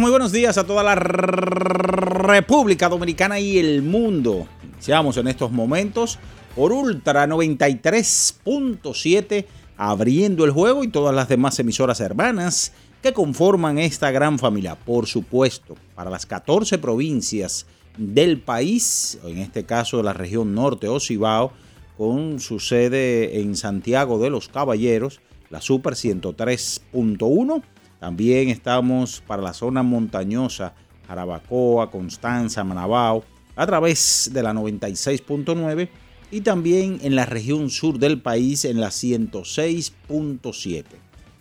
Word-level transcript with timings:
Muy 0.00 0.10
buenos 0.10 0.32
días 0.32 0.58
a 0.58 0.66
toda 0.66 0.82
la 0.82 0.94
República 0.94 2.90
Dominicana 2.90 3.40
y 3.40 3.58
el 3.58 3.80
mundo. 3.82 4.46
Iniciamos 4.74 5.16
en 5.16 5.28
estos 5.28 5.52
momentos 5.52 6.18
por 6.54 6.72
Ultra 6.72 7.26
93.7, 7.26 9.46
abriendo 9.78 10.44
el 10.44 10.50
juego 10.50 10.84
y 10.84 10.88
todas 10.88 11.14
las 11.14 11.28
demás 11.28 11.58
emisoras 11.60 12.00
hermanas 12.00 12.72
que 13.02 13.14
conforman 13.14 13.78
esta 13.78 14.10
gran 14.10 14.38
familia. 14.38 14.74
Por 14.74 15.06
supuesto, 15.06 15.76
para 15.94 16.10
las 16.10 16.26
14 16.26 16.76
provincias 16.76 17.64
del 17.96 18.38
país, 18.38 19.18
en 19.24 19.38
este 19.38 19.64
caso 19.64 19.96
de 19.96 20.02
la 20.02 20.12
región 20.12 20.54
norte 20.54 20.88
o 20.88 21.00
Cibao, 21.00 21.52
con 21.96 22.38
su 22.40 22.60
sede 22.60 23.40
en 23.40 23.56
Santiago 23.56 24.18
de 24.18 24.28
los 24.28 24.48
Caballeros, 24.48 25.22
la 25.48 25.62
Super 25.62 25.94
103.1 25.94 27.62
también 27.98 28.48
estamos 28.48 29.22
para 29.26 29.42
la 29.42 29.52
zona 29.52 29.82
montañosa, 29.82 30.74
Jarabacoa, 31.06 31.90
Constanza, 31.90 32.64
Manabao, 32.64 33.24
a 33.54 33.66
través 33.66 34.30
de 34.32 34.42
la 34.42 34.52
96.9 34.52 35.88
y 36.30 36.40
también 36.42 36.98
en 37.02 37.16
la 37.16 37.24
región 37.26 37.70
sur 37.70 37.98
del 37.98 38.20
país 38.20 38.64
en 38.64 38.80
la 38.80 38.88
106.7. 38.88 40.84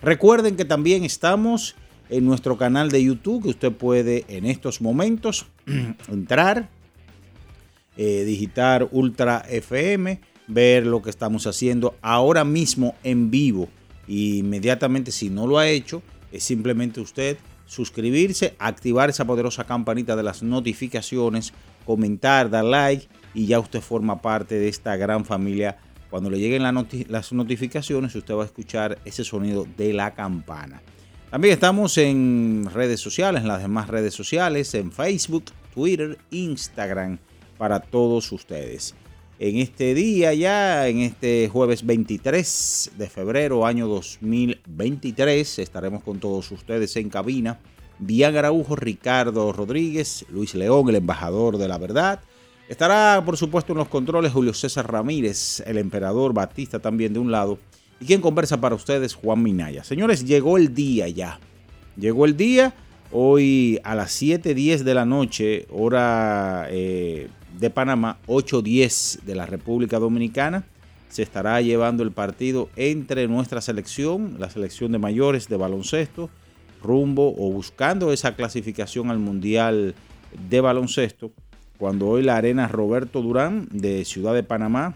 Recuerden 0.02 0.56
que 0.56 0.66
también 0.66 1.04
estamos 1.04 1.76
en 2.10 2.26
nuestro 2.26 2.58
canal 2.58 2.90
de 2.92 3.04
YouTube, 3.04 3.44
que 3.44 3.50
usted 3.50 3.72
puede 3.72 4.26
en 4.28 4.46
estos 4.46 4.82
momentos 4.82 5.48
entrar, 6.08 6.70
eh, 7.98 8.24
digitar 8.26 8.88
Ultra 8.92 9.44
FM, 9.50 10.22
ver 10.48 10.86
lo 10.86 11.02
que 11.02 11.10
estamos 11.10 11.48
haciendo 11.48 11.96
ahora 12.02 12.44
mismo 12.46 12.96
en 13.04 13.32
vivo. 13.32 13.68
Y 14.08 14.38
inmediatamente, 14.38 15.12
si 15.12 15.32
no 15.32 15.48
lo 15.48 15.58
ha 15.58 15.68
hecho, 15.68 16.04
es 16.36 16.44
simplemente 16.44 17.00
usted 17.00 17.38
suscribirse, 17.66 18.56
activar 18.60 19.10
esa 19.10 19.26
poderosa 19.26 19.64
campanita 19.64 20.16
de 20.16 20.24
las 20.24 20.44
notificaciones, 20.44 21.54
comentar, 21.86 22.50
dar 22.50 22.66
like 22.66 23.08
y 23.34 23.48
ya 23.48 23.60
usted 23.60 23.82
forma 23.82 24.22
parte 24.22 24.56
de 24.56 24.68
esta 24.68 24.96
gran 24.96 25.26
familia. 25.26 25.78
Cuando 26.10 26.30
le 26.30 26.40
lleguen 26.40 26.64
las 27.10 27.34
notificaciones, 27.34 28.16
usted 28.16 28.36
va 28.36 28.44
a 28.44 28.46
escuchar 28.46 29.00
ese 29.06 29.24
sonido 29.24 29.68
de 29.78 29.94
la 29.94 30.14
campana. 30.14 30.82
También 31.32 31.54
estamos 31.54 31.98
en 31.98 32.70
redes 32.74 33.02
sociales, 33.02 33.42
en 33.42 33.48
las 33.48 33.62
demás 33.62 33.90
redes 33.90 34.14
sociales, 34.14 34.74
en 34.76 34.92
Facebook, 34.92 35.46
Twitter, 35.74 36.18
Instagram, 36.30 37.18
para 37.58 37.80
todos 37.80 38.32
ustedes 38.32 38.96
en 39.38 39.58
este 39.58 39.94
día 39.94 40.34
ya, 40.34 40.88
en 40.88 41.00
este 41.00 41.50
jueves 41.52 41.86
23 41.86 42.92
de 42.98 43.10
febrero, 43.10 43.66
año 43.66 43.88
2023. 43.88 45.60
Estaremos 45.60 46.04
con 46.04 46.20
todos 46.20 46.52
ustedes 46.52 46.96
en 46.96 47.10
cabina. 47.10 47.60
Bian 48.00 48.38
Araujo, 48.38 48.76
Ricardo 48.76 49.52
Rodríguez, 49.52 50.26
Luis 50.30 50.56
León, 50.56 50.90
el 50.90 50.96
embajador 50.96 51.58
de 51.58 51.68
la 51.68 51.78
verdad. 51.78 52.22
Estará, 52.70 53.22
por 53.26 53.38
supuesto, 53.38 53.74
en 53.74 53.80
los 53.80 53.90
controles 53.90 54.32
Julio 54.32 54.54
César 54.54 54.92
Ramírez, 54.92 55.62
el 55.66 55.78
emperador 55.78 56.34
Batista 56.34 56.80
también 56.80 57.14
de 57.14 57.20
un 57.20 57.32
lado. 57.32 57.60
Y 58.00 58.06
quien 58.06 58.22
conversa 58.22 58.60
para 58.60 58.76
ustedes, 58.76 59.14
Juan 59.14 59.44
Minaya. 59.44 59.84
Señores, 59.84 60.26
llegó 60.26 60.58
el 60.58 60.74
día 60.74 61.08
ya. 61.10 61.40
Llegó 61.98 62.26
el 62.26 62.36
día. 62.36 62.74
Hoy 63.12 63.80
a 63.84 63.96
las 63.96 64.22
7.10 64.22 64.80
de 64.80 64.94
la 64.94 65.06
noche, 65.06 65.68
hora 65.72 66.68
eh, 66.70 67.30
de 67.60 67.70
Panamá, 67.70 68.18
8-10 68.28 69.22
de 69.22 69.36
la 69.36 69.46
República 69.46 70.00
Dominicana. 70.00 70.64
Se 71.10 71.24
estará 71.24 71.62
llevando 71.62 72.04
el 72.04 72.12
partido 72.12 72.70
entre 72.76 73.28
nuestra 73.28 73.62
selección, 73.62 74.36
la 74.40 74.50
selección 74.50 74.92
de 74.92 75.00
mayores 75.00 75.48
de 75.48 75.58
baloncesto, 75.58 76.30
rumbo 76.82 77.34
o 77.38 77.52
buscando 77.52 78.12
esa 78.12 78.36
clasificación 78.36 79.10
al 79.10 79.20
Mundial 79.20 79.96
de 80.50 80.62
Baloncesto, 80.62 81.32
cuando 81.78 82.08
hoy 82.08 82.24
la 82.24 82.38
Arena 82.38 82.68
Roberto 82.68 83.22
Durán 83.22 83.68
de 83.72 84.06
Ciudad 84.06 84.34
de 84.34 84.44
Panamá 84.44 84.96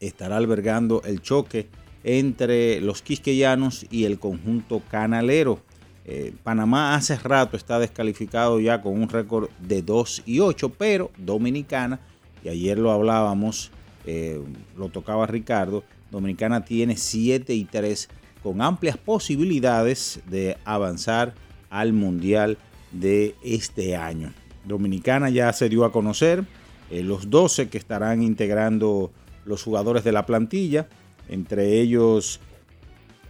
estará 0.00 0.36
albergando 0.36 1.02
el 1.04 1.22
choque 1.22 1.68
entre 2.04 2.80
los 2.80 3.02
quisqueyanos 3.02 3.86
y 3.90 4.04
el 4.04 4.18
conjunto 4.18 4.82
canalero. 4.90 5.60
Eh, 6.04 6.34
Panamá 6.42 6.94
hace 6.94 7.16
rato 7.16 7.56
está 7.56 7.78
descalificado 7.78 8.58
ya 8.58 8.82
con 8.82 9.00
un 9.00 9.08
récord 9.08 9.48
de 9.60 9.82
2 9.82 10.24
y 10.26 10.40
8, 10.40 10.70
pero 10.70 11.10
Dominicana, 11.16 12.00
y 12.44 12.48
ayer 12.48 12.78
lo 12.78 12.90
hablábamos, 12.90 13.70
eh, 14.04 14.40
lo 14.76 14.88
tocaba 14.88 15.26
Ricardo, 15.26 15.84
Dominicana 16.10 16.64
tiene 16.64 16.96
7 16.96 17.54
y 17.54 17.64
3 17.64 18.08
con 18.42 18.60
amplias 18.60 18.96
posibilidades 18.96 20.20
de 20.28 20.58
avanzar 20.64 21.34
al 21.70 21.92
Mundial 21.92 22.58
de 22.90 23.36
este 23.42 23.96
año. 23.96 24.32
Dominicana 24.64 25.30
ya 25.30 25.52
se 25.52 25.68
dio 25.68 25.84
a 25.84 25.92
conocer 25.92 26.44
eh, 26.90 27.02
los 27.02 27.30
12 27.30 27.68
que 27.68 27.78
estarán 27.78 28.22
integrando 28.22 29.12
los 29.44 29.62
jugadores 29.62 30.04
de 30.04 30.12
la 30.12 30.26
plantilla, 30.26 30.88
entre 31.28 31.80
ellos 31.80 32.40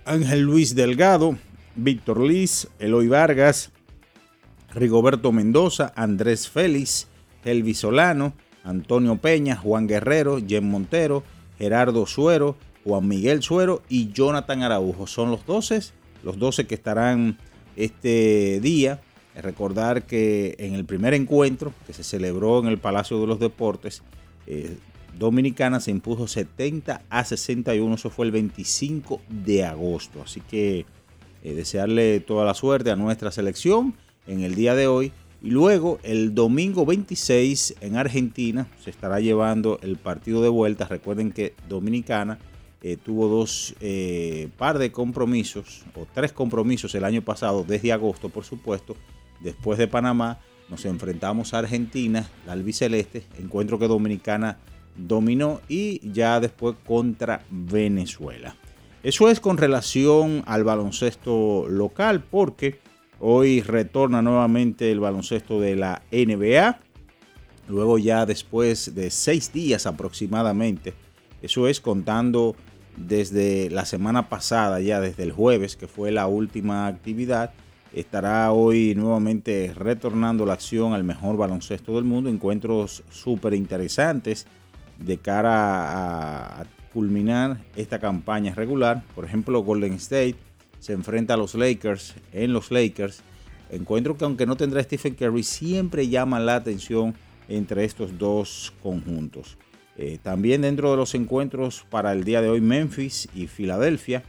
Ángel 0.04 0.40
Luis 0.40 0.74
Delgado, 0.74 1.36
Víctor 1.76 2.20
Liz, 2.20 2.69
Eloy 2.78 3.08
Vargas, 3.08 3.70
Rigoberto 4.74 5.32
Mendoza, 5.32 5.92
Andrés 5.96 6.48
Félix, 6.48 7.08
Elvis 7.44 7.78
Solano, 7.78 8.34
Antonio 8.64 9.16
Peña, 9.16 9.56
Juan 9.56 9.86
Guerrero, 9.86 10.38
Jen 10.46 10.69
Montero, 10.69 11.24
Gerardo 11.58 12.06
Suero, 12.06 12.56
Juan 12.84 13.06
Miguel 13.08 13.42
Suero 13.42 13.82
y 13.88 14.12
Jonathan 14.12 14.62
Araujo. 14.62 15.06
Son 15.06 15.30
los 15.30 15.44
12, 15.46 15.80
los 16.22 16.38
12 16.38 16.66
que 16.66 16.74
estarán 16.74 17.38
este 17.76 18.60
día 18.60 19.00
Recordar 19.34 20.02
que 20.02 20.56
en 20.58 20.74
el 20.74 20.84
primer 20.84 21.14
encuentro 21.14 21.72
que 21.86 21.94
se 21.94 22.04
celebró 22.04 22.58
en 22.60 22.66
el 22.66 22.78
Palacio 22.78 23.19
de 23.19 23.26
los 23.26 23.40
Deportes, 23.40 24.02
eh, 24.46 24.76
Dominicana 25.19 25.80
se 25.80 25.90
impuso 25.90 26.26
70 26.26 27.02
a 27.08 27.24
61, 27.24 27.94
eso 27.94 28.10
fue 28.10 28.26
el 28.26 28.32
25 28.32 29.22
de 29.28 29.64
agosto. 29.64 30.20
Así 30.22 30.40
que 30.42 30.84
eh, 31.42 31.54
desearle 31.54 32.20
toda 32.20 32.44
la 32.44 32.54
suerte 32.54 32.90
a 32.90 32.96
nuestra 32.96 33.30
selección 33.30 33.94
en 34.26 34.42
el 34.42 34.54
día 34.54 34.74
de 34.74 34.86
hoy. 34.86 35.12
Y 35.42 35.50
luego 35.50 35.98
el 36.04 36.34
domingo 36.34 36.86
26 36.86 37.76
en 37.80 37.96
Argentina 37.96 38.68
se 38.82 38.90
estará 38.90 39.18
llevando 39.18 39.80
el 39.82 39.96
partido 39.96 40.40
de 40.40 40.48
vuelta. 40.48 40.86
Recuerden 40.86 41.32
que 41.32 41.54
Dominicana 41.68 42.38
eh, 42.80 42.96
tuvo 42.96 43.28
dos 43.28 43.74
eh, 43.80 44.48
par 44.56 44.78
de 44.78 44.92
compromisos 44.92 45.82
o 45.94 46.06
tres 46.12 46.32
compromisos 46.32 46.94
el 46.94 47.04
año 47.04 47.22
pasado, 47.22 47.64
desde 47.66 47.92
agosto 47.92 48.28
por 48.28 48.44
supuesto. 48.44 48.96
Después 49.40 49.78
de 49.78 49.88
Panamá 49.88 50.38
nos 50.68 50.84
enfrentamos 50.84 51.54
a 51.54 51.58
Argentina, 51.58 52.28
la 52.46 52.52
albiceleste, 52.52 53.24
encuentro 53.38 53.78
que 53.78 53.88
Dominicana 53.88 54.58
dominó 54.96 55.60
y 55.68 56.00
ya 56.12 56.40
después 56.40 56.76
contra 56.84 57.42
Venezuela. 57.50 58.56
Eso 59.02 59.28
es 59.28 59.40
con 59.40 59.56
relación 59.56 60.44
al 60.46 60.62
baloncesto 60.62 61.66
local 61.69 62.22
porque 62.22 62.78
hoy 63.19 63.60
retorna 63.60 64.22
nuevamente 64.22 64.93
el 64.93 65.00
baloncesto 65.00 65.60
de 65.60 65.75
la 65.75 66.02
NBA. 66.12 66.78
Luego 67.69 67.99
ya 67.99 68.26
después 68.26 68.94
de 68.94 69.10
seis 69.10 69.52
días 69.52 69.87
aproximadamente, 69.87 70.94
eso 71.43 71.66
es 71.66 71.81
contando 71.81 72.54
desde 72.96 73.70
la 73.70 73.87
semana 73.87 74.28
pasada, 74.28 74.81
ya 74.81 75.00
desde 75.00 75.25
el 75.25 75.32
jueves, 75.32 75.75
que 75.75 75.88
fue 75.88 76.12
la 76.12 76.28
última 76.28 76.87
actividad, 76.87 77.52
estará 77.93 78.52
hoy 78.52 78.94
nuevamente 78.94 79.72
retornando 79.75 80.46
la 80.46 80.52
acción 80.52 80.93
al 80.93 81.02
mejor 81.02 81.37
baloncesto 81.37 81.96
del 81.96 82.05
mundo. 82.05 82.31
Encuentros 82.31 83.02
súper 83.10 83.55
interesantes 83.55 84.46
de 84.98 85.19
cara 85.19 86.60
a, 86.60 86.64
culminar 86.92 87.58
esta 87.76 87.98
campaña 87.98 88.54
regular. 88.54 89.02
Por 89.14 89.24
ejemplo, 89.24 89.62
Golden 89.62 89.94
State 89.94 90.36
se 90.78 90.92
enfrenta 90.92 91.34
a 91.34 91.36
los 91.36 91.54
Lakers 91.54 92.14
en 92.32 92.52
los 92.52 92.70
Lakers. 92.70 93.22
Encuentro 93.70 94.16
que 94.16 94.24
aunque 94.24 94.46
no 94.46 94.56
tendrá 94.56 94.82
Stephen 94.82 95.14
Curry, 95.14 95.42
siempre 95.42 96.08
llama 96.08 96.40
la 96.40 96.56
atención 96.56 97.14
entre 97.48 97.84
estos 97.84 98.18
dos 98.18 98.72
conjuntos. 98.82 99.56
Eh, 99.96 100.18
también 100.22 100.62
dentro 100.62 100.90
de 100.90 100.96
los 100.96 101.14
encuentros 101.14 101.84
para 101.88 102.12
el 102.12 102.24
día 102.24 102.40
de 102.40 102.48
hoy, 102.48 102.60
Memphis 102.60 103.28
y 103.34 103.46
Filadelfia. 103.46 104.22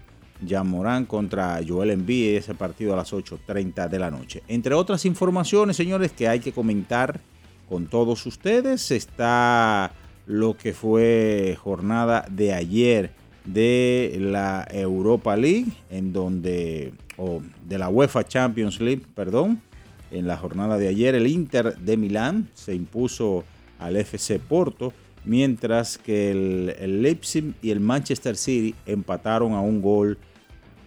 Morán 0.66 1.06
contra 1.06 1.60
Joel 1.66 1.92
Embiid, 1.92 2.36
ese 2.36 2.54
partido 2.54 2.94
a 2.94 2.98
las 2.98 3.14
8.30 3.14 3.88
de 3.88 4.00
la 4.00 4.12
noche. 4.12 4.44
Entre 4.48 4.74
otras 4.74 5.06
informaciones, 5.06 5.78
señores, 5.78 6.12
que 6.12 6.28
hay 6.28 6.42
que 6.42 6.52
comentar 6.52 7.22
con 7.70 7.88
todos 7.88 8.26
ustedes, 8.26 8.92
está 8.92 9.92
lo 10.26 10.56
que 10.56 10.74
fue 10.74 11.58
jornada 11.62 12.26
de 12.30 12.54
ayer 12.54 13.12
de 13.46 14.18
la 14.20 14.66
Europa 14.72 15.36
League, 15.36 15.72
en 15.90 16.14
donde, 16.14 16.94
o 17.18 17.42
de 17.68 17.78
la 17.78 17.90
UEFA 17.90 18.24
Champions 18.24 18.80
League, 18.80 19.04
perdón, 19.16 19.62
en 20.12 20.28
la 20.28 20.38
jornada 20.38 20.78
de 20.78 20.88
ayer 20.88 21.16
el 21.16 21.28
Inter 21.28 21.76
de 21.78 21.98
Milán 21.98 22.50
se 22.54 22.76
impuso 22.76 23.44
al 23.80 23.98
FC 23.98 24.40
Porto 24.40 24.94
mientras 25.26 25.98
que 25.98 26.32
el, 26.32 27.02
Leipzig 27.02 27.54
y 27.62 27.72
el 27.72 27.80
Manchester 27.80 28.36
City 28.36 28.76
empataron 28.86 29.54
a 29.54 29.62
un 29.62 29.82
gol 29.82 30.18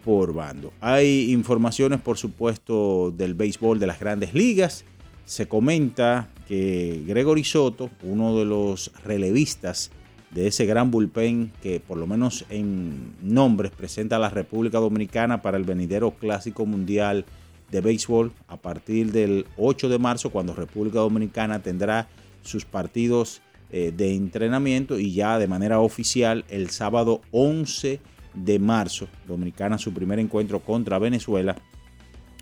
por 0.05 0.33
bando. 0.33 0.73
Hay 0.81 1.33
informaciones, 1.33 2.01
por 2.01 2.17
supuesto, 2.17 3.11
del 3.11 3.35
béisbol 3.35 3.81
de 3.81 3.87
las 3.89 3.99
grandes 3.99 4.35
ligas. 4.35 4.85
Se 5.25 5.49
comenta 5.49 6.29
que 6.47 7.03
Gregory 7.07 7.45
Soto, 7.45 7.91
uno 8.03 8.39
de 8.39 8.45
los 8.45 8.93
relevistas 9.05 9.91
de 10.31 10.47
ese 10.47 10.67
gran 10.67 10.91
bullpen 10.91 11.53
que 11.63 11.81
por 11.81 11.97
lo 11.97 12.07
menos 12.07 12.45
en 12.51 13.15
nombres 13.23 13.73
presenta 13.73 14.17
a 14.17 14.19
la 14.19 14.31
República 14.31 14.79
Dominicana 14.79 15.43
para 15.43 15.57
el 15.57 15.65
venidero 15.65 16.13
Clásico 16.13 16.67
Mundial 16.67 17.25
de 17.71 17.81
Béisbol 17.81 18.33
a 18.49 18.57
partir 18.57 19.13
del 19.13 19.47
8 19.57 19.89
de 19.89 19.99
marzo, 19.99 20.31
cuando 20.31 20.55
República 20.55 21.01
Dominicana 21.01 21.63
tendrá 21.63 22.09
sus 22.43 22.65
partidos 22.65 23.41
eh, 23.71 23.93
de 23.97 24.15
entrenamiento 24.15 24.99
y 24.99 25.13
ya 25.13 25.39
de 25.39 25.49
manera 25.49 25.81
oficial 25.81 26.45
el 26.49 26.71
sábado 26.71 27.21
11 27.33 28.01
de 28.35 28.59
marzo, 28.59 29.09
Dominicana 29.27 29.79
su 29.79 29.93
primer 29.93 30.19
encuentro 30.19 30.61
contra 30.61 30.99
Venezuela, 30.99 31.57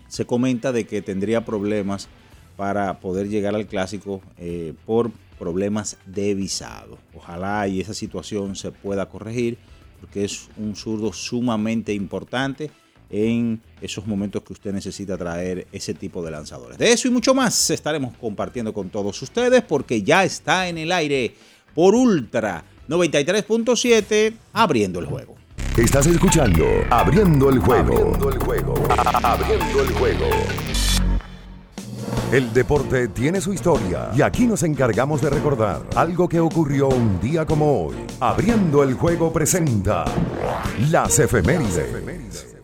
se 0.07 0.25
comenta 0.25 0.71
de 0.71 0.85
que 0.85 1.01
tendría 1.01 1.45
problemas 1.45 2.09
para 2.55 2.99
poder 2.99 3.29
llegar 3.29 3.55
al 3.55 3.67
clásico 3.67 4.21
eh, 4.37 4.73
por 4.85 5.11
problemas 5.37 5.97
de 6.05 6.33
visado. 6.33 6.97
Ojalá 7.13 7.67
y 7.67 7.81
esa 7.81 7.93
situación 7.93 8.55
se 8.55 8.71
pueda 8.71 9.07
corregir 9.07 9.57
porque 9.99 10.25
es 10.25 10.47
un 10.57 10.75
zurdo 10.75 11.11
sumamente 11.13 11.93
importante 11.93 12.71
en 13.09 13.61
esos 13.81 14.07
momentos 14.07 14.43
que 14.43 14.53
usted 14.53 14.73
necesita 14.73 15.17
traer 15.17 15.67
ese 15.71 15.93
tipo 15.93 16.23
de 16.23 16.31
lanzadores. 16.31 16.77
De 16.77 16.91
eso 16.91 17.07
y 17.07 17.11
mucho 17.11 17.33
más 17.33 17.69
estaremos 17.69 18.15
compartiendo 18.17 18.73
con 18.73 18.89
todos 18.89 19.21
ustedes 19.21 19.61
porque 19.63 20.01
ya 20.01 20.23
está 20.23 20.67
en 20.67 20.77
el 20.77 20.91
aire 20.91 21.35
por 21.73 21.93
Ultra 21.93 22.63
93.7 22.87 24.33
abriendo 24.53 24.99
el 24.99 25.05
juego. 25.05 25.35
Estás 25.77 26.07
escuchando 26.07 26.65
Abriendo 26.89 27.49
el 27.49 27.59
juego. 27.59 27.93
Abriendo 27.93 28.29
el 28.29 28.39
juego. 28.39 28.73
Abriendo 29.23 29.81
el 29.81 29.91
juego. 29.91 30.29
El 32.35 32.51
deporte 32.51 33.07
tiene 33.07 33.39
su 33.39 33.53
historia 33.53 34.11
y 34.13 34.21
aquí 34.21 34.45
nos 34.45 34.61
encargamos 34.63 35.21
de 35.21 35.29
recordar 35.29 35.83
algo 35.95 36.27
que 36.27 36.41
ocurrió 36.41 36.89
un 36.89 37.17
día 37.21 37.45
como 37.45 37.85
hoy. 37.85 37.95
Abriendo 38.19 38.83
el 38.83 38.93
juego 38.95 39.31
presenta 39.31 40.03
las 40.91 41.17
efemérides. 41.17 42.57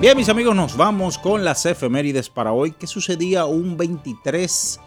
Bien, 0.00 0.16
mis 0.16 0.28
amigos, 0.28 0.54
nos 0.54 0.76
vamos 0.76 1.18
con 1.18 1.44
las 1.44 1.66
efemérides 1.66 2.30
para 2.30 2.52
hoy. 2.52 2.70
¿Qué 2.70 2.86
sucedía 2.86 3.44
un 3.46 3.76
23 3.76 4.80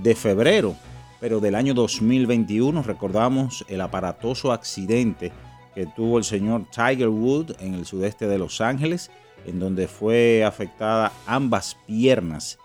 de 0.00 0.14
febrero, 0.14 0.76
pero 1.24 1.40
del 1.40 1.54
año 1.54 1.72
2021? 1.72 2.82
Recordamos 2.82 3.64
el 3.68 3.80
aparatoso 3.80 4.52
accidente 4.52 5.32
que 5.74 5.86
tuvo 5.86 6.18
el 6.18 6.24
señor 6.24 6.66
Tiger 6.70 7.08
Wood 7.08 7.52
en 7.60 7.72
el 7.72 7.86
sudeste 7.86 8.28
de 8.28 8.36
Los 8.36 8.60
Ángeles, 8.60 9.10
en 9.46 9.58
donde 9.58 9.88
fue 9.88 10.44
afectada 10.44 11.12
ambas 11.26 11.78
piernas. 11.86 12.58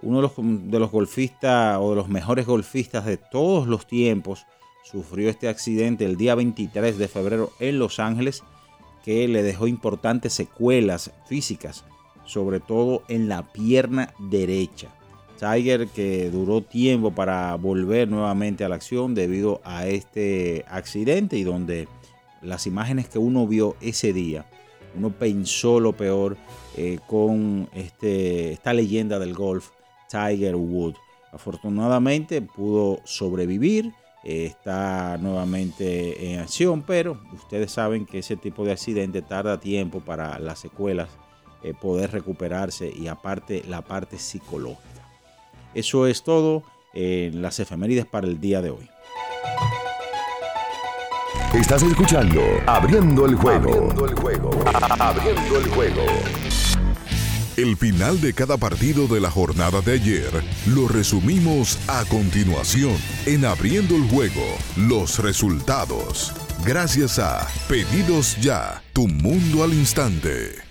Uno 0.00 0.22
de 0.22 0.22
los, 0.22 0.32
de 0.70 0.78
los 0.78 0.90
golfistas 0.90 1.76
o 1.78 1.90
de 1.90 1.96
los 1.96 2.08
mejores 2.08 2.46
golfistas 2.46 3.04
de 3.04 3.18
todos 3.18 3.66
los 3.66 3.86
tiempos 3.86 4.46
sufrió 4.84 5.28
este 5.28 5.50
accidente 5.50 6.06
el 6.06 6.16
día 6.16 6.34
23 6.34 6.96
de 6.96 7.08
febrero 7.08 7.52
en 7.60 7.78
Los 7.78 7.98
Ángeles 7.98 8.42
que 9.04 9.28
le 9.28 9.42
dejó 9.42 9.66
importantes 9.66 10.32
secuelas 10.32 11.12
físicas, 11.26 11.84
sobre 12.24 12.58
todo 12.58 13.02
en 13.08 13.28
la 13.28 13.52
pierna 13.52 14.14
derecha. 14.18 14.88
Tiger 15.38 15.88
que 15.88 16.30
duró 16.30 16.62
tiempo 16.62 17.12
para 17.12 17.54
volver 17.56 18.08
nuevamente 18.08 18.64
a 18.64 18.68
la 18.68 18.74
acción 18.74 19.14
debido 19.14 19.60
a 19.64 19.86
este 19.86 20.64
accidente 20.68 21.36
y 21.36 21.44
donde 21.44 21.88
las 22.42 22.66
imágenes 22.66 23.08
que 23.08 23.18
uno 23.18 23.46
vio 23.46 23.76
ese 23.80 24.12
día, 24.12 24.46
uno 24.96 25.10
pensó 25.10 25.80
lo 25.80 25.92
peor 25.92 26.36
eh, 26.76 26.98
con 27.06 27.68
este, 27.74 28.52
esta 28.52 28.72
leyenda 28.72 29.18
del 29.18 29.34
golf, 29.34 29.70
Tiger 30.10 30.56
Wood. 30.56 30.94
Afortunadamente 31.32 32.42
pudo 32.42 33.00
sobrevivir 33.04 33.92
está 34.24 35.16
nuevamente 35.18 36.32
en 36.32 36.40
acción, 36.40 36.82
pero 36.82 37.18
ustedes 37.32 37.72
saben 37.72 38.04
que 38.04 38.18
ese 38.18 38.36
tipo 38.36 38.64
de 38.64 38.72
accidente 38.72 39.22
tarda 39.22 39.58
tiempo 39.60 40.00
para 40.00 40.38
las 40.38 40.58
secuelas 40.58 41.08
eh, 41.62 41.74
poder 41.74 42.12
recuperarse 42.12 42.92
y 42.94 43.08
aparte 43.08 43.64
la 43.66 43.82
parte 43.82 44.18
psicológica. 44.18 44.87
Eso 45.74 46.06
es 46.06 46.22
todo 46.22 46.62
en 46.94 47.42
las 47.42 47.60
efemérides 47.60 48.06
para 48.06 48.26
el 48.26 48.40
día 48.40 48.62
de 48.62 48.70
hoy. 48.70 48.88
Estás 51.54 51.82
escuchando 51.82 52.42
Abriendo 52.66 53.26
el 53.26 53.34
juego. 53.34 53.90
Abriendo 53.90 54.06
el 54.06 54.14
juego. 54.14 54.50
Abriendo 54.98 55.58
el 55.58 55.68
juego. 55.70 56.02
El 57.56 57.76
final 57.76 58.20
de 58.20 58.34
cada 58.34 58.56
partido 58.56 59.08
de 59.08 59.20
la 59.20 59.32
jornada 59.32 59.80
de 59.80 59.94
ayer 59.94 60.30
lo 60.66 60.86
resumimos 60.86 61.76
a 61.88 62.04
continuación 62.04 62.94
en 63.26 63.44
Abriendo 63.44 63.96
el 63.96 64.08
Juego, 64.08 64.44
los 64.76 65.18
resultados. 65.18 66.32
Gracias 66.64 67.18
a 67.18 67.48
Pedidos 67.68 68.36
Ya, 68.40 68.80
tu 68.92 69.08
mundo 69.08 69.64
al 69.64 69.74
instante. 69.74 70.68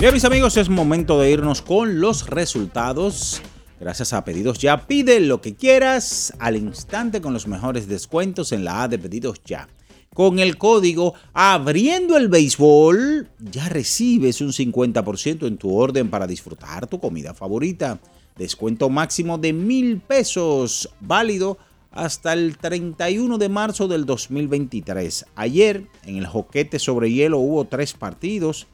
Bien, 0.00 0.14
mis 0.14 0.24
amigos, 0.24 0.56
es 0.56 0.68
momento 0.68 1.18
de 1.18 1.32
irnos 1.32 1.60
con 1.60 2.00
los 2.00 2.28
resultados. 2.28 3.42
Gracias 3.80 4.12
a 4.12 4.24
Pedidos 4.24 4.60
Ya, 4.60 4.86
pide 4.86 5.18
lo 5.18 5.40
que 5.40 5.56
quieras 5.56 6.32
al 6.38 6.54
instante 6.54 7.20
con 7.20 7.32
los 7.32 7.48
mejores 7.48 7.88
descuentos 7.88 8.52
en 8.52 8.62
la 8.62 8.84
A 8.84 8.86
de 8.86 9.00
Pedidos 9.00 9.42
Ya. 9.44 9.68
Con 10.14 10.38
el 10.38 10.56
código 10.56 11.14
Abriendo 11.32 12.16
el 12.16 12.28
Béisbol, 12.28 13.28
ya 13.40 13.68
recibes 13.68 14.40
un 14.40 14.52
50% 14.52 15.48
en 15.48 15.58
tu 15.58 15.74
orden 15.74 16.10
para 16.10 16.28
disfrutar 16.28 16.86
tu 16.86 17.00
comida 17.00 17.34
favorita. 17.34 17.98
Descuento 18.36 18.90
máximo 18.90 19.36
de 19.36 19.52
mil 19.52 19.98
pesos, 19.98 20.90
válido 21.00 21.58
hasta 21.90 22.34
el 22.34 22.56
31 22.56 23.36
de 23.36 23.48
marzo 23.48 23.88
del 23.88 24.06
2023. 24.06 25.26
Ayer, 25.34 25.88
en 26.04 26.18
el 26.18 26.26
Joquete 26.28 26.78
sobre 26.78 27.10
hielo, 27.10 27.38
hubo 27.38 27.64
tres 27.64 27.94
partidos. 27.94 28.68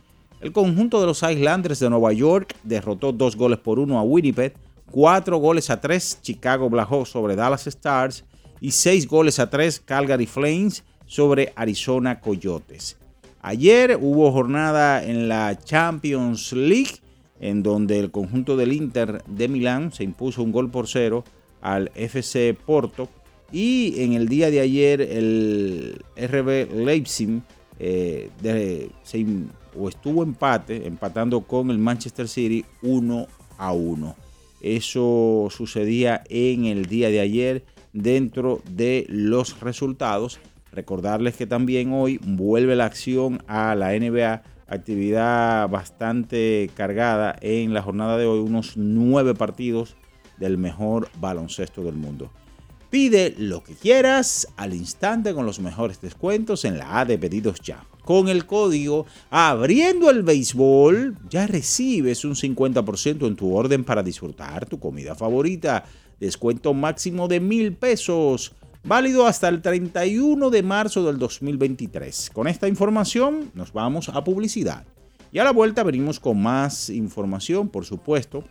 El 0.45 0.53
conjunto 0.53 1.01
de 1.01 1.07
los 1.07 1.23
Islanders 1.23 1.81
de 1.81 1.89
Nueva 1.89 2.13
York 2.13 2.55
derrotó 2.65 3.13
dos 3.13 3.35
goles 3.35 3.59
por 3.59 3.79
uno 3.79 3.99
a 3.99 4.03
Winnipeg, 4.03 4.53
cuatro 4.91 5.39
goles 5.39 5.71
a 5.71 5.81
tres 5.81 6.19
Chicago 6.21 6.69
Blackhawks 6.69 7.09
sobre 7.09 7.35
Dallas 7.35 7.67
Stars 7.67 8.25
y 8.61 8.71
seis 8.73 9.09
goles 9.09 9.39
a 9.39 9.49
tres 9.49 9.81
Calgary 9.81 10.27
Flames 10.27 10.85
sobre 11.07 11.55
Arizona 11.57 12.21
Coyotes. 12.21 12.99
Ayer 13.41 13.99
hubo 13.99 14.31
jornada 14.33 15.03
en 15.03 15.31
la 15.31 15.59
Champions 15.59 16.53
League 16.53 16.99
en 17.41 17.63
donde 17.63 17.99
el 17.99 18.11
conjunto 18.11 18.55
del 18.59 18.75
Inter 18.75 19.25
de 19.27 19.49
Milán 19.49 19.93
se 19.93 20.05
impuso 20.05 20.43
un 20.43 20.53
gol 20.53 20.71
por 20.71 20.89
cero 20.89 21.25
al 21.63 21.91
FC 21.95 22.55
Porto 22.67 23.09
y 23.51 23.95
en 24.03 24.13
el 24.13 24.29
día 24.29 24.51
de 24.51 24.61
ayer 24.61 25.01
el 25.01 26.05
RB 26.19 26.71
Leipzig 26.85 27.41
eh, 27.79 28.29
se 29.05 29.19
o 29.79 29.89
estuvo 29.89 30.23
empate, 30.23 30.87
empatando 30.87 31.43
con 31.43 31.71
el 31.71 31.79
Manchester 31.79 32.29
City 32.29 32.65
1 32.83 33.27
a 33.59 33.73
1. 33.73 34.17
Eso 34.61 35.49
sucedía 35.51 36.23
en 36.29 36.65
el 36.65 36.87
día 36.87 37.11
de 37.11 37.21
ayer 37.21 37.65
dentro 37.93 38.63
de 38.71 39.07
los 39.09 39.61
resultados. 39.61 40.41
Recordarles 40.73 41.37
que 41.37 41.47
también 41.47 41.93
hoy 41.93 42.19
vuelve 42.25 42.75
la 42.75 42.87
acción 42.87 43.43
a 43.47 43.75
la 43.75 43.93
NBA, 43.93 44.43
actividad 44.67 45.69
bastante 45.69 46.71
cargada 46.75 47.37
en 47.41 47.75
la 47.75 47.83
jornada 47.83 48.17
de 48.17 48.27
hoy, 48.27 48.41
unos 48.41 48.77
nueve 48.77 49.35
partidos 49.35 49.97
del 50.39 50.59
mejor 50.59 51.09
baloncesto 51.21 51.83
del 51.83 51.95
mundo. 51.95 52.31
Pide 52.91 53.35
lo 53.37 53.63
que 53.63 53.75
quieras 53.75 54.49
al 54.57 54.73
instante 54.73 55.35
con 55.35 55.47
los 55.47 55.61
mejores 55.61 56.01
descuentos 56.01 56.65
en 56.65 56.79
la 56.79 57.01
A 57.01 57.05
de 57.05 57.19
pedidos 57.19 57.61
ya 57.61 57.85
con 58.05 58.29
el 58.29 58.47
código 58.47 59.07
Abriendo 59.31 60.11
el 60.11 60.23
Béisbol, 60.23 61.17
ya 61.29 61.47
recibes 61.47 62.25
un 62.25 62.35
50% 62.35 63.27
en 63.27 63.37
tu 63.37 63.55
orden 63.55 63.85
para 63.85 64.03
disfrutar 64.03 64.67
tu 64.67 64.79
comida 64.79 65.15
favorita. 65.15 65.85
Descuento 66.21 66.75
máximo 66.75 67.27
de 67.29 67.41
mil 67.41 67.75
pesos. 67.75 68.53
Válido 68.85 69.27
hasta 69.27 69.49
el 69.49 69.63
31 69.63 70.51
de 70.51 70.63
marzo 70.63 71.05
del 71.05 71.19
2023. 71.19 72.31
Con 72.33 72.47
esta 72.47 72.69
información 72.69 73.51
nos 73.55 73.73
vamos 73.73 74.11
a 74.11 74.23
publicidad. 74.23 74.85
Y 75.33 75.39
a 75.39 75.45
la 75.45 75.53
vuelta 75.53 75.83
venimos 75.83 76.21
con 76.21 76.41
más 76.41 76.91
información, 76.91 77.69
por 77.69 77.85
supuesto. 77.85 78.45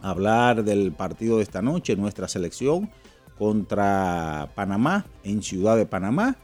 Hablar 0.00 0.62
del 0.62 0.92
partido 0.92 1.38
de 1.38 1.42
esta 1.42 1.62
noche, 1.62 1.96
nuestra 1.96 2.28
selección 2.28 2.90
contra 3.38 4.50
Panamá 4.54 5.06
en 5.24 5.42
Ciudad 5.42 5.76
de 5.76 5.86
Panamá 5.86 6.36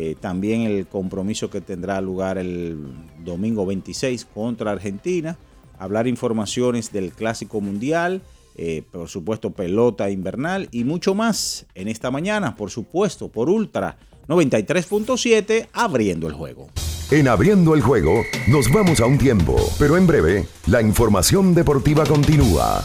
eh, 0.00 0.14
también 0.20 0.60
el 0.60 0.86
compromiso 0.86 1.50
que 1.50 1.60
tendrá 1.60 2.00
lugar 2.00 2.38
el 2.38 2.78
domingo 3.24 3.66
26 3.66 4.26
contra 4.26 4.70
Argentina. 4.70 5.36
Hablar 5.76 6.06
informaciones 6.06 6.92
del 6.92 7.10
Clásico 7.10 7.60
Mundial. 7.60 8.22
Eh, 8.54 8.82
por 8.92 9.08
supuesto 9.08 9.50
pelota 9.50 10.08
invernal 10.08 10.68
y 10.70 10.84
mucho 10.84 11.14
más 11.14 11.66
en 11.74 11.88
esta 11.88 12.12
mañana, 12.12 12.54
por 12.54 12.70
supuesto, 12.70 13.28
por 13.28 13.48
Ultra 13.48 13.96
93.7, 14.28 15.68
abriendo 15.72 16.26
el 16.28 16.32
juego. 16.32 16.68
En 17.10 17.26
abriendo 17.26 17.74
el 17.74 17.80
juego 17.80 18.22
nos 18.48 18.70
vamos 18.72 19.00
a 19.00 19.06
un 19.06 19.18
tiempo, 19.18 19.56
pero 19.80 19.96
en 19.96 20.06
breve 20.06 20.46
la 20.66 20.80
información 20.80 21.54
deportiva 21.54 22.04
continúa. 22.04 22.84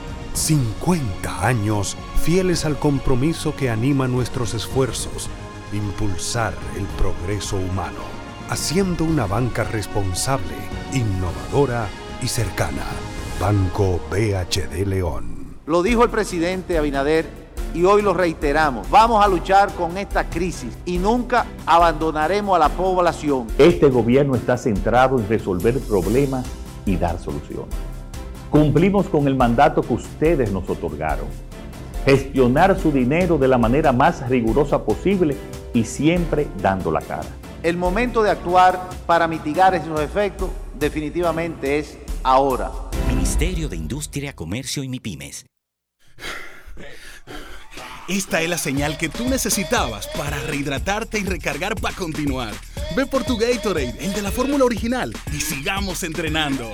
50 0.33 1.45
años 1.45 1.97
fieles 2.21 2.65
al 2.65 2.79
compromiso 2.79 3.55
que 3.55 3.69
anima 3.69 4.07
nuestros 4.07 4.53
esfuerzos, 4.53 5.29
impulsar 5.73 6.53
el 6.77 6.85
progreso 6.97 7.57
humano, 7.57 7.99
haciendo 8.49 9.03
una 9.03 9.25
banca 9.25 9.63
responsable, 9.63 10.55
innovadora 10.93 11.87
y 12.21 12.27
cercana. 12.27 12.83
Banco 13.39 13.99
BHD 14.09 14.85
León. 14.85 15.57
Lo 15.65 15.83
dijo 15.83 16.03
el 16.03 16.09
presidente 16.09 16.77
Abinader 16.77 17.25
y 17.73 17.83
hoy 17.83 18.01
lo 18.01 18.13
reiteramos. 18.13 18.89
Vamos 18.89 19.23
a 19.23 19.27
luchar 19.27 19.73
con 19.73 19.97
esta 19.97 20.29
crisis 20.29 20.77
y 20.85 20.97
nunca 20.97 21.45
abandonaremos 21.65 22.55
a 22.55 22.59
la 22.59 22.69
población. 22.69 23.47
Este 23.57 23.89
gobierno 23.89 24.35
está 24.35 24.57
centrado 24.57 25.17
en 25.17 25.27
resolver 25.27 25.79
problemas 25.79 26.45
y 26.85 26.97
dar 26.97 27.19
soluciones. 27.19 27.90
Cumplimos 28.51 29.09
con 29.09 29.27
el 29.27 29.35
mandato 29.35 29.81
que 29.81 29.93
ustedes 29.93 30.51
nos 30.51 30.69
otorgaron 30.69 31.27
gestionar 32.05 32.79
su 32.79 32.91
dinero 32.91 33.37
de 33.37 33.47
la 33.47 33.57
manera 33.57 33.91
más 33.91 34.27
rigurosa 34.29 34.83
posible 34.83 35.37
y 35.73 35.85
siempre 35.85 36.47
dando 36.61 36.91
la 36.91 37.01
cara. 37.01 37.27
El 37.63 37.77
momento 37.77 38.23
de 38.23 38.31
actuar 38.31 38.89
para 39.05 39.27
mitigar 39.27 39.75
esos 39.75 39.99
efectos 39.99 40.49
definitivamente 40.79 41.79
es 41.79 41.97
ahora. 42.23 42.71
Ministerio 43.07 43.69
de 43.69 43.77
Industria, 43.77 44.33
Comercio 44.33 44.83
y 44.83 44.89
MIPIMES. 44.89 45.45
Esta 48.07 48.41
es 48.41 48.49
la 48.49 48.57
señal 48.57 48.97
que 48.97 49.09
tú 49.09 49.29
necesitabas 49.29 50.07
para 50.17 50.37
rehidratarte 50.39 51.19
y 51.19 51.23
recargar 51.23 51.79
para 51.79 51.95
continuar. 51.95 52.53
Ve 52.95 53.05
por 53.05 53.23
tu 53.23 53.37
Gatorade, 53.37 53.95
el 53.99 54.13
de 54.13 54.21
la 54.21 54.31
fórmula 54.31 54.65
original, 54.65 55.13
y 55.31 55.39
sigamos 55.39 56.03
entrenando. 56.03 56.73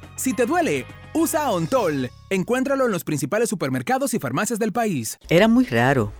Si 0.21 0.33
te 0.33 0.45
duele, 0.45 0.85
usa 1.15 1.49
Ontol. 1.49 2.11
Encuéntralo 2.29 2.85
en 2.85 2.91
los 2.91 3.03
principales 3.03 3.49
supermercados 3.49 4.13
y 4.13 4.19
farmacias 4.19 4.59
del 4.59 4.71
país. 4.71 5.17
Era 5.29 5.47
muy 5.47 5.65
raro. 5.65 6.11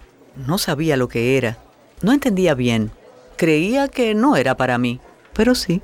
No 0.48 0.58
sabía 0.58 0.98
lo 0.98 1.08
que 1.08 1.38
era. 1.38 1.60
No 2.02 2.12
entendía 2.12 2.56
bien. 2.56 2.90
Creía 3.38 3.90
que 3.90 4.16
no 4.16 4.38
era 4.38 4.58
para 4.58 4.80
mí, 4.80 5.00
pero 5.34 5.54
sí. 5.54 5.84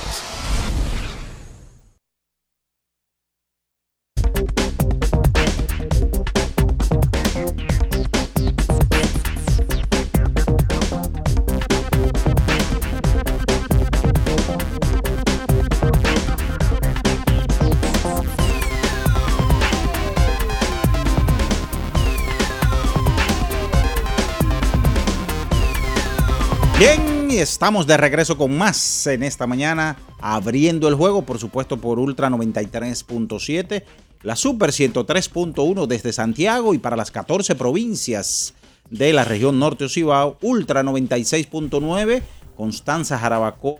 Estamos 27.41 27.87
de 27.87 27.97
regreso 27.97 28.37
con 28.37 28.57
más 28.57 29.07
en 29.07 29.23
esta 29.23 29.47
mañana, 29.47 29.97
abriendo 30.19 30.87
el 30.87 30.95
juego, 30.95 31.23
por 31.23 31.39
supuesto, 31.39 31.77
por 31.77 31.99
Ultra 31.99 32.29
93.7, 32.29 33.83
la 34.21 34.35
Super 34.35 34.69
103.1 34.69 35.87
desde 35.87 36.13
Santiago 36.13 36.73
y 36.73 36.77
para 36.77 36.95
las 36.95 37.09
14 37.11 37.55
provincias 37.55 38.53
de 38.89 39.13
la 39.13 39.25
región 39.25 39.57
norte 39.57 39.85
Ocibao, 39.85 40.37
Ultra 40.41 40.83
96.9, 40.83 42.21
Constanza 42.55 43.17
Jarabacoa, 43.17 43.79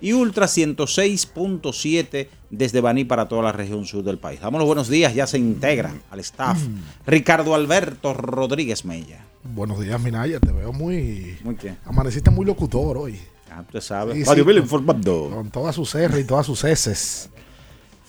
y 0.00 0.12
Ultra 0.12 0.46
106.7 0.46 2.28
desde 2.56 2.80
Baní 2.80 3.04
para 3.04 3.28
toda 3.28 3.42
la 3.42 3.52
región 3.52 3.84
sur 3.86 4.02
del 4.02 4.18
país. 4.18 4.40
Damos 4.40 4.58
los 4.58 4.66
buenos 4.66 4.88
días, 4.88 5.14
ya 5.14 5.26
se 5.26 5.38
integra 5.38 5.94
al 6.10 6.20
staff. 6.20 6.58
Ricardo 7.06 7.54
Alberto 7.54 8.14
Rodríguez 8.14 8.84
Mella. 8.84 9.24
Buenos 9.42 9.80
días, 9.80 10.00
Minaya. 10.00 10.40
Te 10.40 10.52
veo 10.52 10.72
muy. 10.72 11.38
¿Muy 11.44 11.56
qué? 11.56 11.76
Amaneciste 11.84 12.30
muy 12.30 12.46
locutor 12.46 12.96
hoy. 12.96 13.18
Ah, 13.50 13.60
usted 13.60 13.80
sabe. 13.80 14.14
Sí, 14.14 14.24
sí, 14.24 14.50
informando. 14.56 15.30
Con 15.32 15.50
todas 15.50 15.74
sus 15.74 15.94
R 15.94 16.18
y 16.18 16.24
todas 16.24 16.46
sus 16.46 16.64
S. 16.64 17.28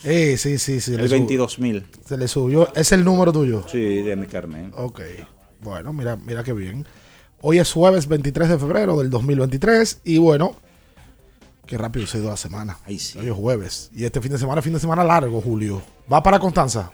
Eh, 0.03 0.37
sí, 0.37 0.57
sí, 0.57 0.79
sí. 0.79 0.93
El 0.93 1.09
22.000. 1.09 1.83
Se 2.05 2.17
le 2.17 2.27
subió. 2.27 2.73
¿Es 2.75 2.91
el 2.91 3.03
número 3.03 3.31
tuyo? 3.31 3.63
Sí, 3.67 4.01
de 4.01 4.15
mi 4.15 4.27
carnet. 4.27 4.73
Ok. 4.77 5.01
Bueno, 5.61 5.93
mira, 5.93 6.15
mira 6.15 6.43
qué 6.43 6.53
bien. 6.53 6.85
Hoy 7.41 7.59
es 7.59 7.71
jueves 7.71 8.07
23 8.07 8.49
de 8.49 8.59
febrero 8.59 8.97
del 8.99 9.09
2023. 9.09 10.01
Y 10.03 10.19
bueno, 10.19 10.55
qué 11.65 11.77
rápido 11.77 12.07
se 12.07 12.17
ha 12.17 12.21
ido 12.21 12.29
la 12.29 12.37
semana. 12.37 12.77
Ahí 12.85 12.99
sí. 12.99 13.17
Hoy 13.19 13.27
es 13.27 13.33
jueves. 13.33 13.89
Y 13.93 14.05
este 14.05 14.21
fin 14.21 14.31
de 14.31 14.37
semana, 14.37 14.61
fin 14.61 14.73
de 14.73 14.79
semana 14.79 15.03
largo, 15.03 15.41
Julio. 15.41 15.81
¿Va 16.11 16.21
para 16.21 16.39
Constanza? 16.39 16.91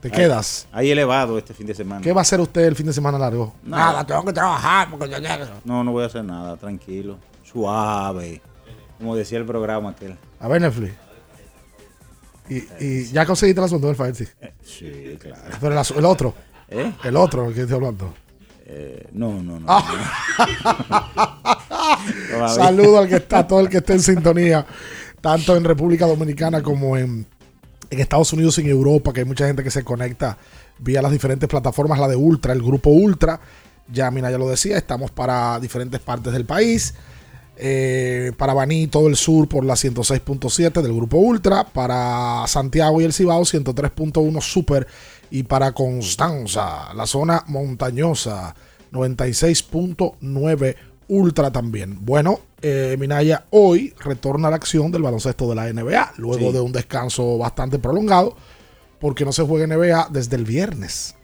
¿Te 0.00 0.10
quedas? 0.10 0.66
Ahí 0.72 0.90
elevado 0.90 1.36
este 1.36 1.52
fin 1.52 1.66
de 1.66 1.74
semana. 1.74 2.00
¿Qué 2.00 2.12
va 2.12 2.20
a 2.20 2.22
hacer 2.22 2.40
usted 2.40 2.62
el 2.62 2.74
fin 2.74 2.86
de 2.86 2.92
semana 2.92 3.18
largo? 3.18 3.54
Nada, 3.62 4.06
tengo 4.06 4.24
que 4.24 4.32
trabajar. 4.32 4.88
No, 5.64 5.84
no 5.84 5.92
voy 5.92 6.04
a 6.04 6.06
hacer 6.06 6.24
nada, 6.24 6.56
tranquilo. 6.56 7.18
Suave. 7.44 8.40
Como 8.98 9.14
decía 9.14 9.38
el 9.38 9.44
programa 9.44 9.90
aquel. 9.90 10.16
A 10.38 10.48
ver, 10.48 10.62
Netflix. 10.62 10.94
Y, 12.48 13.12
ya 13.12 13.24
conseguiste 13.26 13.60
el 13.60 13.64
asunto 13.66 13.86
del 13.86 13.96
Fire 13.96 14.14
eh, 14.40 14.54
sí, 14.64 15.16
claro. 15.20 15.40
Pero 15.60 15.80
el, 15.98 16.04
otro. 16.04 16.34
¿Eh? 16.68 16.92
El 17.04 17.16
otro, 17.16 17.46
el 17.46 17.54
que 17.54 17.60
estoy 17.60 17.76
hablando. 17.76 18.12
Eh, 18.72 19.08
no, 19.12 19.42
no, 19.42 19.58
no. 19.58 19.66
Saludo 22.54 22.98
al 22.98 23.08
que 23.08 23.16
está, 23.16 23.44
todo 23.46 23.60
el 23.60 23.68
que 23.68 23.78
esté 23.78 23.94
en 23.94 24.00
sintonía, 24.00 24.64
tanto 25.20 25.56
en 25.56 25.64
República 25.64 26.06
Dominicana 26.06 26.62
como 26.62 26.96
en 26.96 27.26
en 27.90 27.98
Estados 27.98 28.32
Unidos 28.32 28.56
y 28.58 28.62
en 28.62 28.68
Europa, 28.68 29.12
que 29.12 29.20
hay 29.20 29.26
mucha 29.26 29.46
gente 29.46 29.64
que 29.64 29.70
se 29.70 29.84
conecta 29.84 30.38
vía 30.78 31.02
las 31.02 31.12
diferentes 31.12 31.48
plataformas, 31.48 31.98
la 31.98 32.08
de 32.08 32.16
Ultra, 32.16 32.52
el 32.52 32.62
grupo 32.62 32.90
Ultra. 32.90 33.40
Ya 33.92 34.10
Mina 34.10 34.30
ya 34.30 34.38
lo 34.38 34.48
decía, 34.48 34.78
estamos 34.78 35.10
para 35.10 35.58
diferentes 35.58 36.00
partes 36.00 36.32
del 36.32 36.46
país. 36.46 36.94
Eh, 37.56 38.32
para 38.38 38.54
Baní, 38.54 38.86
todo 38.86 39.08
el 39.08 39.16
sur 39.16 39.48
por 39.48 39.64
la 39.64 39.74
106.7 39.74 40.80
del 40.80 40.94
grupo 40.94 41.18
Ultra. 41.18 41.64
Para 41.64 42.46
Santiago 42.46 43.00
y 43.00 43.04
el 43.04 43.12
Cibao, 43.12 43.42
103.1 43.42 44.40
Super. 44.40 44.86
Y 45.30 45.44
para 45.44 45.72
Constanza, 45.72 46.92
la 46.94 47.06
zona 47.06 47.44
montañosa, 47.46 48.54
96.9 48.92 50.76
Ultra 51.10 51.50
también. 51.50 51.98
Bueno, 52.02 52.38
eh, 52.62 52.96
Minaya 52.96 53.44
hoy 53.50 53.92
retorna 53.98 54.46
a 54.46 54.50
la 54.52 54.56
acción 54.56 54.92
del 54.92 55.02
baloncesto 55.02 55.48
de 55.48 55.56
la 55.56 55.72
NBA, 55.72 56.12
luego 56.18 56.52
de 56.52 56.60
un 56.60 56.70
descanso 56.70 57.36
bastante 57.36 57.80
prolongado, 57.80 58.36
porque 59.00 59.24
no 59.24 59.32
se 59.32 59.42
juega 59.42 59.66
NBA 59.66 60.08
desde 60.12 60.36
el 60.36 60.44
viernes. 60.44 61.16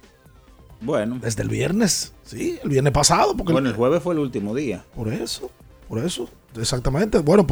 Bueno. 0.81 1.21
Desde 1.23 1.45
el 1.45 1.49
viernes, 1.49 2.13
sí, 2.25 2.59
el 2.65 2.69
viernes 2.69 2.93
pasado. 2.93 3.37
Porque 3.37 3.53
bueno, 3.53 3.69
el, 3.69 3.77
jueves 3.77 4.03
fue 4.03 4.15
el 4.15 4.21
último 4.21 4.57
día. 4.57 4.85
Por 4.93 5.13
eso, 5.13 5.51
por 5.89 6.05
eso, 6.05 6.29
exactamente. 6.59 7.21
Bueno, 7.21 7.47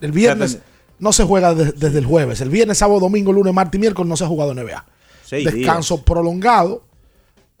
el 0.00 0.12
viernes 0.12 0.60
no 1.00 1.12
se 1.12 1.24
juega 1.24 1.54
desde 1.54 1.98
el 1.98 2.06
jueves. 2.06 2.40
El 2.40 2.50
viernes, 2.50 2.78
sábado, 2.78 3.00
domingo, 3.00 3.32
lunes, 3.32 3.52
martes 3.52 3.78
y 3.78 3.80
miércoles 3.80 4.08
no 4.08 4.16
se 4.16 4.22
ha 4.22 4.28
jugado 4.28 4.54
NBA. 4.54 4.86
Descanso 5.30 6.02
prolongado, 6.02 6.84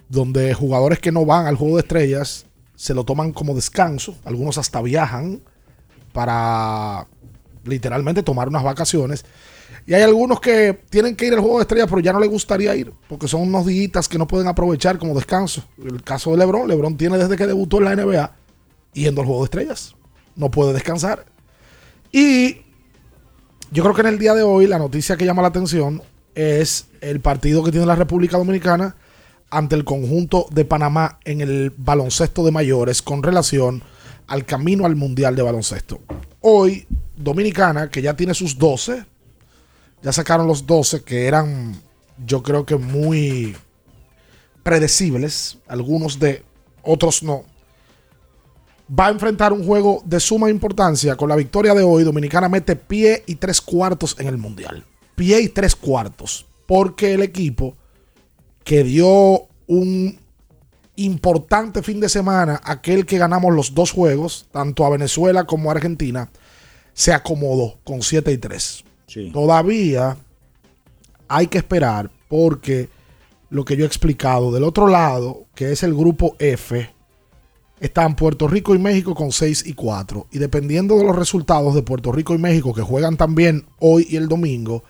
donde 0.08 0.54
jugadores 0.54 0.98
que 0.98 1.12
no 1.12 1.24
van 1.24 1.46
al 1.46 1.56
juego 1.56 1.76
de 1.76 1.82
estrellas 1.82 2.46
se 2.74 2.94
lo 2.94 3.04
toman 3.04 3.32
como 3.32 3.54
descanso, 3.54 4.16
algunos 4.24 4.56
hasta 4.56 4.80
viajan 4.80 5.40
para 6.12 7.06
literalmente 7.64 8.22
tomar 8.22 8.48
unas 8.48 8.62
vacaciones. 8.62 9.24
Y 9.86 9.94
hay 9.94 10.02
algunos 10.02 10.40
que 10.40 10.80
tienen 10.90 11.16
que 11.16 11.26
ir 11.26 11.34
al 11.34 11.40
juego 11.40 11.58
de 11.58 11.62
estrellas, 11.62 11.86
pero 11.88 12.00
ya 12.00 12.12
no 12.12 12.20
les 12.20 12.30
gustaría 12.30 12.74
ir, 12.76 12.92
porque 13.08 13.26
son 13.26 13.42
unos 13.42 13.66
días 13.66 14.08
que 14.08 14.18
no 14.18 14.26
pueden 14.26 14.46
aprovechar 14.46 14.98
como 14.98 15.14
descanso. 15.14 15.64
El 15.82 16.02
caso 16.02 16.30
de 16.30 16.38
LeBron, 16.38 16.68
LeBron 16.68 16.96
tiene 16.96 17.18
desde 17.18 17.36
que 17.36 17.46
debutó 17.46 17.78
en 17.78 17.84
la 17.84 17.96
NBA 17.96 18.32
yendo 18.92 19.20
al 19.20 19.26
juego 19.26 19.42
de 19.42 19.46
estrellas. 19.46 19.94
No 20.36 20.50
puede 20.50 20.72
descansar. 20.72 21.24
Y 22.12 22.62
yo 23.70 23.82
creo 23.82 23.94
que 23.94 24.00
en 24.02 24.08
el 24.08 24.18
día 24.18 24.34
de 24.34 24.42
hoy 24.42 24.66
la 24.66 24.78
noticia 24.78 25.16
que 25.16 25.24
llama 25.24 25.42
la 25.42 25.48
atención 25.48 26.02
es 26.34 26.86
el 27.00 27.20
partido 27.20 27.62
que 27.64 27.70
tiene 27.70 27.86
la 27.86 27.96
República 27.96 28.38
Dominicana 28.38 28.96
ante 29.50 29.74
el 29.74 29.84
conjunto 29.84 30.46
de 30.50 30.64
Panamá 30.64 31.18
en 31.24 31.40
el 31.40 31.72
baloncesto 31.76 32.44
de 32.44 32.50
mayores 32.50 33.02
con 33.02 33.22
relación 33.22 33.82
al 34.26 34.44
camino 34.44 34.84
al 34.84 34.96
Mundial 34.96 35.34
de 35.34 35.42
Baloncesto. 35.42 36.00
Hoy, 36.40 36.86
Dominicana, 37.16 37.90
que 37.90 38.02
ya 38.02 38.14
tiene 38.14 38.34
sus 38.34 38.58
12, 38.58 39.04
ya 40.02 40.12
sacaron 40.12 40.46
los 40.46 40.66
12 40.66 41.02
que 41.02 41.26
eran, 41.26 41.80
yo 42.24 42.42
creo 42.42 42.64
que 42.66 42.76
muy 42.76 43.56
predecibles, 44.62 45.58
algunos 45.66 46.18
de, 46.18 46.44
otros 46.82 47.22
no. 47.22 47.44
Va 48.98 49.06
a 49.06 49.10
enfrentar 49.10 49.52
un 49.52 49.64
juego 49.66 50.02
de 50.04 50.18
suma 50.20 50.48
importancia. 50.48 51.16
Con 51.16 51.28
la 51.28 51.36
victoria 51.36 51.74
de 51.74 51.82
hoy, 51.82 52.04
Dominicana 52.04 52.48
mete 52.48 52.76
pie 52.76 53.22
y 53.26 53.34
tres 53.34 53.60
cuartos 53.60 54.16
en 54.18 54.28
el 54.28 54.38
Mundial. 54.38 54.84
Pie 55.18 55.40
y 55.40 55.48
tres 55.48 55.74
cuartos. 55.74 56.46
Porque 56.64 57.14
el 57.14 57.22
equipo 57.22 57.76
que 58.62 58.84
dio 58.84 59.48
un 59.66 60.16
importante 60.94 61.82
fin 61.82 61.98
de 61.98 62.08
semana, 62.08 62.60
aquel 62.62 63.04
que 63.04 63.18
ganamos 63.18 63.52
los 63.52 63.74
dos 63.74 63.90
juegos, 63.90 64.46
tanto 64.52 64.84
a 64.84 64.90
Venezuela 64.90 65.44
como 65.44 65.70
a 65.70 65.74
Argentina, 65.74 66.30
se 66.92 67.12
acomodó 67.12 67.78
con 67.82 68.02
7 68.02 68.30
y 68.30 68.38
3. 68.38 68.84
Todavía 69.32 70.16
hay 71.26 71.48
que 71.48 71.58
esperar 71.58 72.10
porque 72.28 72.88
lo 73.50 73.64
que 73.64 73.76
yo 73.76 73.84
he 73.84 73.86
explicado 73.86 74.52
del 74.52 74.64
otro 74.64 74.86
lado, 74.86 75.46
que 75.54 75.72
es 75.72 75.82
el 75.82 75.94
grupo 75.94 76.36
F, 76.38 76.90
están 77.80 78.14
Puerto 78.14 78.46
Rico 78.46 78.74
y 78.74 78.78
México 78.78 79.14
con 79.14 79.32
6 79.32 79.64
y 79.66 79.72
4. 79.72 80.28
Y 80.30 80.38
dependiendo 80.38 80.96
de 80.96 81.04
los 81.04 81.16
resultados 81.16 81.74
de 81.74 81.82
Puerto 81.82 82.12
Rico 82.12 82.34
y 82.34 82.38
México, 82.38 82.72
que 82.72 82.82
juegan 82.82 83.16
también 83.16 83.66
hoy 83.80 84.06
y 84.08 84.16
el 84.16 84.28
domingo, 84.28 84.84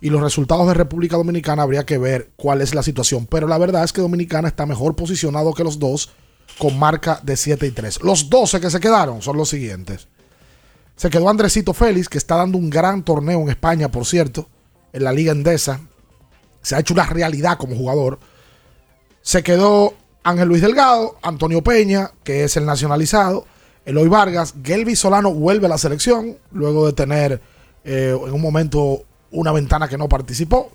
y 0.00 0.10
los 0.10 0.20
resultados 0.20 0.66
de 0.68 0.74
República 0.74 1.16
Dominicana, 1.16 1.62
habría 1.62 1.84
que 1.84 1.98
ver 1.98 2.30
cuál 2.36 2.60
es 2.60 2.74
la 2.74 2.82
situación. 2.82 3.26
Pero 3.26 3.48
la 3.48 3.58
verdad 3.58 3.84
es 3.84 3.92
que 3.92 4.00
Dominicana 4.00 4.48
está 4.48 4.66
mejor 4.66 4.94
posicionado 4.94 5.54
que 5.54 5.64
los 5.64 5.78
dos, 5.78 6.10
con 6.58 6.78
marca 6.78 7.20
de 7.22 7.36
7 7.36 7.66
y 7.66 7.70
3. 7.70 8.02
Los 8.02 8.30
12 8.30 8.60
que 8.60 8.70
se 8.70 8.80
quedaron 8.80 9.22
son 9.22 9.36
los 9.36 9.48
siguientes. 9.48 10.08
Se 10.96 11.10
quedó 11.10 11.28
Andresito 11.28 11.72
Félix, 11.74 12.08
que 12.08 12.18
está 12.18 12.36
dando 12.36 12.58
un 12.58 12.70
gran 12.70 13.04
torneo 13.04 13.40
en 13.40 13.48
España, 13.48 13.90
por 13.90 14.04
cierto, 14.06 14.48
en 14.92 15.04
la 15.04 15.12
Liga 15.12 15.32
Endesa. 15.32 15.80
Se 16.62 16.74
ha 16.74 16.80
hecho 16.80 16.94
una 16.94 17.06
realidad 17.06 17.58
como 17.58 17.76
jugador. 17.76 18.18
Se 19.22 19.42
quedó 19.42 19.94
Ángel 20.24 20.48
Luis 20.48 20.62
Delgado, 20.62 21.16
Antonio 21.22 21.62
Peña, 21.62 22.12
que 22.24 22.44
es 22.44 22.56
el 22.56 22.66
nacionalizado, 22.66 23.46
Eloy 23.84 24.08
Vargas, 24.08 24.54
Gelby 24.62 24.96
Solano 24.96 25.32
vuelve 25.32 25.66
a 25.66 25.70
la 25.70 25.78
selección, 25.78 26.36
luego 26.52 26.86
de 26.86 26.92
tener 26.92 27.40
eh, 27.84 28.14
en 28.14 28.32
un 28.34 28.40
momento 28.40 29.04
una 29.30 29.52
ventana 29.52 29.88
que 29.88 29.98
no 29.98 30.08
participó. 30.08 30.70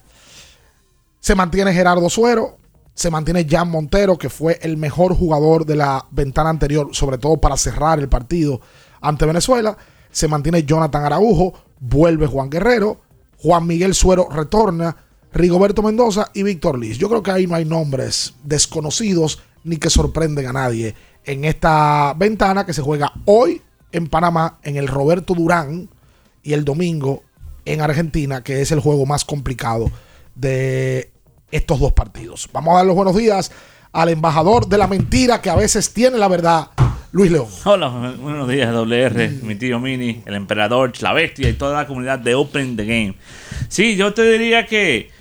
Se 1.20 1.36
mantiene 1.36 1.74
Gerardo 1.74 2.10
Suero, 2.10 2.58
se 2.94 3.10
mantiene 3.10 3.48
Jan 3.50 3.70
Montero, 3.70 4.18
que 4.18 4.30
fue 4.30 4.60
el 4.62 4.78
mejor 4.78 5.16
jugador 5.16 5.66
de 5.66 5.76
la 5.76 6.06
ventana 6.12 6.50
anterior, 6.50 6.90
sobre 6.92 7.18
todo 7.18 7.38
para 7.38 7.58
cerrar 7.58 8.00
el 8.00 8.10
partido 8.10 8.62
ante 9.02 9.26
Venezuela. 9.26 9.78
Se 10.12 10.28
mantiene 10.28 10.64
Jonathan 10.64 11.06
Araujo, 11.06 11.54
vuelve 11.80 12.28
Juan 12.28 12.50
Guerrero, 12.50 13.02
Juan 13.42 13.66
Miguel 13.66 13.96
Suero 13.96 14.28
retorna, 14.30 14.96
Rigoberto 15.32 15.82
Mendoza 15.82 16.30
y 16.34 16.44
Víctor 16.44 16.78
Liz. 16.78 16.98
Yo 16.98 17.10
creo 17.10 17.24
que 17.24 17.32
ahí 17.32 17.48
no 17.48 17.56
hay 17.56 17.66
nombres 17.66 18.36
desconocidos 18.44 19.42
ni 19.64 19.78
que 19.78 19.90
sorprenden 19.90 20.46
a 20.48 20.54
nadie 20.54 20.94
en 21.26 21.46
esta 21.46 22.14
ventana 22.16 22.66
que 22.66 22.74
se 22.74 22.82
juega 22.82 23.12
hoy 23.26 23.62
en 23.92 24.08
Panamá, 24.08 24.60
en 24.64 24.76
el 24.76 24.88
Roberto 24.88 25.34
Durán 25.34 25.90
y 26.42 26.54
el 26.54 26.66
domingo 26.66 27.24
en 27.66 27.82
Argentina, 27.82 28.44
que 28.44 28.62
es 28.62 28.72
el 28.72 28.80
juego 28.80 29.06
más 29.06 29.26
complicado 29.26 29.92
de 30.36 31.12
estos 31.52 31.80
dos 31.80 31.94
partidos. 31.94 32.50
Vamos 32.52 32.74
a 32.74 32.78
dar 32.78 32.86
los 32.86 32.96
buenos 32.96 33.16
días 33.16 33.52
al 33.92 34.10
embajador 34.10 34.68
de 34.68 34.78
la 34.78 34.88
mentira 34.88 35.42
que 35.42 35.50
a 35.50 35.56
veces 35.56 35.94
tiene 35.94 36.18
la 36.18 36.28
verdad, 36.28 36.68
Luis 37.12 37.32
León. 37.32 37.48
Hola, 37.64 37.90
buenos 38.20 38.50
días, 38.50 38.74
WR, 38.74 39.30
mi 39.44 39.56
tío 39.56 39.80
Mini, 39.80 40.24
el 40.26 40.34
emperador, 40.34 40.92
la 41.02 41.14
bestia 41.14 41.50
y 41.50 41.54
toda 41.54 41.82
la 41.82 41.88
comunidad 41.88 42.20
de 42.20 42.36
Open 42.36 42.76
the 42.76 42.86
Game. 42.86 43.16
Sí, 43.68 43.96
yo 43.96 44.14
te 44.14 44.24
diría 44.24 44.66
que 44.66 45.12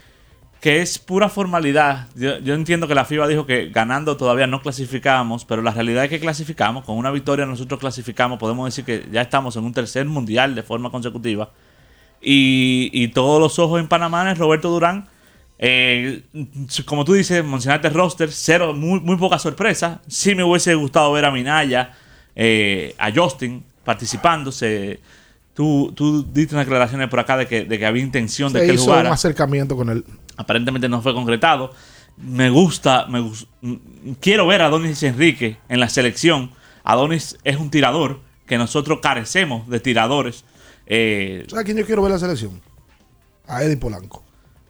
que 0.63 0.81
es 0.81 1.01
pura 1.01 1.29
formalidad. 1.29 2.07
Yo, 2.15 2.55
entiendo 2.55 2.87
que 2.87 2.95
la 2.95 3.05
FIBA 3.05 3.27
dijo 3.27 3.47
que 3.47 3.71
ganando 3.71 4.17
todavía 4.17 4.47
no 4.47 4.63
clasificamos, 4.63 5.45
pero 5.45 5.61
la 5.61 5.73
realidad 5.73 6.05
es 6.05 6.11
que 6.11 6.21
clasificamos. 6.21 6.85
Con 6.85 6.97
una 6.97 7.11
victoria 7.11 7.45
nosotros 7.45 7.81
clasificamos. 7.81 8.39
Podemos 8.39 8.67
decir 8.67 8.85
que 8.85 9.11
ya 9.11 9.23
estamos 9.23 9.57
en 9.57 9.65
un 9.65 9.73
tercer 9.73 10.07
mundial 10.07 10.55
de 10.55 10.63
forma 10.63 10.89
consecutiva. 10.93 11.51
Y, 12.23 13.09
todos 13.09 13.41
los 13.41 13.59
ojos 13.59 13.81
en 13.81 13.89
Panamá 13.89 14.31
es 14.31 14.39
Roberto 14.39 14.71
Durán. 14.71 15.09
Eh, 15.59 16.23
como 16.87 17.05
tú 17.05 17.13
dices, 17.13 17.45
mencionaste 17.45 17.89
roster, 17.91 18.31
cero, 18.33 18.75
muy, 18.75 19.01
muy 19.01 19.17
poca 19.17 19.39
sorpresa. 19.39 20.01
Sí 20.09 20.35
me 20.35 20.43
hubiese 20.45 20.75
gustado 20.75 21.13
ver 21.13 21.25
a 21.25 21.31
Minaya, 21.31 21.93
eh, 22.35 22.95
a 22.99 23.13
Justin 23.13 23.65
participándose. 23.85 25.01
Tú, 25.55 25.93
tú 25.95 26.25
diste 26.33 26.55
unas 26.55 26.67
declaraciones 26.67 27.09
por 27.09 27.21
acá 27.21 27.37
de 27.37 27.47
que, 27.47 27.65
de 27.65 27.79
que 27.79 27.87
había 27.87 28.03
intención 28.03 28.53
de 28.53 28.61
que 28.61 28.71
él 28.71 28.79
jugara. 28.79 29.09
un 29.09 29.15
acercamiento 29.15 29.77
con 29.77 29.91
él 29.91 30.05
aparentemente 30.37 30.89
no 30.89 31.03
fue 31.03 31.15
concretado. 31.15 31.73
Me 32.17 32.51
gusta, 32.51 33.07
me 33.07 33.31
quiero 34.21 34.47
ver 34.47 34.63
a 34.63 34.67
Adonis 34.67 35.03
Enrique 35.03 35.57
en 35.69 35.81
la 35.81 35.89
selección. 35.89 36.51
Adonis 36.85 37.39
es 37.45 37.57
un 37.57 37.71
tirador 37.71 38.21
que 38.47 38.59
nosotros 38.59 38.99
carecemos 39.01 39.69
de 39.69 39.81
tiradores. 39.81 40.45
Eh, 40.95 41.47
¿Sabes 41.49 41.63
a 41.63 41.65
quién 41.65 41.79
yo 41.79 41.87
quiero 41.87 42.03
ver 42.03 42.11
en 42.11 42.17
la 42.17 42.19
selección? 42.19 42.61
A 43.47 43.65
Eddie 43.65 43.79
Polanco. 43.79 44.23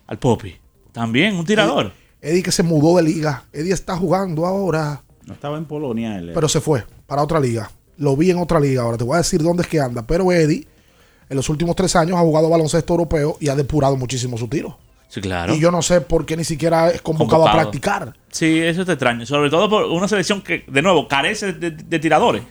Al 0.07 0.21
Popi. 0.21 0.55
También 0.93 1.35
un 1.35 1.45
tirador. 1.45 1.91
Eddie, 2.21 2.45
que 2.45 2.53
se 2.53 2.63
mudó 2.63 2.97
de 2.97 3.03
liga. 3.03 3.43
Eddie 3.53 3.73
está 3.73 3.97
jugando 3.97 4.47
ahora. 4.47 5.03
No 5.27 5.35
estaba 5.35 5.59
en 5.59 5.65
Polonia 5.65 6.17
él. 6.17 6.29
Eh. 6.29 6.33
Pero 6.33 6.49
se 6.49 6.61
fue 6.61 6.85
para 7.09 7.25
otra 7.25 7.41
liga. 7.41 7.69
Lo 7.97 8.17
vi 8.17 8.31
en 8.31 8.39
otra 8.39 8.61
liga. 8.61 8.83
Ahora 8.83 8.97
te 8.97 9.03
voy 9.03 9.15
a 9.15 9.19
decir 9.19 9.43
dónde 9.43 9.65
es 9.65 9.69
que 9.69 9.81
anda. 9.81 10.07
Pero 10.07 10.31
Eddie, 10.31 10.65
en 11.29 11.37
los 11.37 11.49
últimos 11.49 11.75
tres 11.75 11.97
años, 11.97 12.17
ha 12.17 12.21
jugado 12.21 12.49
baloncesto 12.49 12.93
europeo 12.93 13.37
y 13.41 13.49
ha 13.49 13.57
depurado 13.57 13.97
muchísimo 13.97 14.39
su 14.39 14.47
tiro. 14.47 14.79
claro. 15.21 15.57
Y 15.57 15.59
yo 15.59 15.73
no 15.73 15.83
sé 15.83 16.03
por 16.03 16.25
qué 16.25 16.37
ni 16.37 16.45
siquiera 16.45 16.91
es 16.91 17.03
convocado, 17.03 17.49
a 17.49 17.53
practicar. 17.53 18.15
Sí, 18.31 18.61
eso 18.61 18.83
es 18.83 18.89
extraño. 18.89 19.27
Sobre 19.27 19.51
todo 19.51 19.69
por 19.69 19.87
una 19.87 20.07
selección 20.07 20.41
que, 20.41 20.65
de 20.69 20.83
nuevo, 20.83 21.09
carece 21.09 21.53
de, 21.53 21.99
tiradores. 21.99 22.45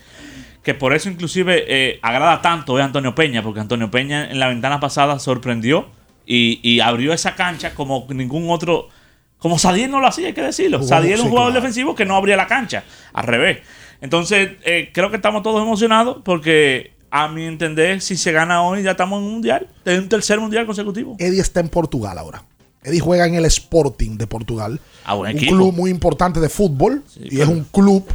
Que 0.64 0.74
por 0.74 0.94
eso 0.94 1.10
inclusive 1.10 1.66
eh, 1.68 2.00
agrada 2.02 2.42
tanto 2.42 2.78
es 2.78 2.86
Antonio 2.86 3.16
Peña, 3.16 3.42
porque 3.42 3.60
Antonio 3.60 3.90
Peña 3.90 4.30
en 4.30 4.40
la 4.40 4.48
ventana 4.48 4.80
pasada 4.80 5.18
sorprendió 5.20 5.88
y, 6.26 6.80
abrió 6.80 7.14
esa 7.14 7.36
cancha 7.36 7.74
como 7.74 8.08
ningún 8.10 8.50
otro... 8.50 8.90
Como 9.38 9.58
Sadiel 9.58 9.90
no 9.90 10.00
lo 10.00 10.08
hacía, 10.08 10.28
hay 10.28 10.34
que 10.34 10.44
decirlo. 10.44 10.84
Sadiel 10.84 11.16
es 11.16 11.22
un 11.22 11.30
jugador 11.30 11.52
defensivo 11.52 11.96
que 11.96 12.06
no 12.06 12.16
abría 12.16 12.38
la 12.38 12.46
cancha. 12.46 12.84
Al 13.12 13.26
revés. 13.26 13.58
Entonces, 14.00 14.52
eh, 14.64 14.92
creo 14.94 15.10
que 15.10 15.16
estamos 15.16 15.42
todos 15.42 15.62
emocionados 15.62 16.18
porque 16.24 16.94
a 17.10 17.28
mi 17.28 17.46
entender, 17.46 18.02
si 18.02 18.16
se 18.18 18.32
gana 18.32 18.64
hoy, 18.64 18.84
ya 18.84 18.92
estamos 18.92 19.20
en 19.20 19.26
un 19.26 19.32
mundial, 19.34 19.68
en 19.84 20.00
un 20.00 20.10
tercer 20.10 20.40
mundial 20.40 20.66
consecutivo. 20.66 21.16
Eddie 21.20 21.42
está 21.42 21.60
en 21.60 21.70
Portugal 21.70 22.18
ahora. 22.18 22.46
Eddie 22.84 23.00
juega 23.00 23.28
en 23.28 23.36
el 23.36 23.46
Sporting 23.46 24.18
de 24.18 24.28
Portugal. 24.28 24.80
Ah, 25.06 25.16
un 25.16 25.34
club 25.34 25.74
muy 25.74 25.92
importante 25.92 26.40
de 26.40 26.50
fútbol. 26.50 27.04
y 27.16 27.42
es 27.42 27.48
un 27.48 27.64
club 27.66 28.06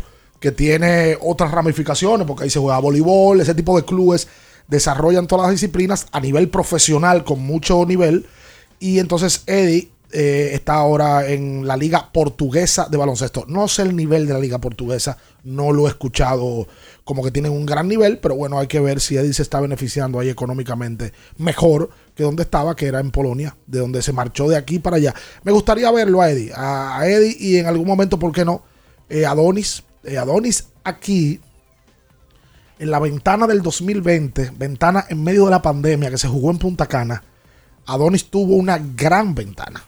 que 0.46 0.52
tiene 0.52 1.18
otras 1.20 1.50
ramificaciones, 1.50 2.24
porque 2.24 2.44
ahí 2.44 2.50
se 2.50 2.60
juega 2.60 2.78
voleibol, 2.78 3.40
ese 3.40 3.52
tipo 3.52 3.76
de 3.76 3.84
clubes 3.84 4.28
desarrollan 4.68 5.26
todas 5.26 5.46
las 5.46 5.50
disciplinas 5.50 6.06
a 6.12 6.20
nivel 6.20 6.48
profesional, 6.50 7.24
con 7.24 7.40
mucho 7.42 7.84
nivel. 7.84 8.26
Y 8.78 9.00
entonces 9.00 9.42
Eddie 9.46 9.90
eh, 10.12 10.50
está 10.52 10.74
ahora 10.74 11.26
en 11.26 11.66
la 11.66 11.76
liga 11.76 12.12
portuguesa 12.12 12.86
de 12.88 12.96
baloncesto. 12.96 13.44
No 13.48 13.66
sé 13.66 13.82
el 13.82 13.96
nivel 13.96 14.28
de 14.28 14.34
la 14.34 14.38
liga 14.38 14.60
portuguesa, 14.60 15.18
no 15.42 15.72
lo 15.72 15.86
he 15.86 15.90
escuchado 15.90 16.68
como 17.02 17.24
que 17.24 17.32
tienen 17.32 17.50
un 17.50 17.66
gran 17.66 17.88
nivel, 17.88 18.18
pero 18.18 18.36
bueno, 18.36 18.60
hay 18.60 18.68
que 18.68 18.78
ver 18.78 19.00
si 19.00 19.16
Eddie 19.16 19.34
se 19.34 19.42
está 19.42 19.60
beneficiando 19.60 20.20
ahí 20.20 20.28
económicamente 20.28 21.12
mejor 21.38 21.90
que 22.14 22.22
donde 22.22 22.44
estaba, 22.44 22.76
que 22.76 22.86
era 22.86 23.00
en 23.00 23.10
Polonia, 23.10 23.56
de 23.66 23.80
donde 23.80 24.00
se 24.00 24.12
marchó 24.12 24.48
de 24.48 24.54
aquí 24.54 24.78
para 24.78 24.98
allá. 24.98 25.12
Me 25.42 25.50
gustaría 25.50 25.90
verlo 25.90 26.22
a 26.22 26.30
Eddie, 26.30 26.52
a, 26.54 27.00
Eddie 27.04 27.36
y 27.36 27.56
en 27.56 27.66
algún 27.66 27.88
momento, 27.88 28.16
¿por 28.16 28.30
qué 28.30 28.44
no? 28.44 28.62
Eh, 29.08 29.26
Adonis, 29.26 29.82
eh, 30.06 30.18
Adonis 30.18 30.68
aquí, 30.84 31.40
en 32.78 32.90
la 32.90 32.98
ventana 32.98 33.46
del 33.46 33.62
2020, 33.62 34.52
ventana 34.56 35.06
en 35.08 35.22
medio 35.22 35.46
de 35.46 35.50
la 35.50 35.62
pandemia 35.62 36.10
que 36.10 36.18
se 36.18 36.28
jugó 36.28 36.50
en 36.50 36.58
Punta 36.58 36.86
Cana, 36.86 37.22
Adonis 37.86 38.30
tuvo 38.30 38.56
una 38.56 38.78
gran 38.78 39.34
ventana. 39.34 39.84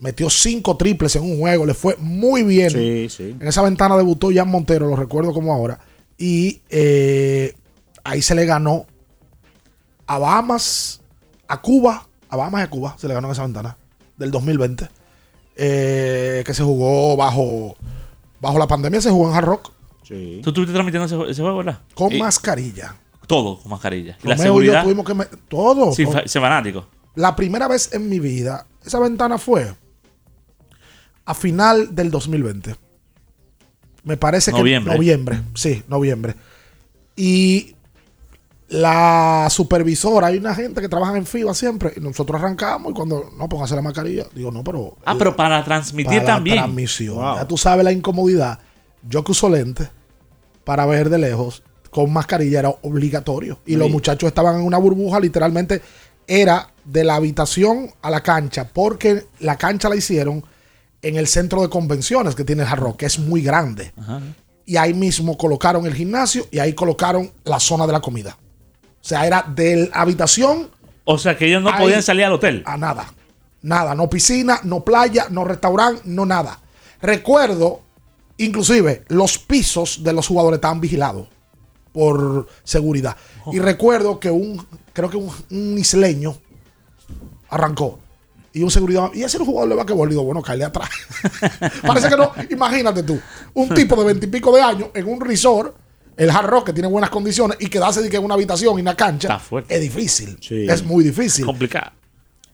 Metió 0.00 0.28
cinco 0.28 0.76
triples 0.76 1.16
en 1.16 1.22
un 1.22 1.38
juego, 1.38 1.64
le 1.64 1.74
fue 1.74 1.96
muy 1.98 2.42
bien. 2.42 2.76
En 2.76 3.46
esa 3.46 3.62
ventana 3.62 3.96
debutó 3.96 4.30
Jan 4.32 4.48
Montero, 4.48 4.88
lo 4.88 4.96
recuerdo 4.96 5.32
como 5.32 5.52
ahora. 5.52 5.78
Y 6.18 6.60
eh, 6.68 7.54
ahí 8.04 8.20
se 8.20 8.34
le 8.34 8.44
ganó 8.44 8.86
a 10.06 10.18
Bahamas, 10.18 11.00
a 11.48 11.60
Cuba, 11.60 12.06
a 12.28 12.36
Bahamas 12.36 12.60
y 12.60 12.64
a 12.64 12.70
Cuba, 12.70 12.96
se 12.98 13.08
le 13.08 13.14
ganó 13.14 13.28
en 13.28 13.32
esa 13.32 13.42
ventana 13.44 13.76
del 14.16 14.30
2020, 14.30 14.88
eh, 15.56 16.42
que 16.44 16.54
se 16.54 16.62
jugó 16.62 17.16
bajo, 17.16 17.76
bajo 18.44 18.58
la 18.58 18.68
pandemia, 18.68 19.00
se 19.00 19.10
jugó 19.10 19.28
en 19.28 19.34
Hard 19.34 19.44
Rock. 19.44 19.72
Sí. 20.02 20.40
¿Tú 20.42 20.50
estuviste 20.50 20.72
transmitiendo 20.72 21.26
ese, 21.26 21.42
juego, 21.42 21.58
verdad? 21.58 21.80
Con 21.94 22.16
mascarilla. 22.18 22.94
Todo 23.26 23.58
con 23.58 23.70
mascarilla. 23.70 24.18
la 24.22 24.36
seguridad. 24.36 24.84
tuvimos 24.84 25.06
que 25.06 25.14
todo. 25.48 25.92
Sí, 25.92 26.06
fanático. 26.06 26.86
La 27.14 27.34
primera 27.34 27.68
vez 27.68 27.92
en 27.94 28.08
mi 28.08 28.20
vida, 28.20 28.66
esa 28.84 28.98
ventana 28.98 29.38
fue 29.38 29.74
a 31.24 31.34
final 31.34 31.94
del 31.94 32.10
2020. 32.10 32.76
Me 34.02 34.16
parece 34.18 34.52
que 34.52 34.58
noviembre, 34.58 35.40
sí, 35.54 35.82
noviembre. 35.88 36.34
Y 37.16 37.73
la 38.68 39.48
supervisora, 39.50 40.28
hay 40.28 40.38
una 40.38 40.54
gente 40.54 40.80
que 40.80 40.88
trabaja 40.88 41.16
en 41.16 41.26
FIBA 41.26 41.54
siempre, 41.54 41.92
y 41.96 42.00
nosotros 42.00 42.40
arrancamos 42.40 42.92
y 42.92 42.94
cuando 42.94 43.30
no 43.36 43.48
póngase 43.48 43.76
la 43.76 43.82
mascarilla, 43.82 44.26
digo, 44.34 44.50
no, 44.50 44.64
pero. 44.64 44.96
Ah, 45.04 45.14
pero 45.18 45.36
para 45.36 45.62
transmitir 45.64 46.20
para 46.20 46.34
también. 46.34 46.56
transmisión. 46.56 47.36
Ya 47.36 47.46
tú 47.46 47.56
sabes 47.56 47.84
la 47.84 47.92
incomodidad. 47.92 48.58
Yo 49.06 49.22
que 49.22 49.32
uso 49.32 49.48
lentes 49.48 49.88
para 50.64 50.86
ver 50.86 51.10
de 51.10 51.18
lejos, 51.18 51.62
con 51.90 52.12
mascarilla 52.12 52.60
era 52.60 52.70
obligatorio. 52.70 53.58
Y 53.66 53.76
los 53.76 53.90
muchachos 53.90 54.28
estaban 54.28 54.56
en 54.56 54.66
una 54.66 54.78
burbuja, 54.78 55.20
literalmente 55.20 55.82
era 56.26 56.70
de 56.84 57.04
la 57.04 57.16
habitación 57.16 57.90
a 58.02 58.10
la 58.10 58.22
cancha, 58.22 58.68
porque 58.72 59.26
la 59.40 59.56
cancha 59.56 59.88
la 59.88 59.96
hicieron 59.96 60.42
en 61.02 61.16
el 61.16 61.26
centro 61.26 61.60
de 61.60 61.68
convenciones 61.68 62.34
que 62.34 62.44
tiene 62.44 62.62
el 62.62 62.68
Hard 62.68 62.96
que 62.96 63.06
es 63.06 63.18
muy 63.18 63.42
grande. 63.42 63.92
Y 64.64 64.78
ahí 64.78 64.94
mismo 64.94 65.36
colocaron 65.36 65.84
el 65.84 65.94
gimnasio 65.94 66.46
y 66.50 66.58
ahí 66.58 66.72
colocaron 66.72 67.30
la 67.44 67.60
zona 67.60 67.86
de 67.86 67.92
la 67.92 68.00
comida. 68.00 68.38
O 69.04 69.06
sea, 69.06 69.26
era 69.26 69.44
de 69.46 69.90
la 69.92 70.00
habitación. 70.00 70.70
O 71.04 71.18
sea, 71.18 71.36
que 71.36 71.44
ellos 71.44 71.62
no 71.62 71.76
podían 71.76 72.02
salir 72.02 72.24
al 72.24 72.32
hotel. 72.32 72.62
A 72.64 72.78
nada. 72.78 73.12
Nada. 73.60 73.94
No 73.94 74.08
piscina, 74.08 74.60
no 74.62 74.82
playa, 74.82 75.26
no 75.28 75.44
restaurante, 75.44 76.00
no 76.06 76.24
nada. 76.24 76.58
Recuerdo, 77.02 77.82
inclusive, 78.38 79.04
los 79.08 79.38
pisos 79.38 80.02
de 80.02 80.14
los 80.14 80.26
jugadores 80.26 80.56
estaban 80.56 80.80
vigilados 80.80 81.28
por 81.92 82.48
seguridad. 82.62 83.14
Y 83.52 83.58
recuerdo 83.58 84.18
que 84.18 84.30
un, 84.30 84.66
creo 84.94 85.10
que 85.10 85.18
un, 85.18 85.78
isleño 85.78 86.38
arrancó. 87.50 87.98
Y 88.54 88.62
un 88.62 88.70
seguridad. 88.70 89.10
Y 89.12 89.22
ese 89.22 89.36
era 89.36 89.44
un 89.44 89.50
jugador 89.50 89.68
de 89.68 89.76
basquetbol. 89.76 90.12
Y 90.12 90.16
bueno, 90.16 90.40
caerle 90.40 90.64
atrás. 90.64 90.88
Parece 91.86 92.08
que 92.08 92.16
no. 92.16 92.32
Imagínate 92.50 93.02
tú. 93.02 93.20
Un 93.52 93.68
tipo 93.74 93.96
de 93.96 94.06
veintipico 94.06 94.50
de 94.56 94.62
años 94.62 94.88
en 94.94 95.06
un 95.06 95.20
resort, 95.20 95.76
el 96.16 96.30
Hard 96.30 96.46
Rock, 96.46 96.66
que 96.66 96.72
tiene 96.72 96.88
buenas 96.88 97.10
condiciones, 97.10 97.56
y 97.60 97.68
quedarse 97.68 98.02
de 98.02 98.10
que 98.10 98.16
en 98.16 98.24
una 98.24 98.34
habitación 98.34 98.78
y 98.78 98.82
una 98.82 98.96
cancha. 98.96 99.40
Es 99.68 99.80
difícil. 99.80 100.38
Es 100.50 100.84
muy 100.84 101.04
difícil. 101.04 101.44
Complicado. 101.44 101.92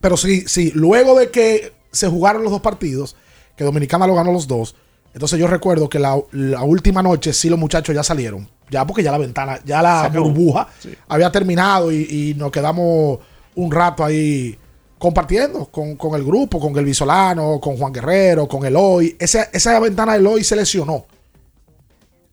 Pero 0.00 0.16
sí, 0.16 0.44
sí. 0.46 0.72
Luego 0.74 1.18
de 1.18 1.30
que 1.30 1.72
se 1.92 2.08
jugaron 2.08 2.42
los 2.42 2.52
dos 2.52 2.62
partidos, 2.62 3.16
que 3.56 3.64
Dominicana 3.64 4.06
lo 4.06 4.14
ganó 4.14 4.32
los 4.32 4.46
dos. 4.46 4.74
Entonces 5.12 5.38
yo 5.38 5.46
recuerdo 5.46 5.88
que 5.88 5.98
la, 5.98 6.14
última 6.62 7.02
noche 7.02 7.32
sí 7.32 7.48
los 7.48 7.58
muchachos 7.58 7.94
ya 7.94 8.02
salieron. 8.02 8.48
Ya 8.70 8.86
porque 8.86 9.02
ya 9.02 9.10
la 9.10 9.18
ventana, 9.18 9.60
ya 9.64 9.82
la 9.82 10.08
burbuja 10.08 10.68
había 11.08 11.30
terminado 11.32 11.90
y, 11.90 12.34
nos 12.38 12.52
quedamos 12.52 13.18
un 13.56 13.70
rato 13.70 14.04
ahí 14.04 14.56
compartiendo 14.96 15.66
con, 15.66 16.14
el 16.14 16.24
grupo, 16.24 16.60
con 16.60 16.76
el 16.78 16.84
Visolano, 16.84 17.58
con 17.60 17.76
Juan 17.76 17.92
Guerrero, 17.92 18.46
con 18.46 18.64
Eloy. 18.64 19.16
Esa, 19.18 19.44
esa 19.52 19.78
ventana 19.80 20.12
de 20.12 20.18
Eloy 20.18 20.44
se 20.44 20.54
lesionó. 20.54 21.06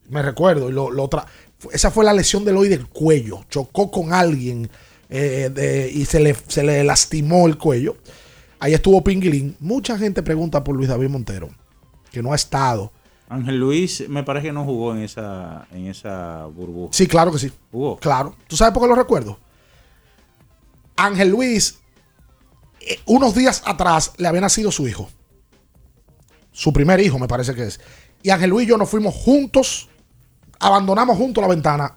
Me 0.10 0.22
recuerdo. 0.22 0.70
Y 0.70 0.74
lo, 0.74 1.10
esa 1.72 1.91
fue 1.91 2.06
la 2.06 2.13
lesión 2.13 2.46
de 2.46 2.52
Eloy 2.52 2.70
del 2.70 2.88
cuello. 2.88 3.46
Chocó 3.50 3.91
con 3.91 4.13
alguien 4.13 4.70
eh, 5.10 5.91
y 5.93 6.06
se 6.06 6.20
le, 6.20 6.36
se 6.48 6.63
le 6.63 6.84
lastimó 6.84 7.48
el 7.48 7.58
cuello. 7.58 7.98
Ahí 8.60 8.74
estuvo 8.74 9.04
Pinguilín. 9.04 9.56
Mucha 9.60 9.98
gente 9.98 10.24
pregunta 10.24 10.63
por 10.63 10.76
Luis 10.76 10.89
David 10.89 11.10
Montero, 11.10 11.50
que 12.12 12.24
no 12.24 12.34
ha 12.34 12.36
estado. 12.36 12.91
Ángel 13.30 13.60
Luis 13.60 14.08
me 14.08 14.24
parece 14.24 14.48
que 14.48 14.54
no 14.54 14.63
jugó 14.63 14.93
en 14.93 15.04
esa, 15.04 15.67
en 15.72 15.88
esa 15.88 16.46
burbuja. 16.46 16.93
Sí, 16.93 17.08
claro 17.08 17.32
que 17.32 17.39
sí. 17.39 17.52
Jugó. 17.72 17.98
Claro. 17.98 18.36
¿Tú 18.48 18.56
sabes 18.56 18.74
por 18.74 18.84
qué 18.84 18.89
lo 18.89 18.96
recuerdo? 18.96 19.38
Ángel 20.96 21.30
Luis, 21.30 21.80
eh, 22.82 23.00
unos 23.06 23.36
días 23.36 23.62
atrás, 23.65 24.13
le 24.17 24.28
había 24.28 24.41
nacido 24.41 24.72
su 24.72 24.88
hijo. 24.88 25.10
Su 26.52 26.74
primer 26.74 27.00
hijo, 27.02 27.20
me 27.20 27.28
parece 27.28 27.54
que 27.54 27.65
es. 27.65 27.80
Y 28.24 28.30
Ángel 28.30 28.50
Luis 28.50 28.65
y 28.65 28.70
yo 28.70 28.78
nos 28.78 28.89
fuimos 28.89 29.13
juntos, 29.13 29.89
abandonamos 30.60 31.17
juntos 31.17 31.41
la 31.41 31.48
ventana. 31.48 31.96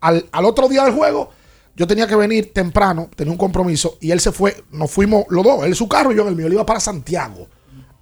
Al, 0.00 0.28
al 0.32 0.44
otro 0.44 0.68
día 0.68 0.84
del 0.84 0.94
juego, 0.94 1.30
yo 1.74 1.86
tenía 1.86 2.06
que 2.06 2.16
venir 2.16 2.52
temprano, 2.52 3.08
tenía 3.14 3.32
un 3.32 3.38
compromiso, 3.38 3.96
y 4.00 4.10
él 4.10 4.20
se 4.20 4.32
fue, 4.32 4.64
nos 4.72 4.90
fuimos 4.90 5.24
los 5.28 5.44
dos, 5.44 5.64
él 5.64 5.74
su 5.74 5.88
carro 5.88 6.12
y 6.12 6.16
yo 6.16 6.22
en 6.22 6.28
el 6.28 6.36
mío, 6.36 6.46
él 6.46 6.52
iba 6.52 6.66
para 6.66 6.80
Santiago 6.80 7.48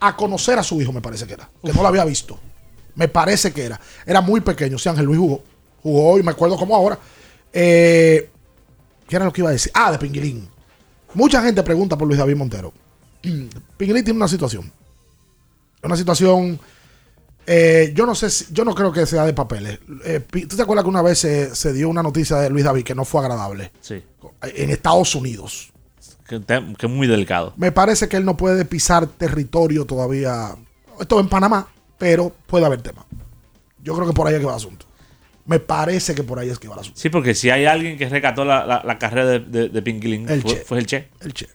a 0.00 0.16
conocer 0.16 0.58
a 0.58 0.62
su 0.62 0.80
hijo, 0.80 0.92
me 0.92 1.02
parece 1.02 1.26
que 1.26 1.34
era, 1.34 1.48
que 1.62 1.72
no 1.72 1.82
lo 1.82 1.88
había 1.88 2.04
visto. 2.04 2.38
Me 2.94 3.08
parece 3.08 3.52
que 3.52 3.64
era. 3.64 3.80
Era 4.04 4.20
muy 4.20 4.40
pequeño, 4.40 4.78
sí, 4.78 4.88
Ángel 4.88 5.06
Luis 5.06 5.18
jugó. 5.18 5.42
Jugó 5.82 6.18
y 6.18 6.22
me 6.22 6.32
acuerdo 6.32 6.56
como 6.56 6.74
ahora. 6.74 6.98
Eh, 7.52 8.28
¿Qué 9.08 9.16
era 9.16 9.24
lo 9.24 9.32
que 9.32 9.40
iba 9.40 9.50
a 9.50 9.52
decir? 9.52 9.70
Ah, 9.74 9.92
de 9.92 9.98
Pinguilín. 9.98 10.48
Mucha 11.14 11.42
gente 11.42 11.62
pregunta 11.62 11.96
por 11.96 12.06
Luis 12.06 12.18
David 12.18 12.36
Montero. 12.36 12.72
Pinguilín 13.76 14.04
tiene 14.04 14.16
una 14.16 14.28
situación. 14.28 14.70
Una 15.82 15.96
situación 15.96 16.58
eh, 17.52 17.92
yo 17.96 18.06
no 18.06 18.14
sé, 18.14 18.30
si, 18.30 18.46
yo 18.52 18.64
no 18.64 18.76
creo 18.76 18.92
que 18.92 19.04
sea 19.06 19.24
de 19.24 19.32
papeles. 19.32 19.80
Eh, 20.04 20.20
¿Tú 20.48 20.54
te 20.54 20.62
acuerdas 20.62 20.84
que 20.84 20.88
una 20.88 21.02
vez 21.02 21.18
se, 21.18 21.72
dio 21.72 21.88
una 21.88 22.00
noticia 22.00 22.36
de 22.36 22.48
Luis 22.48 22.64
David 22.64 22.84
que 22.84 22.94
no 22.94 23.04
fue 23.04 23.22
agradable? 23.22 23.72
Sí. 23.80 24.00
En 24.54 24.70
Estados 24.70 25.16
Unidos. 25.16 25.72
Que, 26.28 26.40
es 26.46 26.88
muy 26.88 27.08
delicado. 27.08 27.52
Me 27.56 27.72
parece 27.72 28.08
que 28.08 28.16
él 28.16 28.24
no 28.24 28.36
puede 28.36 28.64
pisar 28.64 29.08
territorio 29.08 29.84
todavía. 29.84 30.54
Esto 31.00 31.18
en 31.18 31.28
Panamá, 31.28 31.66
pero 31.98 32.32
puede 32.46 32.66
haber 32.66 32.82
tema. 32.82 33.04
Yo 33.82 33.96
creo 33.96 34.06
que 34.06 34.14
por 34.14 34.28
ahí 34.28 34.34
es 34.34 34.38
que 34.38 34.46
va 34.46 34.52
el 34.52 34.58
asunto. 34.58 34.86
Me 35.44 35.58
parece 35.58 36.14
que 36.14 36.22
por 36.22 36.38
ahí 36.38 36.50
es 36.50 36.58
que 36.60 36.68
va 36.68 36.74
el 36.74 36.80
asunto. 36.82 37.00
Sí, 37.00 37.08
porque 37.08 37.34
si 37.34 37.50
hay 37.50 37.64
alguien 37.64 37.98
que 37.98 38.08
rescató 38.08 38.44
la, 38.44 38.96
carrera 39.00 39.26
de, 39.26 39.68
de, 39.68 40.40
fue, 40.40 40.54
fue, 40.64 40.78
el 40.78 40.86
Che. 40.86 41.08
El 41.20 41.34
Che. 41.34 41.48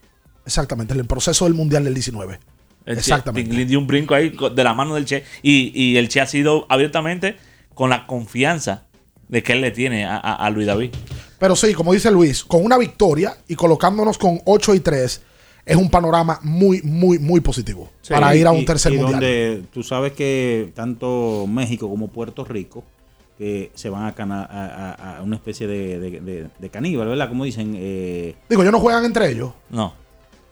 Exactamente, 0.44 0.92
en 0.92 1.00
el 1.00 1.06
proceso 1.06 1.46
del 1.46 1.54
Mundial 1.54 1.84
del 1.84 1.94
19. 1.94 2.38
Exactamente. 2.86 3.54
Le 3.54 3.64
dio 3.64 3.78
un 3.78 3.86
brinco 3.86 4.14
ahí 4.14 4.30
de 4.54 4.64
la 4.64 4.74
mano 4.74 4.94
del 4.94 5.04
Che. 5.04 5.24
Y, 5.42 5.96
el 5.96 6.08
Che 6.08 6.20
ha 6.20 6.26
sido 6.26 6.66
abiertamente 6.68 7.36
con 7.74 7.90
la 7.90 8.06
confianza 8.06 8.84
de 9.28 9.42
que 9.42 9.52
él 9.54 9.60
le 9.60 9.72
tiene 9.72 10.06
a, 10.06 10.48
Luis 10.50 10.66
David. 10.66 10.94
Pero 11.38 11.56
sí, 11.56 11.74
como 11.74 11.92
dice 11.92 12.10
Luis, 12.10 12.44
con 12.44 12.64
una 12.64 12.78
victoria 12.78 13.36
y 13.48 13.56
colocándonos 13.56 14.16
con 14.16 14.40
8 14.44 14.74
y 14.74 14.80
3, 14.80 15.22
es 15.66 15.76
un 15.76 15.90
panorama 15.90 16.38
muy, 16.42 16.80
muy, 16.82 17.18
muy 17.18 17.40
positivo 17.40 17.90
para 18.08 18.34
ir 18.36 18.46
a 18.46 18.52
un 18.52 18.64
tercer 18.64 18.92
mundial. 18.92 19.12
Donde 19.12 19.62
tú 19.72 19.82
sabes 19.82 20.12
que 20.12 20.70
tanto 20.74 21.46
México 21.48 21.88
como 21.88 22.08
Puerto 22.08 22.44
Rico 22.44 22.84
que 23.36 23.70
se 23.74 23.90
van 23.90 24.14
a, 24.16 25.18
a, 25.18 25.22
una 25.22 25.36
especie 25.36 25.66
de, 25.66 26.48
de, 26.58 26.70
caníbal, 26.70 27.08
¿verdad? 27.08 27.28
Como 27.28 27.44
dicen. 27.44 27.74
Eh, 27.76 28.34
Digo, 28.48 28.62
ellos 28.62 28.72
no 28.72 28.80
juegan 28.80 29.04
entre 29.04 29.30
ellos. 29.30 29.52
No. 29.68 30.05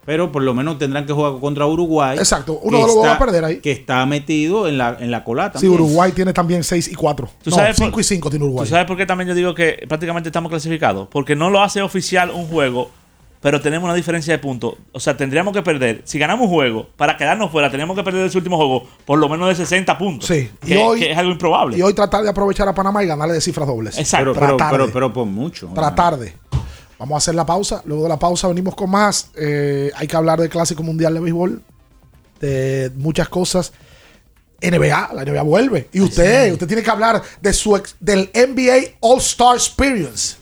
Pero 0.04 0.30
por 0.32 0.42
lo 0.42 0.54
menos 0.54 0.78
tendrán 0.78 1.06
que 1.06 1.12
jugar 1.12 1.34
contra 1.40 1.66
Uruguay. 1.66 2.18
Exacto, 2.18 2.60
uno 2.62 2.78
de 2.78 2.86
los 2.86 2.94
dos 2.94 3.04
va 3.04 3.14
a 3.14 3.18
perder 3.18 3.44
ahí. 3.44 3.56
Que 3.58 3.72
está 3.72 4.04
metido 4.06 4.68
en 4.68 4.78
la, 4.78 4.96
en 5.00 5.10
la 5.10 5.24
colata. 5.24 5.58
Sí, 5.58 5.68
Uruguay 5.68 6.12
tiene 6.12 6.32
también 6.32 6.62
6 6.64 6.88
y 6.88 6.94
4. 6.94 7.28
No, 7.46 7.56
5 7.74 8.00
y 8.00 8.04
5 8.04 8.30
tiene 8.30 8.44
Uruguay. 8.44 8.66
¿Tú 8.66 8.70
sabes 8.70 8.86
por 8.86 8.96
qué 8.96 9.06
también 9.06 9.28
yo 9.28 9.34
digo 9.34 9.54
que 9.54 9.84
prácticamente 9.88 10.28
estamos 10.28 10.50
clasificados? 10.50 11.08
Porque 11.10 11.36
no 11.36 11.50
lo 11.50 11.62
hace 11.62 11.82
oficial 11.82 12.30
un 12.30 12.46
juego, 12.46 12.90
pero 13.44 13.60
tenemos 13.60 13.84
una 13.84 13.94
diferencia 13.94 14.32
de 14.32 14.38
puntos. 14.38 14.74
O 14.92 14.98
sea, 14.98 15.18
tendríamos 15.18 15.52
que 15.52 15.60
perder. 15.60 16.00
Si 16.04 16.18
ganamos 16.18 16.46
un 16.46 16.54
juego, 16.54 16.88
para 16.96 17.16
quedarnos 17.16 17.50
fuera, 17.50 17.70
tenemos 17.70 17.94
que 17.94 18.02
perder 18.02 18.24
ese 18.24 18.38
último 18.38 18.56
juego 18.56 18.86
por 19.04 19.18
lo 19.18 19.28
menos 19.28 19.48
de 19.48 19.54
60 19.54 19.98
puntos. 19.98 20.26
Sí, 20.26 20.50
que, 20.66 20.78
hoy, 20.78 21.04
es 21.04 21.18
algo 21.18 21.32
improbable. 21.32 21.76
Y 21.76 21.82
hoy 21.82 21.92
tratar 21.92 22.22
de 22.22 22.30
aprovechar 22.30 22.66
a 22.68 22.74
Panamá 22.74 23.04
y 23.04 23.06
ganarle 23.06 23.34
de 23.34 23.42
cifras 23.42 23.66
dobles. 23.66 23.98
Exacto. 23.98 24.32
Pero, 24.32 24.56
pero, 24.56 24.90
pero, 24.90 25.12
por 25.12 25.26
mucho. 25.26 25.68
Tratar 25.74 26.16
de. 26.16 26.32
Vamos 26.98 27.14
a 27.14 27.18
hacer 27.18 27.34
la 27.34 27.46
pausa. 27.46 27.82
Luego 27.84 28.04
de 28.04 28.08
la 28.08 28.18
pausa 28.18 28.48
venimos 28.48 28.74
con 28.74 28.90
más. 28.90 29.30
Eh, 29.36 29.90
hay 29.96 30.06
que 30.06 30.16
hablar 30.16 30.40
del 30.40 30.48
Clásico 30.48 30.82
Mundial 30.82 31.14
de 31.14 31.20
Béisbol. 31.20 31.62
De 32.40 32.92
muchas 32.96 33.28
cosas. 33.28 33.72
NBA, 34.60 35.10
la 35.14 35.24
NBA 35.24 35.42
vuelve. 35.42 35.88
Y 35.92 36.00
usted, 36.00 36.52
usted 36.52 36.66
tiene 36.66 36.82
que 36.82 36.90
hablar 36.90 37.22
de 37.40 37.52
su 37.52 37.80
del 38.00 38.30
NBA 38.34 38.96
All 39.00 39.18
Star 39.18 39.56
Experience. 39.56 40.36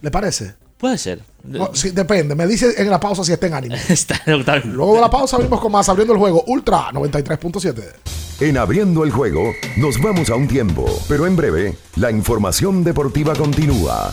¿Le 0.00 0.10
parece? 0.10 0.54
Puede 0.76 0.98
ser. 0.98 1.22
depende. 1.44 2.34
Me 2.34 2.46
dice 2.46 2.74
en 2.76 2.90
la 2.90 3.00
pausa 3.00 3.24
si 3.24 3.32
está 3.32 3.46
en 3.46 3.54
ánimo. 3.54 3.76
Luego 4.64 4.96
de 4.96 5.00
la 5.00 5.10
pausa 5.10 5.38
venimos 5.38 5.60
con 5.60 5.72
más 5.72 5.88
abriendo 5.88 6.12
el 6.12 6.18
juego 6.18 6.44
Ultra 6.48 6.90
93.7. 6.90 7.84
En 8.40 8.58
abriendo 8.58 9.04
el 9.04 9.12
juego 9.12 9.52
nos 9.76 10.00
vamos 10.02 10.28
a 10.30 10.34
un 10.34 10.48
tiempo, 10.48 10.84
pero 11.08 11.26
en 11.26 11.36
breve 11.36 11.76
la 11.96 12.10
información 12.10 12.82
deportiva 12.82 13.34
continúa. 13.34 14.12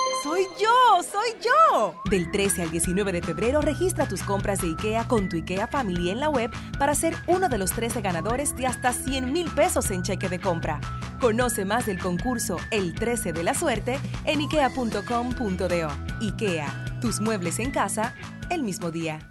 ¡Soy 0.23 0.41
yo! 0.59 1.01
¡Soy 1.01 1.31
yo! 1.41 1.95
Del 2.09 2.29
13 2.29 2.61
al 2.63 2.71
19 2.71 3.11
de 3.11 3.21
febrero 3.23 3.59
registra 3.59 4.07
tus 4.07 4.21
compras 4.21 4.61
de 4.61 4.67
IKEA 4.67 5.07
con 5.07 5.29
tu 5.29 5.37
IKEA 5.37 5.65
Family 5.65 6.11
en 6.11 6.19
la 6.19 6.29
web 6.29 6.51
para 6.77 6.93
ser 6.93 7.15
uno 7.25 7.49
de 7.49 7.57
los 7.57 7.71
13 7.71 8.01
ganadores 8.01 8.55
de 8.55 8.67
hasta 8.67 8.93
100 8.93 9.33
mil 9.33 9.49
pesos 9.49 9.89
en 9.89 10.03
cheque 10.03 10.29
de 10.29 10.39
compra. 10.39 10.79
Conoce 11.19 11.65
más 11.65 11.87
del 11.87 11.99
concurso 11.99 12.57
El 12.69 12.93
13 12.93 13.33
de 13.33 13.43
la 13.43 13.55
suerte 13.55 13.99
en 14.25 14.41
ikea.com.do. 14.41 15.87
IKEA, 16.21 16.99
tus 17.01 17.19
muebles 17.19 17.57
en 17.57 17.71
casa 17.71 18.13
el 18.51 18.61
mismo 18.61 18.91
día. 18.91 19.30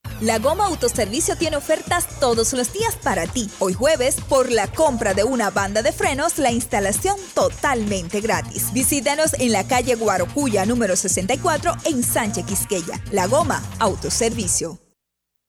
La 0.21 0.37
Goma 0.37 0.67
Autoservicio 0.67 1.35
tiene 1.35 1.57
ofertas 1.57 2.07
todos 2.19 2.53
los 2.53 2.71
días 2.71 2.95
para 2.95 3.25
ti. 3.25 3.49
Hoy 3.57 3.73
jueves, 3.73 4.17
por 4.29 4.51
la 4.51 4.67
compra 4.67 5.15
de 5.15 5.23
una 5.23 5.49
banda 5.49 5.81
de 5.81 5.91
frenos, 5.91 6.37
la 6.37 6.51
instalación 6.51 7.17
totalmente 7.33 8.21
gratis. 8.21 8.71
Visítanos 8.71 9.33
en 9.39 9.51
la 9.51 9.65
calle 9.65 9.95
Guarocuya 9.95 10.67
número 10.67 10.95
64 10.95 11.73
en 11.85 12.03
Sánchez 12.03 12.45
Quisqueya. 12.45 13.01
La 13.11 13.25
Goma 13.25 13.63
Autoservicio. 13.79 14.77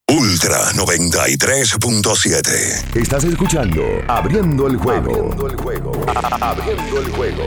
Ultra 0.09 0.73
93.7. 0.73 2.97
Estás 2.97 3.25
escuchando 3.25 3.83
Abriendo 4.09 4.69
el 4.69 4.79
juego. 4.79 5.11
Abriendo 5.11 5.49
el 5.49 5.57
juego. 5.57 5.93
Abriendo 6.41 6.99
el 6.99 7.13
juego. 7.13 7.47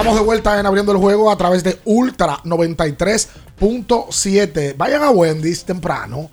Estamos 0.00 0.18
de 0.18 0.24
vuelta 0.24 0.58
en 0.58 0.64
abriendo 0.64 0.92
el 0.92 0.98
juego 0.98 1.30
a 1.30 1.36
través 1.36 1.62
de 1.62 1.78
Ultra 1.84 2.38
93.7. 2.44 4.74
Vayan 4.74 5.02
a 5.02 5.10
Wendy's 5.10 5.62
temprano, 5.62 6.30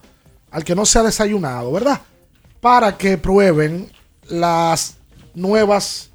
al 0.52 0.64
que 0.64 0.74
no 0.74 0.86
se 0.86 1.00
ha 1.00 1.04
desayunado, 1.04 1.74
¿verdad? 1.74 2.00
Para 2.62 2.98
que 2.98 3.18
prueben 3.18 3.92
las 4.30 4.96
nuevas 5.34 6.12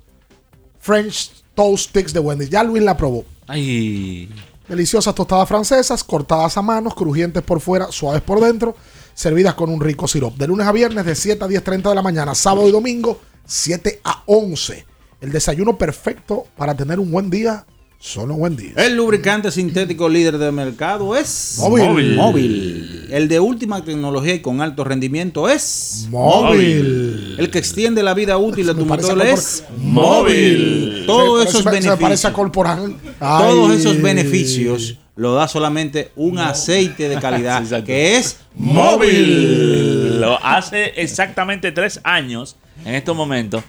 French 0.80 1.44
Toast 1.54 1.90
Sticks 1.90 2.14
de 2.14 2.20
Wendy's. 2.20 2.48
Ya 2.48 2.62
Luis 2.62 2.82
la 2.82 2.96
probó. 2.96 3.26
Ay. 3.46 4.30
Deliciosas 4.66 5.14
tostadas 5.14 5.46
francesas, 5.46 6.02
cortadas 6.02 6.56
a 6.56 6.62
manos, 6.62 6.94
crujientes 6.94 7.42
por 7.42 7.60
fuera, 7.60 7.92
suaves 7.92 8.22
por 8.22 8.40
dentro, 8.40 8.74
servidas 9.12 9.52
con 9.52 9.68
un 9.68 9.78
rico 9.78 10.08
sirope. 10.08 10.38
De 10.38 10.46
lunes 10.46 10.66
a 10.66 10.72
viernes 10.72 11.04
de 11.04 11.14
7 11.14 11.44
a 11.44 11.48
10.30 11.48 11.90
de 11.90 11.96
la 11.96 12.00
mañana, 12.00 12.34
sábado 12.34 12.66
y 12.66 12.72
domingo 12.72 13.20
7 13.44 14.00
a 14.04 14.22
11 14.24 14.86
el 15.22 15.30
desayuno 15.30 15.78
perfecto 15.78 16.46
para 16.56 16.76
tener 16.76 16.98
un 16.98 17.10
buen 17.10 17.30
día. 17.30 17.64
Solo 17.98 18.34
buen 18.34 18.56
día. 18.56 18.72
El 18.76 18.96
lubricante 18.96 19.52
sintético 19.52 20.08
líder 20.08 20.36
del 20.36 20.50
mercado 20.50 21.16
es 21.16 21.54
móvil. 21.60 22.16
móvil. 22.16 23.06
El 23.12 23.28
de 23.28 23.38
última 23.38 23.84
tecnología 23.84 24.34
y 24.34 24.40
con 24.40 24.60
alto 24.60 24.82
rendimiento 24.82 25.48
es 25.48 26.08
móvil. 26.10 27.36
El 27.38 27.48
que 27.50 27.58
extiende 27.58 28.02
la 28.02 28.14
vida 28.14 28.36
útil 28.38 28.66
de 28.66 28.74
tu 28.74 28.84
motor 28.84 29.24
es 29.24 29.62
móvil. 29.78 31.04
Todos 31.06 31.46
esos 31.46 31.62
beneficios. 31.64 32.32
corporal. 32.32 32.96
Todos 33.20 33.78
esos 33.78 34.02
beneficios 34.02 34.98
lo 35.14 35.34
da 35.34 35.46
solamente 35.46 36.10
un 36.16 36.40
aceite 36.40 37.08
de 37.08 37.20
calidad 37.20 37.62
que 37.84 38.16
es 38.16 38.38
móvil. 38.56 40.20
Lo 40.20 40.44
hace 40.44 41.00
exactamente 41.00 41.70
tres 41.70 42.00
años 42.02 42.56
en 42.84 42.96
estos 42.96 43.16
momentos. 43.16 43.62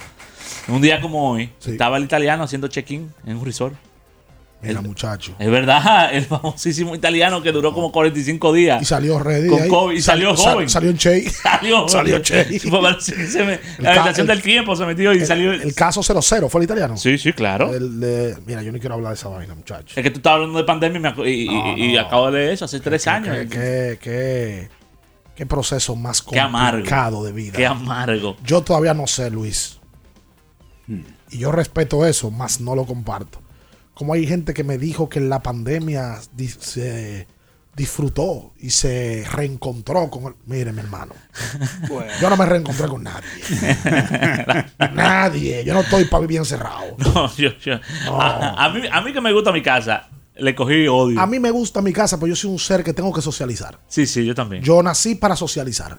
Un 0.67 0.81
día 0.81 1.01
como 1.01 1.31
hoy, 1.31 1.49
estaba 1.65 1.97
el 1.97 2.03
italiano 2.03 2.43
haciendo 2.43 2.67
check-in 2.67 3.11
en 3.25 3.37
un 3.37 3.45
resort. 3.45 3.75
Mira, 4.65 4.81
muchacho. 4.81 5.35
Es 5.39 5.49
verdad, 5.51 6.13
el 6.15 6.23
famosísimo 6.23 6.95
italiano 6.95 7.41
que 7.43 7.51
duró 7.51 7.73
como 7.73 7.91
45 7.91 8.53
días. 8.53 8.81
Y 8.81 8.85
salió 8.85 9.19
ready. 9.19 9.49
Con. 9.49 9.67
COVID, 9.67 9.93
y 9.97 10.01
salió 10.01 10.37
Sal- 10.37 10.53
joven. 10.53 10.69
Salió 10.69 10.89
en 10.89 10.97
Che. 10.97 11.29
Salió, 11.29 11.89
Salió 11.89 12.19
Che. 12.19 12.45
La 13.79 13.89
habitación 13.91 14.21
el- 14.21 14.27
del 14.27 14.41
tiempo 14.41 14.73
se 14.77 14.85
metió 14.85 15.13
y 15.13 15.17
el, 15.19 15.25
salió. 15.25 15.51
El 15.51 15.75
caso 15.75 16.01
00 16.01 16.47
fue 16.47 16.61
el 16.61 16.63
italiano. 16.63 16.95
Sí, 16.95 17.17
sí, 17.17 17.33
claro. 17.33 17.73
El 17.73 17.99
de- 17.99 18.37
mira, 18.45 18.61
yo 18.63 18.71
no 18.71 18.79
quiero 18.79 18.95
hablar 18.95 19.09
de 19.11 19.15
esa 19.15 19.27
vaina, 19.27 19.53
muchacho. 19.53 19.95
Es 19.99 20.01
que 20.01 20.09
tú 20.11 20.19
estabas 20.19 20.37
hablando 20.37 20.59
de 20.59 20.63
pandemia 20.63 21.13
y, 21.25 21.93
No, 21.93 21.99
acabo 21.99 22.27
de 22.31 22.39
leer 22.39 22.53
eso 22.53 22.63
hace 22.63 22.79
tres 22.79 23.05
años. 23.07 23.35
Qué, 23.49 23.97
qué, 24.01 24.69
qué- 25.35 25.45
proceso 25.45 25.93
más 25.97 26.21
Qué 26.21 26.39
amargo. 26.39 26.77
complicado 26.77 27.21
de 27.25 27.33
vida. 27.33 27.57
Qué 27.57 27.65
amargo. 27.65 28.37
Yo 28.45 28.61
todavía 28.61 28.93
no 28.93 29.07
sé, 29.07 29.29
Luis. 29.29 29.77
Y 30.87 31.37
yo 31.37 31.51
respeto 31.51 32.05
eso, 32.05 32.29
más 32.31 32.59
no 32.61 32.75
lo 32.75 32.85
comparto. 32.85 33.41
Como 33.93 34.13
hay 34.13 34.25
gente 34.27 34.53
que 34.53 34.63
me 34.63 34.77
dijo 34.77 35.07
que 35.09 35.19
en 35.19 35.29
la 35.29 35.41
pandemia 35.43 36.19
se 36.59 37.27
disfrutó 37.75 38.53
y 38.59 38.69
se 38.69 39.25
reencontró 39.31 40.09
con 40.09 40.25
el... 40.25 40.33
Mire, 40.45 40.71
mi 40.71 40.79
hermano. 40.79 41.13
Yo 42.21 42.29
no 42.29 42.37
me 42.37 42.45
reencontré 42.45 42.87
con 42.87 43.03
nadie. 43.03 43.27
nadie. 44.93 45.63
Yo 45.63 45.73
no 45.73 45.81
estoy 45.81 46.05
para 46.05 46.21
vivir 46.21 46.37
encerrado. 46.37 46.95
No, 46.97 47.33
yo, 47.35 47.49
yo- 47.59 47.79
A, 48.11 48.65
a 48.65 48.69
mí, 48.69 48.81
a 48.91 49.01
mí 49.01 49.13
que 49.13 49.21
me 49.21 49.33
gusta 49.33 49.51
mi 49.51 49.61
casa, 49.61 50.09
le 50.35 50.55
cogí 50.55 50.87
odio. 50.87 51.19
A 51.19 51.25
mí 51.27 51.39
me 51.39 51.51
gusta 51.51 51.81
mi 51.81 51.93
casa, 51.93 52.17
pero 52.17 52.27
yo 52.27 52.35
soy 52.35 52.51
un 52.51 52.59
ser 52.59 52.83
que 52.83 52.93
tengo 52.93 53.11
que 53.13 53.21
socializar. 53.21 53.79
Sí, 53.87 54.05
sí, 54.05 54.25
yo 54.25 54.35
también. 54.35 54.63
Yo 54.63 54.81
nací 54.83 55.15
para 55.15 55.35
socializar. 55.35 55.97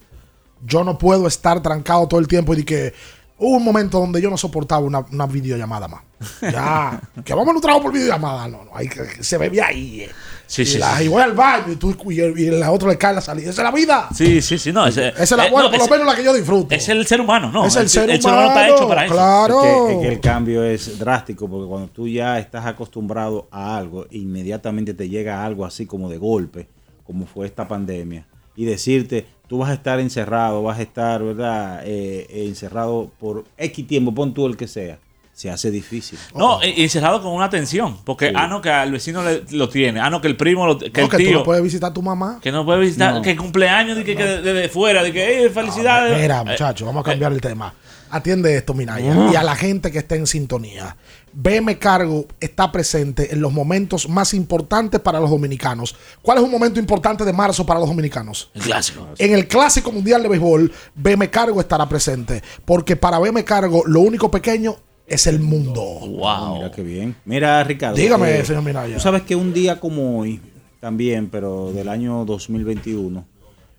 Yo 0.64 0.82
no 0.84 0.96
puedo 0.98 1.26
estar 1.26 1.62
trancado 1.62 2.06
todo 2.08 2.20
el 2.20 2.28
tiempo 2.28 2.54
y 2.54 2.58
de 2.58 2.64
que 2.64 2.94
hubo 3.38 3.56
un 3.56 3.64
momento 3.64 3.98
donde 4.00 4.20
yo 4.20 4.30
no 4.30 4.36
soportaba 4.36 4.84
una, 4.84 5.00
una 5.12 5.26
videollamada 5.26 5.88
más. 5.88 6.02
Ya, 6.40 7.00
que 7.24 7.34
vamos 7.34 7.48
a 7.52 7.56
un 7.56 7.60
trabajo 7.60 7.82
por 7.84 7.92
videollamada. 7.92 8.48
No, 8.48 8.64
no, 8.64 8.70
hay 8.74 8.88
que, 8.88 9.02
que 9.02 9.22
se 9.24 9.36
bebe 9.38 9.60
ahí. 9.60 10.02
eh. 10.02 10.10
Sí, 10.46 10.62
y, 10.62 10.66
sí, 10.66 10.78
la- 10.78 10.96
sí. 10.98 11.04
y 11.04 11.08
voy 11.08 11.22
al 11.22 11.32
baño 11.32 11.72
y, 11.72 11.76
tú, 11.76 11.94
y, 12.10 12.20
el- 12.20 12.38
y 12.38 12.50
la 12.50 12.70
otra 12.70 12.88
le 12.90 12.96
cae 12.98 13.14
la 13.14 13.20
salida. 13.20 13.50
Esa 13.50 13.62
es 13.62 13.64
la 13.64 13.70
vida. 13.70 14.08
Sí, 14.14 14.40
sí, 14.40 14.56
sí, 14.58 14.72
no. 14.72 14.86
Ese, 14.86 15.08
Esa 15.08 15.22
es 15.22 15.30
la 15.32 15.46
eh, 15.46 15.50
bueno, 15.50 15.70
no, 15.70 15.76
por 15.78 15.86
lo 15.86 15.90
menos 15.96 16.06
la 16.06 16.14
que 16.14 16.24
yo 16.24 16.32
disfruto. 16.34 16.74
Es 16.74 16.88
el 16.88 17.06
ser 17.06 17.20
humano, 17.20 17.50
¿no? 17.50 17.66
Es 17.66 17.76
el 17.76 17.88
ser 17.88 18.04
humano 18.04 18.14
está 18.16 18.30
humano, 18.52 18.74
hecho 18.74 18.88
para 18.88 19.04
eso. 19.06 19.14
claro. 19.14 19.64
Es 19.64 19.86
que, 19.86 19.92
es 19.94 19.98
que 20.00 20.08
el 20.14 20.20
cambio 20.20 20.62
es 20.64 20.98
drástico 20.98 21.48
porque 21.48 21.66
cuando 21.68 21.88
tú 21.88 22.06
ya 22.08 22.38
estás 22.38 22.64
acostumbrado 22.66 23.48
a 23.50 23.76
algo, 23.76 24.06
inmediatamente 24.10 24.94
te 24.94 25.08
llega 25.08 25.44
algo 25.44 25.64
así 25.64 25.86
como 25.86 26.08
de 26.08 26.18
golpe, 26.18 26.68
como 27.04 27.26
fue 27.26 27.46
esta 27.46 27.66
pandemia, 27.68 28.26
y 28.56 28.64
decirte, 28.64 29.26
tú 29.48 29.58
vas 29.58 29.70
a 29.70 29.74
estar 29.74 30.00
encerrado, 30.00 30.62
vas 30.62 30.78
a 30.78 30.82
estar, 30.82 31.22
¿verdad? 31.22 31.82
Eh, 31.84 32.26
eh, 32.30 32.46
encerrado 32.46 33.10
por 33.18 33.44
X 33.58 33.86
tiempo, 33.86 34.14
pon 34.14 34.32
tú 34.34 34.46
el 34.46 34.56
que 34.56 34.66
sea, 34.68 34.98
se 35.32 35.50
hace 35.50 35.70
difícil. 35.72 36.18
No, 36.36 36.60
y- 36.62 36.80
y 36.80 36.82
encerrado 36.84 37.20
con 37.20 37.32
una 37.32 37.50
tensión. 37.50 37.98
Porque, 38.04 38.28
Sí. 38.28 38.34
ah, 38.36 38.46
no, 38.46 38.60
que 38.62 38.70
al 38.70 38.92
vecino 38.92 39.22
le- 39.24 39.42
lo 39.50 39.68
tiene. 39.68 39.98
Ah, 40.00 40.08
no, 40.08 40.20
que 40.20 40.28
el 40.28 40.36
primo, 40.36 40.66
lo, 40.66 40.78
que 40.78 40.86
No, 40.90 41.04
el 41.04 41.08
que 41.10 41.16
tú 41.16 41.22
tío. 41.24 41.38
no 41.38 41.42
puedes 41.42 41.62
visitar 41.62 41.90
a 41.90 41.92
tu 41.94 42.02
mamá. 42.02 42.38
Que 42.40 42.52
no 42.52 42.64
puede 42.64 42.80
visitar, 42.80 43.14
No. 43.14 43.22
que 43.22 43.34
cumpleaños 43.36 43.96
de 43.96 44.04
que, 44.04 44.14
que 44.14 44.24
de, 44.24 44.52
de 44.52 44.68
fuera, 44.68 45.02
de 45.02 45.12
que, 45.12 45.44
eh, 45.46 45.50
felicidades. 45.50 46.20
Mira, 46.20 46.40
Eh, 46.42 46.44
muchachos, 46.50 46.86
vamos 46.86 47.00
a 47.04 47.10
cambiar 47.10 47.32
el 47.32 47.40
tema. 47.40 47.74
Atiende 48.14 48.56
esto, 48.56 48.74
Minaya, 48.74 49.32
y 49.32 49.34
a 49.34 49.42
la 49.42 49.56
gente 49.56 49.90
que 49.90 49.98
está 49.98 50.14
en 50.14 50.28
sintonía. 50.28 50.96
BM 51.32 51.76
Cargo 51.80 52.26
está 52.38 52.70
presente 52.70 53.32
en 53.32 53.40
los 53.40 53.52
momentos 53.52 54.08
más 54.08 54.34
importantes 54.34 55.00
para 55.00 55.18
los 55.18 55.30
dominicanos. 55.30 55.96
¿Cuál 56.22 56.38
es 56.38 56.44
un 56.44 56.52
momento 56.52 56.78
importante 56.78 57.24
de 57.24 57.32
marzo 57.32 57.66
para 57.66 57.80
los 57.80 57.88
dominicanos? 57.88 58.52
El 58.54 58.62
clásico. 58.62 59.08
En 59.18 59.34
el 59.34 59.48
Clásico 59.48 59.90
Mundial 59.90 60.22
de 60.22 60.28
Béisbol, 60.28 60.72
BM 60.94 61.28
Cargo 61.28 61.60
estará 61.60 61.88
presente. 61.88 62.40
Porque 62.64 62.94
para 62.94 63.18
BM 63.18 63.42
Cargo, 63.42 63.82
lo 63.84 63.98
único 63.98 64.30
pequeño 64.30 64.76
es 65.08 65.26
el 65.26 65.40
mundo. 65.40 65.82
Wow. 65.82 66.54
Mira 66.54 66.70
qué 66.70 66.82
bien. 66.84 67.16
Mira, 67.24 67.64
Ricardo. 67.64 67.96
Dígame, 67.96 68.44
señor 68.44 68.62
Minaya. 68.62 68.94
Tú 68.94 69.00
sabes 69.00 69.22
que 69.22 69.34
un 69.34 69.52
día 69.52 69.80
como 69.80 70.20
hoy, 70.20 70.40
también, 70.78 71.30
pero 71.30 71.72
del 71.72 71.88
año 71.88 72.24
2021, 72.24 73.26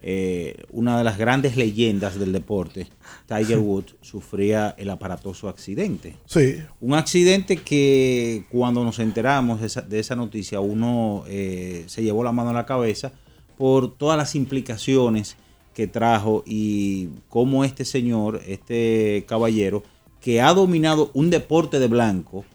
eh, 0.08 0.66
una 0.70 1.00
de 1.00 1.04
las 1.04 1.18
grandes 1.18 1.58
leyendas 1.58 2.20
del 2.20 2.32
deporte, 2.32 2.86
Tiger 3.28 3.58
Woods, 3.58 3.96
sufría 4.02 4.76
el 4.78 4.92
aparatoso 4.92 5.50
accidente. 5.50 6.16
Sí. 6.28 6.58
Un 6.80 6.94
accidente 6.94 7.58
que 7.58 8.46
cuando 8.52 8.84
nos 8.84 9.00
enteramos 9.00 9.62
de 9.62 9.66
esa, 9.66 9.82
de 9.82 9.98
esa 9.98 10.16
noticia, 10.16 10.60
uno 10.60 11.24
eh, 11.28 11.86
se 11.88 12.04
llevó 12.04 12.24
la 12.24 12.32
mano 12.32 12.52
a 12.52 12.54
la 12.54 12.68
cabeza 12.68 13.14
por 13.58 13.98
todas 13.98 14.16
las 14.16 14.36
implicaciones 14.36 15.38
que 15.74 15.88
trajo 15.88 16.44
y 16.46 17.10
cómo 17.28 17.64
este 17.64 17.84
señor, 17.84 18.42
este 18.46 19.26
caballero, 19.28 19.82
que 20.22 20.40
ha 20.40 20.54
dominado 20.54 21.10
un 21.16 21.32
deporte 21.32 21.80
de 21.80 21.88
blanco, 21.88 22.46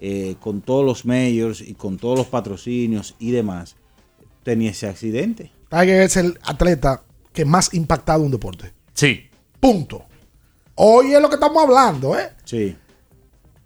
eh, 0.00 0.34
con 0.40 0.60
todos 0.60 0.84
los 0.84 1.06
majors 1.06 1.60
y 1.60 1.74
con 1.74 1.98
todos 1.98 2.18
los 2.18 2.26
patrocinios 2.26 3.14
y 3.20 3.30
demás, 3.30 3.76
tenía 4.42 4.72
ese 4.72 4.88
accidente. 4.88 5.52
Tiger 5.68 6.02
es 6.02 6.16
el 6.16 6.38
atleta 6.42 7.02
que 7.32 7.44
más 7.44 7.70
ha 7.72 7.76
impactado 7.76 8.22
un 8.22 8.30
deporte. 8.30 8.72
Sí. 8.94 9.28
Punto. 9.60 10.04
Hoy 10.74 11.14
es 11.14 11.20
lo 11.20 11.28
que 11.28 11.34
estamos 11.34 11.62
hablando, 11.62 12.18
¿eh? 12.18 12.30
Sí. 12.44 12.76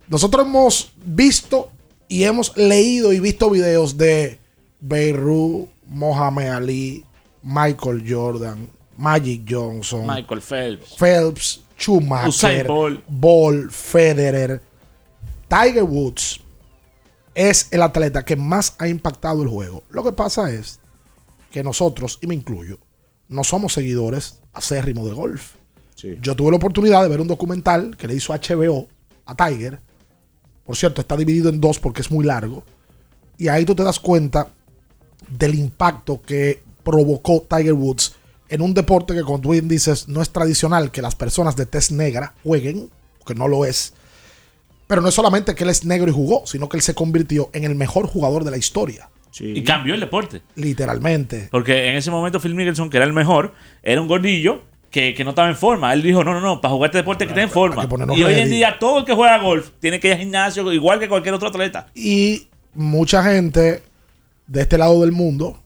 Nosotros 0.08 0.46
hemos 0.46 0.92
visto 1.04 1.70
y 2.08 2.24
hemos 2.24 2.56
leído 2.56 3.12
y 3.12 3.20
visto 3.20 3.50
videos 3.50 3.96
de 3.96 4.38
Beirut, 4.80 5.68
Mohamed 5.86 6.48
Ali, 6.48 7.04
Michael 7.42 8.04
Jordan, 8.06 8.68
Magic 8.96 9.42
Johnson, 9.48 10.06
Michael 10.06 10.40
Phelps. 10.40 10.96
Phelps, 10.96 11.60
Schumacher, 11.78 12.28
Usain 12.28 12.66
Bolt. 12.66 13.04
Bolt, 13.08 13.70
Federer. 13.70 14.60
Tiger 15.48 15.84
Woods 15.84 16.40
es 17.34 17.68
el 17.70 17.82
atleta 17.82 18.24
que 18.24 18.36
más 18.36 18.74
ha 18.78 18.88
impactado 18.88 19.42
el 19.42 19.48
juego. 19.48 19.82
Lo 19.90 20.02
que 20.02 20.12
pasa 20.12 20.52
es 20.52 20.80
que 21.50 21.62
nosotros, 21.62 22.18
y 22.22 22.26
me 22.26 22.34
incluyo, 22.34 22.78
no 23.28 23.44
somos 23.44 23.72
seguidores 23.72 24.40
acérrimos 24.52 25.06
de 25.06 25.14
golf. 25.14 25.52
Yo 26.20 26.34
tuve 26.34 26.50
la 26.50 26.56
oportunidad 26.56 27.02
de 27.02 27.08
ver 27.08 27.20
un 27.20 27.28
documental 27.28 27.96
que 27.96 28.08
le 28.08 28.14
hizo 28.14 28.32
HBO 28.32 28.88
a 29.26 29.34
Tiger. 29.34 29.80
Por 30.64 30.76
cierto, 30.76 31.02
está 31.02 31.16
dividido 31.16 31.50
en 31.50 31.60
dos 31.60 31.78
porque 31.78 32.00
es 32.00 32.10
muy 32.10 32.24
largo. 32.24 32.64
Y 33.36 33.48
ahí 33.48 33.64
tú 33.64 33.74
te 33.74 33.84
das 33.84 34.00
cuenta 34.00 34.48
del 35.28 35.54
impacto 35.54 36.22
que 36.22 36.62
provocó 36.82 37.46
Tiger 37.48 37.74
Woods 37.74 38.14
en 38.48 38.62
un 38.62 38.74
deporte 38.74 39.14
que, 39.14 39.22
como 39.22 39.40
tú 39.40 39.50
bien 39.50 39.68
dices, 39.68 40.08
no 40.08 40.22
es 40.22 40.30
tradicional 40.30 40.90
que 40.90 41.02
las 41.02 41.14
personas 41.14 41.54
de 41.54 41.66
tez 41.66 41.92
negra 41.92 42.34
jueguen, 42.42 42.90
que 43.26 43.34
no 43.34 43.46
lo 43.46 43.64
es. 43.64 43.92
Pero 44.86 45.02
no 45.02 45.08
es 45.08 45.14
solamente 45.14 45.54
que 45.54 45.64
él 45.64 45.70
es 45.70 45.84
negro 45.84 46.10
y 46.10 46.14
jugó, 46.14 46.46
sino 46.46 46.68
que 46.68 46.76
él 46.76 46.82
se 46.82 46.94
convirtió 46.94 47.50
en 47.52 47.64
el 47.64 47.76
mejor 47.76 48.06
jugador 48.06 48.42
de 48.44 48.50
la 48.50 48.56
historia. 48.56 49.08
Y 49.38 49.62
cambió 49.62 49.94
el 49.94 50.00
deporte. 50.00 50.42
Literalmente. 50.56 51.48
Porque 51.50 51.88
en 51.88 51.96
ese 51.96 52.10
momento 52.10 52.40
Phil 52.40 52.54
Mickelson, 52.54 52.90
que 52.90 52.96
era 52.96 53.06
el 53.06 53.12
mejor, 53.12 53.54
era 53.82 54.00
un 54.00 54.08
gordillo 54.08 54.62
que, 54.90 55.14
que 55.14 55.24
no 55.24 55.30
estaba 55.30 55.48
en 55.48 55.56
forma. 55.56 55.92
Él 55.92 56.02
dijo, 56.02 56.24
no, 56.24 56.32
no, 56.34 56.40
no, 56.40 56.60
para 56.60 56.74
jugar 56.74 56.88
este 56.88 56.98
deporte 56.98 57.24
hay 57.24 57.28
que 57.28 57.32
estar 57.32 57.44
en 57.44 57.50
forma. 57.50 57.88
Y 58.16 58.22
hoy 58.22 58.34
en 58.34 58.50
día 58.50 58.78
todo 58.78 59.00
el 59.00 59.04
que 59.04 59.14
juega 59.14 59.38
golf 59.38 59.70
tiene 59.78 60.00
que 60.00 60.08
ir 60.08 60.14
al 60.14 60.20
gimnasio 60.20 60.72
igual 60.72 60.98
que 60.98 61.08
cualquier 61.08 61.34
otro 61.34 61.48
atleta. 61.48 61.86
Y 61.94 62.48
mucha 62.74 63.22
gente 63.22 63.82
de 64.46 64.60
este 64.60 64.76
lado 64.76 65.00
del 65.00 65.12
mundo 65.12 65.62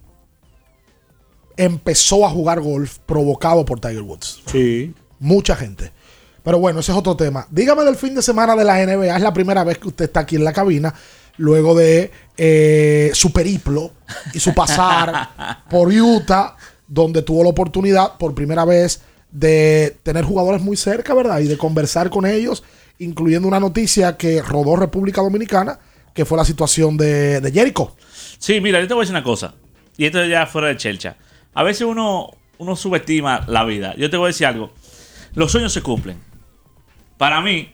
empezó 1.56 2.26
a 2.26 2.30
jugar 2.30 2.60
golf 2.60 2.98
provocado 3.06 3.64
por 3.64 3.80
Tiger 3.80 4.02
Woods. 4.02 4.42
Sí. 4.46 4.94
Mucha 5.18 5.56
gente. 5.56 5.92
Pero 6.42 6.58
bueno, 6.58 6.80
ese 6.80 6.92
es 6.92 6.98
otro 6.98 7.16
tema. 7.16 7.46
Dígame 7.50 7.84
del 7.84 7.96
fin 7.96 8.14
de 8.14 8.20
semana 8.20 8.54
de 8.54 8.64
la 8.64 8.84
NBA. 8.84 9.16
Es 9.16 9.22
la 9.22 9.32
primera 9.32 9.64
vez 9.64 9.78
que 9.78 9.88
usted 9.88 10.04
está 10.04 10.20
aquí 10.20 10.36
en 10.36 10.44
la 10.44 10.52
cabina. 10.52 10.94
Luego 11.36 11.74
de 11.74 12.10
eh, 12.36 13.10
su 13.14 13.32
periplo 13.32 13.92
y 14.32 14.40
su 14.40 14.54
pasar 14.54 15.64
por 15.70 15.88
Utah, 15.88 16.56
donde 16.86 17.22
tuvo 17.22 17.42
la 17.42 17.50
oportunidad 17.50 18.16
por 18.18 18.34
primera 18.34 18.64
vez 18.64 19.02
de 19.30 19.96
tener 20.02 20.24
jugadores 20.24 20.62
muy 20.62 20.76
cerca, 20.76 21.12
¿verdad? 21.14 21.40
Y 21.40 21.48
de 21.48 21.58
conversar 21.58 22.08
con 22.08 22.24
ellos, 22.24 22.62
incluyendo 22.98 23.48
una 23.48 23.58
noticia 23.58 24.16
que 24.16 24.40
rodó 24.42 24.76
República 24.76 25.20
Dominicana, 25.20 25.80
que 26.14 26.24
fue 26.24 26.38
la 26.38 26.44
situación 26.44 26.96
de, 26.96 27.40
de 27.40 27.52
Jericho. 27.52 27.96
Sí, 28.38 28.60
mira, 28.60 28.80
yo 28.80 28.86
te 28.86 28.94
voy 28.94 29.02
a 29.02 29.04
decir 29.04 29.16
una 29.16 29.24
cosa. 29.24 29.54
Y 29.96 30.06
esto 30.06 30.24
ya 30.24 30.46
fuera 30.46 30.68
de 30.68 30.76
chelcha. 30.76 31.16
A 31.52 31.62
veces 31.62 31.82
uno, 31.82 32.30
uno 32.58 32.76
subestima 32.76 33.44
la 33.48 33.64
vida. 33.64 33.94
Yo 33.96 34.10
te 34.10 34.16
voy 34.16 34.26
a 34.26 34.28
decir 34.28 34.46
algo. 34.46 34.72
Los 35.34 35.52
sueños 35.52 35.72
se 35.72 35.82
cumplen. 35.82 36.20
Para 37.16 37.40
mí, 37.40 37.73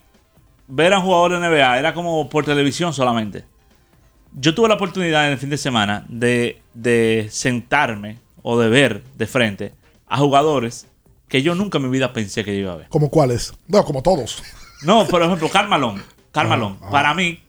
ver 0.71 0.93
a 0.93 0.99
un 0.99 1.05
jugador 1.05 1.33
de 1.33 1.49
NBA 1.49 1.79
era 1.79 1.95
como 1.95 2.29
por 2.29 2.45
televisión 2.45 2.93
solamente. 2.93 3.45
Yo 4.33 4.55
tuve 4.55 4.69
la 4.69 4.75
oportunidad 4.75 5.27
en 5.27 5.33
el 5.33 5.39
fin 5.39 5.51
de 5.51 5.59
semana 5.59 6.05
de, 6.09 6.63
de 6.73 7.29
sentarme 7.31 8.19
o 8.43 8.59
de 8.59 8.69
ver 8.69 9.03
de 9.17 9.27
frente 9.27 9.73
a 10.07 10.19
jugadores 10.19 10.87
que 11.29 11.43
yo 11.43 11.55
nunca 11.55 11.79
en 11.79 11.85
mi 11.85 11.91
vida 11.91 12.13
pensé 12.13 12.45
que 12.45 12.55
yo 12.55 12.63
iba 12.63 12.73
a 12.73 12.77
ver. 12.77 12.89
¿Como 12.89 13.09
cuáles? 13.11 13.53
No, 13.69 13.85
como 13.85 14.03
todos. 14.03 14.43
No, 14.83 15.07
por 15.07 15.23
ejemplo, 15.23 15.49
Carmalón. 15.49 16.03
Carmalón. 16.33 16.79
Ah, 16.81 16.87
ah. 16.87 16.91
Para 16.91 17.15
mí, 17.15 17.41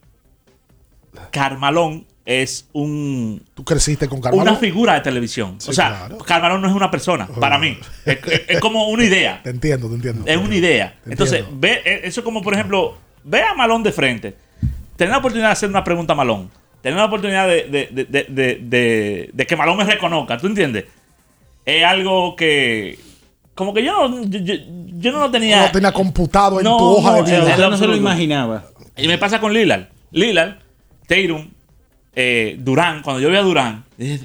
Carmalón 1.31 2.05
es 2.25 2.67
un. 2.73 3.43
Tú 3.55 3.63
creciste 3.63 4.07
con 4.07 4.21
Carmalón. 4.21 4.47
Una 4.47 4.57
figura 4.57 4.93
de 4.93 5.01
televisión. 5.01 5.57
o 5.67 5.73
sea, 5.73 6.09
Carmalón 6.25 6.61
no 6.61 6.67
es 6.67 6.75
una 6.75 6.91
persona, 6.91 7.27
para 7.27 7.57
mí. 7.57 7.77
Es, 8.05 8.19
es, 8.47 8.59
como 8.59 8.87
una 8.89 9.03
idea. 9.03 9.41
Te 9.43 9.49
entiendo, 9.49 9.87
te 9.89 9.95
entiendo. 9.95 10.23
Es 10.25 10.37
una 10.37 10.55
idea. 10.55 10.99
Entonces, 11.05 11.43
ve, 11.51 11.81
eh, 11.83 12.01
eso 12.03 12.23
como 12.23 12.41
por 12.41 12.53
ejemplo, 12.53 12.97
ve 13.23 13.43
a 13.43 13.53
Malón 13.53 13.83
de 13.83 13.91
frente. 13.91 14.35
Tener 14.95 15.11
la 15.11 15.17
oportunidad 15.17 15.49
de 15.49 15.53
hacer 15.53 15.69
una 15.69 15.83
pregunta 15.83 16.13
a 16.13 16.15
Malón. 16.15 16.49
Tener 16.81 16.97
la 16.97 17.05
oportunidad 17.05 17.47
de, 17.47 17.63
de, 17.69 17.87
de, 18.29 19.29
de 19.31 19.47
que 19.47 19.55
Malón 19.55 19.77
me 19.77 19.83
reconozca. 19.83 20.37
¿Tú 20.37 20.47
entiendes? 20.47 20.85
Es 21.65 21.83
algo 21.83 22.35
que. 22.35 22.99
Como 23.53 23.73
que 23.73 23.83
yo 23.83 24.07
no, 24.07 24.23
yo, 24.23 25.11
no 25.11 25.19
lo 25.19 25.31
tenía. 25.31 25.57
No 25.57 25.65
lo 25.67 25.71
tenía 25.71 25.91
computado 25.91 26.59
en 26.59 26.65
tu 26.65 26.71
hoja 26.71 27.15
de 27.15 27.21
vida. 27.23 27.57
Yo 27.57 27.69
no 27.69 27.77
se 27.77 27.87
lo 27.87 27.95
imaginaba. 27.95 28.65
Y 28.97 29.07
me 29.07 29.17
pasa 29.17 29.39
con 29.39 29.53
Lillard. 29.53 29.87
Lillard, 30.11 30.57
Tatum, 31.07 31.49
eh, 32.15 32.55
Durán. 32.59 33.01
Cuando 33.01 33.21
yo 33.21 33.29
vi 33.29 33.37
a 33.37 33.41
Durán, 33.41 33.83
yo 33.97 34.15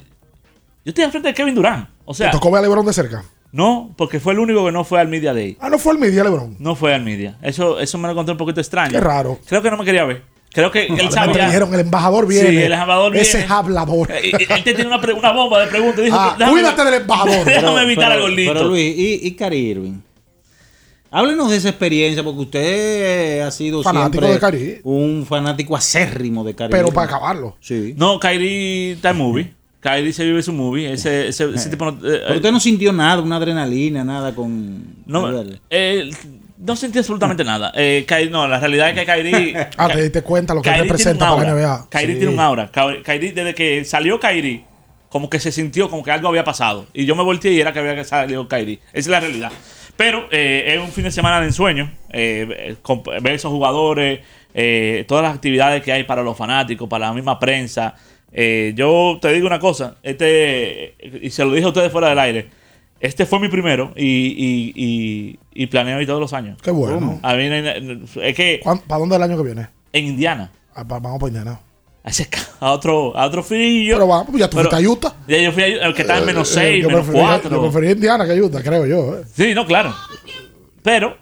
estoy 0.84 1.05
enfrente 1.05 1.28
de 1.28 1.34
Kevin 1.34 1.55
Durán. 1.55 1.88
O 2.05 2.14
sea. 2.14 2.30
¿Te 2.30 2.36
tocó 2.36 2.51
ver 2.51 2.61
a 2.61 2.62
LeBron 2.62 2.86
de 2.86 2.92
cerca? 2.92 3.24
No, 3.53 3.94
porque 3.97 4.20
fue 4.20 4.32
el 4.34 4.38
único 4.38 4.64
que 4.66 4.72
no 4.72 4.84
fue 4.84 5.01
al 5.01 5.09
Media 5.09 5.32
Day. 5.32 5.57
Ah, 5.61 5.70
no 5.70 5.78
fue 5.78 5.92
al 5.92 5.99
Media, 5.99 6.22
LeBron. 6.24 6.57
No 6.59 6.74
fue 6.74 6.94
al 6.94 7.03
Media. 7.03 7.36
Eso, 7.42 7.78
eso 7.80 7.97
me 7.99 8.05
lo 8.09 8.12
encontré 8.12 8.32
un 8.32 8.38
poquito 8.38 8.61
extraño. 8.61 8.90
Qué 8.92 9.01
raro. 9.01 9.38
Creo 9.47 9.62
que 9.62 9.70
no 9.70 9.76
me 9.78 9.84
quería 9.84 10.05
ver. 10.05 10.22
Creo 10.53 10.70
que 10.70 10.86
él 10.86 11.11
sabía. 11.11 11.34
Me 11.34 11.44
dijeron, 11.47 11.72
el 11.74 11.80
embajador 11.80 12.26
viene. 12.26 12.51
Sí, 12.51 12.57
el 12.57 12.72
embajador 12.72 13.12
viene. 13.12 13.26
Ese 13.26 13.40
es 13.40 13.51
hablador. 13.51 14.11
Eh, 14.11 14.32
él 14.49 14.64
te 14.64 14.74
tiene 14.74 14.86
una, 14.86 14.99
una 14.99 15.32
bomba 15.32 15.61
de 15.61 15.66
preguntas. 15.68 16.05
Dijo, 16.05 16.16
ah, 16.18 16.36
cuídate 16.51 16.84
del 16.84 16.94
embajador. 16.94 17.44
Déjame 17.44 17.82
evitar 17.82 18.12
algo 18.12 18.28
lindo. 18.28 18.53
Pero 18.53 18.66
Luis, 18.68 18.94
¿y, 18.97 19.26
y 19.26 19.30
Cari 19.32 19.59
Irving? 19.59 20.01
Háblenos 21.11 21.51
de 21.51 21.57
esa 21.57 21.68
experiencia, 21.68 22.22
porque 22.24 22.40
usted 22.40 23.40
ha 23.40 23.51
sido 23.51 23.82
fanático 23.82 24.26
de 24.26 24.38
Cari. 24.38 24.80
un 24.82 25.24
fanático 25.26 25.76
acérrimo 25.76 26.44
de 26.44 26.55
Cari. 26.55 26.70
Pero 26.72 26.88
para 26.88 27.07
acabarlo. 27.07 27.57
Sí. 27.61 27.94
No, 27.97 28.18
Kairi 28.18 28.90
está 28.92 29.11
en 29.11 29.16
movie. 29.16 29.55
Kairi 29.80 30.12
se 30.12 30.24
vive 30.24 30.42
su 30.42 30.52
movie. 30.52 30.92
Ese, 30.92 31.28
ese, 31.28 31.50
ese 31.54 31.70
tipo 31.70 31.84
no, 31.84 31.92
eh, 31.92 32.22
Pero 32.26 32.34
usted 32.36 32.52
no 32.52 32.60
sintió 32.60 32.92
nada, 32.92 33.22
una 33.22 33.36
adrenalina, 33.36 34.04
nada 34.04 34.34
con. 34.34 35.04
No, 35.06 35.44
eh, 35.70 36.10
no 36.58 36.76
sentí 36.76 36.98
absolutamente 36.98 37.44
nada. 37.44 37.72
Eh, 37.74 38.04
Kairi, 38.06 38.30
no, 38.30 38.48
la 38.48 38.58
realidad 38.58 38.90
es 38.90 38.94
que 38.94 39.06
Kairi. 39.06 39.54
ah, 39.76 39.88
te 39.88 40.02
diste 40.02 40.22
cuenta 40.22 40.54
lo 40.54 40.62
que 40.62 40.72
representa 40.72 41.30
para 41.34 41.54
la 41.54 41.54
NBA. 41.54 41.86
Kairi 41.90 42.14
tiene 42.16 42.32
un 42.32 42.40
aura. 42.40 42.70
Kairi, 42.70 43.32
desde 43.32 43.54
que 43.54 43.84
salió 43.84 44.18
Kairi, 44.18 44.64
como 45.08 45.30
que 45.30 45.38
se 45.38 45.52
sintió 45.52 45.88
como 45.90 46.02
que 46.02 46.10
algo 46.10 46.28
había 46.28 46.44
pasado. 46.44 46.86
Y 46.92 47.04
yo 47.04 47.14
me 47.14 47.22
volteé 47.22 47.52
y 47.52 47.60
era 47.60 47.72
que 47.72 47.78
había 47.78 48.02
salido 48.04 48.48
Kairi. 48.48 48.80
Esa 48.92 48.98
es 48.98 49.06
la 49.08 49.20
realidad. 49.20 49.52
Pero 49.96 50.28
eh, 50.30 50.74
es 50.74 50.80
un 50.80 50.92
fin 50.92 51.04
de 51.04 51.10
semana 51.10 51.40
de 51.40 51.46
ensueño. 51.46 51.90
Eh, 52.10 52.76
ver 53.22 53.34
esos 53.34 53.50
jugadores, 53.50 54.20
eh, 54.52 55.04
todas 55.08 55.24
las 55.24 55.34
actividades 55.34 55.82
que 55.82 55.92
hay 55.92 56.04
para 56.04 56.22
los 56.22 56.36
fanáticos, 56.36 56.88
para 56.88 57.06
la 57.06 57.12
misma 57.12 57.38
prensa. 57.38 57.94
Yo 58.32 59.18
te 59.20 59.32
digo 59.32 59.46
una 59.46 59.58
cosa, 59.58 59.96
este, 60.02 60.94
y 61.22 61.30
se 61.30 61.44
lo 61.44 61.52
dije 61.52 61.64
a 61.64 61.68
ustedes 61.68 61.92
fuera 61.92 62.08
del 62.08 62.18
aire. 62.18 62.50
Este 62.98 63.26
fue 63.26 63.40
mi 63.40 63.48
primero 63.48 63.92
y, 63.94 64.72
y, 64.74 65.38
y, 65.52 65.66
planeo 65.66 66.00
ir 66.00 66.06
todos 66.06 66.20
los 66.20 66.32
años. 66.32 66.58
Qué 66.62 66.70
bueno. 66.70 67.20
A 67.22 67.34
mí, 67.34 67.44
es 67.46 68.34
que, 68.34 68.60
¿Para 68.64 68.98
dónde 68.98 69.16
el 69.16 69.22
año 69.22 69.36
que 69.36 69.42
viene? 69.42 69.68
En 69.92 70.06
Indiana. 70.06 70.50
Ah, 70.74 70.82
vamos 70.82 71.20
para 71.20 71.28
Indiana 71.28 71.60
a 72.60 72.72
otro, 72.72 73.16
a 73.16 73.26
otro 73.26 73.42
frío. 73.42 73.96
Pero 73.96 74.06
vamos, 74.06 74.28
ya 74.38 74.48
tú 74.48 74.58
fuiste 74.58 74.76
a 74.76 74.78
Utah. 74.78 75.14
Ya 75.26 75.38
yo 75.38 75.52
fui 75.52 75.62
a 75.62 75.92
que 75.92 76.02
está 76.02 76.18
en 76.18 76.26
menos 76.26 76.48
6, 76.48 76.84
eh, 76.84 76.86
menos 76.86 77.06
4. 77.10 77.50
Yo 77.50 77.62
prefería 77.62 77.90
Indiana 77.92 78.26
que 78.26 78.40
Utah, 78.40 78.62
creo 78.62 78.86
yo. 78.86 79.18
Eh. 79.18 79.24
Sí, 79.34 79.54
no, 79.54 79.66
claro. 79.66 79.94
Pero, 80.82 81.16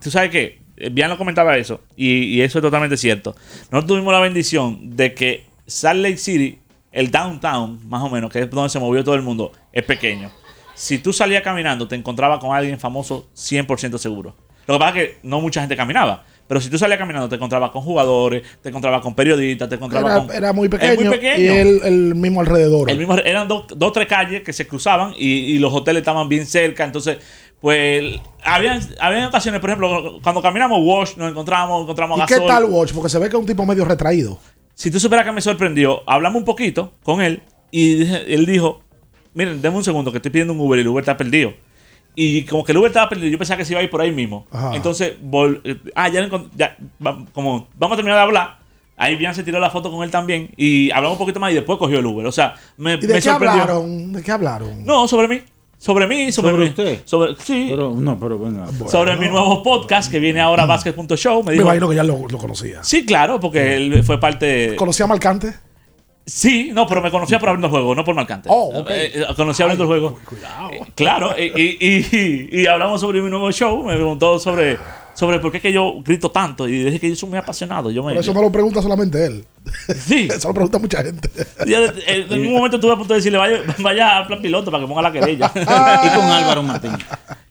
tú 0.00 0.10
sabes 0.10 0.30
que, 0.30 0.60
bien 0.90 1.10
lo 1.10 1.18
comentaba 1.18 1.58
eso, 1.58 1.80
y, 1.94 2.36
y, 2.36 2.40
eso 2.40 2.58
es 2.58 2.62
totalmente 2.62 2.96
cierto. 2.96 3.36
Nosotros 3.70 3.86
tuvimos 3.86 4.14
la 4.14 4.20
bendición 4.20 4.96
de 4.96 5.12
que 5.12 5.44
Salt 5.70 6.00
Lake 6.00 6.18
City, 6.18 6.58
el 6.92 7.10
downtown, 7.10 7.80
más 7.88 8.02
o 8.02 8.10
menos, 8.10 8.30
que 8.30 8.40
es 8.40 8.50
donde 8.50 8.68
se 8.68 8.78
movió 8.78 9.04
todo 9.04 9.14
el 9.14 9.22
mundo, 9.22 9.52
es 9.72 9.84
pequeño. 9.84 10.30
Si 10.74 10.98
tú 10.98 11.12
salías 11.12 11.42
caminando, 11.42 11.86
te 11.86 11.94
encontrabas 11.94 12.40
con 12.40 12.54
alguien 12.56 12.78
famoso 12.80 13.28
100% 13.36 13.98
seguro. 13.98 14.34
Lo 14.66 14.74
que 14.74 14.78
pasa 14.78 14.98
es 14.98 15.08
que 15.08 15.18
no 15.22 15.40
mucha 15.40 15.60
gente 15.60 15.76
caminaba. 15.76 16.24
Pero 16.50 16.60
si 16.60 16.68
tú 16.68 16.78
salías 16.78 16.98
caminando, 16.98 17.28
te 17.28 17.36
encontrabas 17.36 17.70
con 17.70 17.82
jugadores, 17.82 18.42
te 18.60 18.70
encontrabas 18.70 19.02
con 19.02 19.14
periodistas, 19.14 19.68
te 19.68 19.76
encontrabas 19.76 20.10
era, 20.10 20.26
con. 20.26 20.34
Era 20.34 20.52
muy 20.52 20.68
pequeño. 20.68 21.12
Y 21.38 21.46
el, 21.46 22.14
mismo 22.16 22.40
alrededor. 22.40 22.90
El 22.90 22.98
mismo, 22.98 23.16
eran 23.18 23.46
dos 23.46 23.66
o 23.80 23.92
tres 23.92 24.08
calles 24.08 24.42
que 24.42 24.52
se 24.52 24.66
cruzaban 24.66 25.14
y, 25.16 25.58
los 25.60 25.72
hoteles 25.72 26.00
estaban 26.00 26.28
bien 26.28 26.46
cerca. 26.46 26.84
Entonces, 26.84 27.18
pues. 27.60 28.18
Había, 28.42 28.80
había 28.98 29.28
ocasiones, 29.28 29.60
por 29.60 29.70
ejemplo, 29.70 30.18
cuando 30.22 30.42
caminamos 30.42 30.80
Wash, 30.82 31.16
nos 31.16 31.30
encontramos, 31.30 31.82
encontramos 31.82 32.18
¿Y 32.18 32.26
qué 32.26 32.40
tal 32.40 32.64
Wash? 32.64 32.92
Porque 32.92 33.10
se 33.10 33.18
ve 33.20 33.28
que 33.28 33.36
es 33.36 33.40
un 33.40 33.46
tipo 33.46 33.64
medio 33.64 33.84
retraído. 33.84 34.38
Si 34.80 34.90
tú 34.90 34.98
supieras 34.98 35.26
que 35.26 35.32
me 35.32 35.42
sorprendió, 35.42 36.02
hablamos 36.06 36.38
un 36.40 36.46
poquito 36.46 36.94
con 37.02 37.20
él 37.20 37.42
y 37.70 38.02
él 38.32 38.46
dijo: 38.46 38.80
Miren, 39.34 39.60
denme 39.60 39.76
un 39.76 39.84
segundo 39.84 40.10
que 40.10 40.16
estoy 40.16 40.30
pidiendo 40.30 40.54
un 40.54 40.60
Uber 40.60 40.78
y 40.78 40.80
el 40.80 40.88
Uber 40.88 41.02
está 41.02 41.18
perdido. 41.18 41.52
Y 42.14 42.44
como 42.44 42.64
que 42.64 42.72
el 42.72 42.78
Uber 42.78 42.88
estaba 42.88 43.06
perdido, 43.06 43.28
yo 43.28 43.36
pensaba 43.36 43.58
que 43.58 43.66
se 43.66 43.74
iba 43.74 43.80
a 43.80 43.82
ir 43.84 43.90
por 43.90 44.00
ahí 44.00 44.10
mismo. 44.10 44.46
Entonces, 44.72 45.18
eh, 45.64 45.76
ah, 45.94 46.08
ya, 46.08 46.26
ya 46.56 46.78
como 47.34 47.68
vamos 47.76 47.92
a 47.92 47.96
terminar 47.96 48.16
de 48.20 48.22
hablar. 48.22 48.58
Ahí 48.96 49.16
bien 49.16 49.34
se 49.34 49.42
tiró 49.42 49.60
la 49.60 49.68
foto 49.68 49.90
con 49.90 50.02
él 50.02 50.10
también. 50.10 50.48
Y 50.56 50.90
hablamos 50.92 51.18
un 51.18 51.24
poquito 51.26 51.40
más 51.40 51.52
y 51.52 51.56
después 51.56 51.78
cogió 51.78 51.98
el 51.98 52.06
Uber. 52.06 52.24
O 52.24 52.32
sea, 52.32 52.54
me, 52.78 52.94
¿Y 52.94 53.00
de 53.00 53.20
qué 53.20 53.28
hablaron? 53.28 54.14
¿De 54.14 54.22
qué 54.22 54.32
hablaron? 54.32 54.82
No, 54.86 55.06
sobre 55.06 55.28
mí. 55.28 55.42
Sobre 55.80 56.06
mí, 56.06 56.30
sobre, 56.30 56.50
¿Sobre 56.50 56.68
usted. 56.68 57.00
Sobre, 57.06 57.36
sí. 57.36 57.68
Pero, 57.70 57.94
no, 57.96 58.20
pero 58.20 58.38
venga. 58.38 58.66
Sobre 58.86 59.16
mi 59.16 59.28
nuevo 59.28 59.62
podcast 59.62 60.10
que 60.10 60.18
viene 60.18 60.38
ahora, 60.38 60.66
Basket.show. 60.66 61.42
Me, 61.42 61.52
me 61.52 61.62
imagino 61.62 61.88
que 61.88 61.96
ya 61.96 62.04
lo, 62.04 62.28
lo, 62.28 62.36
conocía. 62.36 62.84
Sí, 62.84 63.06
claro, 63.06 63.40
porque 63.40 63.76
él 63.76 64.04
fue 64.04 64.20
parte. 64.20 64.76
¿Conocía 64.76 65.06
a 65.06 65.08
Marcante? 65.08 65.54
Sí, 66.26 66.70
no, 66.74 66.86
pero 66.86 67.00
me 67.00 67.10
conocía 67.10 67.38
por 67.38 67.48
abriendo 67.48 67.68
el 67.68 67.70
juego, 67.72 67.94
no 67.94 68.04
por 68.04 68.14
marcante. 68.14 68.48
Oh, 68.52 68.80
ok. 68.80 68.90
Eh, 68.90 69.12
eh, 69.14 69.26
conocía 69.34 69.64
abriendo 69.64 69.84
el 69.84 69.88
juego. 69.88 70.18
Cuidado. 70.24 70.70
Eh, 70.70 70.82
claro, 70.94 71.34
y, 71.36 72.66
hablamos 72.66 73.00
sobre 73.00 73.22
mi 73.22 73.30
nuevo 73.30 73.50
show. 73.50 73.82
Me 73.82 73.94
preguntó 73.94 74.38
sobre, 74.38 74.78
sobre 75.20 75.38
por 75.38 75.52
qué 75.52 75.60
que 75.60 75.70
yo 75.70 76.00
grito 76.02 76.30
tanto. 76.30 76.66
Y 76.66 76.82
dije 76.82 76.98
que 76.98 77.10
yo 77.10 77.14
soy 77.14 77.28
muy 77.28 77.38
apasionado. 77.38 77.90
Yo 77.90 78.02
me, 78.02 78.18
eso 78.18 78.32
no 78.32 78.40
lo 78.40 78.50
pregunta 78.50 78.80
solamente 78.80 79.26
él. 79.26 79.44
Sí. 79.94 80.28
eso 80.34 80.48
lo 80.48 80.54
pregunta 80.54 80.78
mucha 80.78 81.02
gente. 81.02 81.30
en 81.66 82.46
un 82.46 82.54
momento 82.54 82.78
estuve 82.78 82.92
a 82.92 82.96
punto 82.96 83.12
de 83.12 83.18
decirle, 83.18 83.36
vaya, 83.36 83.58
vaya 83.80 84.18
a 84.18 84.26
plan 84.26 84.40
piloto 84.40 84.70
para 84.70 84.82
que 84.82 84.88
ponga 84.88 85.02
la 85.02 85.12
querella. 85.12 85.52
y 85.54 86.08
con 86.16 86.24
Álvaro 86.24 86.62
Martín. 86.62 86.92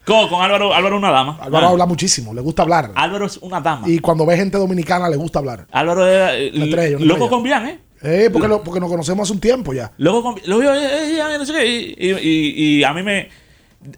Con, 0.04 0.28
con 0.28 0.42
Álvaro, 0.42 0.74
Álvaro 0.74 0.96
una 0.96 1.12
dama. 1.12 1.38
Álvaro 1.40 1.68
ah. 1.68 1.70
habla 1.70 1.86
muchísimo, 1.86 2.34
le 2.34 2.40
gusta 2.40 2.62
hablar. 2.62 2.90
Álvaro 2.96 3.26
es 3.26 3.36
una 3.36 3.60
dama. 3.60 3.88
Y 3.88 4.00
cuando 4.00 4.26
ve 4.26 4.36
gente 4.36 4.58
dominicana 4.58 5.08
le 5.08 5.16
gusta 5.16 5.38
hablar. 5.38 5.68
Álvaro 5.70 6.08
es 6.08 7.00
loco 7.00 7.30
con 7.30 7.44
bien, 7.44 7.66
¿eh? 7.66 7.78
Eh, 8.02 8.30
porque, 8.32 8.48
lo, 8.48 8.64
porque 8.64 8.80
nos 8.80 8.90
conocemos 8.90 9.28
hace 9.28 9.32
un 9.34 9.40
tiempo 9.40 9.72
ya. 9.72 9.92
Luego, 9.98 10.34
lo 10.46 10.62
eh, 10.74 11.18
eh, 11.18 11.38
no 11.38 11.46
sé 11.46 11.52
qué, 11.52 11.66
y, 11.96 12.78
y, 12.78 12.84
a 12.84 12.92
mí 12.94 13.02
me... 13.04 13.28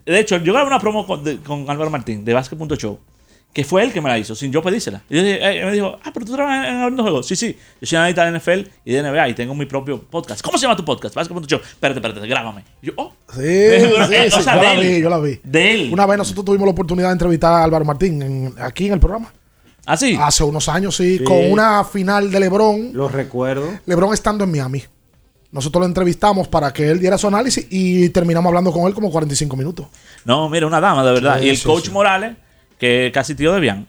De 0.05 0.19
hecho, 0.19 0.37
yo 0.37 0.53
grabé 0.53 0.67
una 0.67 0.79
promo 0.79 1.07
con, 1.07 1.37
con 1.37 1.69
Álvaro 1.69 1.89
Martín 1.89 2.23
de 2.23 2.33
Basket.show, 2.33 2.99
que 3.53 3.63
fue 3.63 3.83
él 3.83 3.93
que 3.93 4.01
me 4.01 4.09
la 4.09 4.17
hizo, 4.17 4.33
sin 4.33 4.51
yo 4.51 4.63
pedírsela. 4.63 5.03
Y 5.09 5.15
yo 5.15 5.21
me 5.21 5.71
dijo, 5.71 5.97
ah, 6.03 6.11
pero 6.11 6.25
tú 6.25 6.33
trabajas 6.33 6.67
en 6.67 6.75
Hablando 6.75 7.03
Juegos. 7.03 7.27
Sí, 7.27 7.35
sí, 7.35 7.55
yo 7.79 7.87
soy 7.87 7.97
analista 7.97 8.25
de 8.25 8.39
NFL 8.39 8.69
y 8.83 8.93
de 8.93 9.03
NBA 9.03 9.29
y 9.29 9.33
tengo 9.35 9.53
mi 9.53 9.67
propio 9.67 10.01
podcast. 10.01 10.41
¿Cómo 10.41 10.57
se 10.57 10.63
llama 10.63 10.75
tu 10.75 10.83
podcast? 10.83 11.13
Basket.show. 11.13 11.59
Espérate, 11.59 11.99
espérate, 11.99 12.27
grábame. 12.27 12.63
Y 12.81 12.87
yo, 12.87 12.93
oh. 12.97 13.13
Sí, 13.31 13.41
sí, 13.41 14.29
sí, 14.29 14.39
yo 14.39 14.53
la 14.53 14.73
vi, 14.79 15.01
yo 15.01 15.09
la 15.09 15.19
vi. 15.19 15.39
De 15.43 15.73
él. 15.73 15.93
Una 15.93 16.07
vez 16.07 16.17
nosotros 16.17 16.43
tuvimos 16.45 16.65
la 16.65 16.71
oportunidad 16.71 17.09
de 17.09 17.13
entrevistar 17.13 17.53
a 17.53 17.63
Álvaro 17.63 17.85
Martín 17.85 18.53
aquí 18.59 18.87
en 18.87 18.93
el 18.93 18.99
programa. 18.99 19.31
¿Ah, 19.85 19.97
sí? 19.97 20.17
Hace 20.19 20.43
unos 20.43 20.67
años, 20.69 20.95
sí, 20.95 21.19
con 21.19 21.51
una 21.51 21.83
final 21.83 22.31
de 22.31 22.39
LeBron. 22.39 22.91
Lo 22.93 23.07
recuerdo. 23.07 23.67
LeBron 23.85 24.13
estando 24.13 24.45
en 24.45 24.51
Miami. 24.51 24.83
Nosotros 25.51 25.81
lo 25.81 25.85
entrevistamos 25.85 26.47
para 26.47 26.73
que 26.73 26.89
él 26.89 26.99
diera 26.99 27.15
su 27.15 27.27
análisis 27.27 27.67
y 27.69 28.09
terminamos 28.09 28.49
hablando 28.49 28.71
con 28.71 28.87
él 28.87 28.93
como 28.95 29.11
45 29.11 29.55
minutos. 29.55 29.85
No, 30.25 30.49
mira, 30.49 30.65
una 30.65 30.81
dama, 30.81 31.05
de 31.05 31.11
verdad. 31.11 31.41
y 31.41 31.49
el 31.49 31.61
coach 31.61 31.89
Morales, 31.89 32.35
que 32.83 33.11
casi 33.13 33.33
tío 33.33 33.53
de 33.53 33.61
Bian. 33.61 33.87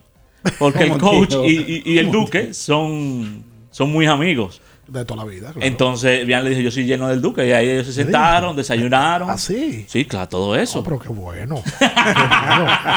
Porque 0.57 0.85
el 0.85 0.99
coach 0.99 1.35
y, 1.45 1.99
el 1.99 2.13
Duque 2.13 2.55
son, 2.55 3.43
son 3.73 3.91
muy 3.91 4.07
amigos. 4.07 4.61
De 4.87 5.05
toda 5.05 5.25
la 5.25 5.29
vida. 5.29 5.53
Entonces, 5.61 6.25
Bian 6.25 6.45
le 6.45 6.51
dijo: 6.51 6.61
Yo 6.61 6.71
soy 6.71 6.85
lleno 6.85 7.09
del 7.09 7.21
Duque. 7.21 7.49
Y 7.49 7.53
ahí 7.53 7.71
ellos 7.71 7.87
se 7.87 7.93
sentaron, 7.93 8.55
desayunaron. 8.55 9.29
¿Ah, 9.31 9.39
sí? 9.39 9.85
Sí, 9.89 10.05
claro, 10.05 10.29
todo 10.29 10.55
eso. 10.55 10.79
Oh, 10.79 10.85
pero 10.85 11.01
qué 11.01 11.09
bueno. 11.09 11.61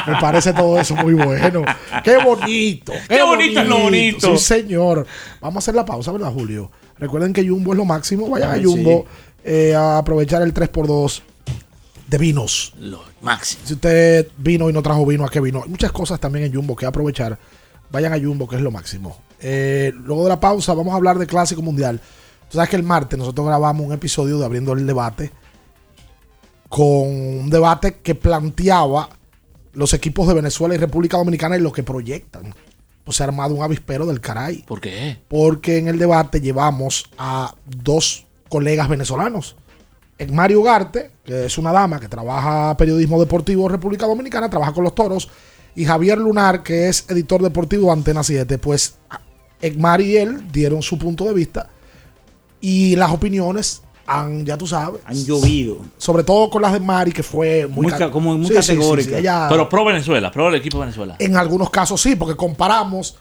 Me 0.06 0.20
parece 0.20 0.52
todo 0.52 0.78
eso 0.78 0.94
muy 0.94 1.14
bueno. 1.14 1.64
Qué 2.04 2.18
bonito. 2.18 2.92
Qué, 3.08 3.22
bonito, 3.22 3.60
es 3.60 3.66
lo 3.66 3.78
bonito. 3.78 4.36
Sí, 4.36 4.44
señor. 4.44 5.04
Vamos 5.40 5.56
a 5.56 5.58
hacer 5.58 5.74
la 5.74 5.84
pausa, 5.84 6.12
¿verdad, 6.12 6.30
Julio? 6.30 6.70
Recuerden 6.98 7.32
que 7.32 7.48
Jumbo 7.48 7.72
es 7.72 7.78
lo 7.78 7.86
máximo. 7.86 8.28
Vayan 8.28 8.52
a 8.52 8.62
Jumbo 8.62 9.06
eh, 9.42 9.74
a 9.74 9.98
aprovechar 9.98 10.42
el 10.42 10.54
3x2 10.54 11.22
de 12.08 12.18
vinos. 12.18 12.74
Lo 12.80 13.02
máximo. 13.20 13.62
Si 13.64 13.74
usted 13.74 14.28
vino 14.38 14.68
y 14.68 14.72
no 14.72 14.82
trajo 14.82 15.06
vino, 15.06 15.24
¿a 15.24 15.30
qué 15.30 15.40
vino? 15.40 15.62
Hay 15.62 15.68
muchas 15.68 15.92
cosas 15.92 16.18
también 16.18 16.46
en 16.46 16.54
Jumbo 16.54 16.74
que 16.74 16.86
aprovechar. 16.86 17.38
Vayan 17.90 18.12
a 18.12 18.18
Jumbo, 18.18 18.48
que 18.48 18.56
es 18.56 18.62
lo 18.62 18.70
máximo. 18.70 19.20
Eh, 19.40 19.92
luego 19.94 20.24
de 20.24 20.30
la 20.30 20.40
pausa 20.40 20.74
vamos 20.74 20.92
a 20.92 20.96
hablar 20.96 21.18
de 21.18 21.26
Clásico 21.26 21.62
Mundial. 21.62 22.00
Tú 22.50 22.56
sabes 22.56 22.70
que 22.70 22.76
el 22.76 22.82
martes 22.82 23.18
nosotros 23.18 23.46
grabamos 23.46 23.86
un 23.86 23.92
episodio 23.92 24.38
de 24.38 24.44
Abriendo 24.44 24.72
el 24.72 24.86
Debate 24.86 25.30
con 26.68 26.86
un 26.86 27.50
debate 27.50 27.96
que 28.02 28.14
planteaba 28.14 29.08
los 29.72 29.94
equipos 29.94 30.26
de 30.28 30.34
Venezuela 30.34 30.74
y 30.74 30.78
República 30.78 31.16
Dominicana 31.16 31.56
y 31.56 31.60
lo 31.60 31.72
que 31.72 31.82
proyectan 31.82 32.54
pues 33.04 33.16
se 33.16 33.22
ha 33.22 33.26
armado 33.26 33.54
un 33.54 33.62
avispero 33.62 34.04
del 34.04 34.20
caray. 34.20 34.64
¿Por 34.66 34.82
qué? 34.82 35.16
Porque 35.28 35.78
en 35.78 35.88
el 35.88 35.98
debate 35.98 36.42
llevamos 36.42 37.08
a 37.16 37.54
dos 37.64 38.26
colegas 38.50 38.86
venezolanos. 38.90 39.56
Mario 40.32 40.60
Ugarte, 40.60 41.12
que 41.24 41.46
es 41.46 41.58
una 41.58 41.72
dama 41.72 42.00
que 42.00 42.08
trabaja 42.08 42.76
periodismo 42.76 43.20
deportivo 43.20 43.66
en 43.66 43.72
República 43.72 44.06
Dominicana, 44.06 44.50
trabaja 44.50 44.72
con 44.72 44.84
los 44.84 44.94
toros, 44.94 45.28
y 45.76 45.84
Javier 45.84 46.18
Lunar, 46.18 46.62
que 46.62 46.88
es 46.88 47.08
editor 47.08 47.40
deportivo 47.42 47.86
de 47.86 47.92
Antena 47.92 48.24
7. 48.24 48.58
Pues 48.58 48.98
Egmar 49.60 50.00
y 50.00 50.16
él 50.16 50.50
dieron 50.50 50.82
su 50.82 50.98
punto 50.98 51.24
de 51.24 51.34
vista 51.34 51.68
y 52.60 52.96
las 52.96 53.12
opiniones 53.12 53.82
han, 54.06 54.44
ya 54.44 54.56
tú 54.56 54.66
sabes, 54.66 55.00
han 55.04 55.16
llovido. 55.24 55.78
Sobre 55.98 56.24
todo 56.24 56.48
con 56.50 56.62
las 56.62 56.72
de 56.72 56.80
Mari, 56.80 57.12
que 57.12 57.22
fue 57.22 57.66
muy, 57.66 57.92
como 58.10 58.36
muy 58.36 58.50
categórica. 58.50 59.48
Pero 59.48 59.68
pro 59.68 59.84
Venezuela, 59.84 60.30
pro 60.30 60.48
el 60.48 60.56
equipo 60.56 60.78
de 60.78 60.86
Venezuela. 60.86 61.16
En 61.18 61.36
algunos 61.36 61.70
casos 61.70 62.00
sí, 62.00 62.16
porque 62.16 62.34
comparamos 62.34 63.16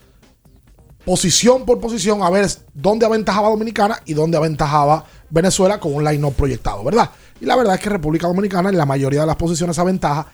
posición 1.06 1.66
por 1.66 1.80
posición 1.80 2.22
a 2.24 2.30
ver 2.30 2.48
dónde 2.74 3.06
aventajaba 3.06 3.50
Dominicana 3.50 4.02
y 4.06 4.14
dónde 4.14 4.38
aventajaba 4.38 5.06
Venezuela 5.30 5.80
con 5.80 5.94
un 5.94 6.04
line-up 6.04 6.34
proyectado, 6.34 6.84
¿verdad? 6.84 7.10
Y 7.40 7.46
la 7.46 7.56
verdad 7.56 7.76
es 7.76 7.82
que 7.82 7.90
República 7.90 8.28
Dominicana 8.28 8.70
en 8.70 8.78
la 8.78 8.86
mayoría 8.86 9.22
de 9.22 9.28
las 9.28 9.36
posiciones 9.36 9.78
aventaja, 9.80 10.28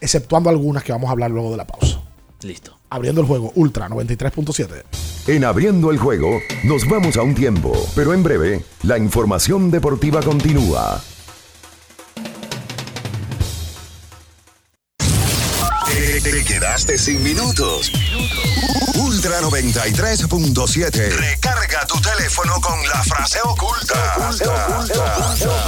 exceptuando 0.00 0.50
algunas 0.50 0.82
que 0.82 0.92
vamos 0.92 1.08
a 1.08 1.12
hablar 1.12 1.30
luego 1.30 1.50
de 1.50 1.56
la 1.56 1.66
pausa. 1.66 2.00
Listo. 2.42 2.76
Abriendo 2.88 3.20
el 3.20 3.26
juego, 3.26 3.52
Ultra 3.54 3.88
93.7. 3.88 4.84
En 5.28 5.44
Abriendo 5.44 5.90
el 5.90 5.98
juego, 5.98 6.40
nos 6.64 6.88
vamos 6.88 7.16
a 7.16 7.22
un 7.22 7.34
tiempo, 7.34 7.72
pero 7.94 8.14
en 8.14 8.22
breve, 8.22 8.64
la 8.82 8.98
información 8.98 9.70
deportiva 9.70 10.22
continúa. 10.22 11.00
Te, 16.22 16.44
quedaste 16.44 16.98
sin 16.98 17.22
minutos. 17.22 17.90
Ultra 19.20 19.42
93.7. 19.42 21.10
Recarga 21.10 21.86
tu 21.86 22.00
teléfono 22.00 22.58
con 22.58 22.82
la 22.88 23.04
frase 23.04 23.38
oculta. 23.44 24.16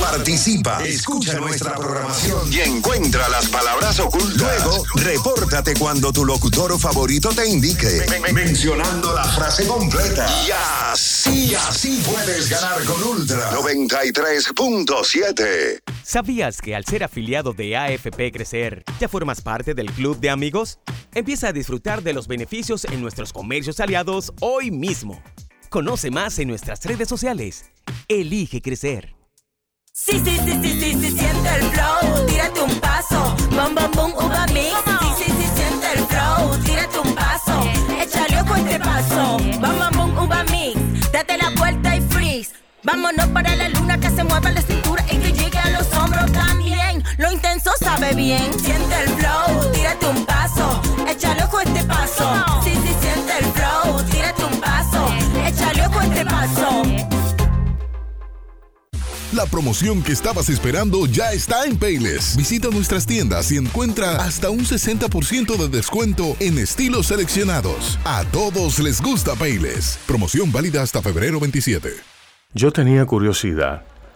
Participa, 0.01 0.83
escucha 0.83 1.35
nuestra 1.35 1.75
programación 1.75 2.51
y 2.51 2.61
encuentra 2.61 3.29
las 3.29 3.49
palabras 3.49 4.01
ocultas. 4.01 4.41
Luego, 4.41 4.83
repórtate 4.95 5.75
cuando 5.75 6.15
tu 6.15 6.25
locutor 6.25 6.81
favorito 6.81 7.29
te 7.29 7.47
indique, 7.47 8.07
mencionando 8.33 9.13
la 9.13 9.25
frase 9.25 9.67
completa. 9.67 10.27
Y 10.47 10.51
así, 10.91 11.55
así 11.55 12.03
puedes 12.07 12.49
ganar 12.49 12.83
con 12.85 13.03
Ultra 13.03 13.51
93.7. 13.51 15.83
¿Sabías 16.03 16.63
que 16.63 16.75
al 16.75 16.87
ser 16.87 17.05
afiliado 17.05 17.53
de 17.53 17.77
AFP 17.77 18.33
Crecer, 18.33 18.83
ya 18.99 19.09
formas 19.09 19.43
parte 19.43 19.75
del 19.75 19.93
club 19.93 20.19
de 20.21 20.31
amigos? 20.31 20.79
Empieza 21.15 21.49
a 21.49 21.53
disfrutar 21.53 22.03
de 22.03 22.15
los 22.15 22.27
beneficios 22.27 22.87
en 22.87 23.03
nuestros 23.03 23.35
comercios 23.43 23.81
aliados 23.81 24.33
hoy 24.41 24.71
mismo. 24.71 25.21
Conoce 25.69 26.13
más 26.13 26.39
en 26.39 26.47
nuestras 26.47 26.85
redes 26.85 27.09
sociales. 27.09 27.73
Elige 28.07 28.63
crecer. 28.63 29.17
Échale 38.01 38.41
ojo 38.43 38.55
este 38.55 38.79
paso, 38.79 39.39
bom, 39.61 39.77
bom, 39.77 39.91
bom, 39.97 40.25
uva 40.25 40.45
mix. 40.45 41.11
Date 41.11 41.37
la 41.37 41.51
vuelta 41.59 41.97
y 41.97 42.01
freeze. 42.01 42.53
Vámonos 42.85 43.27
para 43.31 43.57
la 43.57 43.69
luna 43.71 43.99
que 43.99 44.09
se 44.11 44.23
mueva 44.23 44.53
la 44.53 44.63
cintura 44.63 45.05
Lo 47.23 47.31
intenso 47.31 47.71
sabe 47.79 48.15
bien. 48.17 48.53
Siente 48.59 48.95
el 49.05 49.09
flow, 49.11 49.71
tírate 49.73 50.07
un 50.09 50.27
paso, 50.27 50.83
échale 51.09 51.45
ojo 51.45 51.61
este 51.61 51.85
paso. 51.85 52.45
Sí, 52.65 52.71
sí, 52.71 52.95
siente 53.01 53.33
el 53.39 53.45
flow, 53.45 54.03
tírate 54.11 54.45
un 54.45 54.61
paso, 54.61 55.09
échale 55.47 55.87
ojo 55.87 56.01
este 56.01 56.25
paso. 56.25 56.83
La 59.33 59.47
promoción 59.47 60.03
que 60.03 60.11
estabas 60.11 60.49
esperando 60.49 61.07
ya 61.07 61.33
está 61.33 61.65
en 61.65 61.79
Payless. 61.79 62.37
Visita 62.37 62.69
nuestras 62.71 63.07
tiendas 63.07 63.53
y 63.53 63.57
encuentra 63.57 64.17
hasta 64.17 64.51
un 64.51 64.65
60% 64.65 65.57
de 65.57 65.69
descuento 65.69 66.37
en 66.41 66.59
estilos 66.59 67.07
seleccionados. 67.07 68.01
A 68.05 68.25
todos 68.33 68.81
les 68.81 69.01
gusta 69.01 69.37
Payless. 69.37 69.97
Promoción 70.09 70.51
válida 70.51 70.83
hasta 70.83 71.01
febrero 71.01 71.39
27. 71.39 71.89
Yo 72.53 72.73
tenía 72.73 73.07
curiosidad. 73.07 73.92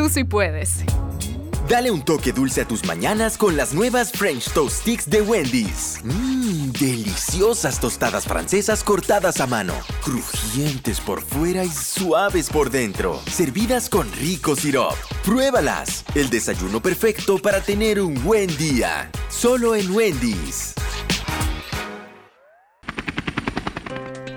tú 0.00 0.08
sí 0.08 0.24
puedes. 0.24 0.76
Dale 1.68 1.90
un 1.90 2.02
toque 2.02 2.32
dulce 2.32 2.62
a 2.62 2.64
tus 2.66 2.86
mañanas 2.86 3.36
con 3.36 3.54
las 3.54 3.74
nuevas 3.74 4.10
French 4.10 4.50
Toast 4.52 4.80
Sticks 4.80 5.10
de 5.10 5.20
Wendy's. 5.20 6.00
Mmm, 6.02 6.72
deliciosas 6.72 7.78
tostadas 7.78 8.24
francesas 8.24 8.82
cortadas 8.82 9.40
a 9.40 9.46
mano, 9.46 9.74
crujientes 10.02 11.00
por 11.00 11.20
fuera 11.20 11.64
y 11.64 11.68
suaves 11.68 12.48
por 12.48 12.70
dentro, 12.70 13.20
servidas 13.30 13.90
con 13.90 14.10
rico 14.14 14.56
sirop. 14.56 14.94
Pruébalas, 15.22 16.02
el 16.14 16.30
desayuno 16.30 16.80
perfecto 16.80 17.36
para 17.36 17.60
tener 17.60 18.00
un 18.00 18.14
buen 18.24 18.46
día. 18.56 19.10
Solo 19.28 19.74
en 19.76 19.94
Wendy's. 19.94 20.72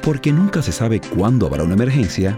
Porque 0.01 0.33
nunca 0.33 0.61
se 0.61 0.73
sabe 0.73 0.99
cuándo 0.99 1.47
habrá 1.47 1.63
una 1.63 1.75
emergencia, 1.75 2.37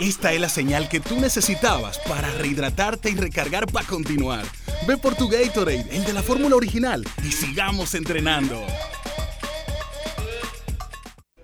Esta 0.00 0.32
es 0.32 0.40
la 0.40 0.48
señal 0.48 0.88
que 0.88 0.98
tú 0.98 1.20
necesitabas 1.20 2.00
para 2.00 2.28
rehidratarte 2.32 3.10
y 3.10 3.14
recargar 3.14 3.66
para 3.70 3.86
continuar. 3.86 4.44
Ve 4.88 4.96
por 4.96 5.14
tu 5.14 5.28
Gatorade, 5.28 5.86
el 5.92 6.04
de 6.04 6.12
la 6.12 6.22
fórmula 6.22 6.56
original, 6.56 7.06
y 7.22 7.30
sigamos 7.30 7.94
entrenando. 7.94 8.60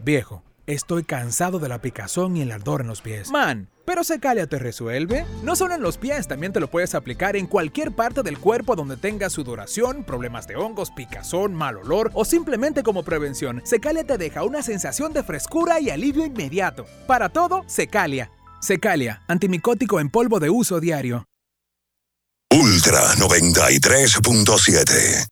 Viejo, 0.00 0.42
estoy 0.66 1.04
cansado 1.04 1.60
de 1.60 1.68
la 1.68 1.80
picazón 1.80 2.36
y 2.36 2.42
el 2.42 2.50
ardor 2.50 2.80
en 2.80 2.88
los 2.88 3.02
pies. 3.02 3.30
Man, 3.30 3.68
pero 3.84 4.02
Secalia 4.02 4.48
te 4.48 4.58
resuelve. 4.58 5.26
No 5.44 5.54
solo 5.54 5.76
en 5.76 5.82
los 5.82 5.96
pies, 5.96 6.26
también 6.26 6.52
te 6.52 6.58
lo 6.58 6.68
puedes 6.68 6.96
aplicar 6.96 7.36
en 7.36 7.46
cualquier 7.46 7.92
parte 7.92 8.24
del 8.24 8.38
cuerpo 8.38 8.74
donde 8.74 8.96
tengas 8.96 9.32
sudoración, 9.32 10.02
problemas 10.02 10.48
de 10.48 10.56
hongos, 10.56 10.90
picazón, 10.90 11.54
mal 11.54 11.76
olor 11.76 12.10
o 12.14 12.24
simplemente 12.24 12.82
como 12.82 13.04
prevención. 13.04 13.62
Secalia 13.64 14.02
te 14.02 14.18
deja 14.18 14.42
una 14.42 14.62
sensación 14.62 15.12
de 15.12 15.22
frescura 15.22 15.78
y 15.78 15.90
alivio 15.90 16.26
inmediato. 16.26 16.84
Para 17.06 17.28
todo, 17.28 17.62
Secalia. 17.68 18.28
Secalia, 18.60 19.22
antimicótico 19.26 19.98
en 20.00 20.10
polvo 20.10 20.38
de 20.38 20.50
uso 20.50 20.80
diario. 20.80 21.24
Ultra 22.52 23.14
93.7. 23.14 25.26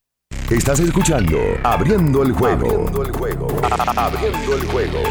Estás 0.49 0.79
escuchando 0.79 1.37
Abriendo 1.63 2.23
el 2.23 2.31
juego. 2.31 2.65
Abriendo 2.65 3.03
el 3.03 3.11
juego. 3.11 3.47
Abriendo 3.95 4.55
el 4.55 4.65
juego. 4.65 5.03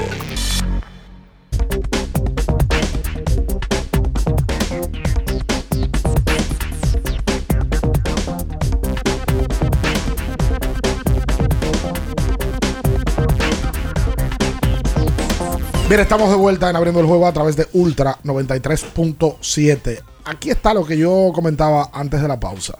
Bien, 15.88 16.00
estamos 16.02 16.28
de 16.28 16.36
vuelta 16.36 16.68
en 16.68 16.76
abriendo 16.76 17.00
el 17.00 17.06
juego 17.06 17.26
a 17.26 17.32
través 17.32 17.56
de 17.56 17.66
Ultra 17.72 18.18
93.7. 18.22 20.02
Aquí 20.26 20.50
está 20.50 20.74
lo 20.74 20.84
que 20.84 20.98
yo 20.98 21.30
comentaba 21.34 21.88
antes 21.94 22.20
de 22.20 22.28
la 22.28 22.38
pausa. 22.38 22.78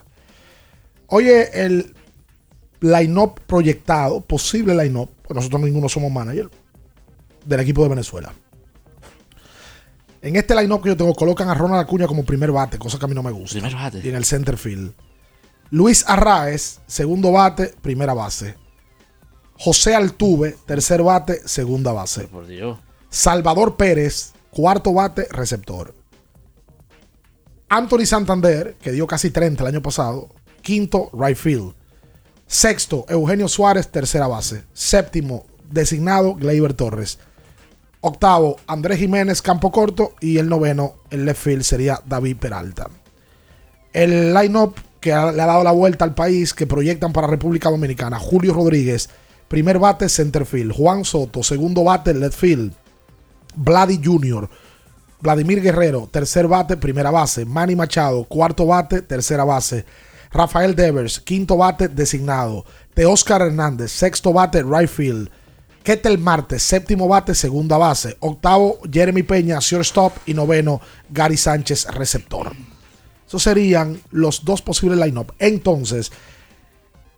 Oye, 1.07 1.65
el 1.65 1.95
line-up 2.81 3.41
proyectado, 3.47 4.21
posible 4.21 4.75
line-up, 4.75 5.09
pues 5.23 5.35
nosotros 5.35 5.63
ninguno 5.63 5.89
somos 5.89 6.13
manager, 6.13 6.51
del 7.47 7.61
equipo 7.61 7.83
de 7.83 7.89
Venezuela. 7.89 8.31
En 10.21 10.37
este 10.37 10.55
line-up 10.55 10.83
que 10.83 10.91
yo 10.91 10.97
tengo, 10.99 11.15
colocan 11.15 11.49
a 11.49 11.55
Ronald 11.55 11.81
Acuña 11.81 12.07
como 12.07 12.27
primer 12.27 12.53
bate, 12.53 12.79
cosa 12.79 12.99
que 12.99 13.07
a 13.07 13.09
mí 13.09 13.15
no 13.15 13.23
me 13.23 13.31
gusta. 13.31 13.59
Primer 13.59 13.75
bate. 13.75 14.03
Y 14.05 14.11
en 14.11 14.17
el 14.17 14.27
center 14.27 14.59
field. 14.59 14.93
Luis 15.71 16.05
Arraez, 16.07 16.81
segundo 16.87 17.33
bate, 17.33 17.75
primera 17.81 18.13
base. 18.13 18.57
José 19.59 19.95
Altuve, 19.95 20.57
tercer 20.67 21.03
bate, 21.03 21.41
segunda 21.49 21.93
base. 21.93 22.25
Por 22.25 22.47
Dios. 22.47 22.79
Salvador 23.11 23.77
Pérez, 23.77 24.33
cuarto 24.51 24.93
bate, 24.93 25.27
receptor. 25.31 25.95
Anthony 27.69 28.07
Santander, 28.07 28.77
que 28.81 28.93
dio 28.93 29.07
casi 29.07 29.31
30 29.31 29.63
el 29.63 29.69
año 29.69 29.83
pasado, 29.83 30.29
quinto, 30.63 31.11
right 31.13 31.37
field. 31.37 31.75
Sexto, 32.47 33.05
Eugenio 33.09 33.49
Suárez, 33.49 33.89
tercera 33.89 34.27
base. 34.27 34.65
Séptimo, 34.73 35.45
designado, 35.71 36.35
Gleyber 36.35 36.73
Torres. 36.73 37.19
Octavo, 38.01 38.57
Andrés 38.67 38.99
Jiménez, 38.99 39.43
campo 39.43 39.71
corto. 39.71 40.15
Y 40.21 40.39
el 40.39 40.49
noveno, 40.49 40.95
el 41.11 41.27
left 41.27 41.43
field, 41.43 41.63
sería 41.63 42.01
David 42.07 42.37
Peralta. 42.39 42.89
El 43.93 44.33
line-up 44.33 44.77
que 45.01 45.11
le 45.11 45.17
ha 45.17 45.47
dado 45.47 45.63
la 45.63 45.73
vuelta 45.73 46.05
al 46.05 46.15
país, 46.15 46.55
que 46.55 46.67
proyectan 46.67 47.13
para 47.13 47.27
República 47.27 47.71
Dominicana. 47.71 48.19
Julio 48.19 48.55
Rodríguez, 48.55 49.11
primer 49.49 49.79
bate, 49.79 50.09
center 50.09 50.47
field. 50.47 50.73
Juan 50.73 51.05
Soto, 51.05 51.43
segundo 51.43 51.85
bate, 51.85 52.15
left 52.15 52.39
field. 52.39 52.73
Vladi 53.55 54.01
Jr., 54.03 54.49
Vladimir 55.21 55.61
Guerrero, 55.61 56.09
tercer 56.11 56.47
bate, 56.47 56.77
primera 56.77 57.11
base. 57.11 57.45
Manny 57.45 57.75
Machado, 57.75 58.25
cuarto 58.25 58.67
bate, 58.67 59.03
tercera 59.03 59.45
base. 59.45 59.85
Rafael 60.31 60.77
Devers, 60.77 61.19
quinto 61.19 61.57
bate, 61.57 61.89
designado. 61.89 62.65
Teoscar 62.95 63.43
Hernández, 63.43 63.91
sexto 63.91 64.33
bate, 64.33 64.63
right 64.63 64.89
field. 64.89 65.31
Ketel 65.83 66.19
Marte, 66.19 66.59
séptimo 66.59 67.09
bate, 67.09 67.35
segunda 67.35 67.79
base. 67.79 68.17
Octavo, 68.21 68.79
Jeremy 68.91 69.23
Peña, 69.23 69.59
shortstop. 69.61 70.13
Y 70.27 70.35
noveno, 70.35 70.81
Gary 71.11 71.37
Sánchez, 71.37 71.87
receptor. 71.87 72.53
Esos 73.27 73.43
serían 73.43 74.01
los 74.11 74.45
dos 74.45 74.63
posibles 74.63 74.99
line-up. 74.99 75.33
Entonces, 75.39 76.13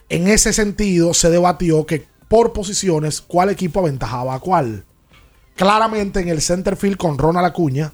en 0.09 0.29
ese 0.29 0.53
sentido, 0.53 1.13
se 1.15 1.31
debatió 1.31 1.85
que 1.85 2.07
por 2.29 2.53
posiciones, 2.53 3.21
cuál 3.21 3.51
equipo 3.51 3.81
aventajaba 3.81 4.35
a 4.35 4.41
cuál. 4.41 4.85
Claramente 5.61 6.21
en 6.21 6.29
el 6.31 6.41
center 6.41 6.75
field 6.75 6.97
con 6.97 7.19
Ronald 7.19 7.47
Acuña, 7.47 7.93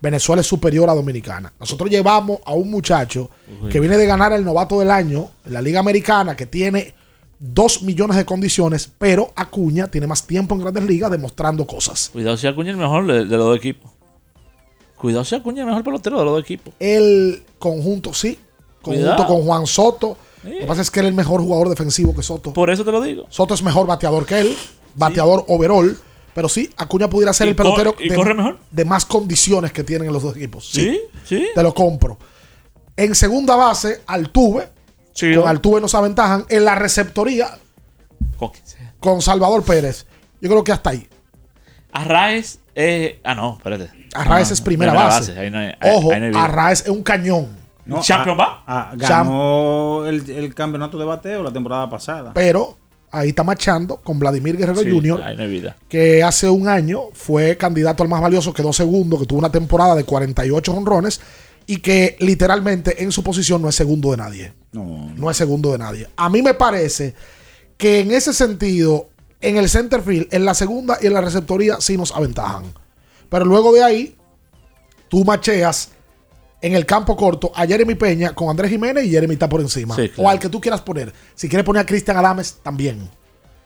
Venezuela 0.00 0.40
es 0.40 0.46
superior 0.46 0.88
a 0.88 0.94
Dominicana. 0.94 1.52
Nosotros 1.58 1.90
llevamos 1.90 2.38
a 2.44 2.52
un 2.52 2.70
muchacho 2.70 3.28
que 3.68 3.80
viene 3.80 3.96
de 3.96 4.06
ganar 4.06 4.32
el 4.32 4.44
novato 4.44 4.78
del 4.78 4.88
año 4.88 5.30
en 5.44 5.52
la 5.52 5.60
Liga 5.60 5.80
Americana, 5.80 6.36
que 6.36 6.46
tiene 6.46 6.94
dos 7.40 7.82
millones 7.82 8.16
de 8.16 8.24
condiciones, 8.24 8.88
pero 8.98 9.32
Acuña 9.34 9.88
tiene 9.88 10.06
más 10.06 10.24
tiempo 10.28 10.54
en 10.54 10.60
grandes 10.60 10.84
ligas 10.84 11.10
demostrando 11.10 11.66
cosas. 11.66 12.10
Cuidado 12.12 12.36
si 12.36 12.46
Acuña 12.46 12.70
es 12.70 12.74
el 12.74 12.80
mejor 12.80 13.04
de, 13.08 13.24
de 13.24 13.36
los 13.36 13.46
dos 13.46 13.56
equipos. 13.56 13.90
Cuidado 14.96 15.24
si 15.24 15.34
Acuña 15.34 15.56
es 15.56 15.60
el 15.62 15.66
mejor 15.70 15.82
pelotero 15.82 16.20
de 16.20 16.24
los 16.24 16.34
dos 16.34 16.42
equipos. 16.44 16.72
El 16.78 17.42
conjunto, 17.58 18.14
sí. 18.14 18.38
Conjunto 18.80 19.16
Cuidado. 19.16 19.26
con 19.26 19.42
Juan 19.44 19.66
Soto. 19.66 20.16
Lo 20.44 20.50
que 20.50 20.66
pasa 20.66 20.82
es 20.82 20.90
que 20.92 21.00
él 21.00 21.06
es 21.06 21.10
el 21.10 21.16
mejor 21.16 21.40
jugador 21.40 21.68
defensivo 21.68 22.14
que 22.14 22.22
Soto. 22.22 22.52
Por 22.52 22.70
eso 22.70 22.84
te 22.84 22.92
lo 22.92 23.00
digo. 23.00 23.26
Soto 23.28 23.54
es 23.54 23.62
mejor 23.64 23.88
bateador 23.88 24.24
que 24.24 24.38
él, 24.38 24.56
bateador 24.94 25.44
overall. 25.48 25.98
Pero 26.34 26.48
sí, 26.48 26.70
Acuña 26.76 27.08
pudiera 27.10 27.32
ser 27.32 27.46
Y 27.46 27.50
el 27.50 27.56
pelotero 27.56 27.94
de, 27.98 28.14
corre 28.14 28.32
mejor. 28.34 28.58
de 28.70 28.84
más 28.84 29.04
condiciones 29.04 29.72
que 29.72 29.84
tienen 29.84 30.12
los 30.12 30.22
dos 30.22 30.36
equipos. 30.36 30.68
Sí, 30.70 31.00
sí. 31.24 31.48
Te 31.54 31.62
lo 31.62 31.74
compro. 31.74 32.18
En 32.96 33.14
segunda 33.14 33.54
base, 33.56 34.00
Altuve. 34.06 34.68
con 35.34 35.46
Altuve 35.48 35.80
nos 35.80 35.94
aventajan. 35.94 36.46
En 36.48 36.64
la 36.64 36.74
receptoría, 36.74 37.58
Con 38.98 39.20
Salvador 39.20 39.62
Pérez. 39.64 40.06
Yo 40.40 40.48
creo 40.48 40.64
que 40.64 40.72
hasta 40.72 40.90
ahí. 40.90 41.06
Arraez 41.92 42.60
es. 42.74 43.14
Ah, 43.24 43.34
no, 43.34 43.56
espérate. 43.58 43.90
Arraez 44.14 44.50
Ah, 44.50 44.54
es 44.54 44.60
primera, 44.60 44.92
base. 44.92 45.38
Ahí 45.38 45.50
no 45.50 45.58
hay- 45.58 45.74
ahí- 45.80 45.96
Ojo, 45.96 46.12
ahí 46.12 46.20
no. 46.20 46.38
Arraez 46.38 46.82
es 46.82 46.88
un 46.88 47.02
cañón. 47.02 47.56
No, 47.84 48.00
¿Champion 48.00 48.38
va? 48.38 48.62
ah, 48.66 48.92
ganó 48.94 50.06
el, 50.06 50.28
el 50.30 50.54
campeonato 50.54 50.96
de 50.98 51.04
bateo 51.04 51.42
la 51.42 51.52
temporada 51.52 51.90
pasada. 51.90 52.30
Pero 52.32 52.78
ahí 53.12 53.28
está 53.28 53.44
marchando 53.44 53.96
con 53.98 54.18
Vladimir 54.18 54.56
Guerrero 54.56 54.80
Sí, 54.80 54.90
Jr., 54.90 55.36
vida. 55.48 55.76
que 55.88 56.22
hace 56.22 56.48
un 56.48 56.66
año 56.66 57.02
fue 57.12 57.56
candidato 57.56 58.02
al 58.02 58.08
más 58.08 58.20
valioso, 58.20 58.52
quedó 58.52 58.72
segundo, 58.72 59.18
que 59.18 59.26
tuvo 59.26 59.38
una 59.38 59.52
temporada 59.52 59.94
de 59.94 60.04
48 60.04 60.72
honrones 60.72 61.20
y 61.66 61.76
que 61.76 62.16
literalmente 62.18 63.02
en 63.04 63.12
su 63.12 63.22
posición 63.22 63.62
no 63.62 63.68
es 63.68 63.74
segundo 63.74 64.10
de 64.10 64.16
nadie. 64.16 64.52
No, 64.72 65.12
No 65.14 65.30
es 65.30 65.36
segundo 65.36 65.70
de 65.72 65.78
nadie. 65.78 66.08
A 66.16 66.28
mí 66.28 66.42
me 66.42 66.54
parece 66.54 67.14
que 67.76 68.00
en 68.00 68.10
ese 68.10 68.32
sentido, 68.32 69.08
en 69.40 69.56
el 69.58 69.68
center 69.68 70.02
field, 70.02 70.28
en 70.32 70.44
la 70.44 70.54
segunda 70.54 70.98
y 71.00 71.06
en 71.06 71.14
la 71.14 71.20
receptoría 71.20 71.80
sí 71.80 71.96
nos 71.96 72.12
aventajan. 72.12 72.64
Pero 73.28 73.44
luego 73.44 73.72
de 73.72 73.82
ahí, 73.84 74.16
tú 75.08 75.24
macheas 75.24 75.90
en 76.62 76.74
el 76.74 76.86
campo 76.86 77.16
corto 77.16 77.52
a 77.54 77.66
Jeremy 77.66 77.94
Peña 77.96 78.34
con 78.34 78.48
Andrés 78.48 78.70
Jiménez 78.70 79.04
y 79.04 79.10
Jeremy 79.10 79.34
está 79.34 79.48
por 79.48 79.60
encima. 79.60 79.94
Sí, 79.96 80.08
claro. 80.08 80.22
O 80.28 80.30
al 80.30 80.38
que 80.38 80.48
tú 80.48 80.60
quieras 80.60 80.80
poner. 80.80 81.12
Si 81.34 81.48
quieres 81.48 81.66
poner 81.66 81.82
a 81.82 81.86
Cristian 81.86 82.16
Adames, 82.16 82.58
también. 82.62 83.10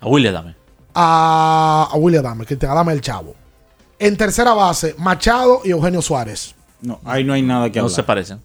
A 0.00 0.08
William 0.08 0.32
dame. 0.34 0.56
A, 0.94 1.88
a 1.92 1.96
William 1.96 2.24
Adames, 2.24 2.46
Cristian 2.46 2.72
Adames 2.72 2.94
el 2.94 3.00
chavo. 3.02 3.34
En 3.98 4.16
tercera 4.16 4.52
base, 4.54 4.94
Machado 4.98 5.60
y 5.64 5.70
Eugenio 5.70 6.02
Suárez. 6.02 6.54
No, 6.80 7.00
ahí 7.04 7.22
no 7.24 7.32
hay 7.32 7.42
nada 7.42 7.70
que 7.70 7.78
No 7.78 7.84
hablar. 7.86 7.94
se 7.96 8.02
parecen. 8.02 8.42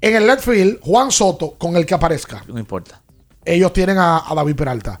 En 0.00 0.14
el 0.16 0.26
left 0.26 0.44
field, 0.44 0.80
Juan 0.82 1.10
Soto 1.10 1.52
con 1.52 1.76
el 1.76 1.86
que 1.86 1.94
aparezca. 1.94 2.44
No 2.48 2.58
importa. 2.58 3.00
ellos 3.44 3.72
tienen 3.72 3.98
a, 3.98 4.22
a 4.30 4.34
David 4.34 4.56
Peralta. 4.56 5.00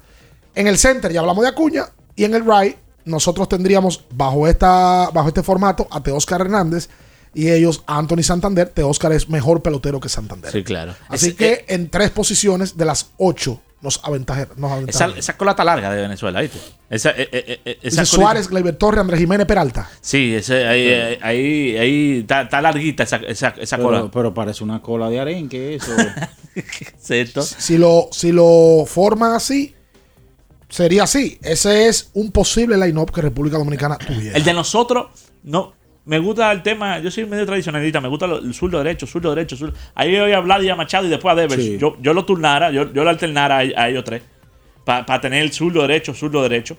En 0.54 0.66
el 0.66 0.78
center 0.78 1.12
ya 1.12 1.20
hablamos 1.20 1.42
de 1.42 1.48
Acuña 1.50 1.86
y 2.14 2.24
en 2.24 2.34
el 2.34 2.44
right 2.44 2.76
nosotros 3.04 3.48
tendríamos 3.48 4.04
bajo 4.14 4.46
esta 4.48 5.10
bajo 5.12 5.28
este 5.28 5.42
formato 5.42 5.86
a 5.90 6.00
Teóscar 6.02 6.40
Hernández 6.42 6.88
y 7.34 7.50
ellos 7.50 7.82
Anthony 7.86 8.22
Santander. 8.22 8.68
Teóscar 8.68 9.12
es 9.12 9.28
mejor 9.28 9.62
pelotero 9.62 10.00
que 10.00 10.08
Santander. 10.08 10.50
Sí, 10.52 10.62
claro. 10.64 10.94
Así 11.08 11.34
que 11.34 11.64
en 11.68 11.90
tres 11.90 12.10
posiciones 12.10 12.76
de 12.76 12.84
las 12.84 13.10
ocho 13.18 13.60
nos 13.82 14.00
aventaja. 14.02 14.48
Nos 14.56 14.70
Esa, 14.88 15.04
aventaja. 15.04 15.18
esa 15.18 15.36
cola 15.36 15.50
está 15.50 15.62
larga 15.64 15.90
de 15.92 16.00
Venezuela, 16.00 16.40
¿viste? 16.40 16.58
Esa, 16.88 17.10
eh, 17.10 17.28
eh, 17.32 17.60
eh, 17.66 17.78
esa 17.82 18.00
Dice 18.02 18.02
colita- 18.02 18.04
Suárez, 18.06 18.48
Gleyber 18.48 18.76
Torres, 18.76 19.00
Andrés 19.00 19.20
Jiménez 19.20 19.46
Peralta. 19.46 19.90
Sí, 20.00 20.34
ese, 20.34 20.66
ahí, 20.66 20.88
ahí, 20.88 21.18
ahí, 21.22 21.76
ahí 21.76 22.18
está, 22.20 22.42
está 22.42 22.62
larguita 22.62 23.02
esa, 23.02 23.16
esa, 23.16 23.48
esa 23.58 23.76
Pero, 23.76 23.88
cola. 23.88 24.10
pero 24.10 24.32
parece 24.32 24.64
una 24.64 24.80
cola 24.80 25.10
de 25.10 25.20
arenque 25.20 25.74
eso. 25.74 25.92
¿Cierto? 26.98 27.42
Si 27.42 27.76
lo, 27.76 28.08
si 28.12 28.32
lo 28.32 28.84
forman 28.86 29.32
así, 29.32 29.74
sería 30.68 31.02
así. 31.04 31.38
Ese 31.42 31.88
es 31.88 32.10
un 32.14 32.30
posible 32.32 32.76
line-up 32.78 33.12
que 33.12 33.20
República 33.20 33.58
Dominicana 33.58 33.98
tuviera. 33.98 34.36
El 34.36 34.44
de 34.44 34.54
nosotros, 34.54 35.06
no. 35.42 35.74
Me 36.06 36.18
gusta 36.18 36.52
el 36.52 36.62
tema, 36.62 36.98
yo 36.98 37.10
soy 37.10 37.24
medio 37.24 37.46
tradicionalista, 37.46 38.00
me 38.00 38.08
gusta 38.08 38.26
lo- 38.26 38.38
el 38.38 38.52
zurdo 38.52 38.78
derecho, 38.78 39.06
zurdo 39.06 39.34
derecho, 39.34 39.56
zurdo. 39.56 39.72
Ahí 39.94 40.18
voy 40.18 40.32
a 40.32 40.36
hablar 40.36 40.62
y 40.62 40.68
a 40.68 40.76
Machado 40.76 41.06
y 41.06 41.10
después 41.10 41.32
a 41.32 41.34
Devers. 41.34 41.62
Sí. 41.62 41.78
Yo, 41.78 41.96
yo 42.00 42.12
lo 42.12 42.24
turnara, 42.26 42.70
yo, 42.70 42.92
yo 42.92 43.04
lo 43.04 43.10
alternara 43.10 43.56
a, 43.56 43.60
a 43.60 43.88
ellos 43.88 44.04
tres. 44.04 44.22
Para 44.84 45.18
tener 45.20 45.42
el 45.42 45.50
zurdo 45.52 45.80
derecho, 45.82 46.12
zurdo 46.12 46.42
derecho. 46.42 46.76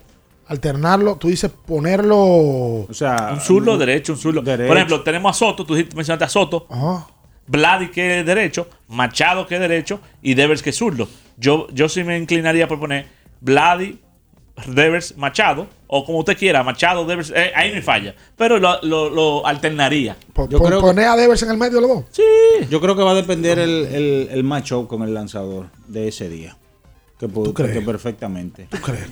Alternarlo, 0.48 1.16
tú 1.16 1.28
dices 1.30 1.50
ponerlo. 1.66 2.18
O 2.20 2.88
sea, 2.92 3.32
Un 3.34 3.40
zurdo 3.42 3.78
derecho, 3.80 4.14
un 4.14 4.20
zurdo. 4.20 4.42
Derecho. 4.44 4.68
Por 4.68 4.78
ejemplo, 4.78 5.02
tenemos 5.02 5.32
a 5.36 5.40
Soto, 5.40 5.66
tú 5.66 5.74
dijiste- 5.74 5.96
mencionaste 5.96 6.26
a 6.26 6.30
Soto. 6.30 6.68
Ajá. 6.70 7.08
Vladi 7.48 7.88
que 7.90 8.20
es 8.20 8.26
derecho, 8.26 8.68
Machado 8.90 9.48
que 9.48 9.56
es 9.56 9.62
derecho 9.62 10.00
y 10.22 10.36
Devers 10.36 10.62
que 10.62 10.70
es 10.70 10.76
zurdo. 10.78 11.08
Yo, 11.38 11.68
yo 11.72 11.90
sí 11.90 12.04
me 12.04 12.18
inclinaría 12.18 12.68
por 12.68 12.80
poner 12.80 13.08
Vladi, 13.42 14.00
Devers, 14.68 15.18
Machado, 15.18 15.68
o 15.88 16.06
como 16.06 16.20
usted 16.20 16.38
quiera, 16.38 16.64
Machado, 16.64 17.06
Devers, 17.06 17.32
eh, 17.36 17.52
ahí 17.56 17.72
me 17.74 17.82
falla. 17.82 18.16
Pero 18.38 18.58
lo, 18.58 18.82
lo- 18.84 19.10
lo 19.10 19.46
alternaría. 19.46 20.16
Po- 20.34 20.48
Yo 20.48 20.60
creo 20.60 20.80
que- 20.80 20.86
poner 20.88 21.08
a 21.08 21.16
Devers 21.18 21.44
en 21.44 21.52
el 21.52 21.58
medio 21.58 21.76
de 21.76 21.82
los 21.82 21.90
dos. 21.90 22.06
Sí. 22.12 22.24
Yo 22.70 22.80
creo 22.80 22.96
que 22.96 23.04
va 23.04 23.12
a 23.12 23.16
depender 23.16 23.60
el, 23.60 23.86
el, 23.86 24.30
el 24.32 24.44
matchup 24.44 24.88
con 24.88 25.02
el 25.04 25.14
lanzador 25.14 25.68
de 25.88 26.08
ese 26.08 26.30
día. 26.30 26.58
Que, 27.20 27.28
pu- 27.28 27.44
¿Tú 27.44 27.54
crees? 27.54 27.74
que 27.74 27.82
perfectamente. 27.82 28.68
¿Tú 28.70 28.78
crees? 28.78 29.08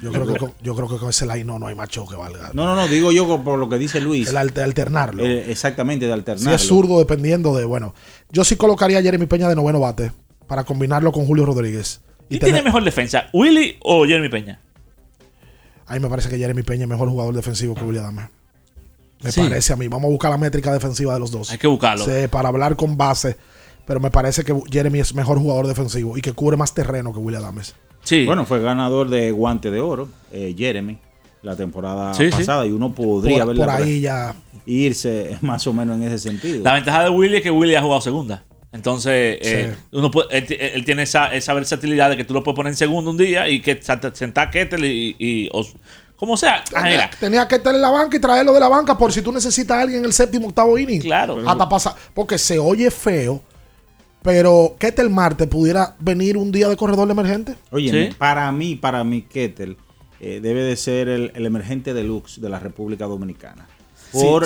Yo 0.00 0.10
creo, 0.12 0.26
que 0.26 0.36
con, 0.36 0.52
yo 0.60 0.74
creo 0.74 0.88
que 0.88 0.96
con 0.98 1.08
ese 1.10 1.24
line 1.24 1.44
no, 1.44 1.58
no 1.58 1.66
hay 1.68 1.74
macho 1.74 2.04
que 2.06 2.16
valga. 2.16 2.50
No, 2.52 2.64
no, 2.66 2.74
no, 2.74 2.88
digo 2.88 3.12
yo 3.12 3.42
por 3.42 3.58
lo 3.58 3.68
que 3.68 3.78
dice 3.78 4.00
Luis. 4.00 4.28
El 4.28 4.36
alter- 4.36 4.64
alternarlo. 4.64 5.24
Eh, 5.24 5.50
exactamente, 5.50 6.04
de 6.06 6.10
si 6.12 6.14
alternar. 6.14 6.54
es 6.54 6.62
zurdo, 6.66 6.98
dependiendo 6.98 7.54
de. 7.56 7.64
Bueno, 7.64 7.94
yo 8.30 8.44
sí 8.44 8.56
colocaría 8.56 8.98
a 8.98 9.02
Jeremy 9.02 9.26
Peña 9.26 9.48
de 9.48 9.54
noveno 9.54 9.80
bate 9.80 10.10
para 10.46 10.64
combinarlo 10.64 11.12
con 11.12 11.24
Julio 11.26 11.46
Rodríguez. 11.46 12.02
Y 12.28 12.38
¿Quién 12.38 12.52
tiene 12.52 12.62
mejor 12.62 12.82
defensa? 12.84 13.28
¿Willy 13.32 13.76
o 13.82 14.04
Jeremy 14.06 14.28
Peña? 14.28 14.60
a 15.86 15.94
mí 15.94 16.00
me 16.00 16.08
parece 16.08 16.28
que 16.30 16.38
Jeremy 16.38 16.62
Peña 16.62 16.84
es 16.84 16.88
mejor 16.88 17.08
jugador 17.10 17.34
defensivo 17.34 17.74
que 17.74 17.82
William 17.84 18.04
Adame. 18.04 18.28
Me 19.22 19.30
Sí. 19.32 19.40
parece 19.42 19.72
a 19.72 19.76
mí. 19.76 19.86
Vamos 19.88 20.08
a 20.08 20.10
buscar 20.10 20.30
la 20.30 20.38
métrica 20.38 20.72
defensiva 20.72 21.14
de 21.14 21.20
los 21.20 21.30
dos. 21.30 21.50
Hay 21.50 21.58
que 21.58 21.66
buscarlo. 21.66 22.04
Sí, 22.04 22.26
para 22.30 22.48
hablar 22.48 22.76
con 22.76 22.96
base. 22.96 23.36
Pero 23.86 24.00
me 24.00 24.10
parece 24.10 24.44
que 24.44 24.54
Jeremy 24.70 25.00
es 25.00 25.14
mejor 25.14 25.38
jugador 25.38 25.66
defensivo 25.66 26.16
y 26.16 26.22
que 26.22 26.32
cubre 26.32 26.56
más 26.56 26.72
terreno 26.72 27.12
que 27.12 27.18
William 27.18 27.42
Adames. 27.42 27.74
Sí. 28.02 28.24
Bueno, 28.24 28.46
fue 28.46 28.60
ganador 28.60 29.08
de 29.10 29.30
guante 29.30 29.70
de 29.70 29.80
oro, 29.80 30.08
eh, 30.32 30.54
Jeremy, 30.56 30.98
la 31.42 31.54
temporada 31.54 32.14
Sí, 32.14 32.30
sí. 32.30 32.38
pasada, 32.38 32.66
y 32.66 32.70
uno 32.72 32.94
podría 32.94 33.40
Por, 33.44 33.48
verla 33.48 33.66
por 33.66 33.74
por 33.74 33.82
ahí 33.82 34.00
ya. 34.00 34.34
irse 34.64 35.36
más 35.42 35.66
o 35.66 35.72
menos 35.74 35.96
en 35.96 36.04
ese 36.04 36.18
sentido. 36.18 36.62
La 36.64 36.72
ventaja 36.74 37.04
de 37.04 37.10
Willy 37.10 37.36
es 37.36 37.42
que 37.42 37.50
Willy 37.50 37.74
ha 37.74 37.82
jugado 37.82 38.00
segunda. 38.00 38.42
Entonces, 38.74 39.38
eh, 39.40 39.72
Sí. 39.74 39.86
uno 39.92 40.10
puede- 40.10 40.36
él, 40.36 40.46
él 40.74 40.84
tiene 40.84 41.04
esa, 41.04 41.32
esa 41.32 41.54
versatilidad 41.54 42.10
de 42.10 42.16
que 42.16 42.24
tú 42.24 42.34
lo 42.34 42.42
puedes 42.42 42.56
poner 42.56 42.72
en 42.72 42.76
segundo 42.76 43.10
un 43.10 43.16
día 43.16 43.48
y 43.48 43.60
que 43.60 43.80
senta- 43.80 44.14
sentar 44.14 44.48
a 44.48 44.50
Kettle 44.50 44.86
y, 44.86 45.16
y- 45.18 45.48
o- 45.52 45.64
como 46.16 46.36
sea. 46.36 46.62
Mira, 46.82 47.08
Tenía 47.20 47.46
que 47.48 47.54
estar 47.56 47.74
en 47.74 47.80
la 47.80 47.90
banca 47.90 48.16
y 48.16 48.20
traerlo 48.20 48.52
de 48.52 48.60
la 48.60 48.68
banca 48.68 48.98
por 48.98 49.12
si 49.12 49.22
tú 49.22 49.30
necesitas 49.32 49.76
a 49.76 49.80
alguien 49.82 50.00
en 50.00 50.04
el 50.06 50.12
séptimo 50.12 50.48
octavo 50.48 50.76
inning. 50.76 51.00
Claro. 51.00 51.38
Hasta 51.48 51.68
pasa. 51.68 51.94
Porque 52.14 52.36
se 52.36 52.58
oye 52.58 52.90
feo 52.90 53.42
Pero 54.22 54.74
Ketel 54.78 55.10
Marte 55.10 55.46
pudiera 55.46 55.96
venir 55.98 56.38
un 56.38 56.50
día 56.50 56.66
de 56.70 56.76
corredor 56.78 57.10
emergente. 57.10 57.56
Oye, 57.70 58.14
para 58.16 58.50
mí, 58.52 58.74
para 58.74 59.04
mí, 59.04 59.20
Ketel 59.20 59.76
eh, 60.18 60.40
debe 60.42 60.62
de 60.62 60.76
ser 60.76 61.08
el, 61.10 61.30
emergente 61.34 61.92
deluxe 61.92 62.40
de 62.40 62.48
la 62.48 62.58
República 62.58 63.04
Dominicana. 63.04 63.68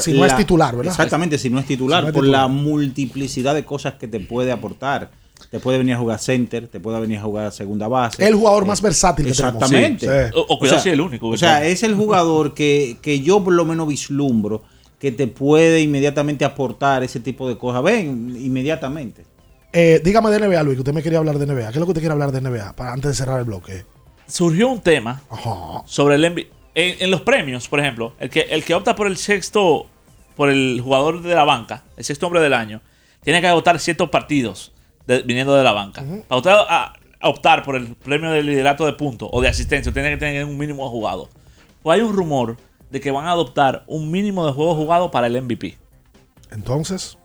Si 0.00 0.12
no 0.12 0.24
es 0.24 0.36
titular, 0.36 0.76
¿verdad? 0.76 0.92
Exactamente, 0.92 1.38
si 1.38 1.50
no 1.50 1.58
es 1.58 1.66
titular, 1.66 2.12
por 2.12 2.26
la 2.26 2.48
multiplicidad 2.48 3.54
de 3.54 3.64
cosas 3.64 3.94
que 3.94 4.08
te 4.08 4.20
puede 4.20 4.52
aportar. 4.52 5.10
Te 5.52 5.60
puede 5.60 5.78
venir 5.78 5.94
a 5.94 5.98
jugar 5.98 6.18
center, 6.18 6.66
te 6.66 6.80
puede 6.80 6.98
venir 7.00 7.18
a 7.18 7.22
jugar 7.22 7.52
segunda 7.52 7.86
base. 7.86 8.26
El 8.26 8.34
jugador 8.34 8.66
más 8.66 8.82
versátil 8.82 9.24
que 9.24 9.30
Exactamente. 9.30 10.08
O, 10.34 10.58
cuidado 10.58 10.80
si 10.80 10.88
es 10.88 10.92
el 10.94 11.00
único. 11.00 11.28
O 11.28 11.36
sea, 11.36 11.64
es 11.64 11.84
el 11.84 11.94
jugador 11.94 12.54
que, 12.54 12.96
que 13.00 13.20
yo 13.20 13.42
por 13.44 13.54
lo 13.54 13.64
menos 13.64 13.86
vislumbro 13.86 14.64
que 14.98 15.12
te 15.12 15.28
puede 15.28 15.80
inmediatamente 15.80 16.44
aportar 16.44 17.04
ese 17.04 17.20
tipo 17.20 17.48
de 17.48 17.56
cosas. 17.56 17.82
Ven, 17.82 18.36
inmediatamente. 18.36 19.24
Eh, 19.72 20.00
dígame 20.02 20.30
de 20.30 20.40
NBA, 20.40 20.62
Luis, 20.62 20.76
que 20.76 20.80
usted 20.80 20.94
me 20.94 21.02
quería 21.02 21.18
hablar 21.18 21.38
de 21.38 21.46
NBA. 21.46 21.68
¿Qué 21.68 21.74
es 21.74 21.76
lo 21.76 21.86
que 21.86 21.90
usted 21.90 22.00
quiere 22.00 22.12
hablar 22.12 22.32
de 22.32 22.40
NBA 22.40 22.74
para, 22.74 22.92
antes 22.92 23.10
de 23.10 23.14
cerrar 23.14 23.38
el 23.38 23.44
bloque? 23.44 23.84
Surgió 24.26 24.68
un 24.68 24.80
tema 24.80 25.22
sobre 25.86 26.16
el 26.16 26.22
NBA. 26.32 26.57
En, 26.74 27.10
los 27.10 27.22
premios, 27.22 27.66
por 27.68 27.80
ejemplo, 27.80 28.14
el 28.20 28.30
que, 28.30 28.42
el 28.42 28.64
que 28.64 28.74
opta 28.74 28.94
por 28.94 29.06
el 29.06 29.16
sexto, 29.16 29.86
por 30.36 30.48
el 30.48 30.80
jugador 30.82 31.22
de 31.22 31.34
la 31.34 31.44
banca, 31.44 31.84
el 31.96 32.04
sexto 32.04 32.26
hombre 32.26 32.40
del 32.40 32.54
año, 32.54 32.80
tiene 33.22 33.40
que 33.40 33.48
agotar 33.48 33.78
ciertos 33.80 34.10
partidos 34.10 34.72
viniendo 35.24 35.54
de 35.54 35.64
la 35.64 35.72
banca. 35.72 36.04
Para 36.28 36.60
a, 36.68 36.92
optar 37.22 37.64
por 37.64 37.74
el 37.74 37.96
premio 37.96 38.30
de 38.30 38.42
liderato 38.42 38.86
de 38.86 38.92
puntos 38.92 39.28
o 39.32 39.40
de 39.40 39.48
asistencia, 39.48 39.92
tiene 39.92 40.10
que 40.10 40.18
tener 40.18 40.44
un 40.44 40.56
mínimo 40.56 40.88
jugado. 40.88 41.28
Pues 41.82 41.96
hay 41.96 42.06
un 42.06 42.14
rumor 42.14 42.56
de 42.90 43.00
que 43.00 43.10
van 43.10 43.26
a 43.26 43.32
adoptar 43.32 43.84
un 43.86 44.10
mínimo 44.10 44.46
de 44.46 44.52
juegos 44.52 44.76
jugados 44.76 45.10
para 45.10 45.26
el 45.26 45.42
MVP. 45.42 45.76
Entonces. 46.50 47.18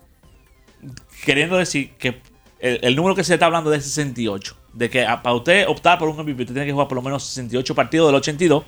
Queriendo 1.25 1.57
decir 1.57 1.91
que 1.97 2.21
el, 2.59 2.95
número 2.95 3.15
que 3.15 3.23
se 3.23 3.33
está 3.33 3.45
hablando 3.45 3.73
es 3.73 3.83
68. 3.85 4.57
De 4.73 4.89
que 4.89 5.05
para 5.21 5.35
usted 5.35 5.67
optar 5.67 5.99
por 5.99 6.09
un 6.09 6.17
MVP, 6.17 6.43
usted 6.43 6.53
tiene 6.53 6.65
que 6.65 6.71
jugar 6.71 6.87
por 6.87 6.95
lo 6.95 7.01
menos 7.01 7.23
68 7.23 7.75
partidos 7.75 8.07
del 8.07 8.15
82, 8.15 8.63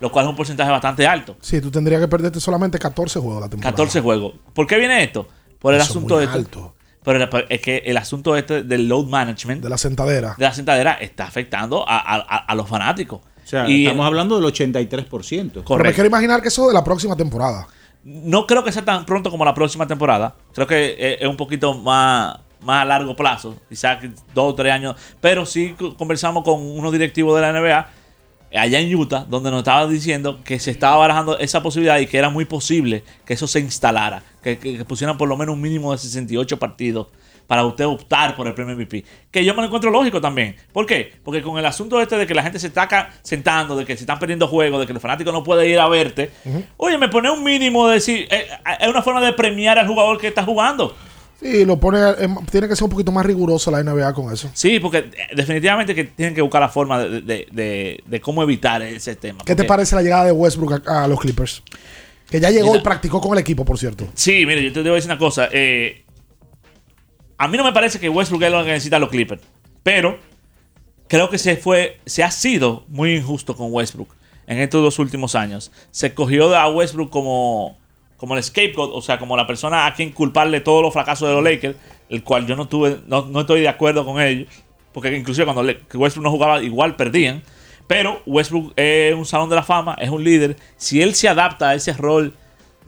lo 0.00 0.12
cual 0.12 0.26
es 0.26 0.30
un 0.30 0.36
porcentaje 0.36 0.70
bastante 0.70 1.06
alto. 1.06 1.36
Sí, 1.40 1.60
tú 1.60 1.70
tendrías 1.70 2.00
que 2.00 2.08
perderte 2.08 2.40
solamente 2.40 2.78
14 2.78 3.20
juegos 3.20 3.40
la 3.40 3.48
temporada. 3.48 3.72
14 3.72 4.00
juegos. 4.00 4.34
¿Por 4.52 4.66
qué 4.66 4.76
viene 4.78 5.02
esto? 5.02 5.28
Por 5.58 5.74
el 5.74 5.80
asunto 5.80 6.18
de 6.18 6.26
esto. 6.26 6.74
Pero 7.04 7.26
es 7.48 7.60
que 7.60 7.82
el 7.86 7.96
asunto 7.96 8.36
este 8.36 8.62
del 8.62 8.88
load 8.88 9.06
management. 9.06 9.62
De 9.62 9.68
la 9.68 9.78
sentadera. 9.78 10.34
De 10.36 10.44
la 10.44 10.52
sentadera 10.52 10.94
está 10.94 11.24
afectando 11.24 11.84
a, 11.86 12.54
los 12.54 12.68
fanáticos. 12.68 13.20
O 13.20 13.48
sea, 13.48 13.66
estamos 13.66 14.06
hablando 14.06 14.38
del 14.38 14.52
83%. 14.52 14.98
Correcto. 14.98 15.62
Pero 15.64 15.84
me 15.84 15.94
quiero 15.94 16.06
imaginar 16.06 16.42
que 16.42 16.48
eso 16.48 16.68
de 16.68 16.74
la 16.74 16.84
próxima 16.84 17.16
temporada. 17.16 17.66
No 18.04 18.46
creo 18.46 18.62
que 18.62 18.72
sea 18.72 18.84
tan 18.84 19.06
pronto 19.06 19.30
como 19.30 19.44
la 19.44 19.54
próxima 19.54 19.86
temporada. 19.86 20.34
Creo 20.52 20.66
que 20.66 21.16
es 21.18 21.26
un 21.26 21.36
poquito 21.36 21.74
más, 21.74 22.38
más 22.60 22.82
a 22.82 22.84
largo 22.84 23.16
plazo, 23.16 23.56
quizás 23.68 23.98
dos 24.34 24.52
o 24.52 24.54
tres 24.54 24.72
años. 24.72 24.96
Pero 25.20 25.46
sí 25.46 25.74
conversamos 25.96 26.44
con 26.44 26.60
unos 26.60 26.92
directivos 26.92 27.34
de 27.36 27.40
la 27.40 27.58
NBA 27.58 27.88
allá 28.52 28.80
en 28.80 28.94
Utah, 28.94 29.26
donde 29.28 29.50
nos 29.50 29.58
estaba 29.58 29.86
diciendo 29.86 30.40
que 30.44 30.58
se 30.58 30.70
estaba 30.70 30.96
barajando 30.96 31.38
esa 31.38 31.62
posibilidad 31.62 31.98
y 31.98 32.06
que 32.06 32.18
era 32.18 32.30
muy 32.30 32.44
posible 32.44 33.04
que 33.24 33.34
eso 33.34 33.46
se 33.46 33.60
instalara, 33.60 34.22
que, 34.42 34.56
pusieran 34.86 35.18
por 35.18 35.28
lo 35.28 35.36
menos 35.36 35.54
un 35.54 35.60
mínimo 35.60 35.92
de 35.92 35.98
68 35.98 36.58
partidos 36.58 37.08
para 37.46 37.64
usted 37.64 37.86
optar 37.86 38.36
por 38.36 38.46
el 38.46 38.52
premio 38.52 38.76
MVP. 38.76 39.04
Que 39.30 39.42
yo 39.42 39.54
me 39.54 39.62
lo 39.62 39.66
encuentro 39.66 39.90
lógico 39.90 40.20
también. 40.20 40.54
¿Por 40.70 40.84
qué? 40.84 41.14
Porque 41.24 41.40
con 41.40 41.58
el 41.58 41.64
asunto 41.64 41.98
este 42.00 42.16
de 42.16 42.26
que 42.26 42.34
la 42.34 42.42
gente 42.42 42.58
se 42.58 42.66
está 42.66 43.10
sentando, 43.22 43.74
de 43.74 43.86
que 43.86 43.96
se 43.96 44.02
están 44.02 44.18
perdiendo 44.18 44.46
juegos, 44.46 44.80
de 44.80 44.86
que 44.86 44.92
el 44.92 45.00
fanático 45.00 45.32
no 45.32 45.42
puede 45.42 45.66
ir 45.66 45.80
a 45.80 45.88
verte, 45.88 46.30
oye, 46.76 46.98
me 46.98 47.08
pone 47.08 47.30
un 47.30 47.42
mínimo 47.42 47.88
de 47.88 47.94
decir, 47.94 48.28
eh, 48.30 48.48
es 48.80 48.88
una 48.88 49.02
forma 49.02 49.22
de 49.22 49.32
premiar 49.32 49.78
al 49.78 49.86
jugador 49.86 50.18
que 50.18 50.28
está 50.28 50.44
jugando. 50.44 50.94
Sí, 51.40 51.64
lo 51.64 51.78
pone, 51.78 52.00
tiene 52.50 52.66
que 52.66 52.74
ser 52.74 52.84
un 52.84 52.90
poquito 52.90 53.12
más 53.12 53.24
riguroso 53.24 53.70
la 53.70 53.82
NBA 53.82 54.12
con 54.12 54.32
eso. 54.32 54.50
Sí, 54.54 54.80
porque 54.80 54.98
eh, 54.98 55.36
definitivamente 55.36 55.94
que 55.94 56.04
tienen 56.04 56.34
que 56.34 56.42
buscar 56.42 56.60
la 56.60 56.68
forma 56.68 56.98
de, 57.00 58.20
cómo 58.20 58.42
evitar 58.42 58.82
ese 58.82 59.14
tema. 59.14 59.44
¿Qué 59.44 59.54
te 59.54 59.64
parece 59.64 59.94
la 59.94 60.02
llegada 60.02 60.24
de 60.24 60.32
Westbrook 60.32 60.88
a, 60.88 61.06
los 61.06 61.20
Clippers? 61.20 61.62
Que 62.28 62.40
ya 62.40 62.50
llegó 62.50 62.74
y 62.74 62.80
practicó 62.80 63.20
con 63.20 63.32
el 63.32 63.38
equipo, 63.38 63.64
por 63.64 63.78
cierto. 63.78 64.08
Sí, 64.14 64.44
mire, 64.46 64.64
yo 64.64 64.72
te 64.72 64.82
debo 64.82 64.96
decir 64.96 65.10
una 65.10 65.18
cosa. 65.18 65.48
Eh, 65.52 66.04
a 67.38 67.46
mí 67.46 67.56
no 67.56 67.64
me 67.64 67.72
parece 67.72 68.00
que 68.00 68.08
Westbrook 68.08 68.42
es 68.42 68.50
lo 68.50 68.64
que 68.64 68.70
necesita 68.72 68.98
los 68.98 69.08
Clippers. 69.08 69.40
Pero 69.84 70.18
creo 71.06 71.30
que 71.30 71.38
se 71.38 71.56
fue, 71.56 72.00
se 72.04 72.24
ha 72.24 72.32
sido 72.32 72.84
muy 72.88 73.14
injusto 73.14 73.56
con 73.56 73.72
Westbrook 73.72 74.14
en 74.48 74.58
estos 74.58 74.82
dos 74.82 74.98
últimos 74.98 75.36
años. 75.36 75.70
Se 75.92 76.14
cogió 76.14 76.54
a 76.56 76.68
Westbrook 76.68 77.10
como 77.10 77.78
como 78.18 78.36
el 78.36 78.42
scapegoat, 78.42 78.90
o 78.92 79.00
sea, 79.00 79.18
como 79.18 79.36
la 79.36 79.46
persona 79.46 79.86
a 79.86 79.94
quien 79.94 80.10
culparle 80.10 80.60
todos 80.60 80.82
los 80.82 80.92
fracasos 80.92 81.28
de 81.28 81.34
los 81.34 81.42
Lakers, 81.42 81.76
el 82.10 82.22
cual 82.22 82.46
yo 82.46 82.56
no 82.56 82.68
tuve, 82.68 82.98
no, 83.06 83.40
estoy 83.40 83.62
de 83.62 83.68
acuerdo 83.68 84.04
con 84.04 84.20
ellos, 84.20 84.48
porque 84.92 85.16
inclusive 85.16 85.50
cuando 85.50 85.62
Westbrook 85.94 86.24
no 86.24 86.30
jugaba 86.30 86.62
igual 86.62 86.96
perdían, 86.96 87.42
pero 87.86 88.20
Westbrook 88.26 88.72
es 88.76 89.14
un 89.14 89.24
salón 89.24 89.48
de 89.48 89.56
la 89.56 89.62
fama, 89.62 89.96
es 90.00 90.10
un 90.10 90.22
líder, 90.22 90.56
si 90.76 91.00
él 91.00 91.14
se 91.14 91.28
adapta 91.28 91.70
a 91.70 91.74
ese 91.74 91.92
rol 91.92 92.34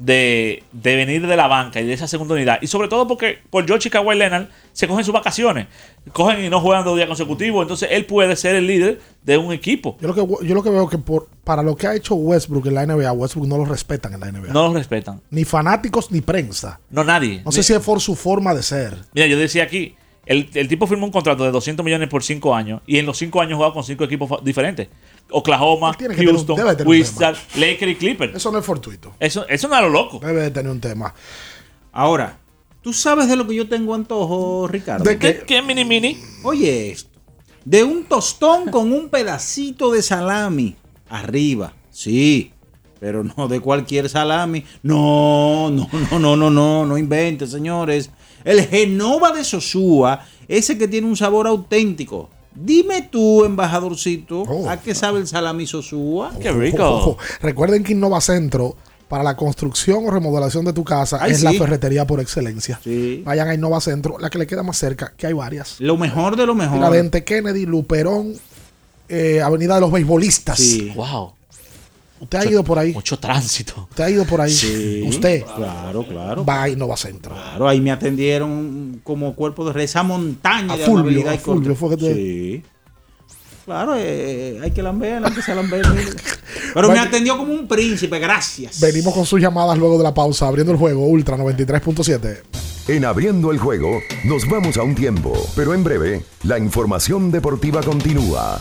de, 0.01 0.63
venir 0.73 1.27
de 1.27 1.37
la 1.37 1.47
banca 1.47 1.81
y 1.81 1.87
de 1.87 1.93
esa 1.93 2.09
segunda 2.09 2.35
unidad. 2.35 2.59
Y 2.63 2.67
sobre 2.67 2.89
todo 2.89 3.07
porque 3.07 3.39
por 3.51 3.67
George 3.67 3.89
y 3.89 3.91
Kawhi 3.91 4.17
Leonard 4.17 4.49
se 4.73 4.89
cogen 4.89 5.05
sus 5.05 5.13
vacaciones. 5.13 5.67
Cogen 6.13 6.45
y 6.45 6.49
no 6.49 6.61
juegan 6.61 6.85
dos 6.85 6.97
días 6.97 7.07
consecutivos. 7.07 7.63
Entonces 7.63 7.91
él 7.93 8.07
puede 8.07 8.35
ser 8.37 8.57
el 8.57 8.67
líder 8.67 9.01
de 9.23 9.37
un 9.37 9.53
equipo. 9.53 9.97
Yo 10.01 10.09
lo 10.09 10.15
que, 10.15 10.47
yo 10.47 10.55
lo 10.55 10.63
que 10.63 10.71
veo 10.71 10.89
que 10.89 10.99
por, 10.99 11.29
para 11.45 11.63
lo 11.63 11.77
que 11.77 11.87
ha 11.87 11.95
hecho 11.95 12.15
Westbrook 12.15 12.67
en 12.67 12.75
la 12.75 12.87
NBA, 12.87 13.13
Westbrook 13.13 13.47
no 13.47 13.59
lo 13.59 13.65
respetan 13.67 14.15
en 14.15 14.21
la 14.21 14.33
NBA. 14.33 14.53
No 14.53 14.69
lo 14.69 14.75
respetan. 14.75 15.21
Ni 15.31 15.45
fanáticos 15.45 16.11
ni 16.11 16.21
prensa. 16.23 16.81
No, 16.91 17.05
nadie. 17.05 17.43
No 17.45 17.53
sé 17.53 17.63
si 17.63 17.73
es 17.73 17.81
por 17.81 18.01
su 18.01 18.17
forma 18.17 18.55
de 18.55 18.63
ser. 18.63 18.97
Mira, 19.13 19.27
yo 19.27 19.39
decía 19.39 19.65
aquí, 19.65 19.95
el, 20.27 20.69
tipo 20.69 20.87
firmó 20.87 21.07
un 21.07 21.13
contrato 21.13 21.45
de 21.45 21.51
200 21.51 21.85
millones 21.85 22.09
por 22.09 22.23
5 22.23 22.55
años 22.55 22.83
y 22.87 22.99
en 22.99 23.07
los 23.07 23.19
5 23.19 23.41
años 23.41 23.57
juega 23.57 23.73
con 23.73 23.83
5 23.83 24.05
equipos 24.05 24.45
diferentes. 24.45 24.89
Oklahoma, 25.33 25.97
Houston, 26.17 26.59
Wizards, 26.87 27.41
Lakers 27.57 27.93
y 27.93 27.97
Clippers. 27.97 28.37
Eso 28.37 28.51
no 28.51 28.59
es 28.59 28.65
fortuito. 28.65 29.15
Eso, 29.19 29.47
eso 29.49 29.69
no 29.69 29.77
es 29.77 29.83
lo 29.83 29.89
loco. 29.89 30.19
Debe 30.21 30.43
de 30.43 30.51
tener 30.51 30.71
un 30.71 30.81
tema. 30.81 31.15
Ahora, 31.93 32.39
¿tú 32.83 32.93
sabes 32.93 33.29
de 33.29 33.37
lo 33.37 33.47
que 33.47 33.55
yo 33.55 33.69
tengo 33.69 33.95
antojo, 33.95 34.69
Ricardo? 34.69 35.05
¿De 35.05 35.19
qué? 35.19 35.43
¿Qué 35.47 35.63
mini 35.63 35.85
mini? 35.85 36.19
Oye 36.43 36.91
esto. 36.93 37.11
De 37.65 37.85
un 37.85 38.05
tostón 38.05 38.71
con 38.71 38.93
un 38.93 39.09
pedacito 39.09 39.93
de 39.93 40.03
salami 40.03 40.77
arriba. 41.09 41.75
Sí, 41.91 42.53
pero 42.99 43.25
no 43.25 43.49
de 43.49 43.61
cualquier 43.61 44.09
salami. 44.09 44.65
No, 44.83 45.71
no, 45.71 45.89
no, 46.11 46.19
no, 46.19 46.37
no, 46.37 46.51
no, 46.51 46.87
no 46.87 46.99
invente, 46.99 47.47
señores. 47.47 48.11
El 48.45 48.67
Genova 48.67 49.33
de 49.33 49.45
Sosúa, 49.45 50.27
ese 50.49 50.79
que 50.79 50.89
tiene 50.89 51.07
un 51.07 51.17
sabor 51.17 51.47
auténtico. 51.47 52.31
Dime 52.55 53.09
tú, 53.11 53.45
embajadorcito, 53.45 54.43
oh. 54.43 54.69
¿a 54.69 54.77
qué 54.79 54.95
sabe 54.95 55.21
el 55.21 55.27
salami 55.27 55.67
Sosúa? 55.67 56.33
¡Qué 56.41 56.51
rico! 56.51 57.17
Recuerden 57.41 57.85
que 57.85 57.93
Innova 57.93 58.21
Centro, 58.21 58.77
para 59.09 59.23
la 59.23 59.37
construcción 59.37 60.07
o 60.07 60.11
remodelación 60.11 60.65
de 60.65 60.73
tu 60.73 60.85
casa, 60.85 61.27
es 61.27 61.43
la 61.43 61.53
ferretería 61.53 62.07
por 62.07 62.21
excelencia. 62.21 62.81
Vayan 63.25 63.49
a 63.49 63.55
Innova 63.55 63.81
Centro, 63.81 64.19
la 64.19 64.31
que 64.31 64.39
le 64.39 64.47
queda 64.47 64.63
más 64.63 64.77
cerca, 64.79 65.13
que 65.17 65.27
hay 65.27 65.33
varias. 65.33 65.81
Lo 65.81 65.97
mejor 65.97 66.37
de 66.37 66.47
lo 66.47 66.55
mejor. 66.55 66.79
La 66.81 66.91
Dente 66.91 67.25
Kennedy, 67.25 67.67
Luperón, 67.67 68.35
eh, 69.09 69.41
Avenida 69.43 69.77
de 69.77 69.81
los 69.81 69.93
Beisbolistas. 69.93 70.59
Sí. 70.59 70.93
¡Wow! 70.95 71.35
Usted 72.21 72.39
ha 72.39 72.47
ido 72.47 72.63
por 72.63 72.79
ahí. 72.79 72.93
Mucho 72.93 73.19
tránsito. 73.19 73.89
Usted 73.91 74.05
ha 74.05 74.11
ido 74.11 74.25
por 74.27 74.41
ahí. 74.41 74.53
Sí, 74.53 75.03
Usted. 75.07 75.43
Claro, 75.57 76.05
claro. 76.05 76.45
Va 76.45 76.69
y 76.69 76.77
no 76.77 76.87
va 76.87 76.95
a 76.95 76.99
centro. 76.99 77.35
Claro, 77.35 77.69
ahí 77.69 77.81
me 77.81 77.91
atendieron 77.91 79.01
como 79.03 79.35
cuerpo 79.35 79.71
de 79.73 79.83
esa 79.85 80.03
montaña 80.03 80.77
de 80.77 80.85
Fulvio, 80.85 81.29
a 81.29 81.39
Fulvio 81.39 81.75
fue 81.75 81.91
que 81.91 81.97
te... 81.97 82.15
Sí. 82.15 82.63
Claro, 83.65 83.95
eh, 83.97 84.59
hay 84.63 84.71
que 84.73 84.83
lamber, 84.83 85.25
hay 85.25 85.33
que 85.33 85.43
se 85.43 85.55
lamber. 85.55 85.87
Pero 86.75 86.91
me 86.91 86.99
atendió 86.99 87.39
como 87.39 87.53
un 87.53 87.69
príncipe, 87.69 88.19
gracias. 88.19 88.81
Venimos 88.81 89.15
con 89.15 89.25
sus 89.25 89.41
llamadas 89.41 89.79
luego 89.79 89.97
de 89.97 90.05
la 90.05 90.13
pausa, 90.13 90.49
abriendo 90.49 90.73
el 90.73 90.79
juego 90.79 91.07
Ultra 91.07 91.37
93.7. 91.37 92.39
En 92.89 93.05
abriendo 93.05 93.53
el 93.53 93.59
juego, 93.59 94.01
nos 94.25 94.49
vamos 94.49 94.77
a 94.77 94.83
un 94.83 94.95
tiempo, 94.95 95.33
pero 95.55 95.75
en 95.75 95.85
breve, 95.85 96.25
la 96.43 96.59
información 96.59 97.31
deportiva 97.31 97.83
continúa. 97.83 98.61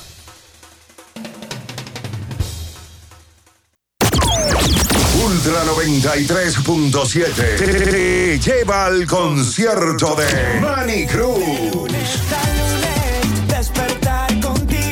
Ultra 5.49 5.65
93.7 5.65 8.39
lleva 8.39 8.85
al 8.85 9.07
concierto 9.07 10.15
de 10.15 10.59
Manny 10.61 11.07
Cruz. 11.07 12.58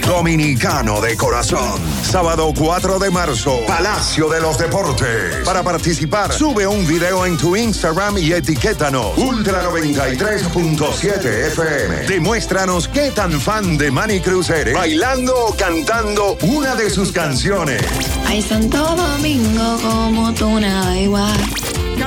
Dominicano 0.07 1.01
de 1.01 1.17
corazón. 1.17 1.81
Sábado 2.01 2.53
4 2.57 2.97
de 2.97 3.11
marzo, 3.11 3.59
Palacio 3.67 4.29
de 4.29 4.39
los 4.39 4.57
Deportes. 4.57 5.35
Para 5.43 5.63
participar, 5.63 6.31
sube 6.31 6.65
un 6.65 6.87
video 6.87 7.25
en 7.25 7.35
tu 7.35 7.57
Instagram 7.57 8.17
y 8.17 8.31
etiquétanos 8.31 9.17
Ultra 9.17 9.69
93.7 9.69 11.25
FM. 11.47 12.07
Demuéstranos 12.07 12.87
qué 12.87 13.11
tan 13.11 13.33
fan 13.41 13.77
de 13.77 13.91
Manny 13.91 14.21
Cruz 14.21 14.49
eres, 14.49 14.73
bailando 14.73 15.35
o 15.47 15.55
cantando 15.55 16.37
una 16.41 16.73
de 16.75 16.89
sus 16.89 17.11
canciones. 17.11 17.83
Hay 18.27 18.41
Santo 18.41 18.95
Domingo 18.95 19.77
como 19.81 20.33
tú 20.33 20.57
nada 20.57 20.97
igual. 20.97 21.37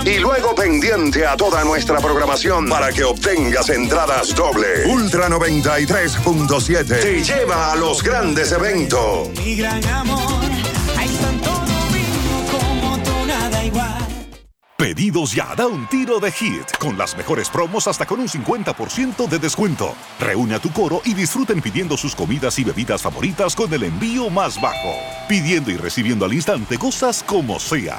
Y 0.04 0.18
luego 0.18 0.54
pendiente 0.54 1.26
a 1.26 1.36
toda 1.36 1.64
nuestra 1.64 1.98
programación 1.98 2.68
para 2.68 2.92
que 2.92 3.04
obtengas 3.04 3.68
entradas 3.70 4.34
doble. 4.34 4.86
Ultra 4.86 5.28
93.7 5.28 7.00
te 7.00 7.22
lleva 7.22 7.72
a 7.72 7.76
los 7.76 8.02
grandes 8.02 8.52
eventos. 8.52 9.28
Mi 9.38 9.56
gran 9.56 9.84
amor, 9.86 10.44
hay 10.96 11.08
tanto 11.08 11.50
domingo 11.50 12.44
como 12.50 12.98
tú 13.02 13.26
nada 13.26 13.64
igual. 13.64 14.00
Pedidos 14.76 15.34
ya, 15.34 15.54
da 15.54 15.66
un 15.66 15.86
tiro 15.88 16.18
de 16.20 16.32
hit, 16.32 16.64
con 16.78 16.96
las 16.96 17.14
mejores 17.14 17.50
promos 17.50 17.86
hasta 17.86 18.06
con 18.06 18.18
un 18.18 18.28
50% 18.28 19.28
de 19.28 19.38
descuento. 19.38 19.94
Reúne 20.18 20.54
a 20.54 20.58
tu 20.58 20.72
coro 20.72 21.02
y 21.04 21.12
disfruten 21.12 21.60
pidiendo 21.60 21.98
sus 21.98 22.14
comidas 22.14 22.58
y 22.58 22.64
bebidas 22.64 23.02
favoritas 23.02 23.54
con 23.54 23.72
el 23.74 23.82
envío 23.82 24.30
más 24.30 24.58
bajo. 24.58 24.94
Pidiendo 25.28 25.70
y 25.70 25.76
recibiendo 25.76 26.24
al 26.24 26.32
instante 26.32 26.78
cosas 26.78 27.22
como 27.22 27.60
sea. 27.60 27.98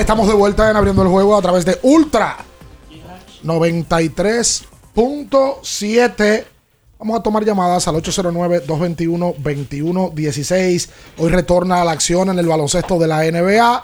Estamos 0.00 0.26
de 0.28 0.34
vuelta 0.34 0.70
en 0.70 0.76
abriendo 0.76 1.02
el 1.02 1.08
juego 1.08 1.36
a 1.36 1.42
través 1.42 1.64
de 1.64 1.78
Ultra 1.82 2.36
93.7. 3.44 6.44
Vamos 6.98 7.18
a 7.18 7.22
tomar 7.22 7.42
llamadas 7.44 7.88
al 7.88 7.94
809-221-2116. 7.96 10.88
Hoy 11.18 11.30
retorna 11.30 11.80
a 11.80 11.84
la 11.84 11.92
acción 11.92 12.28
en 12.28 12.38
el 12.38 12.46
baloncesto 12.46 12.98
de 12.98 13.06
la 13.06 13.22
NBA. 13.22 13.82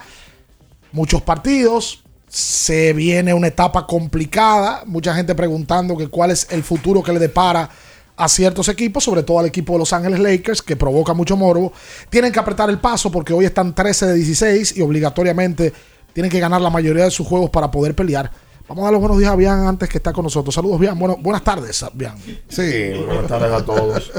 Muchos 0.93 1.23
partidos. 1.23 2.03
Se 2.29 2.93
viene 2.93 3.33
una 3.33 3.47
etapa 3.47 3.87
complicada. 3.87 4.83
Mucha 4.87 5.15
gente 5.15 5.35
preguntando 5.35 5.97
que 5.97 6.09
cuál 6.09 6.33
es 6.33 6.49
el 6.51 6.63
futuro 6.65 7.03
que 7.03 7.13
le 7.13 7.21
depara 7.21 7.71
a 8.17 8.29
ciertos 8.29 8.69
equipos, 8.69 9.05
sobre 9.05 9.23
todo 9.23 9.39
al 9.39 9.47
equipo 9.47 9.73
de 9.73 9.79
Los 9.79 9.95
Ángeles 9.95 10.21
Lakers, 10.21 10.61
que 10.61 10.77
provoca 10.77 11.15
mucho 11.15 11.35
morbo. 11.37 11.73
Tienen 12.11 12.31
que 12.33 12.39
apretar 12.39 12.69
el 12.69 12.79
paso 12.79 13.11
porque 13.11 13.33
hoy 13.33 13.47
están 13.47 13.75
13 13.75 14.05
de 14.07 14.13
16 14.15 14.77
y 14.77 14.83
obligatoriamente 14.83 15.73
tienen 16.13 16.31
que 16.31 16.41
ganar 16.41 16.61
la 16.61 16.71
mayoría 16.71 17.05
de 17.05 17.11
sus 17.11 17.27
juegos 17.27 17.51
para 17.51 17.71
poder 17.71 17.95
pelear. 17.95 18.31
Vamos 18.69 18.83
a 18.83 18.85
dar 18.85 18.93
los 18.93 19.01
buenos 19.01 19.19
días 19.19 19.33
a 19.33 19.37
Bian 19.37 19.67
antes 19.67 19.89
que 19.89 19.99
está 19.99 20.13
con 20.13 20.25
nosotros. 20.25 20.55
Saludos, 20.55 20.79
Bian. 20.79 20.99
Bueno, 20.99 21.17
buenas 21.21 21.43
tardes, 21.43 21.85
Bian. 21.95 22.17
Sí, 22.49 22.93
buenas 23.05 23.27
tardes 23.27 23.53
a 23.53 23.65
todos. 23.65 24.13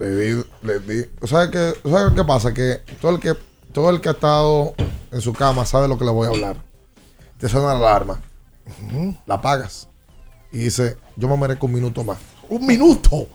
le 0.00 0.10
di, 0.10 0.44
le 0.62 0.80
di. 0.80 1.04
¿Sabes 1.24 1.50
qué, 1.50 1.88
¿Sabes 1.88 2.12
qué 2.14 2.24
pasa? 2.24 2.52
Que 2.52 2.80
todo 3.00 3.12
el 3.12 3.20
que 3.20 3.34
todo 3.72 3.90
el 3.90 4.00
que 4.00 4.08
ha 4.08 4.12
estado 4.12 4.74
en 5.10 5.20
su 5.20 5.32
cama 5.32 5.66
sabe 5.66 5.88
lo 5.88 5.98
que 5.98 6.04
le 6.04 6.10
voy 6.10 6.26
a 6.26 6.30
hablar. 6.30 6.56
Te 7.38 7.48
suena 7.48 7.74
la 7.74 7.90
alarma. 7.90 8.20
La 9.26 9.34
apagas. 9.34 9.88
Y 10.52 10.58
dice, 10.58 10.96
yo 11.16 11.28
me 11.28 11.36
merezco 11.36 11.66
un 11.66 11.74
minuto 11.74 12.04
más. 12.04 12.18
¿Un 12.48 12.66
minuto? 12.66 13.26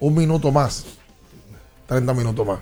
Un 0.00 0.14
minuto 0.14 0.50
más. 0.50 0.84
30 1.86 2.14
minutos 2.14 2.46
más. 2.46 2.60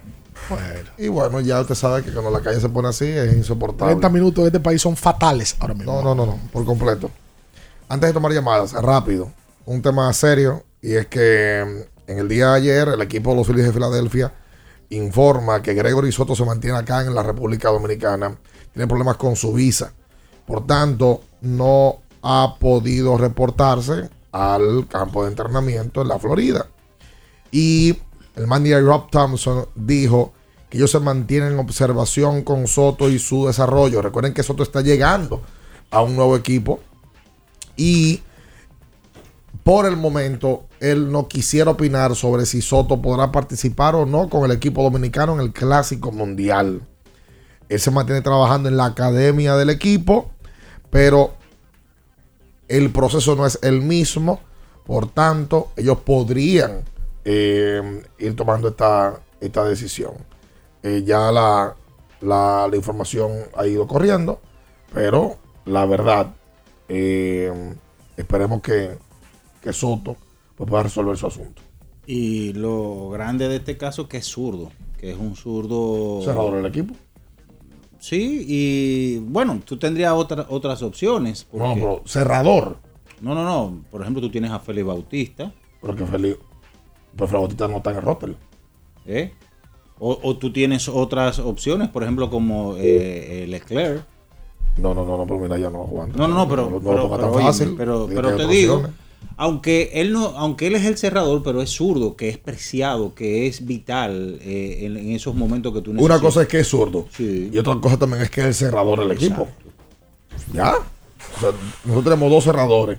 Y 0.99 1.09
bueno, 1.09 1.41
ya 1.41 1.61
usted 1.61 1.75
sabe 1.75 2.03
que 2.03 2.13
cuando 2.13 2.31
la 2.31 2.41
calle 2.41 2.61
se 2.61 2.69
pone 2.69 2.89
así 2.89 3.07
es 3.07 3.35
insoportable. 3.35 3.95
30 3.95 4.09
minutos 4.09 4.45
de 4.45 4.49
este 4.49 4.61
país 4.61 4.81
son 4.81 4.97
fatales 4.97 5.57
ahora 5.61 5.75
mismo. 5.75 5.93
No, 5.93 6.03
no, 6.03 6.15
no, 6.15 6.27
no, 6.27 6.39
por 6.53 6.65
completo. 6.65 7.11
Antes 7.89 8.11
de 8.11 8.15
tomar 8.15 8.33
llamadas, 8.33 8.73
rápido, 8.73 9.31
un 9.67 9.83
tema 9.83 10.13
serio 10.13 10.65
y 10.81 10.95
es 10.95 11.07
que 11.07 11.65
mm, 11.65 12.11
en 12.11 12.19
el 12.19 12.29
día 12.29 12.49
de 12.49 12.57
ayer 12.57 12.89
el 12.89 13.01
equipo 13.03 13.31
de 13.31 13.37
los 13.37 13.47
Phillies 13.47 13.67
de 13.67 13.73
Filadelfia 13.73 14.33
informa 14.91 15.63
que 15.63 15.75
Gregory 15.75 16.13
Soto 16.13 16.35
se 16.35 16.45
mantiene 16.45 16.79
acá 16.79 17.03
en 17.03 17.15
la 17.15 17.23
República 17.23 17.71
Dominicana, 17.71 18.37
tiene 18.73 18.87
problemas 18.87 19.17
con 19.17 19.37
su 19.37 19.53
visa, 19.53 19.93
por 20.47 20.67
tanto 20.67 21.23
no 21.41 22.01
ha 22.23 22.57
podido 22.59 23.17
reportarse 23.17 24.11
al 24.33 24.87
campo 24.89 25.25
de 25.25 25.31
entrenamiento 25.31 26.03
en 26.03 26.09
la 26.09 26.19
Florida. 26.19 26.67
Y 27.51 27.99
el 28.37 28.47
manager 28.47 28.85
Rob 28.85 29.11
Thompson 29.11 29.67
dijo 29.75 30.33
que 30.71 30.79
ellos 30.79 30.91
se 30.91 31.01
mantienen 31.01 31.53
en 31.53 31.59
observación 31.59 32.43
con 32.43 32.67
Soto 32.67 33.11
y 33.11 33.19
su 33.19 33.47
desarrollo. 33.47 34.01
Recuerden 34.01 34.33
que 34.33 34.43
Soto 34.43 34.63
está 34.63 34.81
llegando 34.81 35.43
a 35.91 36.03
un 36.03 36.17
nuevo 36.17 36.37
equipo 36.37 36.81
y 37.77 38.23
por 39.65 39.87
el 39.87 39.97
momento 39.97 40.65
él 40.81 41.13
no 41.13 41.29
quisiera 41.29 41.73
opinar 41.73 42.17
sobre 42.17 42.47
si 42.47 42.63
Soto 42.63 43.01
podrá 43.01 43.31
participar 43.31 43.95
o 43.95 44.07
no 44.07 44.29
con 44.29 44.45
el 44.45 44.57
equipo 44.57 44.83
dominicano 44.83 45.35
en 45.35 45.41
el 45.41 45.53
Clásico 45.53 46.11
Mundial. 46.11 46.81
Él 47.69 47.81
se 47.81 47.91
mantiene 47.91 48.23
trabajando 48.23 48.69
en 48.69 48.77
la 48.77 48.87
academia 48.87 49.57
del 49.57 49.71
equipo, 49.71 50.31
pero 50.91 51.35
el 52.69 52.91
proceso 52.91 53.37
no 53.37 53.47
es 53.47 53.59
el 53.63 53.83
mismo. 53.83 54.41
Por 54.85 55.09
tanto, 55.09 55.71
ellos 55.77 55.99
podrían 55.99 56.83
eh, 57.25 58.03
ir 58.19 58.37
tomando 58.37 58.69
esta, 58.69 59.21
esta 59.41 59.65
decisión. 59.65 60.13
Eh, 60.83 61.03
ya 61.05 61.31
la, 61.31 61.77
la, 62.21 62.67
la 62.71 62.77
información 62.77 63.31
ha 63.57 63.67
ido 63.67 63.87
corriendo, 63.87 64.41
pero 64.93 65.37
la 65.65 65.87
verdad, 65.87 66.35
eh, 66.89 67.75
esperemos 68.17 68.61
que, 68.63 68.99
que 69.61 69.73
Soto 69.73 70.17
pues, 70.57 70.69
pueda 70.69 70.83
resolver 70.85 71.17
su 71.17 71.27
asunto. 71.27 71.63
Y 72.07 72.53
lo 72.55 73.11
grande 73.11 73.49
de 73.49 73.57
este 73.57 73.77
caso 73.77 74.03
es 74.03 74.09
que 74.09 74.17
es 74.17 74.27
zurdo, 74.27 74.73
que 74.99 75.13
es 75.13 75.17
un 75.19 75.37
zurdo... 75.37 76.21
Cerrador 76.25 76.57
del 76.57 76.67
equipo. 76.67 76.95
Sí, 78.01 78.45
y 78.49 79.19
bueno, 79.19 79.61
tú 79.65 79.79
tendrías 79.79 80.13
otra- 80.13 80.47
otras 80.49 80.83
opciones. 80.83 81.47
No, 81.53 81.59
porque- 81.61 81.81
pero 81.81 82.03
cerrador. 82.05 82.77
No, 83.21 83.37
no, 83.37 83.45
no. 83.45 83.85
Por 83.93 84.01
ejemplo, 84.01 84.21
tú 84.21 84.29
tienes 84.33 84.51
a 84.51 84.59
Félix 84.59 84.85
Bautista. 84.85 85.53
Pero 85.81 85.95
que 85.95 86.05
Félix... 86.07 86.39
Pues 87.17 87.31
Bautista 87.31 87.69
no 87.69 87.79
está 87.79 87.91
en 87.91 87.97
el 87.97 88.03
roster. 88.03 88.37
¿eh? 89.07 89.33
O, 89.99 90.19
o 90.23 90.37
tú 90.37 90.53
tienes 90.53 90.89
otras 90.89 91.39
opciones, 91.39 91.89
por 91.89 92.03
ejemplo, 92.03 92.31
como 92.31 92.77
eh, 92.77 93.45
eh, 93.45 93.47
Leclerc. 93.47 94.05
No, 94.79 94.95
no, 94.95 95.05
no, 95.05 95.19
no, 95.19 95.27
pero 95.27 95.39
mira, 95.39 95.59
ya 95.59 95.71
no 95.71 95.81
va 95.81 95.87
jugando. 95.87 96.17
No, 96.19 96.27
no, 96.29 96.35
no, 96.35 96.49
pero, 96.49 96.63
No, 96.65 96.71
no 96.71 96.81
pero, 96.81 96.97
lo 96.97 97.09
ponga 97.09 97.17
pero, 97.19 97.35
fácil. 97.35 97.75
pero, 97.77 98.07
te 98.37 98.47
digo, 98.47 98.75
opciones. 98.77 98.97
aunque 99.37 99.91
él 99.95 100.13
no, 100.13 100.25
aunque 100.39 100.67
él 100.69 100.75
es 100.77 100.87
el 100.87 100.97
cerrador, 100.97 101.43
pero 101.43 101.61
es 101.61 101.71
zurdo, 101.71 102.17
que 102.17 102.31
es 102.31 102.39
preciado, 102.39 103.15
que 103.15 103.47
es 103.47 103.67
vital 103.67 104.39
eh, 104.41 104.79
en, 104.87 104.97
en 104.97 105.11
esos 105.11 105.35
momentos 105.35 105.73
que 105.75 105.83
tú 105.83 105.93
necesitas. 105.93 106.17
Una 106.19 106.27
cosa 106.27 106.43
es 106.43 106.49
que 106.49 106.61
es 106.61 106.67
zurdo. 106.69 107.07
Y 107.19 107.57
otra 107.59 107.79
cosa 107.81 107.99
también 107.99 108.23
es 108.23 108.31
que 108.31 108.41
es 108.41 108.47
el 108.47 108.55
cerrador 108.55 108.99
del 109.01 109.13
equipo. 109.13 109.47
¿Ya? 110.55 110.73
O 111.37 111.41
sea, 111.41 111.51
nosotros 111.85 112.05
tenemos 112.05 112.31
dos 112.31 112.45
cerradores 112.45 112.99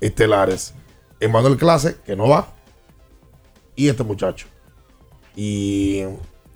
estelares. 0.00 0.74
Emanuel 1.20 1.56
Clase, 1.56 1.96
que 2.04 2.14
no 2.14 2.28
va. 2.28 2.52
Y 3.76 3.88
este 3.88 4.02
muchacho. 4.04 4.46
Y, 5.36 6.02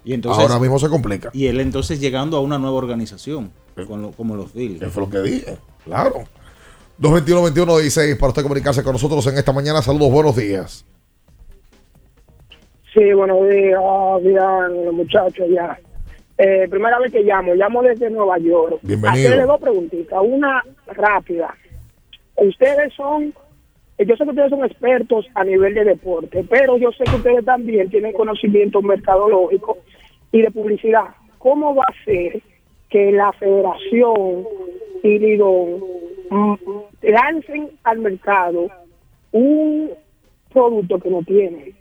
Y 0.05 0.13
entonces, 0.15 0.43
ahora 0.43 0.59
mismo 0.61 0.79
se 0.79 0.89
complica. 0.89 1.31
Y 1.33 1.47
él 1.47 1.61
entonces 1.61 2.01
llegando 2.01 2.37
a 2.37 2.41
una 2.41 2.59
nueva 2.59 2.77
organización, 2.77 3.51
con 3.87 4.03
lo- 4.03 4.13
como 4.13 4.35
los 4.37 4.53
Phillies. 4.53 4.83
Eso 4.83 4.91
fue 4.91 5.03
lo 5.05 5.11
que 5.11 5.21
dije. 5.21 5.57
Claro. 5.85 6.25
221-21-16 7.01 8.17
para 8.19 8.29
usted 8.29 8.43
comunicarse 8.43 8.83
con 8.83 8.93
nosotros 8.93 9.27
en 9.29 9.39
esta 9.39 9.53
mañana. 9.53 9.83
Saludos, 9.83 10.11
buenos 10.11 10.37
días. 10.37 10.85
Sí, 12.95 13.13
buenos 13.13 13.49
días, 13.49 13.81
los 14.85 14.95
muchachos 14.95 15.47
ya. 15.55 15.79
Eh, 16.39 16.67
primera 16.71 16.99
vez 16.99 17.13
que 17.13 17.23
llamo, 17.23 17.55
llamo 17.55 17.83
desde 17.83 18.11
Nueva 18.11 18.39
York. 18.39 18.79
Bienvenido. 18.83 19.29
Hacerle 19.29 19.45
dos 19.45 19.61
preguntitas, 19.61 20.19
una 20.23 20.63
rápida. 20.87 21.55
Ustedes 22.37 22.93
son, 22.95 23.35
yo 24.07 24.17
sé 24.17 24.25
que 24.25 24.31
ustedes 24.31 24.51
son 24.51 24.65
expertos 24.65 25.27
a 25.35 25.43
nivel 25.43 25.75
de 25.75 25.85
deporte, 25.85 26.45
pero 26.49 26.77
yo 26.79 26.93
sé 26.93 27.05
que 27.05 27.17
ustedes 27.17 27.45
también 27.45 27.91
tienen 27.91 28.13
conocimiento 28.13 28.81
mercadológico 28.81 29.79
y 30.31 30.43
de 30.43 30.51
publicidad. 30.53 31.07
¿Cómo 31.39 31.75
va 31.75 31.85
a 31.85 32.05
ser 32.05 32.41
que 32.91 33.11
la 33.11 33.33
federación 33.33 34.45
y 35.03 35.19
Lidón 35.19 35.81
mm, 36.31 36.55
lancen 37.03 37.71
al 37.83 37.99
mercado 37.99 38.69
un 39.33 39.91
producto 40.53 41.01
que 41.01 41.11
no 41.11 41.23
tienen? 41.25 41.75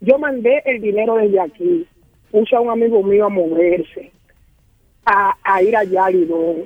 Yo 0.00 0.18
mandé 0.18 0.62
el 0.66 0.82
dinero 0.82 1.16
desde 1.16 1.40
aquí, 1.40 1.86
puse 2.30 2.56
a 2.56 2.60
un 2.60 2.70
amigo 2.70 3.02
mío 3.02 3.24
a 3.24 3.30
moverse, 3.30 4.12
a, 5.06 5.34
a 5.42 5.62
ir 5.62 5.74
allá 5.74 6.06
a 6.06 6.10
Lidón. 6.10 6.64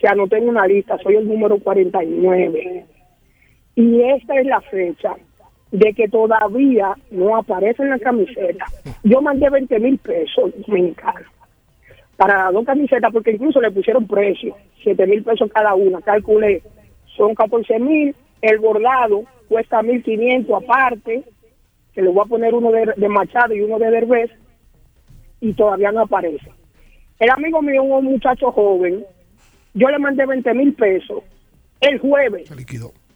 Se 0.00 0.08
anotó 0.08 0.36
en 0.36 0.48
una 0.48 0.66
lista, 0.66 0.96
soy 1.02 1.16
el 1.16 1.28
número 1.28 1.58
49. 1.58 2.86
Y 3.78 4.02
esta 4.02 4.34
es 4.40 4.44
la 4.44 4.60
fecha 4.60 5.14
de 5.70 5.94
que 5.94 6.08
todavía 6.08 6.96
no 7.12 7.36
aparece 7.36 7.84
en 7.84 7.90
la 7.90 8.00
camiseta. 8.00 8.64
Yo 9.04 9.22
mandé 9.22 9.48
20 9.48 9.78
mil 9.78 9.98
pesos 9.98 10.50
dominicanos 10.66 11.30
para 12.16 12.50
dos 12.50 12.66
camisetas, 12.66 13.12
porque 13.12 13.30
incluso 13.30 13.60
le 13.60 13.70
pusieron 13.70 14.08
precio, 14.08 14.56
7 14.82 15.06
mil 15.06 15.22
pesos 15.22 15.48
cada 15.54 15.76
una. 15.76 16.00
Calculé, 16.00 16.60
son 17.16 17.36
14 17.36 17.78
mil. 17.78 18.16
El 18.42 18.58
bordado 18.58 19.22
cuesta 19.48 19.80
1.500 19.80 20.64
aparte, 20.64 21.22
que 21.94 22.02
le 22.02 22.08
voy 22.08 22.22
a 22.24 22.28
poner 22.28 22.54
uno 22.54 22.72
de, 22.72 22.94
de 22.96 23.08
Machado 23.08 23.54
y 23.54 23.60
uno 23.60 23.78
de 23.78 23.92
Derbez, 23.92 24.32
y 25.40 25.52
todavía 25.52 25.92
no 25.92 26.00
aparece. 26.00 26.50
El 27.20 27.30
amigo 27.30 27.62
mío, 27.62 27.84
un 27.84 28.06
muchacho 28.06 28.50
joven, 28.50 29.04
yo 29.74 29.88
le 29.88 30.00
mandé 30.00 30.26
20 30.26 30.52
mil 30.54 30.74
pesos 30.74 31.22
el 31.80 32.00
jueves. 32.00 32.48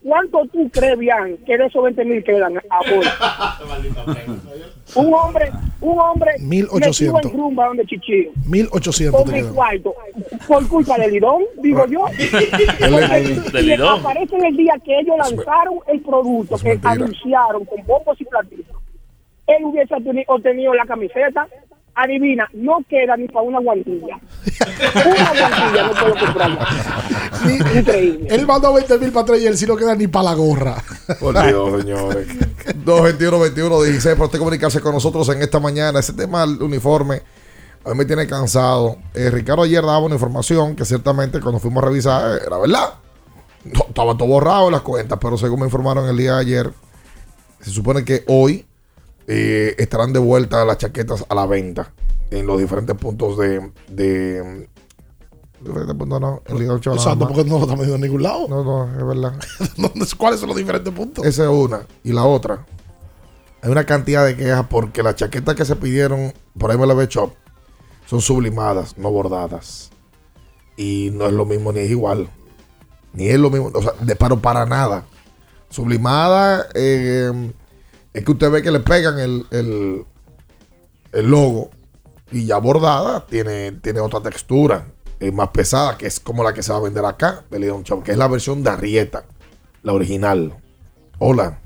¿Cuánto 0.02 0.40
tú 0.52 0.68
crees, 0.72 0.98
Bian, 0.98 1.36
que 1.46 1.56
de 1.56 1.66
esos 1.66 1.82
20 1.82 2.04
mil 2.04 2.24
quedan 2.24 2.54
ahora? 2.70 3.56
un 4.96 5.14
hombre, 5.14 5.50
un 5.80 5.98
hombre 5.98 6.32
1800. 6.40 7.14
metido 7.14 7.32
en 7.34 7.38
rumba 7.40 7.66
donde 7.68 7.86
chichillo. 7.86 8.30
1800 8.46 9.22
Con 9.22 9.32
mi 9.32 9.42
cuarto, 9.42 9.94
por 10.48 10.68
culpa 10.68 10.98
del 10.98 11.12
Lidón, 11.12 11.42
digo 11.62 11.86
yo. 11.86 12.06
Y. 12.18 13.72
Aparece 13.80 14.36
en 14.36 14.44
el 14.46 14.56
día 14.56 14.74
que 14.84 14.98
ellos 14.98 15.16
lanzaron 15.18 15.78
el 15.86 16.00
producto, 16.00 16.56
que 16.58 16.78
anunciaron 16.82 17.64
con 17.64 17.86
bombos 17.86 18.20
y 18.20 18.24
platillos. 18.24 18.66
Él 19.46 19.64
hubiese 19.64 19.94
obteni- 19.94 20.24
obtenido 20.26 20.74
la 20.74 20.84
camiseta. 20.86 21.46
Adivina, 21.94 22.48
no 22.54 22.78
queda 22.88 23.16
ni 23.16 23.28
para 23.28 23.42
una 23.42 23.60
guantilla. 23.60 24.18
Una 25.06 25.28
guantilla 25.28 25.82
no 25.82 25.92
puedo 25.92 26.26
comprarla. 26.26 26.68
Increíble. 27.76 28.26
Él 28.30 28.46
mandó 28.46 28.72
20 28.72 28.98
mil 28.98 29.12
para 29.12 29.36
y 29.36 29.46
él 29.46 29.58
sí 29.58 29.66
no 29.66 29.76
queda 29.76 29.94
ni 29.94 30.06
para 30.06 30.30
la 30.30 30.34
gorra. 30.34 30.76
Por 31.20 31.46
Dios, 31.46 31.82
señores. 31.82 32.28
221-21-16 32.84 34.12
para 34.12 34.24
usted 34.24 34.38
comunicarse 34.38 34.80
con 34.80 34.94
nosotros 34.94 35.28
en 35.28 35.42
esta 35.42 35.60
mañana. 35.60 35.98
Ese 35.98 36.14
tema 36.14 36.46
del 36.46 36.62
uniforme 36.62 37.22
a 37.84 37.90
mí 37.90 37.96
me 37.96 38.04
tiene 38.04 38.26
cansado. 38.26 38.96
Eh, 39.14 39.30
Ricardo 39.30 39.62
ayer 39.62 39.82
daba 39.82 39.98
una 39.98 40.14
información 40.14 40.76
que 40.76 40.84
ciertamente 40.84 41.40
cuando 41.40 41.58
fuimos 41.58 41.82
a 41.82 41.86
revisar 41.86 42.40
era 42.46 42.58
verdad. 42.58 42.94
No, 43.64 43.84
estaba 43.88 44.16
todo 44.16 44.28
borrado 44.28 44.66
en 44.66 44.72
las 44.72 44.82
cuentas, 44.82 45.18
pero 45.20 45.36
según 45.36 45.60
me 45.60 45.66
informaron 45.66 46.08
el 46.08 46.16
día 46.16 46.34
de 46.34 46.40
ayer, 46.40 46.72
se 47.60 47.70
supone 47.70 48.04
que 48.04 48.24
hoy 48.26 48.66
eh, 49.26 49.74
estarán 49.78 50.12
de 50.12 50.18
vuelta 50.18 50.64
las 50.64 50.78
chaquetas 50.78 51.24
a 51.28 51.34
la 51.34 51.46
venta 51.46 51.92
en 52.30 52.46
los 52.46 52.58
diferentes 52.58 52.96
puntos 52.96 53.38
de. 53.38 53.70
de 53.88 54.68
diferentes 55.60 55.94
puntos, 55.94 56.20
no, 56.20 56.42
en 56.46 56.58
Liga 56.58 56.74
8 56.74 56.90
nada 56.90 57.02
Exacto, 57.02 57.28
porque 57.28 57.44
no 57.44 57.58
lo 57.58 57.62
estamos 57.62 57.86
viendo 57.86 57.94
en 57.96 58.00
ningún 58.02 58.22
lado. 58.22 58.48
No, 58.48 58.64
no, 58.64 58.98
es 58.98 59.06
verdad. 59.06 59.34
¿Cuáles 60.18 60.40
son 60.40 60.48
los 60.48 60.56
diferentes 60.56 60.92
puntos? 60.92 61.24
Esa 61.24 61.44
es 61.44 61.48
una. 61.48 61.86
Y 62.02 62.12
la 62.12 62.24
otra, 62.24 62.66
hay 63.62 63.70
una 63.70 63.84
cantidad 63.84 64.26
de 64.26 64.36
quejas 64.36 64.66
porque 64.68 65.02
las 65.02 65.14
chaquetas 65.14 65.54
que 65.54 65.64
se 65.64 65.76
pidieron 65.76 66.32
por 66.58 66.76
MLB 66.76 67.06
Shop 67.08 67.32
son 68.06 68.20
sublimadas, 68.20 68.98
no 68.98 69.10
bordadas. 69.10 69.90
Y 70.76 71.10
no 71.12 71.26
es 71.26 71.32
lo 71.32 71.44
mismo 71.44 71.72
ni 71.72 71.80
es 71.80 71.90
igual. 71.90 72.28
Ni 73.12 73.28
es 73.28 73.38
lo 73.38 73.50
mismo, 73.50 73.70
o 73.72 73.82
sea, 73.82 73.92
de 74.00 74.16
paro 74.16 74.40
para 74.40 74.66
nada. 74.66 75.04
Sublimada 75.68 76.66
eh, 76.74 77.52
es 78.12 78.24
que 78.24 78.30
usted 78.32 78.50
ve 78.50 78.62
que 78.62 78.70
le 78.70 78.80
pegan 78.80 79.18
el, 79.18 79.44
el, 79.50 80.04
el 81.12 81.30
logo 81.30 81.70
y 82.30 82.46
ya 82.46 82.58
bordada 82.58 83.26
tiene, 83.26 83.72
tiene 83.72 84.00
otra 84.00 84.20
textura, 84.20 84.86
es 85.20 85.32
más 85.32 85.48
pesada, 85.48 85.96
que 85.96 86.06
es 86.06 86.20
como 86.20 86.42
la 86.42 86.52
que 86.52 86.62
se 86.62 86.72
va 86.72 86.78
a 86.78 86.82
vender 86.82 87.04
acá 87.04 87.44
de 87.50 87.58
Leon 87.58 87.82
Shop, 87.82 88.02
que 88.02 88.12
es 88.12 88.18
la 88.18 88.28
versión 88.28 88.62
de 88.62 88.70
Arrieta, 88.70 89.24
la 89.82 89.92
original. 89.92 90.52
Hola. 91.18 91.58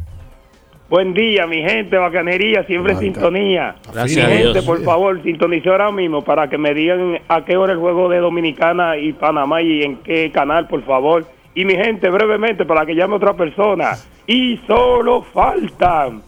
Buen 0.88 1.14
día, 1.14 1.48
mi 1.48 1.62
gente, 1.62 1.96
bacanería, 1.96 2.64
siempre 2.64 2.94
Blanca. 2.94 3.00
sintonía. 3.00 3.76
Gracias 3.92 4.24
mi 4.28 4.32
a 4.32 4.36
gente, 4.36 4.52
Dios. 4.52 4.64
por 4.64 4.82
favor, 4.84 5.20
sintonice 5.22 5.68
ahora 5.68 5.90
mismo 5.90 6.22
para 6.22 6.48
que 6.48 6.58
me 6.58 6.72
digan 6.74 7.18
a 7.26 7.44
qué 7.44 7.56
hora 7.56 7.72
el 7.72 7.80
juego 7.80 8.08
de 8.08 8.18
Dominicana 8.18 8.96
y 8.96 9.12
Panamá 9.12 9.62
y 9.62 9.82
en 9.82 9.96
qué 10.02 10.30
canal, 10.30 10.68
por 10.68 10.84
favor. 10.84 11.26
Y 11.56 11.64
mi 11.64 11.74
gente, 11.74 12.08
brevemente, 12.08 12.64
para 12.66 12.86
que 12.86 12.94
llame 12.94 13.16
otra 13.16 13.34
persona. 13.34 13.96
Y 14.28 14.58
solo 14.66 15.22
faltan 15.22 16.22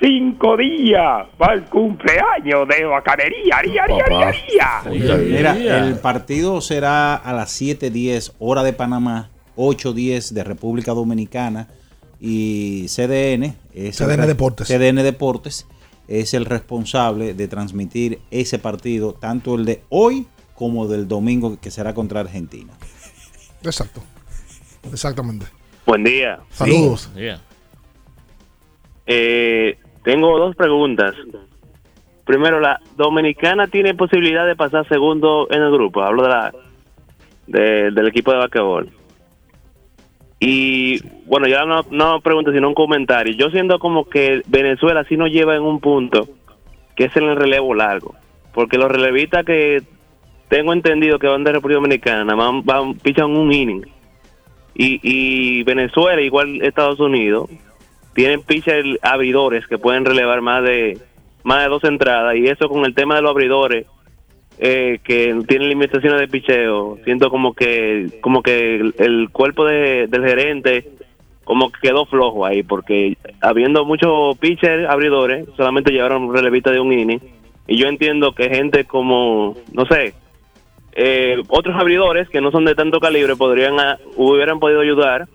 cinco 0.00 0.56
días 0.56 1.26
para 1.36 1.54
el 1.54 1.64
cumpleaños 1.64 2.66
de 2.68 2.84
bacanería. 2.84 3.56
Aría, 3.56 3.84
aría, 3.84 4.04
aría, 4.04 4.78
aría. 4.80 5.16
Mira, 5.16 5.86
el 5.86 5.98
partido 5.98 6.60
será 6.60 7.14
a 7.14 7.32
las 7.32 7.60
7:10 7.60 8.32
hora 8.38 8.62
de 8.62 8.72
Panamá, 8.72 9.30
8:10 9.56 10.32
de 10.32 10.44
República 10.44 10.92
Dominicana 10.92 11.68
y 12.18 12.86
CDN 12.88 13.54
es 13.74 13.96
CDN 13.96 14.26
Deportes. 14.26 14.68
CDN 14.68 15.02
Deportes 15.02 15.66
es 16.08 16.34
el 16.34 16.44
responsable 16.44 17.34
de 17.34 17.48
transmitir 17.48 18.20
ese 18.30 18.58
partido, 18.58 19.14
tanto 19.14 19.54
el 19.54 19.64
de 19.64 19.82
hoy 19.90 20.26
como 20.54 20.88
del 20.88 21.08
domingo 21.08 21.58
que 21.60 21.70
será 21.70 21.94
contra 21.94 22.20
Argentina. 22.20 22.72
Exacto. 23.62 24.02
Exactamente. 24.92 25.46
Buen 25.86 26.04
día. 26.04 26.40
Saludos. 26.50 27.10
Eh, 29.06 29.78
tengo 30.02 30.38
dos 30.38 30.54
preguntas. 30.56 31.14
Primero, 32.24 32.60
¿la 32.60 32.80
dominicana 32.96 33.66
tiene 33.66 33.94
posibilidad 33.94 34.46
de 34.46 34.54
pasar 34.56 34.86
segundo 34.88 35.48
en 35.50 35.62
el 35.62 35.70
grupo? 35.72 36.02
Hablo 36.02 36.22
de 36.22 36.28
la 36.28 36.52
de- 37.46 37.90
del 37.90 38.06
equipo 38.08 38.30
de 38.30 38.38
basquetbol. 38.38 38.88
Y 40.38 41.00
bueno, 41.26 41.46
ya 41.46 41.64
no, 41.64 41.84
no 41.90 42.20
pregunto, 42.20 42.52
sino 42.52 42.68
un 42.68 42.74
comentario. 42.74 43.34
Yo 43.34 43.50
siento 43.50 43.78
como 43.78 44.08
que 44.08 44.42
Venezuela 44.46 45.04
sí 45.04 45.16
nos 45.16 45.30
lleva 45.30 45.54
en 45.54 45.62
un 45.62 45.80
punto 45.80 46.28
que 46.96 47.04
es 47.06 47.16
en 47.16 47.24
el 47.24 47.36
relevo 47.36 47.74
largo. 47.74 48.14
Porque 48.54 48.78
los 48.78 48.90
relevistas 48.90 49.44
que 49.44 49.82
tengo 50.48 50.72
entendido 50.72 51.18
que 51.18 51.26
van 51.28 51.44
de 51.44 51.52
República 51.52 51.76
Dominicana 51.80 52.34
van, 52.34 52.64
van 52.64 52.94
pichan 52.94 53.30
un 53.36 53.52
inning. 53.52 53.82
Y, 54.74 55.00
y 55.02 55.62
Venezuela, 55.64 56.20
igual 56.22 56.62
Estados 56.62 57.00
Unidos, 57.00 57.50
tienen 58.14 58.42
pitchers 58.42 58.98
abridores 59.02 59.66
que 59.66 59.78
pueden 59.78 60.04
relevar 60.04 60.40
más 60.40 60.62
de 60.64 60.98
más 61.44 61.62
de 61.62 61.70
dos 61.70 61.84
entradas 61.84 62.36
y 62.36 62.46
eso 62.46 62.68
con 62.68 62.84
el 62.84 62.94
tema 62.94 63.16
de 63.16 63.22
los 63.22 63.30
abridores 63.30 63.86
eh, 64.58 64.98
que 65.02 65.34
tienen 65.48 65.68
limitaciones 65.70 66.20
de 66.20 66.28
picheo 66.28 66.98
siento 67.04 67.30
como 67.30 67.54
que 67.54 68.08
como 68.20 68.42
que 68.42 68.92
el, 68.98 69.28
cuerpo 69.32 69.64
de- 69.64 70.06
del 70.08 70.24
gerente 70.26 70.86
como 71.44 71.70
que 71.72 71.80
quedó 71.88 72.04
flojo 72.04 72.44
ahí 72.44 72.62
porque 72.62 73.16
habiendo 73.40 73.84
muchos 73.86 74.36
pitchers 74.38 74.88
abridores 74.88 75.46
solamente 75.56 75.92
llevaron 75.92 76.34
relevista 76.34 76.70
de 76.70 76.80
un 76.80 76.92
inning 76.92 77.20
y 77.66 77.76
yo 77.78 77.86
entiendo 77.88 78.34
que 78.34 78.50
gente 78.50 78.84
como 78.84 79.56
no 79.72 79.86
sé 79.86 80.12
eh, 80.92 81.36
otros 81.48 81.74
abridores 81.76 82.28
que 82.28 82.40
no 82.40 82.50
son 82.50 82.64
de 82.66 82.74
tanto 82.74 83.00
calibre 83.00 83.36
podrían 83.36 83.76
hubieran 84.16 84.58
podido 84.60 84.80
ayudar 84.80 85.26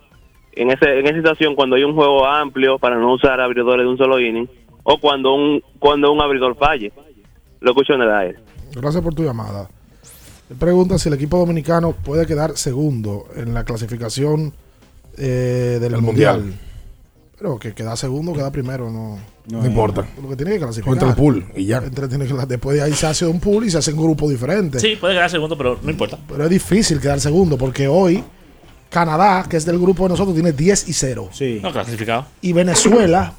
en 0.56 0.70
ese 0.70 0.98
en 0.98 1.06
esa 1.06 1.16
situación 1.16 1.54
cuando 1.54 1.76
hay 1.76 1.84
un 1.84 1.94
juego 1.94 2.26
amplio 2.26 2.78
para 2.78 2.96
no 2.96 3.12
usar 3.14 3.40
abridores 3.40 3.84
de 3.84 3.90
un 3.90 3.96
solo 3.98 4.18
inning 4.20 4.48
o 4.82 4.98
cuando 4.98 5.34
un 5.34 5.62
cuando 5.78 6.10
un 6.12 6.20
abridor 6.20 6.56
falle 6.56 6.92
lo 7.60 7.70
escucho 7.70 7.94
en 7.94 8.02
el 8.02 8.10
aire 8.10 8.38
Gracias 8.74 9.02
por 9.02 9.14
tu 9.14 9.22
llamada. 9.24 9.68
Me 10.50 10.56
pregunta 10.56 10.98
si 10.98 11.08
el 11.08 11.14
equipo 11.14 11.38
dominicano 11.38 11.92
puede 11.92 12.26
quedar 12.26 12.56
segundo 12.56 13.26
en 13.36 13.54
la 13.54 13.64
clasificación 13.64 14.52
eh, 15.16 15.78
del 15.80 15.94
El 15.94 16.02
mundial. 16.02 16.38
Mundial. 16.40 16.60
Pero 17.38 17.58
que 17.58 17.72
queda 17.74 17.96
segundo, 17.96 18.32
queda 18.32 18.50
primero, 18.50 18.90
no, 18.90 19.18
No 19.50 19.66
importa. 19.66 20.06
Lo 20.22 20.28
que 20.28 20.36
tiene 20.36 20.52
que 20.52 20.58
clasificar. 20.58 20.88
Contra 20.90 21.08
el 21.10 21.14
pool 21.14 21.44
y 21.56 21.64
ya. 21.66 21.78
Entre- 21.78 22.08
tiene 22.08 22.26
que- 22.26 22.34
después 22.46 22.76
de 22.76 22.82
ahí 22.82 22.92
se 22.92 23.06
hace 23.06 23.26
un 23.26 23.40
pool 23.40 23.64
y 23.64 23.70
se 23.70 23.78
hace 23.78 23.92
un 23.92 24.02
grupo 24.02 24.28
diferente. 24.28 24.78
Sí, 24.78 24.96
puede 25.00 25.14
quedar 25.14 25.30
segundo, 25.30 25.56
pero 25.56 25.78
no 25.82 25.90
importa. 25.90 26.18
Pero 26.28 26.44
es 26.44 26.50
difícil 26.50 27.00
quedar 27.00 27.20
segundo 27.20 27.56
porque 27.58 27.88
hoy 27.88 28.22
Canadá, 28.96 29.44
que 29.46 29.58
es 29.58 29.66
del 29.66 29.78
grupo 29.78 30.04
de 30.04 30.08
nosotros, 30.08 30.34
tiene 30.34 30.52
10 30.52 30.88
y 30.88 30.94
0. 30.94 31.28
No 31.60 31.70
clasificado. 31.70 32.24
Y 32.40 32.54
Venezuela 32.54 33.34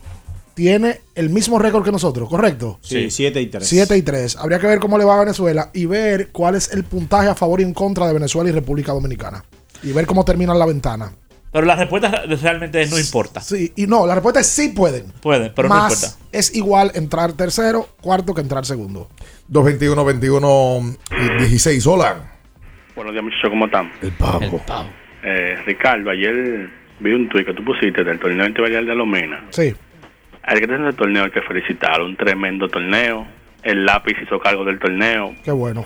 tiene 0.54 1.02
el 1.16 1.32
mismo 1.32 1.58
récord 1.58 1.84
que 1.84 1.92
nosotros, 1.92 2.30
¿correcto? 2.30 2.78
Sí, 2.84 3.10
7 3.10 3.42
y 3.42 3.48
3. 3.48 3.68
7 3.68 3.98
y 3.98 4.04
3. 4.04 4.36
Habría 4.36 4.60
que 4.60 4.68
ver 4.68 4.78
cómo 4.78 5.00
le 5.00 5.04
va 5.04 5.16
a 5.16 5.20
Venezuela 5.20 5.72
y 5.74 5.88
ver 5.88 6.30
cuál 6.32 6.54
es 6.54 6.72
el 6.74 6.84
puntaje 6.84 7.28
a 7.30 7.34
favor 7.34 7.60
y 7.60 7.64
en 7.64 7.74
contra 7.74 8.06
de 8.06 8.14
Venezuela 8.14 8.52
y 8.52 8.54
República 8.54 8.92
Dominicana. 8.92 9.44
Y 9.82 9.94
ver 9.94 10.06
cómo 10.06 10.24
termina 10.24 10.54
la 10.54 10.68
ventana. 10.68 11.12
Pero 11.52 11.66
la 11.66 11.76
respuesta 11.76 12.24
realmente 12.40 12.86
no 12.86 13.00
importa. 13.00 13.42
Sí, 13.42 13.74
y 13.76 13.88
no, 13.88 14.06
la 14.06 14.14
respuesta 14.14 14.42
es 14.42 14.46
sí 14.48 14.70
pueden. 14.70 15.12
Pueden, 15.24 15.52
pero 15.56 15.70
no 15.70 15.74
Más 15.74 16.04
importa. 16.04 16.26
es 16.34 16.54
igual 16.54 16.92
entrar 16.94 17.34
tercero, 17.34 17.90
cuarto 18.00 18.36
que 18.36 18.42
entrar 18.42 18.64
segundo. 18.64 19.10
221 19.48 20.06
21 20.06 20.98
16. 21.40 21.88
Hola. 21.88 22.34
Buenos 22.96 23.14
días, 23.14 23.24
muchachos, 23.24 23.50
¿cómo 23.50 23.66
están? 23.66 23.92
El 24.04 24.12
pavo. 24.12 24.62
Eh, 25.30 25.58
Ricardo, 25.66 26.10
ayer 26.10 26.70
vi 27.00 27.12
un 27.12 27.28
tuit 27.28 27.46
que 27.46 27.54
tú 27.54 27.64
pusiste 27.64 28.02
del 28.04 28.18
torneo 28.18 28.48
intervalial 28.48 28.86
de 28.86 28.96
Lomena. 28.96 29.44
Sí. 29.50 29.74
Al 30.44 30.60
que 30.60 30.66
el 30.74 30.96
torneo 30.96 31.26
hay 31.26 31.32
que 31.32 31.42
felicitar, 31.42 32.02
un 32.02 32.16
tremendo 32.16 32.70
torneo. 32.70 33.28
El 33.64 33.86
lápiz 33.86 34.16
hizo 34.24 34.40
cargo 34.40 34.64
del 34.64 34.80
torneo, 34.80 35.34
Qué 35.44 35.52
bueno. 35.52 35.84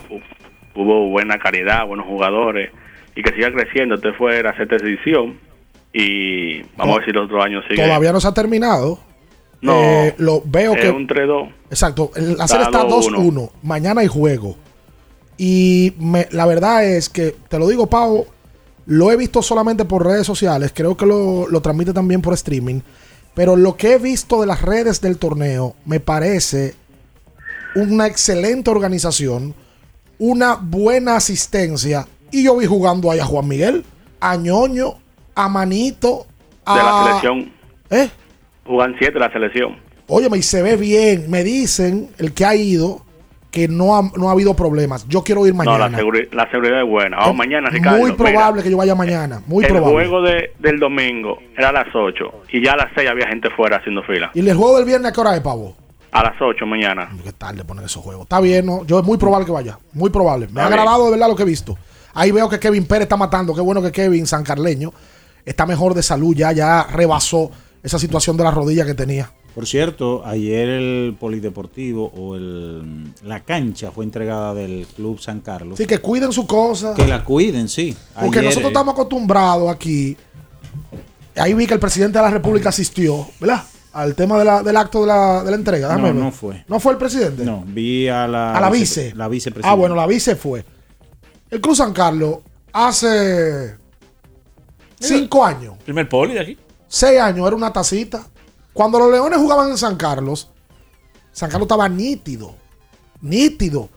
hubo 0.76 1.10
buena 1.10 1.40
calidad, 1.40 1.88
buenos 1.88 2.06
jugadores 2.06 2.70
y 3.16 3.24
que 3.24 3.34
siga 3.34 3.52
creciendo. 3.52 3.96
Este 3.96 4.14
fue 4.14 4.44
la 4.44 4.56
sexta 4.56 4.76
edición 4.76 5.40
y 5.92 6.62
vamos 6.78 6.96
a 6.96 7.00
ver 7.00 7.06
si 7.06 7.12
el 7.12 7.18
otro 7.18 7.42
año 7.42 7.62
sigue. 7.64 7.82
Todavía 7.84 8.12
no 8.12 8.20
se 8.22 8.28
ha 8.28 8.34
terminado. 8.34 9.00
No, 9.62 9.74
Eh, 9.82 10.14
lo 10.20 10.42
veo 10.46 10.74
es 10.76 10.82
que. 10.82 10.90
un 10.92 11.08
3-2. 11.08 11.50
Exacto. 11.72 12.12
La 12.16 12.48
serie 12.48 12.66
Está 12.66 12.82
está 12.82 12.84
2-1. 12.84 13.18
2-1. 13.18 13.52
Mañana 13.64 14.02
hay 14.02 14.08
juego. 14.08 14.56
Y 15.38 15.94
me- 16.00 16.28
la 16.32 16.46
verdad 16.46 16.86
es 16.86 17.10
que, 17.10 17.34
te 17.50 17.58
lo 17.58 17.68
digo, 17.68 17.88
Pau, 17.90 18.26
lo 18.86 19.12
he 19.12 19.16
visto 19.16 19.42
solamente 19.42 19.86
por 19.86 20.06
redes 20.06 20.26
sociales. 20.26 20.72
Creo 20.74 20.98
que 20.98 21.06
lo, 21.06 21.48
lo 21.48 21.62
transmite 21.62 21.94
también 21.94 22.22
por 22.22 22.34
streaming. 22.34 22.82
Pero 23.34 23.56
lo 23.56 23.78
que 23.78 23.94
he 23.94 23.98
visto 23.98 24.42
de 24.42 24.48
las 24.48 24.62
redes 24.62 25.02
del 25.02 25.18
torneo 25.18 25.76
me 25.86 26.00
parece 26.00 26.76
una 27.76 28.08
excelente 28.08 28.70
organización, 28.70 29.56
una 30.20 30.56
buena 30.56 31.16
asistencia. 31.16 32.08
Y 32.32 32.44
yo 32.44 32.58
vi 32.58 32.66
jugando 32.66 33.12
ahí 33.12 33.20
a 33.20 33.26
Juan 33.26 33.48
Miguel, 33.48 33.86
a 34.20 34.36
Ñoño, 34.36 34.96
a 35.36 35.50
Manito, 35.50 36.26
a. 36.66 36.78
De 36.78 36.84
la 36.84 37.04
selección. 37.06 37.54
¿Eh? 37.90 38.10
Jugan 38.66 38.96
7 38.98 39.20
la 39.20 39.32
selección. 39.32 39.78
Óyeme, 40.08 40.38
y 40.38 40.44
se 40.44 40.62
ve 40.62 40.76
bien. 40.76 41.30
Me 41.30 41.44
dicen, 41.44 42.10
el 42.18 42.34
que 42.34 42.46
ha 42.46 42.56
ido, 42.56 43.06
que 43.52 43.68
no 43.68 43.96
ha, 43.98 44.10
no 44.18 44.30
ha 44.30 44.32
habido 44.32 44.56
problemas. 44.56 45.06
Yo 45.10 45.24
quiero 45.24 45.46
ir 45.46 45.54
No, 45.54 45.58
mañana. 45.64 45.90
la, 45.90 45.98
seguri- 46.00 46.30
la 46.32 46.50
seguridad 46.50 46.82
es 46.82 46.88
buena. 46.90 47.18
Vamos 47.18 47.32
Es 47.34 47.38
mañana, 47.38 47.70
Ricardo. 47.70 48.00
Muy 48.00 48.12
Mira, 48.12 48.24
probable 48.24 48.64
que 48.64 48.72
yo 48.72 48.78
vaya 48.78 48.96
mañana. 48.96 49.42
Muy 49.46 49.66
el 49.66 49.72
probable. 49.72 49.94
juego 50.08 50.22
de, 50.22 50.54
del 50.60 50.80
domingo 50.80 51.38
era 51.58 51.70
a 51.70 51.72
las 51.74 51.88
8 51.94 52.24
y 52.54 52.64
ya 52.66 52.74
a 52.74 52.78
las 52.78 52.88
6 52.96 53.10
había 53.10 53.28
gente 53.28 53.50
fuera 53.50 53.78
haciendo 53.78 54.02
fila. 54.04 54.32
¿Y 54.34 54.40
el 54.40 54.56
juego 54.56 54.78
del 54.78 54.86
viernes 54.86 55.12
a 55.12 55.14
qué 55.14 55.20
hora 55.22 55.36
es, 55.36 55.42
pavo? 55.42 55.76
A 56.14 56.24
las 56.24 56.42
8 56.42 56.66
mañana. 56.66 57.10
Qué 57.24 57.34
tarde 57.34 57.64
ponen 57.66 57.86
esos 57.86 58.02
juegos. 58.02 58.24
Está 58.24 58.40
bien, 58.40 58.66
¿no? 58.66 58.86
Yo 58.86 59.00
es 59.00 59.06
muy 59.06 59.18
probable 59.18 59.46
que 59.46 59.52
vaya. 59.52 59.78
Muy 59.94 60.10
probable. 60.10 60.48
Me 60.52 60.62
ha 60.62 60.68
bien. 60.68 60.80
agradado 60.80 61.06
de 61.06 61.12
verdad 61.12 61.28
lo 61.28 61.36
que 61.36 61.44
he 61.44 61.46
visto. 61.46 61.78
Ahí 62.14 62.32
veo 62.32 62.50
que 62.50 62.60
Kevin 62.60 62.86
Pérez 62.86 63.04
está 63.04 63.18
matando. 63.18 63.54
Qué 63.54 63.62
bueno 63.62 63.82
que 63.82 63.92
Kevin 63.92 64.28
San 64.28 64.44
Carleño 64.44 64.94
está 65.46 65.66
mejor 65.66 65.94
de 65.94 66.04
salud. 66.04 66.36
Ya, 66.36 66.52
ya 66.54 66.84
rebasó 66.84 67.52
esa 67.84 67.98
situación 68.00 68.38
de 68.38 68.44
la 68.46 68.52
rodilla 68.52 68.86
que 68.86 68.94
tenía. 68.94 69.30
Por 69.54 69.68
cierto, 69.68 70.26
ayer 70.26 70.70
el 70.70 71.16
Polideportivo 71.20 72.12
o 72.16 72.36
el, 72.36 73.14
la 73.24 73.42
cancha 73.42 73.92
fue 73.92 74.06
entregada 74.06 74.54
del 74.54 74.88
Club 74.96 75.20
San 75.20 75.42
Carlos. 75.42 75.78
Sí, 75.78 75.86
que 75.86 76.00
cuiden 76.00 76.32
su 76.32 76.48
cosa. 76.48 76.94
Que 76.94 77.06
la 77.06 77.24
cuiden, 77.24 77.68
sí. 77.68 77.96
Porque 78.20 78.42
nosotros 78.42 78.66
eh, 78.66 78.68
estamos 78.70 78.94
acostumbrados 78.94 79.70
aquí. 79.70 80.16
Ahí 81.36 81.54
vi 81.54 81.68
que 81.68 81.74
el 81.74 81.80
presidente 81.82 82.18
de 82.18 82.24
la 82.24 82.32
República 82.32 82.70
asistió, 82.70 83.28
¿verdad? 83.42 83.64
Al 83.94 84.16
tema 84.16 84.38
de 84.40 84.46
la- 84.46 84.64
del 84.64 84.78
acto 84.78 85.02
de 85.02 85.08
la, 85.08 85.44
de 85.44 85.52
la 85.52 85.58
entrega. 85.58 85.88
Déjame 85.90 86.10
No, 86.10 86.14
ver. 86.16 86.24
no 86.24 86.32
fue. 86.32 86.64
¿No 86.70 86.80
fue 86.80 86.94
el 86.94 86.98
presidente? 86.98 87.44
No, 87.44 87.64
vi 87.68 88.08
a 88.08 88.28
la, 88.30 88.56
A 88.56 88.62
la 88.62 88.70
vice. 88.70 89.14
La 89.16 89.28
vicepresidenta. 89.28 89.70
Ah, 89.72 89.76
bueno, 89.76 89.96
la 89.96 90.08
vice 90.08 90.38
fue. 90.38 90.64
El 91.50 91.60
Cruz 91.60 91.80
San 91.80 91.92
Carlos 91.92 92.38
hace 92.72 93.76
cinco 95.00 95.44
años, 95.44 95.76
Primer 95.84 96.08
poli 96.08 96.34
de 96.36 96.40
aquí. 96.40 96.58
seis 96.88 97.20
años, 97.20 97.46
era 97.48 97.56
una 97.56 97.74
tacita. 97.74 98.26
Cuando 98.74 99.00
los 99.00 99.12
Leones 99.12 99.40
jugaban 99.40 99.70
en 99.70 99.78
San 99.78 99.96
Carlos, 99.96 100.50
San 101.32 101.50
Carlos 101.50 101.66
estaba 101.66 101.88
nítido. 101.90 102.56
Nítido. 103.22 103.90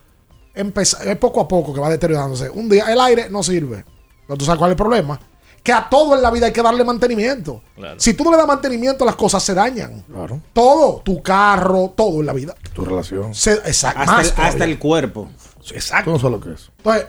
Empeza- 0.53 1.03
es 1.03 1.17
poco 1.17 1.41
a 1.41 1.47
poco 1.47 1.73
que 1.73 1.79
va 1.79 1.89
deteriorándose. 1.89 2.49
Un 2.49 2.69
día 2.69 2.91
el 2.91 2.99
aire 3.01 3.29
no 3.29 3.43
sirve. 3.43 3.83
Pero 4.27 4.37
tú 4.37 4.45
sabes 4.45 4.57
cuál 4.59 4.71
es 4.71 4.73
el 4.73 4.77
problema. 4.77 5.19
Que 5.61 5.73
a 5.73 5.89
todo 5.89 6.15
en 6.15 6.21
la 6.21 6.29
vida 6.29 6.45
hay 6.45 6.53
que 6.53 6.61
darle 6.61 6.83
mantenimiento. 6.83 7.61
Claro. 7.75 7.99
Si 7.99 8.13
tú 8.13 8.23
no 8.23 8.31
le 8.31 8.37
das 8.37 8.45
mantenimiento, 8.47 9.03
las 9.03 9.15
cosas 9.15 9.41
se 9.41 9.53
dañan. 9.55 10.03
Claro. 10.03 10.39
Todo, 10.53 11.01
tu 11.03 11.21
carro, 11.23 11.91
todo 11.95 12.19
en 12.19 12.27
la 12.27 12.33
vida. 12.33 12.55
Tu 12.73 12.85
relación. 12.85 13.33
Se, 13.33 13.53
exacto, 13.53 14.01
Hasta, 14.01 14.11
más 14.11 14.25
el, 14.27 14.31
todavía. 14.31 14.51
hasta 14.51 14.63
el 14.65 14.79
cuerpo. 14.79 15.27
Exacto. 15.73 16.11
No 16.11 16.19
sabes 16.19 16.31
lo 16.33 16.39
que 16.39 16.53
es. 16.53 16.69
Entonces, 16.77 17.07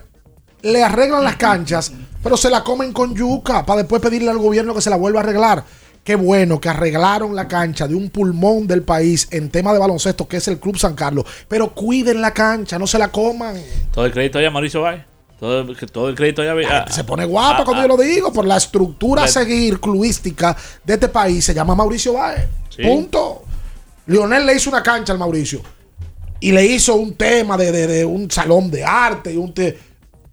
le 0.62 0.82
arreglan 0.82 1.22
las 1.22 1.36
canchas, 1.36 1.92
pero 2.22 2.36
se 2.38 2.48
la 2.48 2.64
comen 2.64 2.92
con 2.94 3.14
yuca 3.14 3.64
para 3.66 3.78
después 3.82 4.00
pedirle 4.00 4.30
al 4.30 4.38
gobierno 4.38 4.74
que 4.74 4.80
se 4.80 4.88
la 4.90 4.96
vuelva 4.96 5.20
a 5.20 5.22
arreglar. 5.22 5.62
Qué 6.06 6.14
bueno 6.14 6.60
que 6.60 6.68
arreglaron 6.68 7.34
la 7.34 7.48
cancha 7.48 7.88
de 7.88 7.96
un 7.96 8.10
pulmón 8.10 8.68
del 8.68 8.82
país 8.82 9.26
en 9.32 9.50
tema 9.50 9.72
de 9.72 9.80
baloncesto, 9.80 10.28
que 10.28 10.36
es 10.36 10.46
el 10.46 10.60
Club 10.60 10.78
San 10.78 10.94
Carlos. 10.94 11.24
Pero 11.48 11.74
cuiden 11.74 12.20
la 12.22 12.32
cancha, 12.32 12.78
no 12.78 12.86
se 12.86 12.96
la 12.96 13.08
coman. 13.08 13.56
Todo 13.92 14.06
el 14.06 14.12
crédito 14.12 14.38
allá, 14.38 14.48
Mauricio 14.52 14.82
Valle. 14.82 15.04
Todo, 15.40 15.62
el 16.08 16.14
crédito 16.14 16.42
allá. 16.42 16.86
Se 16.92 17.02
pone 17.02 17.24
guapa 17.24 17.64
cuando 17.64 17.82
yo 17.82 17.88
lo 17.96 17.96
digo, 18.00 18.32
por 18.32 18.46
la 18.46 18.56
estructura 18.56 19.22
a 19.24 19.28
seguir 19.28 19.80
clubística 19.80 20.56
de 20.84 20.94
este 20.94 21.08
país. 21.08 21.44
Se 21.44 21.52
llama 21.52 21.74
Mauricio 21.74 22.12
Báez. 22.12 22.46
Sí. 22.68 22.82
Punto. 22.84 23.42
Lionel 24.06 24.46
le 24.46 24.54
hizo 24.54 24.70
una 24.70 24.84
cancha 24.84 25.12
al 25.12 25.18
Mauricio. 25.18 25.60
Y 26.38 26.52
le 26.52 26.64
hizo 26.64 26.94
un 26.94 27.14
tema 27.16 27.56
de, 27.56 27.72
de- 27.72 27.86
de 27.88 28.04
un 28.04 28.30
salón 28.30 28.70
de 28.70 28.84
arte 28.84 29.34
y 29.34 29.36
un... 29.38 29.52
te- 29.52 29.76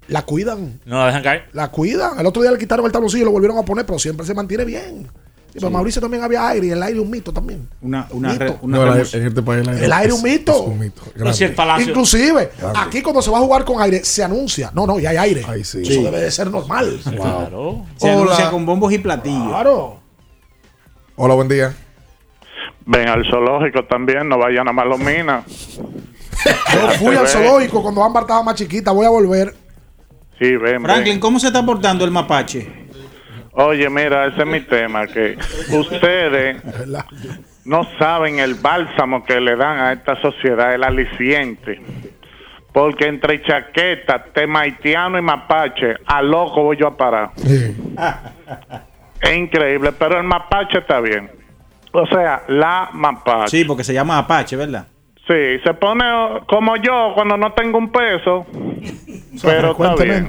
la 0.07 0.21
cuidan. 0.21 0.79
No 0.85 0.99
la 0.99 1.07
dejan 1.07 1.23
caer. 1.23 1.45
La 1.53 1.71
cuidan. 1.71 2.19
El 2.19 2.27
otro 2.27 2.43
día 2.43 2.51
le 2.51 2.59
quitaron 2.59 2.85
el 2.85 2.91
tabloncillo 2.91 3.23
y 3.23 3.25
lo 3.25 3.31
volvieron 3.31 3.57
a 3.57 3.63
poner, 3.63 3.87
pero 3.87 3.97
siempre 3.97 4.23
se 4.27 4.35
mantiene 4.35 4.65
bien. 4.65 5.09
Y 5.55 5.59
para 5.59 5.69
Mauricio 5.69 6.01
también 6.01 6.23
había 6.23 6.47
aire 6.47 6.67
y 6.67 6.69
el 6.71 6.81
aire 6.81 6.97
es 6.99 7.05
un 7.05 7.11
mito 7.11 7.31
también. 7.31 7.67
Una, 7.81 8.07
una, 8.11 8.29
Mito. 8.33 8.43
re- 8.43 8.57
una 8.63 8.77
No, 8.79 8.85
la- 8.85 8.95
remos- 8.95 9.13
en 9.13 9.27
este 9.27 9.41
país 9.43 9.67
El 9.67 9.93
aire 9.93 10.07
es 10.11 10.13
un 10.15 10.23
mito. 10.23 10.51
Es 10.53 10.59
un 10.67 10.79
mito. 10.79 11.01
El 11.15 11.53
palacio. 11.53 11.87
Inclusive, 11.89 12.51
Grande. 12.59 12.79
aquí 12.79 13.01
cuando 13.03 13.21
se 13.21 13.29
va 13.29 13.37
a 13.37 13.41
jugar 13.41 13.63
con 13.63 13.79
aire, 13.81 14.03
se 14.03 14.23
anuncia. 14.23 14.71
No, 14.73 14.87
no, 14.87 14.97
ya 14.99 15.11
hay 15.11 15.17
aire. 15.17 15.45
Ay, 15.47 15.63
sí. 15.63 15.81
Eso 15.83 16.01
debe 16.01 16.21
de 16.21 16.31
ser 16.31 16.49
normal. 16.49 16.99
Claro. 17.03 17.85
se 17.97 18.05
Hola. 18.11 18.21
anuncia 18.23 18.49
con 18.49 18.65
bombos 18.65 18.91
y 18.93 18.97
platillos. 18.97 19.47
Claro. 19.49 19.99
Hola, 21.15 21.35
buen 21.35 21.47
día. 21.47 21.75
Ven 22.85 23.07
al 23.07 23.23
zoológico 23.29 23.85
también, 23.85 24.27
no 24.27 24.39
vayan 24.39 24.67
a 24.67 24.73
Malomina. 24.73 25.43
Yo 25.45 26.89
fui 26.99 27.15
al 27.15 27.27
zoológico 27.27 27.81
cuando 27.83 28.03
Ámbar 28.03 28.23
estaba 28.23 28.41
más 28.43 28.55
chiquita. 28.55 28.91
Voy 28.91 29.05
a 29.05 29.09
volver. 29.09 29.55
Sí, 30.39 30.55
ven, 30.57 30.81
Franklin, 30.81 31.13
ven. 31.13 31.19
¿cómo 31.19 31.39
se 31.39 31.47
está 31.47 31.63
portando 31.65 32.03
el 32.03 32.11
mapache? 32.11 32.82
Oye, 33.55 33.89
mira, 33.89 34.27
ese 34.27 34.41
es 34.41 34.47
mi 34.47 34.61
tema, 34.61 35.05
que 35.05 35.37
ustedes 35.71 36.61
no 37.65 37.83
saben 37.99 38.39
el 38.39 38.55
bálsamo 38.55 39.23
que 39.23 39.39
le 39.39 39.55
dan 39.55 39.79
a 39.79 39.93
esta 39.93 40.19
sociedad, 40.21 40.73
el 40.73 40.83
aliciente. 40.83 41.81
Porque 42.71 43.05
entre 43.05 43.43
chaqueta, 43.43 44.23
temaitiano 44.33 45.19
y 45.19 45.21
mapache, 45.21 45.95
a 46.07 46.21
loco 46.23 46.63
voy 46.63 46.77
yo 46.77 46.87
a 46.87 46.97
parar. 46.97 47.29
Es 49.21 49.37
increíble, 49.37 49.91
pero 49.91 50.17
el 50.17 50.23
mapache 50.23 50.79
está 50.79 50.99
bien. 50.99 51.29
O 51.91 52.07
sea, 52.07 52.41
la 52.47 52.89
mapache. 52.91 53.57
Sí, 53.57 53.65
porque 53.65 53.83
se 53.83 53.93
llama 53.93 54.17
Apache, 54.17 54.55
¿verdad? 54.55 54.87
Sí, 55.27 55.59
se 55.63 55.73
pone 55.75 56.03
como 56.47 56.75
yo 56.77 57.11
cuando 57.13 57.37
no 57.37 57.53
tengo 57.53 57.77
un 57.77 57.91
peso, 57.91 58.45
pero 59.43 59.71
está 59.71 60.03
bien. 60.03 60.27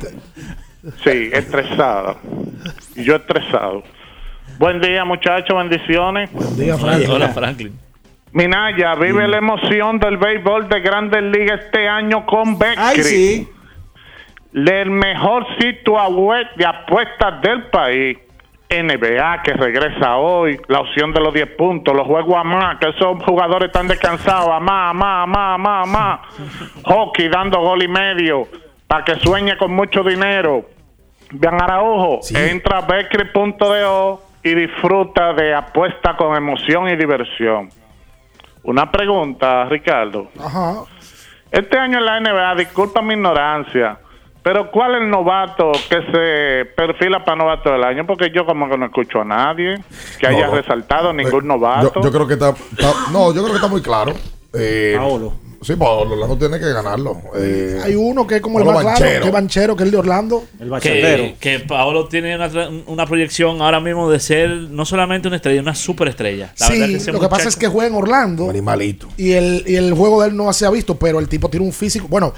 Sí, 1.02 1.30
estresado. 1.32 2.18
Y 2.94 3.04
yo 3.04 3.16
estresado. 3.16 3.82
Buen 4.58 4.80
día, 4.80 5.04
muchachos, 5.04 5.56
bendiciones. 5.56 6.30
Buen 6.32 6.56
día, 6.56 6.76
Franklin. 6.76 7.10
Hola, 7.10 7.28
Franklin. 7.30 7.78
Minaya, 8.32 8.94
vive 8.96 9.26
la 9.26 9.38
emoción 9.38 9.98
del 9.98 10.18
béisbol 10.18 10.68
de 10.68 10.80
Grandes 10.80 11.22
Ligas 11.22 11.60
este 11.64 11.88
año 11.88 12.26
con 12.26 12.58
Beckley. 12.58 12.84
Ay, 12.84 13.02
sí. 13.02 13.48
El 14.52 14.90
mejor 14.90 15.46
sitio 15.58 15.98
a 15.98 16.08
web 16.08 16.46
de 16.56 16.66
apuestas 16.66 17.40
del 17.40 17.64
país. 17.68 18.18
NBA 18.68 19.42
que 19.42 19.52
regresa 19.52 20.16
hoy, 20.16 20.58
la 20.68 20.80
opción 20.80 21.12
de 21.12 21.20
los 21.20 21.32
10 21.32 21.50
puntos, 21.56 21.94
los 21.94 22.06
juegos 22.06 22.34
a 22.36 22.42
más, 22.42 22.78
que 22.78 22.88
esos 22.88 23.22
jugadores 23.22 23.66
están 23.66 23.86
descansados, 23.86 24.48
a 24.48 24.58
más, 24.58 24.90
a 24.90 24.92
más, 24.94 25.22
a 25.22 25.26
más, 25.26 25.54
a 25.54 25.58
más, 25.58 25.86
a 25.86 25.90
más. 25.92 26.20
Hockey 26.82 27.28
dando 27.28 27.60
gol 27.60 27.82
y 27.84 27.88
medio, 27.88 28.48
para 28.88 29.04
que 29.04 29.14
sueñe 29.20 29.56
con 29.58 29.72
mucho 29.72 30.02
dinero. 30.02 30.73
Vean 31.36 31.60
Araujo, 31.62 32.20
entra 32.34 32.78
a 32.78 32.80
Beckley.do 32.82 34.22
y 34.42 34.54
disfruta 34.54 35.32
de 35.32 35.54
apuesta 35.54 36.16
con 36.16 36.36
emoción 36.36 36.88
y 36.88 36.96
diversión. 36.96 37.70
Una 38.62 38.90
pregunta, 38.90 39.64
Ricardo. 39.64 40.28
Ajá. 40.38 40.84
Este 41.50 41.78
año 41.78 41.98
en 41.98 42.04
la 42.04 42.20
NBA, 42.20 42.54
disculpa 42.56 43.00
mi 43.02 43.14
ignorancia, 43.14 43.98
pero 44.42 44.70
¿cuál 44.70 44.94
es 44.96 45.00
el 45.02 45.10
novato 45.10 45.72
que 45.88 46.02
se 46.12 46.64
perfila 46.76 47.24
para 47.24 47.36
novato 47.36 47.70
del 47.72 47.84
año? 47.84 48.06
Porque 48.06 48.30
yo 48.30 48.44
como 48.46 48.68
que 48.68 48.76
no 48.76 48.86
escucho 48.86 49.20
a 49.20 49.24
nadie 49.24 49.76
que 50.18 50.26
haya 50.26 50.46
No. 50.46 50.54
resaltado 50.54 51.12
ningún 51.12 51.42
Yo, 51.42 51.46
novato. 51.48 52.00
yo 52.02 52.10
creo 52.12 52.26
que 52.26 52.34
está, 52.34 52.50
está- 52.50 53.10
No, 53.12 53.28
yo 53.34 53.40
creo 53.42 53.48
que 53.48 53.56
está 53.56 53.68
muy 53.68 53.82
claro. 53.82 54.12
Eh, 54.52 54.94
Paolo. 54.96 55.32
Sí, 55.64 55.74
Paolo 55.76 56.12
Orlando 56.14 56.36
tiene 56.36 56.58
que 56.60 56.72
ganarlo. 56.72 57.20
Eh, 57.36 57.80
Hay 57.84 57.94
uno 57.94 58.26
que 58.26 58.36
es 58.36 58.40
como 58.42 58.58
el 58.58 58.64
más 58.66 58.74
claro, 58.80 58.88
Banchero. 58.88 59.20
que 59.22 59.26
es 59.28 59.32
Banchero, 59.32 59.76
que 59.76 59.82
es 59.82 59.86
el 59.86 59.90
de 59.92 59.96
Orlando. 59.96 60.44
El 60.60 60.70
bachatero. 60.70 61.24
Que, 61.24 61.58
que 61.58 61.60
Paolo 61.60 62.06
tiene 62.08 62.34
una, 62.36 62.50
tra- 62.50 62.82
una 62.86 63.06
proyección 63.06 63.60
ahora 63.62 63.80
mismo 63.80 64.10
de 64.10 64.20
ser 64.20 64.50
no 64.50 64.84
solamente 64.84 65.26
una 65.28 65.36
estrella, 65.36 65.60
una 65.62 65.74
superestrella. 65.74 66.52
La 66.58 66.68
verdad 66.68 66.86
Sí, 66.86 66.94
ese 66.94 67.12
lo 67.12 67.20
que 67.20 67.28
pasa 67.28 67.48
es 67.48 67.56
que 67.56 67.66
juega 67.68 67.88
en 67.88 67.94
Orlando. 67.94 68.44
Un 68.44 68.50
animalito. 68.50 69.08
y 69.16 69.32
el, 69.32 69.64
y 69.66 69.76
el 69.76 69.92
juego 69.94 70.22
de 70.22 70.28
él 70.28 70.36
no 70.36 70.52
se 70.52 70.66
ha 70.66 70.70
visto, 70.70 70.96
pero 70.98 71.18
el 71.18 71.28
tipo 71.28 71.48
tiene 71.48 71.64
un 71.66 71.72
físico. 71.72 72.06
Bueno, 72.08 72.34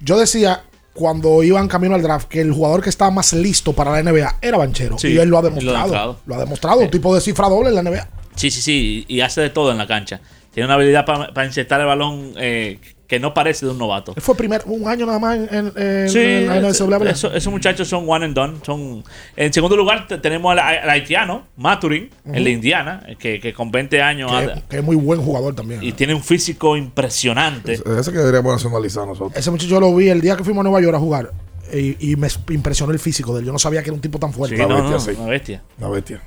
yo 0.00 0.18
decía 0.18 0.62
cuando 0.92 1.42
iban 1.42 1.68
camino 1.68 1.94
al 1.94 2.02
draft 2.02 2.28
que 2.28 2.40
el 2.40 2.52
jugador 2.52 2.82
que 2.82 2.90
estaba 2.90 3.10
más 3.10 3.32
listo 3.32 3.72
para 3.72 3.92
la 3.92 4.02
NBA 4.10 4.36
era 4.42 4.58
Banchero. 4.58 4.98
Sí, 4.98 5.08
y 5.08 5.18
él 5.18 5.28
lo 5.28 5.38
ha 5.38 5.40
y 5.40 5.42
lo 5.42 5.48
ha 5.48 5.50
demostrado. 5.50 5.76
demostrado. 5.84 6.18
Lo 6.26 6.34
ha 6.34 6.38
demostrado, 6.38 6.80
un 6.80 6.90
tipo 6.90 7.14
de 7.14 7.20
cifra 7.20 7.48
doble 7.48 7.68
en 7.68 7.74
la 7.76 7.82
NBA. 7.82 8.08
Sí, 8.34 8.50
sí, 8.50 8.60
sí, 8.62 9.04
y 9.08 9.20
hace 9.20 9.40
de 9.42 9.50
todo 9.50 9.70
en 9.70 9.78
la 9.78 9.86
cancha. 9.86 10.20
Tiene 10.52 10.66
una 10.66 10.74
habilidad 10.74 11.04
para 11.04 11.44
insertar 11.46 11.80
el 11.80 11.86
balón 11.86 12.32
eh, 12.38 12.78
que 13.06 13.18
no 13.18 13.34
parece 13.34 13.66
de 13.66 13.72
un 13.72 13.78
novato. 13.78 14.12
Él 14.16 14.22
fue 14.22 14.36
primer, 14.36 14.62
un 14.66 14.86
año 14.88 15.04
nada 15.06 15.18
más 15.18 15.36
en, 15.36 15.48
en- 15.52 15.72
en- 15.76 16.08
Sí, 16.08 16.18
en 16.18 16.48
¿verdad? 16.48 17.06
eso- 17.08 17.32
esos 17.32 17.52
muchachos 17.52 17.88
son 17.88 18.04
one 18.08 18.24
and 18.24 18.34
done. 18.34 18.58
Son, 18.64 19.02
en 19.36 19.52
segundo 19.52 19.76
lugar 19.76 20.06
te- 20.06 20.18
tenemos 20.18 20.52
al, 20.52 20.58
al 20.60 20.90
haitiano, 20.90 21.46
Maturin, 21.56 22.10
el 22.32 22.44
de 22.44 22.50
Indiana, 22.50 23.04
que, 23.18 23.40
que 23.40 23.52
con 23.52 23.70
20 23.72 24.00
años 24.02 24.30
que, 24.30 24.36
ha- 24.36 24.62
que 24.68 24.76
es 24.78 24.82
muy 24.84 24.94
buen 24.96 25.20
jugador 25.20 25.54
también. 25.54 25.82
y 25.82 25.92
tiene 25.92 26.14
un 26.14 26.22
físico 26.22 26.76
impresionante. 26.76 27.72
Ese 27.74 28.12
que 28.12 28.18
deberíamos 28.18 28.52
nacionalizar 28.52 29.06
nosotros. 29.06 29.36
Ese 29.36 29.50
muchacho 29.50 29.70
yo 29.70 29.80
lo 29.80 29.94
vi 29.94 30.08
el 30.08 30.20
día 30.20 30.36
que 30.36 30.44
fuimos 30.44 30.60
a 30.60 30.64
Nueva 30.64 30.80
York 30.80 30.96
a 30.96 31.00
jugar. 31.00 31.32
Y, 31.72 32.12
y 32.12 32.16
me 32.16 32.26
impresionó 32.50 32.92
el 32.92 32.98
físico 32.98 33.32
de 33.32 33.40
él. 33.40 33.46
Yo 33.46 33.52
no 33.52 33.58
sabía 33.60 33.80
que 33.82 33.90
era 33.90 33.94
un 33.94 34.00
tipo 34.00 34.18
tan 34.18 34.32
fuerte. 34.32 34.56
Sí, 34.56 34.62
no, 34.62 34.68
no, 34.68 34.90
bestia, 34.90 35.14
sí. 35.14 35.20
una 35.20 35.30
bestia. 35.30 35.62
Una 35.78 35.88
bestia. 35.88 36.20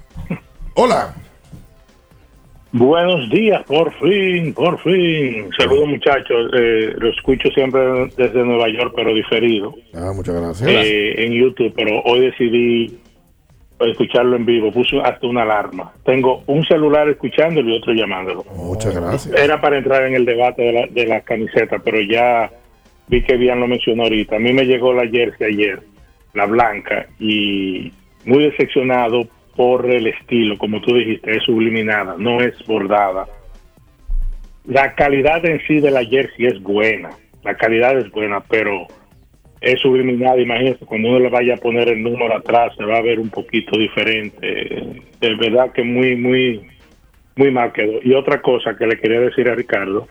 Hola. 0.76 1.14
Buenos 2.76 3.30
días, 3.30 3.62
por 3.68 3.94
fin, 4.00 4.52
por 4.54 4.80
fin. 4.82 5.48
Saludos 5.56 5.88
muchachos, 5.90 6.50
eh, 6.58 6.96
lo 6.98 7.10
escucho 7.10 7.48
siempre 7.50 7.80
desde 8.18 8.44
Nueva 8.44 8.68
York, 8.70 8.94
pero 8.96 9.14
diferido, 9.14 9.76
Ah, 9.94 10.12
muchas 10.16 10.34
gracias. 10.42 10.68
eh, 10.72 11.24
en 11.24 11.34
YouTube, 11.34 11.72
pero 11.76 12.02
hoy 12.02 12.22
decidí 12.22 12.98
escucharlo 13.80 14.36
en 14.38 14.46
vivo, 14.48 14.72
puse 14.72 15.00
hasta 15.02 15.28
una 15.28 15.44
alarma. 15.44 15.94
Tengo 16.04 16.42
un 16.48 16.66
celular 16.66 17.08
escuchándolo 17.10 17.70
y 17.70 17.78
otro 17.78 17.94
llamándolo. 17.94 18.44
Muchas 18.56 18.96
gracias. 19.00 19.40
Era 19.40 19.62
para 19.62 19.78
entrar 19.78 20.08
en 20.08 20.16
el 20.16 20.26
debate 20.26 20.64
de 20.64 20.74
la, 20.74 20.88
de 20.88 21.06
la 21.06 21.22
camiseta, 21.22 21.78
pero 21.78 22.02
ya 22.02 22.50
vi 23.08 23.22
que 23.22 23.38
bien 23.38 23.60
lo 23.60 23.68
mencionó 23.68 24.04
ahorita. 24.04 24.38
A 24.38 24.40
mí 24.40 24.52
me 24.52 24.66
llegó 24.66 24.94
la 24.94 25.08
jersey 25.08 25.54
ayer, 25.54 25.80
la 26.34 26.48
blanca, 26.48 27.06
y 27.20 27.92
muy 28.26 28.46
decepcionado 28.46 29.28
por 29.56 29.90
el 29.90 30.08
estilo, 30.08 30.58
como 30.58 30.82
tú 30.82 30.96
dijiste, 30.96 31.36
es 31.38 31.44
subliminada, 31.44 32.16
no 32.18 32.40
es 32.42 32.56
bordada. 32.66 33.28
La 34.66 34.96
calidad 34.96 35.46
en 35.46 35.60
sí 35.68 35.80
de 35.80 35.92
la 35.92 36.04
jersey 36.06 36.46
es 36.48 36.62
buena, 36.62 37.10
la 37.44 37.56
calidad 37.56 37.98
es 37.98 38.10
buena, 38.12 38.40
pero 38.42 38.88
es 39.62 39.80
subliminada. 39.82 40.40
Imagínense, 40.40 40.86
cuando 40.86 41.10
uno 41.10 41.20
le 41.20 41.30
vaya 41.30 41.56
a 41.56 41.58
poner 41.58 41.90
el 41.90 42.02
número 42.02 42.36
atrás, 42.36 42.74
se 42.78 42.86
va 42.86 42.98
a 42.98 43.02
ver 43.02 43.20
un 43.20 43.30
poquito 43.30 43.78
diferente. 43.78 45.02
De 45.20 45.36
verdad 45.36 45.72
que 45.72 45.84
muy, 45.84 46.16
muy 46.16 46.68
muy 47.36 47.52
mal 47.52 47.72
quedó. 47.74 48.00
Y 48.04 48.14
otra 48.14 48.42
cosa 48.42 48.76
que 48.78 48.86
le 48.86 49.00
quería 49.00 49.20
decir 49.20 49.50
a 49.50 49.56
Ricardo, 49.56 50.08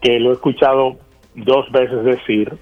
que 0.00 0.18
lo 0.20 0.30
he 0.30 0.34
escuchado 0.34 0.98
dos 1.34 1.70
veces 1.72 2.04
decir, 2.04 2.52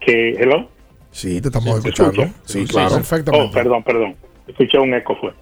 que, 0.00 0.30
hello, 0.30 0.68
Sí, 1.10 1.40
te 1.40 1.46
estamos 1.46 1.70
¿Se 1.80 1.88
escuchando. 1.88 2.22
escucha? 2.22 2.42
Sí, 2.44 2.64
claro. 2.66 2.96
Oh, 3.32 3.50
perdón, 3.52 3.84
perdón. 3.84 4.16
Escuché 4.46 4.78
un 4.78 4.94
eco 4.94 5.16
fue. 5.16 5.32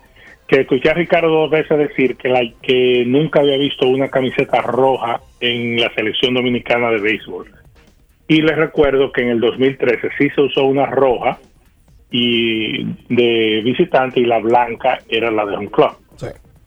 Que 0.47 0.61
escuché 0.61 0.91
a 0.91 0.95
Ricardo 0.95 1.29
dos 1.29 1.51
veces 1.51 1.79
decir 1.79 2.17
que, 2.17 2.29
la, 2.29 2.41
que 2.61 3.05
nunca 3.07 3.41
había 3.41 3.57
visto 3.57 3.89
una 3.89 4.09
camiseta 4.09 4.61
roja 4.61 5.21
en 5.41 5.81
la 5.81 5.93
selección 5.95 6.35
dominicana 6.35 6.91
de 6.91 6.99
béisbol. 6.99 7.51
Y 8.29 8.43
les 8.43 8.57
recuerdo 8.57 9.13
que 9.13 9.23
en 9.23 9.29
el 9.29 9.41
2013 9.41 10.09
sí 10.19 10.31
se 10.35 10.41
usó 10.41 10.65
una 10.65 10.87
roja 10.87 11.39
y 12.11 12.85
de 13.09 13.63
visitante 13.65 14.21
y 14.21 14.27
la 14.27 14.39
blanca 14.39 15.01
era 15.09 15.31
la 15.31 15.47
de 15.47 15.57
un 15.57 15.67
club. 15.67 15.93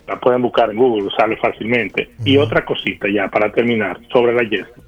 La 0.08 0.20
pueden 0.20 0.42
buscar 0.42 0.70
en 0.70 0.78
Google, 0.78 1.10
sale 1.18 1.36
fácilmente. 1.38 2.10
Y 2.24 2.38
otra 2.38 2.64
cosita 2.64 3.08
ya 3.12 3.28
para 3.28 3.52
terminar 3.52 4.00
sobre 4.12 4.34
la 4.34 4.48
jersey. 4.48 4.84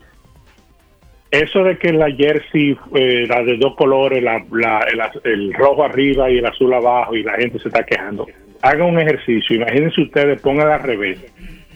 Eso 1.32 1.64
de 1.64 1.78
que 1.78 1.92
la 1.92 2.10
jersey, 2.10 2.78
eh, 2.96 3.26
la 3.28 3.44
de 3.44 3.58
dos 3.58 3.76
colores, 3.76 4.24
la, 4.24 4.44
la- 4.52 5.12
el, 5.26 5.54
rojo 5.54 5.84
arriba 5.84 6.30
y 6.32 6.38
el 6.38 6.46
azul 6.46 6.74
abajo, 6.74 7.16
y 7.16 7.24
la 7.24 7.34
gente 7.34 7.60
se 7.60 7.68
está 7.68 7.84
quejando. 7.84 8.26
Hagan 8.62 8.90
un 8.90 9.00
ejercicio, 9.00 9.56
imagínense 9.56 10.02
ustedes, 10.02 10.42
pongan 10.42 10.70
al 10.70 10.82
revés, 10.84 11.20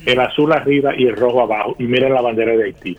el 0.05 0.19
azul 0.19 0.51
arriba 0.53 0.93
y 0.97 1.05
el 1.05 1.15
rojo 1.17 1.41
abajo, 1.41 1.75
y 1.79 1.83
miren 1.83 2.13
la 2.13 2.21
bandera 2.21 2.55
de 2.55 2.63
Haití. 2.65 2.97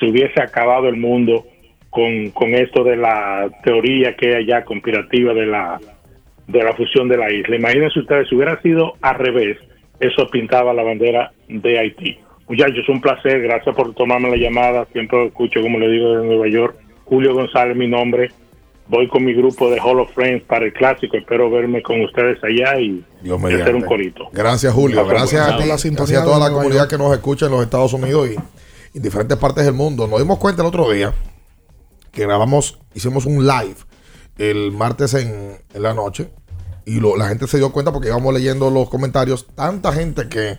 Se 0.00 0.06
hubiese 0.06 0.42
acabado 0.42 0.88
el 0.88 0.96
mundo 0.96 1.44
con, 1.88 2.30
con 2.30 2.52
esto 2.54 2.82
de 2.82 2.96
la 2.96 3.48
teoría 3.62 4.14
que 4.16 4.34
hay 4.34 4.42
allá 4.42 4.64
conspirativa 4.64 5.32
de 5.34 5.46
la, 5.46 5.78
de 6.48 6.62
la 6.64 6.72
fusión 6.74 7.08
de 7.08 7.16
la 7.16 7.32
isla. 7.32 7.54
Imagínense 7.56 8.00
ustedes, 8.00 8.28
si 8.28 8.34
hubiera 8.34 8.60
sido 8.60 8.94
al 9.02 9.14
revés, 9.18 9.56
eso 10.00 10.26
pintaba 10.32 10.74
la 10.74 10.82
bandera 10.82 11.30
de 11.48 11.78
Haití. 11.78 12.18
Muchachos, 12.52 12.86
un 12.88 13.00
placer, 13.00 13.40
gracias 13.40 13.74
por 13.74 13.94
tomarme 13.94 14.28
la 14.30 14.36
llamada, 14.36 14.86
siempre 14.92 15.18
lo 15.18 15.26
escucho, 15.28 15.62
como 15.62 15.78
le 15.78 15.88
digo, 15.88 16.16
de 16.18 16.26
Nueva 16.26 16.48
York. 16.48 16.76
Julio 17.06 17.32
González, 17.34 17.74
mi 17.76 17.88
nombre. 17.88 18.30
Voy 18.88 19.08
con 19.08 19.24
mi 19.24 19.32
grupo 19.32 19.70
de 19.70 19.80
Hall 19.80 20.00
of 20.00 20.12
Friends 20.12 20.44
para 20.44 20.66
el 20.66 20.72
clásico, 20.74 21.16
espero 21.16 21.50
verme 21.50 21.80
con 21.82 22.00
ustedes 22.02 22.36
allá 22.44 22.78
y, 22.78 23.02
Dios 23.22 23.40
y 23.50 23.54
hacer 23.54 23.74
un 23.74 23.82
corito. 23.82 24.28
Gracias, 24.32 24.74
Julio. 24.74 25.06
Gracias 25.06 25.48
a 25.48 25.56
ti. 25.56 25.64
la 25.66 25.78
sintonía 25.78 26.18
Gracias 26.18 26.22
a 26.22 26.24
toda 26.24 26.38
la 26.50 26.54
comunidad 26.54 26.88
que 26.88 26.98
nos 26.98 27.12
escucha 27.14 27.46
en 27.46 27.52
los 27.52 27.62
Estados 27.62 27.92
Unidos 27.94 28.28
y 28.30 28.36
y 28.94 28.98
en 28.98 29.02
diferentes 29.04 29.38
partes 29.38 29.64
del 29.64 29.72
mundo. 29.72 30.06
Nos 30.06 30.18
dimos 30.18 30.38
cuenta 30.38 30.60
el 30.60 30.68
otro 30.68 30.90
día 30.90 31.14
que 32.10 32.22
grabamos, 32.26 32.78
hicimos 32.94 33.24
un 33.24 33.46
live 33.46 33.76
el 34.36 34.72
martes 34.72 35.14
en, 35.14 35.56
en 35.72 35.82
la 35.82 35.94
noche 35.94 36.28
y 36.84 37.00
lo- 37.00 37.16
la 37.16 37.28
gente 37.28 37.46
se 37.46 37.56
dio 37.56 37.72
cuenta 37.72 37.90
porque 37.92 38.08
íbamos 38.08 38.34
leyendo 38.34 38.68
los 38.68 38.90
comentarios. 38.90 39.46
Tanta 39.54 39.92
gente 39.94 40.28
que 40.28 40.58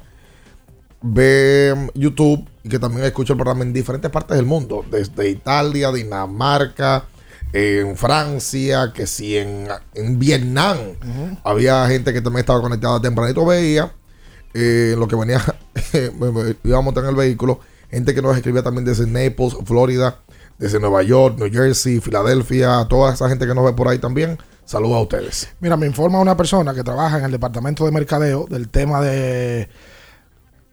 ve 1.03 1.89
YouTube 1.93 2.47
y 2.63 2.69
que 2.69 2.79
también 2.79 3.05
escucha 3.05 3.33
el 3.33 3.37
programa 3.37 3.63
en 3.63 3.73
diferentes 3.73 4.09
partes 4.09 4.37
del 4.37 4.45
mundo, 4.45 4.83
desde 4.89 5.29
Italia, 5.29 5.91
Dinamarca, 5.91 7.05
en 7.51 7.95
Francia, 7.95 8.91
que 8.93 9.05
si 9.05 9.37
en, 9.37 9.67
en 9.93 10.17
Vietnam. 10.17 10.77
Había 11.43 11.85
gente 11.87 12.13
que 12.13 12.21
también 12.21 12.39
estaba 12.39 12.61
conectada 12.61 12.99
tempranito, 13.01 13.45
veía 13.45 13.91
eh, 14.53 14.95
lo 14.97 15.07
que 15.07 15.15
venía, 15.15 15.41
iba 16.63 16.77
a 16.77 16.81
montar 16.81 17.03
en 17.03 17.09
el 17.11 17.15
vehículo, 17.15 17.59
gente 17.91 18.15
que 18.15 18.21
nos 18.21 18.35
escribía 18.35 18.63
también 18.63 18.85
desde 18.85 19.05
Naples, 19.05 19.55
Florida, 19.65 20.19
desde 20.57 20.79
Nueva 20.79 21.03
York, 21.03 21.37
New 21.37 21.51
Jersey, 21.51 21.99
Filadelfia, 21.99 22.87
toda 22.89 23.13
esa 23.13 23.27
gente 23.27 23.45
que 23.45 23.53
nos 23.53 23.65
ve 23.65 23.73
por 23.73 23.87
ahí 23.87 23.99
también. 23.99 24.37
Saludos 24.65 24.95
a 24.95 25.01
ustedes. 25.01 25.49
Mira, 25.59 25.75
me 25.75 25.85
informa 25.85 26.19
una 26.21 26.37
persona 26.37 26.73
que 26.73 26.83
trabaja 26.83 27.17
en 27.17 27.25
el 27.25 27.31
departamento 27.31 27.85
de 27.85 27.91
mercadeo 27.91 28.45
del 28.49 28.69
tema 28.69 29.01
de 29.01 29.67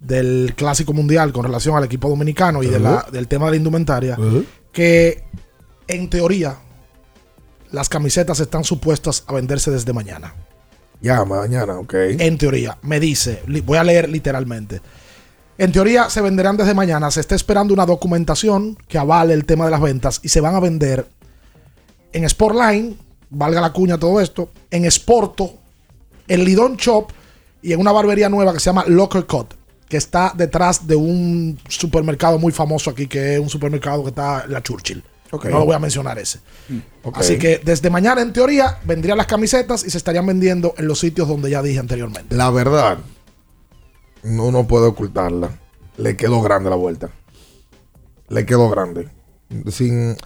del 0.01 0.55
clásico 0.57 0.93
mundial 0.93 1.33
con 1.33 1.45
relación 1.45 1.77
al 1.77 1.85
equipo 1.85 2.09
dominicano 2.09 2.63
y 2.63 2.67
de 2.67 2.81
la- 2.81 3.03
Ujú. 3.05 3.11
del 3.13 3.29
tema 3.29 3.45
de 3.47 3.51
la 3.53 3.57
indumentaria 3.59 4.17
que 4.73 5.25
en 5.89 6.09
teoría 6.11 6.57
las 7.71 7.89
camisetas 7.89 8.41
están 8.41 8.65
supuestas 8.65 9.25
a 9.27 9.35
venderse 9.35 9.71
desde 9.71 9.93
mañana. 9.93 10.35
Ya, 11.03 11.25
mañana, 11.25 11.79
ok. 11.79 11.95
En 12.19 12.37
teoría, 12.39 12.77
me 12.83 12.99
dice, 13.01 13.43
voy 13.65 13.79
a 13.79 13.85
leer 13.85 14.09
literalmente. 14.09 14.81
En 15.59 15.73
teoría 15.73 16.09
se 16.11 16.21
venderán 16.23 16.57
desde 16.57 16.75
mañana, 16.75 17.11
se 17.11 17.21
está 17.21 17.35
esperando 17.35 17.75
una 17.75 17.85
documentación 17.87 18.77
que 18.89 18.99
avale 18.99 19.35
el 19.35 19.45
tema 19.45 19.67
de 19.67 19.71
las 19.71 19.81
ventas 19.81 20.21
y 20.23 20.29
se 20.31 20.41
van 20.41 20.55
a 20.55 20.61
vender 20.61 21.07
en 22.13 22.29
Sportline, 22.29 22.97
valga 23.29 23.61
la 23.61 23.73
cuña 23.73 23.99
todo 23.99 24.21
esto, 24.21 24.51
en 24.71 24.91
Sporto, 24.91 25.55
en 26.29 26.45
Lidón 26.45 26.77
Shop 26.77 27.09
y 27.63 27.73
en 27.73 27.81
una 27.81 27.93
barbería 27.93 28.29
nueva 28.29 28.53
que 28.53 28.61
se 28.61 28.67
llama 28.67 28.85
Locker 28.87 29.27
Cut, 29.27 29.55
que 29.91 29.97
está 29.97 30.33
detrás 30.37 30.87
de 30.87 30.95
un 30.95 31.59
supermercado 31.69 32.39
muy 32.39 32.53
famoso 32.53 32.91
aquí, 32.91 33.09
que 33.09 33.35
es 33.35 33.41
un 33.41 33.51
supermercado 33.51 34.05
que 34.05 34.11
está 34.11 34.45
en 34.45 34.53
la 34.53 34.63
Churchill. 34.63 35.03
No 35.33 35.59
lo 35.59 35.65
voy 35.65 35.75
a 35.75 35.81
mencionar 35.81 36.17
ese. 36.19 36.39
Ok. 37.03 37.19
Así 37.19 37.39
que 37.39 37.61
desde 37.65 37.91
mañana, 37.91 38.23
en 38.23 38.33
teoría, 38.33 38.79
vendrían 38.85 39.19
las 39.19 39.27
camisetas 39.27 39.85
y 39.85 39.91
se 39.91 39.99
estarían 39.99 40.27
vendiendo 40.27 40.75
en 40.79 40.87
los 40.87 41.01
sitios 41.01 41.27
donde 41.27 41.51
ya 41.51 41.61
dije 41.61 41.81
anteriormente. 41.81 42.37
La 42.37 42.51
verdad, 42.51 42.99
no 44.23 44.53
no 44.53 44.69
puede 44.69 44.87
ocultarla. 44.87 45.59
Le 45.97 46.17
quedó 46.17 46.41
grande 46.41 46.71
la 46.71 46.77
vuelta. 46.77 47.11
Le 48.29 48.47
quedó 48.47 48.71
grande. 48.71 49.09
Sin, 49.71 50.17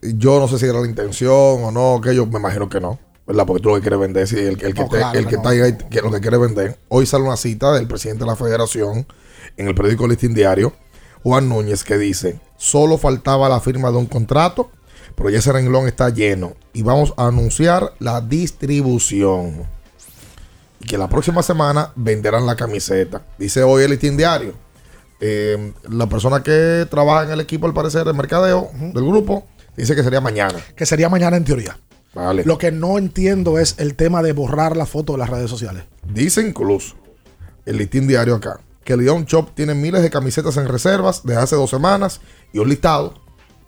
yo 0.00 0.38
no 0.38 0.46
sé 0.46 0.60
si 0.60 0.66
era 0.66 0.80
la 0.80 0.86
intención 0.86 1.64
o 1.64 1.72
no, 1.72 2.00
que 2.00 2.14
yo 2.14 2.24
me 2.26 2.38
imagino 2.38 2.68
que 2.68 2.80
no. 2.80 3.00
¿Verdad? 3.26 3.44
Porque 3.46 3.62
tú 3.62 3.70
lo 3.70 3.74
que 3.76 3.80
quieres 3.80 3.98
vender, 3.98 4.26
si 4.28 4.36
el, 4.38 4.46
el 4.62 4.74
que, 4.74 4.82
No, 4.82 4.88
te- 4.88 4.98
claro 4.98 5.18
el 5.18 5.26
que 5.26 5.32
no. 5.32 5.38
está 5.38 5.48
ahí, 5.50 5.76
que 5.90 6.00
lo 6.00 6.10
que 6.12 6.20
quiere 6.20 6.38
vender. 6.38 6.78
Hoy 6.88 7.06
sale 7.06 7.24
una 7.24 7.36
cita 7.36 7.72
del 7.72 7.88
presidente 7.88 8.24
de 8.24 8.30
la 8.30 8.36
federación 8.36 9.06
en 9.56 9.68
el 9.68 9.74
periódico 9.74 10.06
Listín 10.06 10.32
Diario, 10.34 10.72
Juan 11.24 11.48
Núñez, 11.48 11.82
que 11.82 11.98
dice: 11.98 12.40
Solo 12.56 12.98
faltaba 12.98 13.48
la 13.48 13.58
firma 13.60 13.90
de 13.90 13.96
un 13.96 14.06
contrato, 14.06 14.70
pero 15.16 15.28
ya 15.30 15.38
ese 15.40 15.50
renglón 15.52 15.88
está 15.88 16.08
lleno 16.10 16.54
y 16.72 16.82
vamos 16.82 17.14
a 17.16 17.26
anunciar 17.26 17.94
la 17.98 18.20
distribución 18.20 19.66
y 20.78 20.84
que 20.86 20.98
la 20.98 21.08
próxima 21.08 21.42
semana 21.42 21.90
venderán 21.96 22.46
la 22.46 22.54
camiseta. 22.54 23.22
Dice 23.38 23.62
hoy 23.62 23.82
el 23.84 23.90
listín 23.90 24.16
diario. 24.16 24.52
Eh, 25.18 25.72
la 25.88 26.06
persona 26.08 26.42
que 26.42 26.86
trabaja 26.90 27.24
en 27.24 27.30
el 27.32 27.40
equipo, 27.40 27.66
al 27.66 27.72
parecer, 27.72 28.04
de 28.04 28.12
mercadeo 28.12 28.70
del 28.74 29.04
grupo, 29.04 29.46
dice 29.76 29.96
que 29.96 30.04
sería 30.04 30.20
mañana. 30.20 30.58
Que 30.76 30.84
sería 30.86 31.08
mañana 31.08 31.38
en 31.38 31.44
teoría. 31.44 31.78
Vale. 32.16 32.44
Lo 32.44 32.56
que 32.56 32.72
no 32.72 32.96
entiendo 32.96 33.58
es 33.58 33.74
el 33.78 33.94
tema 33.94 34.22
de 34.22 34.32
borrar 34.32 34.74
la 34.74 34.86
foto 34.86 35.12
de 35.12 35.18
las 35.18 35.28
redes 35.28 35.50
sociales. 35.50 35.84
Dice 36.08 36.40
incluso 36.40 36.96
el 37.66 37.76
listín 37.76 38.08
diario 38.08 38.34
acá 38.34 38.58
que 38.84 38.96
Leon 38.96 39.26
Shop 39.26 39.50
tiene 39.54 39.74
miles 39.74 40.00
de 40.00 40.08
camisetas 40.08 40.56
en 40.56 40.66
reservas 40.66 41.22
desde 41.24 41.40
hace 41.42 41.56
dos 41.56 41.68
semanas 41.68 42.20
y 42.52 42.58
un 42.58 42.68
listado, 42.70 43.14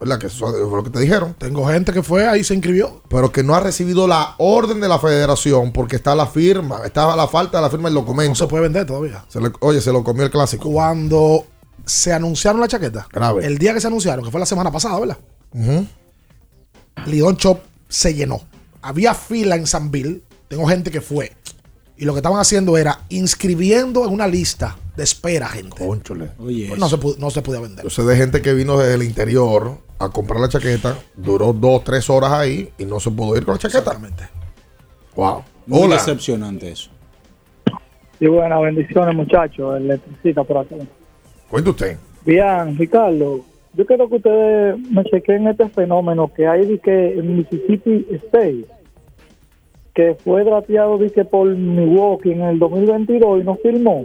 ¿verdad? 0.00 0.18
Que 0.18 0.28
eso 0.28 0.46
fue 0.46 0.76
lo 0.78 0.82
que 0.82 0.90
te 0.90 1.00
dijeron. 1.00 1.34
Tengo 1.38 1.66
gente 1.66 1.92
que 1.92 2.02
fue 2.02 2.26
ahí 2.26 2.42
se 2.42 2.54
inscribió. 2.54 3.02
Pero 3.10 3.30
que 3.32 3.42
no 3.42 3.54
ha 3.54 3.60
recibido 3.60 4.06
la 4.08 4.34
orden 4.38 4.80
de 4.80 4.88
la 4.88 4.98
federación 4.98 5.72
porque 5.72 5.96
está 5.96 6.14
la 6.14 6.26
firma, 6.26 6.80
está 6.86 7.14
la 7.16 7.28
falta 7.28 7.58
de 7.58 7.62
la 7.62 7.70
firma 7.70 7.88
del 7.88 7.96
documento. 7.96 8.30
No 8.30 8.34
se 8.34 8.46
puede 8.46 8.62
vender 8.62 8.86
todavía. 8.86 9.24
oye, 9.60 9.80
se 9.82 9.92
lo 9.92 10.02
comió 10.02 10.24
el 10.24 10.30
clásico. 10.30 10.70
Cuando 10.70 11.44
se 11.84 12.12
anunciaron 12.12 12.60
la 12.60 12.68
chaqueta, 12.68 13.06
Grave. 13.12 13.44
el 13.44 13.58
día 13.58 13.74
que 13.74 13.80
se 13.80 13.88
anunciaron, 13.88 14.24
que 14.24 14.30
fue 14.30 14.40
la 14.40 14.46
semana 14.46 14.70
pasada, 14.70 14.98
¿verdad? 15.00 15.18
Ujú. 15.52 15.86
Lidón 17.06 17.36
Shop 17.36 17.58
se 17.88 18.14
llenó. 18.14 18.40
Había 18.82 19.14
fila 19.14 19.56
en 19.56 19.66
San 19.66 19.90
Bill. 19.90 20.22
Tengo 20.48 20.66
gente 20.66 20.90
que 20.90 21.00
fue. 21.00 21.32
Y 21.96 22.04
lo 22.04 22.12
que 22.12 22.18
estaban 22.18 22.38
haciendo 22.38 22.78
era 22.78 23.00
inscribiendo 23.08 24.04
en 24.04 24.12
una 24.12 24.28
lista 24.28 24.76
de 24.96 25.02
espera 25.02 25.48
gente. 25.48 25.84
Cónchole. 25.84 26.30
Pues 26.36 26.78
no, 26.78 26.88
se 26.88 26.98
no 27.18 27.30
se 27.30 27.42
podía 27.42 27.60
vender. 27.60 27.84
Yo 27.84 27.90
sé 27.90 28.02
de 28.02 28.16
gente 28.16 28.40
que 28.40 28.54
vino 28.54 28.78
desde 28.78 28.94
el 28.94 29.02
interior 29.02 29.78
a 29.98 30.08
comprar 30.10 30.40
la 30.40 30.48
chaqueta, 30.48 30.96
duró 31.16 31.52
dos, 31.52 31.82
tres 31.82 32.08
horas 32.08 32.32
ahí 32.32 32.70
y 32.78 32.84
no 32.84 33.00
se 33.00 33.10
pudo 33.10 33.36
ir 33.36 33.44
con 33.44 33.54
la 33.54 33.58
chaqueta. 33.58 33.78
Exactamente. 33.78 34.28
Wow. 35.16 35.42
Muy 35.66 35.82
Hola. 35.82 35.96
decepcionante 35.96 36.70
eso. 36.70 36.90
Sí, 38.18 38.26
buenas 38.26 38.60
bendiciones, 38.62 39.14
muchachos. 39.14 39.76
Electricista 39.76 40.44
por 40.44 40.58
acá. 40.58 40.76
Cuente 41.50 41.70
usted. 41.70 41.98
Bien, 42.24 42.76
Ricardo, 42.76 43.44
yo 43.74 43.86
quiero 43.86 44.08
que 44.08 44.16
ustedes 44.16 44.78
me 44.90 45.04
chequen 45.04 45.46
este 45.48 45.68
fenómeno 45.68 46.30
que 46.34 46.46
hay 46.46 46.66
de 46.66 46.78
que 46.78 47.18
en 47.18 47.36
Mississippi 47.38 48.06
State, 48.26 48.64
que 49.94 50.14
fue 50.22 50.44
drapeado 50.44 50.98
de 50.98 51.10
que 51.10 51.24
por 51.24 51.48
Milwaukee 51.48 52.32
en 52.32 52.42
el 52.42 52.58
2022 52.58 53.40
y 53.40 53.44
no 53.44 53.56
firmó. 53.56 54.04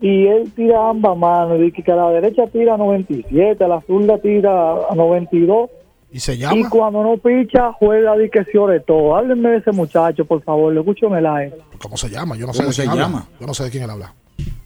Y 0.00 0.26
él 0.26 0.50
tira 0.56 0.88
ambas 0.88 1.16
manos, 1.16 1.60
y 1.60 1.70
que 1.72 1.92
a 1.92 1.96
la 1.96 2.10
derecha 2.10 2.46
tira 2.46 2.74
a 2.74 2.78
97, 2.78 3.62
a 3.62 3.68
la 3.68 3.80
zurda 3.82 4.16
tira 4.18 4.72
a 4.88 4.94
92. 4.94 5.68
Y 6.12 6.18
se 6.18 6.34
Y 6.34 6.38
llama. 6.38 6.70
cuando 6.70 7.02
no 7.04 7.18
picha, 7.18 7.72
juega 7.74 8.16
de 8.16 8.30
que 8.30 8.44
sobre 8.50 8.80
todo. 8.80 9.14
Háblenme 9.14 9.50
de 9.50 9.56
ese 9.58 9.72
muchacho, 9.72 10.24
por 10.24 10.42
favor, 10.42 10.72
lo 10.72 10.80
escucho 10.80 11.06
en 11.08 11.16
el 11.16 11.26
aire. 11.26 11.54
¿Cómo 11.80 11.96
se 11.96 12.08
llama? 12.08 12.34
Yo 12.36 12.46
no 12.46 12.52
sé 12.54 12.60
¿Cómo 12.62 12.70
de 12.70 12.74
quién 12.74 12.86
se 12.86 12.90
habla. 12.90 13.02
llama? 13.02 13.28
Yo 13.38 13.46
no 13.46 13.54
sé 13.54 13.64
de 13.64 13.70
quién 13.70 13.82
él 13.84 13.90
habla. 13.90 14.14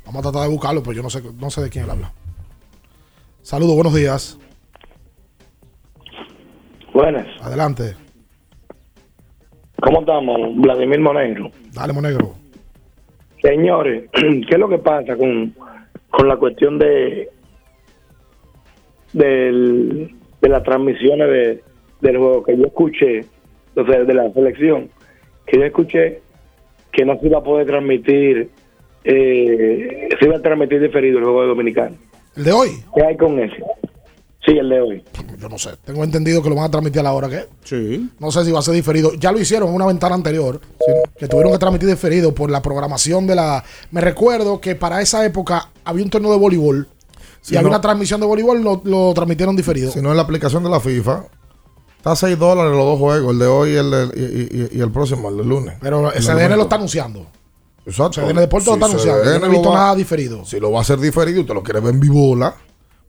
Vamos 0.06 0.20
a 0.20 0.30
tratar 0.30 0.42
de 0.48 0.54
buscarlo, 0.54 0.82
pero 0.82 0.92
yo 0.94 1.02
no 1.02 1.10
sé, 1.10 1.20
no 1.38 1.50
sé 1.50 1.62
de 1.62 1.68
quién 1.70 1.84
él 1.84 1.90
habla. 1.90 2.12
Saludos, 3.44 3.74
buenos 3.74 3.94
días. 3.94 4.40
Buenas. 6.94 7.26
Adelante. 7.42 7.94
¿Cómo 9.82 10.00
estamos? 10.00 10.56
Vladimir 10.56 10.98
Monegro. 11.00 11.50
Dale, 11.74 11.92
Monegro. 11.92 12.32
Señores, 13.42 14.08
¿qué 14.14 14.46
es 14.48 14.58
lo 14.58 14.66
que 14.66 14.78
pasa 14.78 15.14
con, 15.18 15.54
con 16.08 16.26
la 16.26 16.38
cuestión 16.38 16.78
de 16.78 17.28
del, 19.12 20.10
de 20.40 20.48
las 20.48 20.62
transmisiones 20.62 21.28
de, 21.28 21.62
del 22.00 22.16
juego 22.16 22.42
que 22.44 22.56
yo 22.56 22.64
escuché, 22.64 23.26
o 23.76 23.84
sea, 23.84 24.04
de 24.04 24.14
la 24.14 24.32
selección, 24.32 24.88
que 25.44 25.58
yo 25.58 25.64
escuché 25.64 26.22
que 26.90 27.04
no 27.04 27.18
se 27.20 27.26
iba 27.26 27.40
a 27.40 27.44
poder 27.44 27.66
transmitir, 27.66 28.48
eh, 29.04 30.08
se 30.18 30.24
iba 30.24 30.36
a 30.36 30.40
transmitir 30.40 30.80
diferido 30.80 31.18
el 31.18 31.24
juego 31.24 31.42
de 31.42 31.48
Dominicano. 31.48 31.96
¿El 32.36 32.44
de 32.44 32.52
hoy? 32.52 32.84
¿Qué 32.94 33.02
hay 33.04 33.16
con 33.16 33.38
ese? 33.38 33.56
Sí, 34.44 34.52
el 34.58 34.68
de 34.68 34.80
hoy. 34.80 35.04
Yo 35.40 35.48
no 35.48 35.56
sé. 35.58 35.70
Tengo 35.84 36.04
entendido 36.04 36.42
que 36.42 36.50
lo 36.50 36.54
van 36.56 36.66
a 36.66 36.70
transmitir 36.70 37.00
a 37.00 37.04
la 37.04 37.12
hora 37.12 37.28
que. 37.30 37.46
Sí. 37.64 38.10
No 38.18 38.30
sé 38.30 38.44
si 38.44 38.52
va 38.52 38.58
a 38.58 38.62
ser 38.62 38.74
diferido. 38.74 39.12
Ya 39.14 39.32
lo 39.32 39.40
hicieron 39.40 39.70
en 39.70 39.74
una 39.74 39.86
ventana 39.86 40.14
anterior. 40.14 40.60
Que 41.18 41.28
tuvieron 41.28 41.52
que 41.52 41.58
transmitir 41.58 41.88
diferido 41.88 42.34
por 42.34 42.50
la 42.50 42.60
programación 42.60 43.26
de 43.26 43.36
la. 43.36 43.64
Me 43.90 44.00
recuerdo 44.02 44.60
que 44.60 44.74
para 44.74 45.00
esa 45.00 45.24
época 45.24 45.70
había 45.84 46.04
un 46.04 46.10
torneo 46.10 46.30
de 46.32 46.38
voleibol. 46.38 46.88
Si 47.40 47.54
y 47.54 47.56
había 47.56 47.68
no- 47.68 47.74
una 47.74 47.80
transmisión 47.80 48.20
de 48.20 48.26
voleibol, 48.26 48.62
lo, 48.62 48.82
lo 48.84 49.14
transmitieron 49.14 49.56
diferido. 49.56 49.90
Si 49.92 50.02
no 50.02 50.10
en 50.10 50.16
la 50.16 50.22
aplicación 50.24 50.62
de 50.62 50.68
la 50.70 50.80
FIFA, 50.80 51.24
está 51.96 52.12
a 52.12 52.16
6 52.16 52.38
dólares 52.38 52.72
los 52.72 52.84
dos 52.84 52.98
juegos, 52.98 53.32
el 53.32 53.38
de 53.38 53.46
hoy 53.46 53.70
y 53.70 53.76
el, 53.76 53.90
de- 53.90 54.10
y, 54.14 54.76
y- 54.76 54.78
y 54.78 54.80
el 54.82 54.90
próximo, 54.90 55.30
el 55.30 55.38
de 55.38 55.44
lunes. 55.44 55.74
Pero 55.80 56.12
El 56.12 56.22
SDN 56.22 56.56
lo 56.56 56.62
está 56.64 56.76
anunciando. 56.76 57.26
Exacto. 57.86 58.20
CDN 58.22 58.40
Deportes 58.40 58.66
lo 58.68 58.74
está 58.74 58.86
anunciando. 58.86 59.24
Yo 59.24 59.38
no 59.38 59.46
he 59.46 59.48
visto 59.50 59.68
va- 59.70 59.74
nada 59.76 59.94
diferido. 59.94 60.44
Si 60.44 60.58
lo 60.60 60.70
va 60.72 60.78
a 60.78 60.82
hacer 60.82 60.98
diferido 60.98 61.38
y 61.38 61.40
usted 61.42 61.54
lo 61.54 61.62
quiere 61.62 61.80
ver 61.80 61.94
en 61.94 62.00
vivola, 62.00 62.54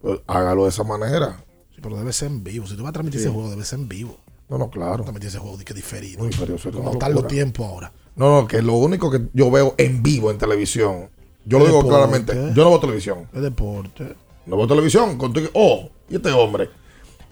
pues 0.01 0.19
hágalo 0.27 0.63
de 0.63 0.69
esa 0.69 0.83
manera. 0.83 1.43
Sí, 1.73 1.79
pero 1.81 1.95
debe 1.97 2.11
ser 2.13 2.27
en 2.29 2.43
vivo. 2.43 2.67
Si 2.67 2.75
tú 2.75 2.83
vas 2.83 2.89
a 2.89 2.93
transmitir 2.93 3.19
Sí. 3.21 3.25
ese 3.27 3.33
juego, 3.33 3.49
debe 3.49 3.63
ser 3.65 3.79
en 3.79 3.87
vivo. 3.89 4.17
No, 4.49 4.57
no, 4.57 4.69
claro. 4.69 5.03
Transmitir 5.03 5.29
ese 5.29 5.39
juego 5.39 5.57
que 5.57 5.73
diferido. 5.73 6.19
Muy 6.19 6.29
diferido, 6.29 6.57
locura. 6.71 7.27
tiempos 7.27 7.65
ahora. 7.67 7.91
No, 8.15 8.41
no, 8.41 8.47
que 8.47 8.61
lo 8.61 8.73
único 8.73 9.09
que 9.11 9.21
yo 9.33 9.49
veo 9.51 9.75
en 9.77 10.01
vivo 10.03 10.29
en 10.31 10.37
televisión, 10.37 11.09
yo 11.45 11.59
lo 11.59 11.65
digo 11.65 11.77
deporte. 11.77 11.89
claramente, 11.97 12.33
yo 12.55 12.63
no 12.63 12.69
veo 12.69 12.79
televisión. 12.79 13.27
Es 13.33 13.41
deporte. 13.41 14.15
No 14.45 14.57
veo 14.57 14.67
televisión. 14.67 15.17
Con 15.17 15.33
que- 15.33 15.49
oh, 15.53 15.89
y 16.09 16.15
este 16.17 16.31
hombre. 16.31 16.69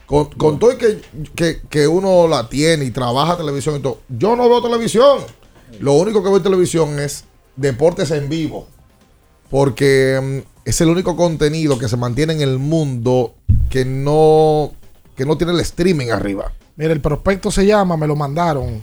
Con, 0.06 0.26
con 0.32 0.60
todo 0.60 0.78
que, 0.78 1.00
que, 1.36 1.62
que 1.70 1.88
uno 1.88 2.28
la 2.28 2.50
tiene 2.50 2.84
y 2.86 2.92
trabaja 2.92 3.38
televisión 3.38 3.76
y 3.78 3.80
todo. 3.80 4.00
Yo 4.10 4.36
no 4.36 4.50
veo 4.50 4.62
televisión. 4.62 5.20
Lo 5.80 5.94
único 5.94 6.22
que 6.22 6.30
veo 6.30 6.38
en 6.38 6.44
televisión 6.44 7.00
es 7.00 7.26
deportes 7.56 8.12
en 8.12 8.30
vivo. 8.30 8.68
Porque 9.50 10.20
mm, 10.44 10.48
es 10.66 10.82
el 10.82 10.90
único 10.90 11.16
contenido 11.16 11.78
que 11.78 11.88
se 11.88 11.98
mantiene 11.98 12.34
en 12.34 12.42
el 12.42 12.60
mundo 12.60 13.36
que 13.70 13.86
no, 13.86 14.74
que 15.16 15.26
no 15.26 15.38
tiene 15.38 15.54
el 15.54 15.60
streaming 15.60 16.10
arriba. 16.10 16.52
Mira, 16.76 16.94
el 16.94 17.02
prospecto 17.02 17.52
se 17.52 17.66
llama, 17.66 17.98
me 17.98 18.08
lo 18.08 18.16
mandaron. 18.16 18.82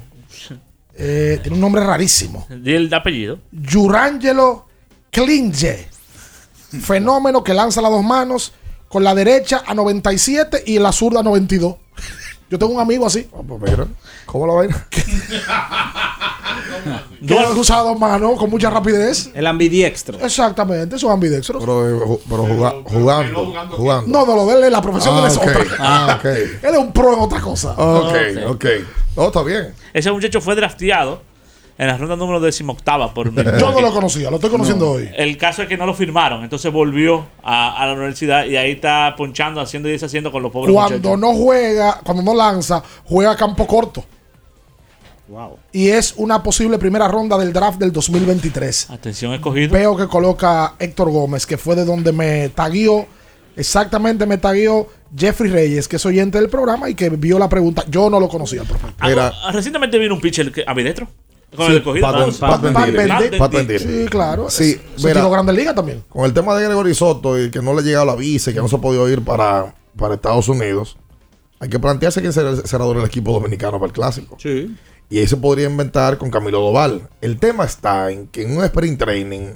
Eh, 1.02 1.38
tiene 1.40 1.54
un 1.54 1.62
nombre 1.62 1.82
rarísimo. 1.82 2.46
Di 2.50 2.74
el 2.74 2.92
apellido. 2.92 3.38
Jurangelo 3.72 4.66
Klinge. 5.10 5.88
Fenómeno 6.82 7.42
que 7.42 7.54
lanza 7.54 7.80
las 7.80 7.90
dos 7.90 8.04
manos 8.04 8.52
con 8.86 9.02
la 9.02 9.14
derecha 9.14 9.62
a 9.66 9.72
97 9.72 10.64
y 10.66 10.78
la 10.78 10.92
zurda 10.92 11.20
a 11.20 11.22
92. 11.22 11.76
Yo 12.50 12.58
tengo 12.58 12.72
un 12.72 12.80
amigo 12.80 13.06
así. 13.06 13.28
¿Cómo 14.26 14.46
la 14.46 14.52
vaina? 14.54 14.86
Que 17.26 17.34
usa 17.34 17.76
las 17.76 17.84
dos 17.84 17.98
manos 17.98 18.38
con 18.38 18.48
mucha 18.50 18.70
rapidez. 18.70 19.30
El 19.34 19.46
ambidiestro. 19.46 20.18
Exactamente, 20.20 20.96
esos 20.96 21.10
ambidextros. 21.10 21.60
Pero, 21.62 22.14
eh, 22.14 22.18
pero 22.28 22.42
juga- 22.44 22.74
jugando, 22.84 23.52
jugando. 23.76 24.06
No, 24.08 24.26
no, 24.26 24.34
lo 24.36 24.46
de 24.46 24.54
él 24.58 24.64
es 24.64 24.72
la 24.72 24.80
profesión 24.80 25.14
de 25.16 25.20
él 25.22 25.26
es 25.28 25.36
Ah, 25.36 25.40
ok. 25.42 25.48
otra. 25.50 25.76
Ah, 25.78 26.16
ok. 26.18 26.24
Él 26.24 26.58
es 26.74 26.78
un 26.78 26.92
pro 26.92 27.12
en 27.14 27.20
otra 27.20 27.40
cosa. 27.40 27.72
Ok, 27.72 28.14
ok. 28.48 28.64
No, 29.16 29.26
está 29.26 29.42
bien. 29.42 29.74
Ese 29.92 30.10
muchacho 30.10 30.40
fue 30.40 30.54
drafteado 30.54 31.22
en 31.80 31.86
la 31.86 31.96
ronda 31.96 32.14
número 32.14 32.40
decimoctava 32.40 33.14
por 33.14 33.32
Yo 33.58 33.72
no 33.72 33.80
lo 33.80 33.90
conocía, 33.92 34.28
lo 34.28 34.36
estoy 34.36 34.50
conociendo 34.50 34.90
hoy. 34.92 35.08
El 35.16 35.36
caso 35.38 35.62
es 35.62 35.68
que 35.68 35.76
no 35.78 35.86
lo 35.86 35.94
firmaron, 35.94 36.42
entonces 36.44 36.70
volvió 36.70 37.26
a, 37.42 37.82
a 37.82 37.86
la 37.86 37.94
universidad 37.94 38.44
y 38.44 38.56
ahí 38.56 38.72
está 38.72 39.14
ponchando, 39.16 39.60
haciendo 39.62 39.88
y 39.88 39.92
deshaciendo 39.92 40.30
con 40.30 40.42
los 40.42 40.52
pobres 40.52 40.74
Cuando 40.74 40.98
muchachos. 40.98 41.18
no 41.18 41.32
juega, 41.34 42.00
cuando 42.04 42.22
no 42.22 42.34
lanza, 42.34 42.82
juega 43.04 43.30
a 43.32 43.36
campo 43.36 43.66
corto. 43.66 44.04
Wow. 45.28 45.58
Y 45.72 45.88
es 45.88 46.14
una 46.16 46.42
posible 46.42 46.76
primera 46.76 47.06
ronda 47.08 47.38
del 47.38 47.52
draft 47.52 47.78
del 47.78 47.92
2023. 47.92 48.90
Atención, 48.90 49.32
escogido. 49.32 49.72
Veo 49.72 49.96
que 49.96 50.06
coloca 50.08 50.74
Héctor 50.78 51.10
Gómez, 51.10 51.46
que 51.46 51.56
fue 51.56 51.76
de 51.76 51.84
donde 51.84 52.12
me 52.12 52.48
taguió, 52.50 53.06
exactamente 53.56 54.26
me 54.26 54.38
taguió 54.38 54.88
Jeffrey 55.16 55.50
Reyes, 55.50 55.86
que 55.88 55.96
es 55.96 56.04
oyente 56.04 56.38
del 56.38 56.48
programa 56.50 56.90
y 56.90 56.94
que 56.94 57.08
vio 57.10 57.38
la 57.38 57.48
pregunta. 57.48 57.84
Yo 57.88 58.10
no 58.10 58.18
lo 58.18 58.28
conocía, 58.28 58.64
perfecto. 58.64 58.96
Ah, 58.98 59.50
recientemente 59.52 59.98
vino 59.98 60.14
un 60.14 60.20
pitcher 60.20 60.50
que- 60.52 60.64
ambidestro. 60.66 61.08
Con 61.56 61.66
Sí, 61.66 61.72
el 61.72 61.78
escogido. 61.78 62.06
Pat- 62.12 62.38
Pat 62.38 62.38
Pat- 62.38 62.60
Bendire. 62.62 63.08
Pat 63.08 63.18
Bendire. 63.20 63.38
Pat 63.38 63.52
Bendire. 63.52 63.78
Sí, 63.80 64.06
claro. 64.08 64.50
Sí, 64.50 64.80
mira, 64.98 65.14
tiró 65.14 65.30
Grandes 65.30 65.56
Ligas 65.56 65.74
también. 65.74 66.04
Con 66.08 66.24
el 66.24 66.32
tema 66.32 66.54
de 66.56 66.64
Gregory 66.64 66.94
Soto 66.94 67.38
y 67.40 67.50
que 67.50 67.60
no 67.60 67.72
le 67.74 67.80
ha 67.80 67.84
llegado 67.84 68.06
la 68.06 68.14
visa 68.16 68.50
y 68.50 68.54
que 68.54 68.60
no 68.60 68.68
se 68.68 68.76
ha 68.76 68.80
podido 68.80 69.08
ir 69.08 69.24
para, 69.24 69.74
para 69.96 70.14
Estados 70.14 70.48
Unidos, 70.48 70.96
hay 71.58 71.68
que 71.68 71.78
plantearse 71.78 72.20
quién 72.20 72.32
será, 72.32 72.50
el 72.50 73.04
equipo 73.04 73.32
dominicano 73.32 73.78
para 73.78 73.86
el 73.88 73.92
clásico. 73.92 74.36
Sí. 74.38 74.76
Y 75.08 75.18
ahí 75.18 75.26
se 75.26 75.36
podría 75.36 75.68
inventar 75.68 76.18
con 76.18 76.30
Camilo 76.30 76.60
Doval. 76.60 77.08
El 77.20 77.38
tema 77.40 77.64
está 77.64 78.10
en 78.12 78.28
que 78.28 78.42
en 78.42 78.56
un 78.56 78.62
sprint 78.64 79.00
training, 79.00 79.54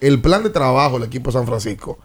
el 0.00 0.20
plan 0.20 0.42
de 0.42 0.50
trabajo 0.50 0.98
del 0.98 1.06
equipo 1.06 1.30
de 1.30 1.38
San 1.38 1.46
Francisco, 1.46 1.98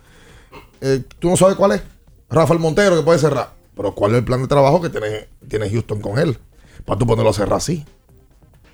eh, 0.79 1.01
tú 1.19 1.29
no 1.29 1.37
sabes 1.37 1.55
cuál 1.55 1.71
es. 1.71 1.81
Rafael 2.29 2.59
Montero 2.59 2.95
que 2.95 3.01
puede 3.01 3.17
cerrar. 3.19 3.51
Pero 3.75 3.95
¿cuál 3.95 4.11
es 4.11 4.17
el 4.19 4.23
plan 4.23 4.41
de 4.43 4.47
trabajo 4.47 4.79
que 4.79 4.89
tiene, 4.89 5.27
tiene 5.47 5.67
Houston 5.71 5.99
con 6.01 6.19
él? 6.19 6.37
Para 6.85 6.99
tú 6.99 7.07
ponerlo 7.07 7.31
a 7.31 7.33
cerrar 7.33 7.57
así. 7.57 7.83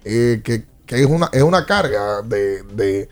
Eh, 0.03 0.41
que, 0.43 0.65
que 0.85 1.01
es, 1.01 1.05
una, 1.05 1.30
es 1.31 1.43
una 1.43 1.65
carga 1.65 2.21
de, 2.21 2.63
de, 2.63 3.09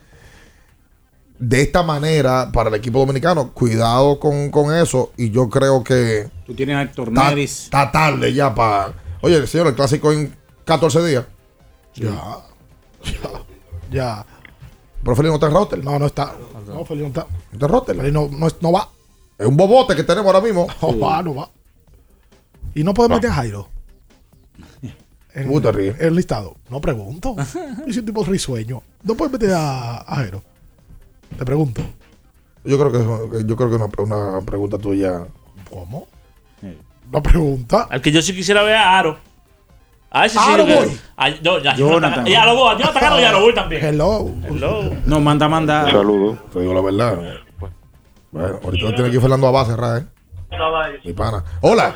de 1.39 1.61
esta 1.61 1.83
manera 1.83 2.51
para 2.51 2.69
el 2.69 2.75
equipo 2.75 2.99
dominicano. 2.99 3.53
Cuidado 3.53 4.19
con, 4.19 4.49
con 4.51 4.73
eso. 4.75 5.11
Y 5.17 5.31
yo 5.31 5.49
creo 5.49 5.83
que 5.83 6.29
Tú 6.45 6.55
tienes 6.55 6.75
a 6.77 6.81
Héctor 6.83 7.11
está, 7.37 7.91
tarde 7.91 8.33
ya 8.33 8.53
para. 8.55 8.93
Oye, 9.21 9.45
señor, 9.47 9.67
el 9.67 9.75
clásico 9.75 10.11
en 10.11 10.33
14 10.65 11.05
días. 11.05 11.25
Ya. 11.95 12.39
Ya. 13.91 14.25
Pero 15.03 15.15
Felipe 15.15 15.29
no 15.29 15.35
está 15.35 15.47
en 15.47 15.53
roster. 15.53 15.83
No, 15.83 15.99
no 15.99 16.05
está. 16.05 16.33
No, 16.67 16.85
Felipe 16.85 17.03
no 17.03 17.07
está. 17.07 17.27
No 17.51 17.53
está 17.53 17.67
roster. 17.67 17.95
Felipe 17.95 18.11
no, 18.11 18.29
no 18.61 18.71
va. 18.71 18.89
Es 19.37 19.45
un 19.45 19.55
bobote 19.55 19.95
que 19.95 20.03
tenemos 20.03 20.25
ahora 20.27 20.41
mismo. 20.45 20.67
No 20.81 20.99
va, 20.99 21.21
no 21.21 21.35
va. 21.35 21.49
Y 22.73 22.83
no 22.83 22.93
puede 22.93 23.09
meter 23.09 23.29
a 23.29 23.33
Jairo. 23.33 23.69
En, 25.33 25.47
¿Cómo 25.47 25.61
te 25.61 25.71
ríes? 25.71 25.99
en 25.99 26.07
el 26.07 26.15
listado. 26.15 26.55
No 26.69 26.81
pregunto. 26.81 27.35
Yo 27.85 27.93
soy 27.93 27.99
un 27.99 28.05
tipo 28.05 28.23
risueño. 28.23 28.81
No 29.03 29.15
puedes 29.15 29.31
meter 29.33 29.51
a, 29.53 29.97
a 29.99 30.15
Jairo. 30.15 30.41
Te 31.37 31.45
pregunto. 31.45 31.81
Yo 32.63 32.77
creo 32.77 32.91
que 32.91 32.97
es, 33.37 33.45
yo 33.45 33.55
creo 33.55 33.69
que 33.69 33.75
es 33.77 33.81
una, 33.81 34.29
una 34.33 34.41
pregunta 34.41 34.77
tuya. 34.77 35.25
¿Cómo? 35.69 36.07
Una 37.11 37.21
pregunta. 37.21 37.87
Al 37.89 38.01
que 38.01 38.11
yo 38.11 38.21
sí 38.21 38.33
quisiera 38.35 38.61
ver 38.63 38.75
a 38.75 38.97
Aro. 38.99 39.17
A 40.09 40.25
ese 40.25 40.37
sí. 40.37 40.43
Aro 40.45 40.65
yo- 40.67 40.75
voy. 40.75 40.99
a- 41.17 41.29
no, 41.29 41.59
ya, 41.59 41.75
Jonathan. 41.75 42.27
Y 42.27 42.33
a. 42.33 42.43
A 42.43 42.45
Jonathan 42.77 43.03
Aro 43.03 43.19
y 43.21 43.23
a 43.23 43.31
los 43.31 43.41
voy 43.41 43.53
también. 43.53 43.85
Hello. 43.85 44.31
Hello. 44.45 44.91
No, 45.05 45.19
manda, 45.21 45.47
manda. 45.47 45.89
Saludos. 45.91 46.37
Te 46.51 46.59
digo 46.61 46.73
la 46.73 46.81
verdad. 46.81 47.19
Bueno, 48.31 48.59
ahorita 48.63 48.85
lo 48.89 48.93
tiene 48.95 49.09
aquí 49.09 49.19
Fernando 49.19 49.47
Abad 49.47 49.65
cerrar, 49.67 50.01
¿eh? 50.01 50.05
Mi 51.05 51.13
pana. 51.13 51.43
Hola. 51.61 51.95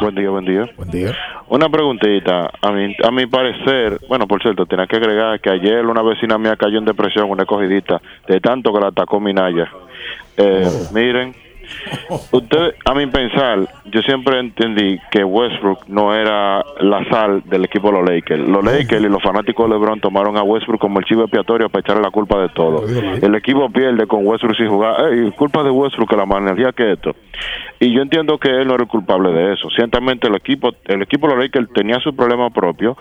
Buen 0.00 0.14
día, 0.14 0.30
buen 0.30 0.44
día. 0.46 0.70
Buen 0.76 0.90
día. 0.90 1.14
Una 1.48 1.68
preguntita. 1.68 2.50
A 2.62 2.72
mi, 2.72 2.96
a 3.02 3.10
mi 3.10 3.26
parecer, 3.26 3.98
bueno, 4.08 4.26
por 4.26 4.40
cierto, 4.40 4.64
tenía 4.64 4.86
que 4.86 4.96
agregar 4.96 5.38
que 5.40 5.50
ayer 5.50 5.84
una 5.84 6.00
vecina 6.02 6.38
mía 6.38 6.56
cayó 6.56 6.78
en 6.78 6.86
depresión, 6.86 7.30
una 7.30 7.42
escogidita, 7.42 8.00
de 8.26 8.40
tanto 8.40 8.72
que 8.72 8.80
la 8.80 8.88
atacó 8.88 9.20
Minaya. 9.20 9.70
Eh, 10.38 10.66
Miren, 10.94 11.34
usted, 12.30 12.74
a 12.84 12.94
mi 12.94 13.06
pensar, 13.06 13.68
yo 13.86 14.02
siempre 14.02 14.38
entendí 14.38 14.98
que 15.10 15.24
Westbrook 15.24 15.86
no 15.88 16.14
era 16.14 16.64
la 16.80 17.04
sal 17.10 17.42
del 17.46 17.64
equipo 17.64 17.88
de 17.88 18.00
los 18.00 18.08
Lakers. 18.08 18.48
Los 18.48 18.64
Lakers 18.64 19.02
y 19.02 19.08
los 19.08 19.22
fanáticos 19.22 19.68
de 19.68 19.74
LeBron 19.74 20.00
tomaron 20.00 20.36
a 20.36 20.42
Westbrook 20.42 20.80
como 20.80 20.98
el 20.98 21.04
chivo 21.04 21.22
expiatorio 21.22 21.68
para 21.68 21.80
echarle 21.80 22.02
la 22.02 22.10
culpa 22.10 22.40
de 22.40 22.48
todo. 22.50 22.84
El 22.86 23.34
equipo 23.34 23.70
pierde 23.70 24.06
con 24.06 24.26
Westbrook 24.26 24.56
sin 24.56 24.68
jugar. 24.68 25.12
Ey, 25.12 25.30
culpa 25.32 25.62
de 25.62 25.70
Westbrook 25.70 26.10
que 26.10 26.16
la 26.16 26.26
manería 26.26 26.72
que 26.72 26.92
esto. 26.92 27.14
Y 27.78 27.94
yo 27.94 28.02
entiendo 28.02 28.38
que 28.38 28.48
él 28.50 28.66
no 28.66 28.74
era 28.74 28.82
el 28.82 28.88
culpable 28.88 29.32
de 29.32 29.54
eso. 29.54 29.68
Ciertamente 29.70 30.28
el 30.28 30.34
equipo, 30.34 30.70
el 30.84 31.02
equipo 31.02 31.26
de 31.26 31.34
los 31.34 31.44
Lakers 31.44 31.72
tenía 31.72 31.98
su 32.00 32.14
problema 32.14 32.50
propio. 32.50 32.96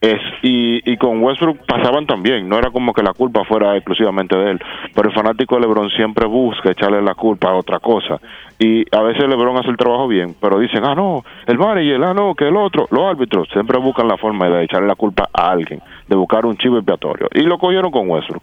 Es, 0.00 0.18
y, 0.42 0.96
con 0.96 1.22
Westbrook 1.22 1.58
pasaban 1.66 2.06
también, 2.06 2.48
no 2.48 2.58
era 2.58 2.70
como 2.70 2.94
que 2.94 3.02
la 3.02 3.12
culpa 3.12 3.44
fuera 3.44 3.76
exclusivamente 3.76 4.34
de 4.34 4.52
él, 4.52 4.60
pero 4.94 5.10
el 5.10 5.14
fanático 5.14 5.56
de 5.56 5.60
LeBron 5.60 5.90
siempre 5.90 6.26
busca 6.26 6.70
echarle 6.70 7.02
la 7.02 7.14
culpa 7.14 7.50
a 7.50 7.56
otra 7.56 7.80
cosa. 7.80 8.18
Y 8.58 8.84
a 8.96 9.02
veces 9.02 9.28
LeBron 9.28 9.58
hace 9.58 9.68
el 9.68 9.76
trabajo 9.76 10.08
bien, 10.08 10.34
pero 10.40 10.58
dicen, 10.58 10.84
ah, 10.84 10.94
no, 10.94 11.22
el 11.46 11.58
manager, 11.58 12.02
ah, 12.02 12.14
no, 12.14 12.34
que 12.34 12.48
el 12.48 12.56
otro, 12.56 12.86
los 12.90 13.04
árbitros 13.10 13.46
siempre 13.52 13.78
buscan 13.78 14.08
la 14.08 14.16
forma 14.16 14.48
de 14.48 14.64
echarle 14.64 14.88
la 14.88 14.94
culpa 14.94 15.28
a 15.34 15.50
alguien, 15.50 15.82
de 16.08 16.16
buscar 16.16 16.46
un 16.46 16.56
chivo 16.56 16.76
expiatorio. 16.76 17.28
Y 17.34 17.42
lo 17.42 17.58
cogieron 17.58 17.90
con 17.90 18.08
Westbrook. 18.08 18.42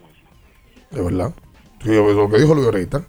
De 0.92 1.02
verdad. 1.04 1.34
Lo 1.86 2.30
que 2.30 2.38
dijo 2.38 2.54
Luis 2.54 2.66
ahorita. 2.66 3.02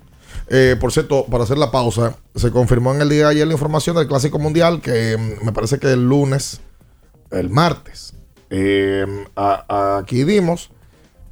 Eh, 0.50 0.76
por 0.80 0.92
cierto, 0.92 1.26
para 1.30 1.44
hacer 1.44 1.58
la 1.58 1.70
pausa, 1.70 2.16
se 2.34 2.50
confirmó 2.50 2.94
en 2.94 3.02
el 3.02 3.10
día 3.10 3.24
de 3.24 3.32
ayer 3.32 3.46
la 3.46 3.52
información 3.52 3.96
del 3.96 4.08
Clásico 4.08 4.38
Mundial 4.38 4.80
que 4.80 5.16
mm, 5.18 5.44
me 5.44 5.52
parece 5.52 5.78
que 5.78 5.92
el 5.92 6.08
lunes, 6.08 6.62
el 7.30 7.50
martes, 7.50 8.14
eh, 8.50 9.06
a- 9.36 9.64
a- 9.68 9.98
aquí 9.98 10.24
dimos 10.24 10.70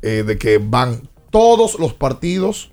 eh, 0.03 0.23
de 0.27 0.39
que 0.39 0.59
van 0.59 1.09
todos 1.31 1.79
los 1.79 1.93
partidos 1.95 2.71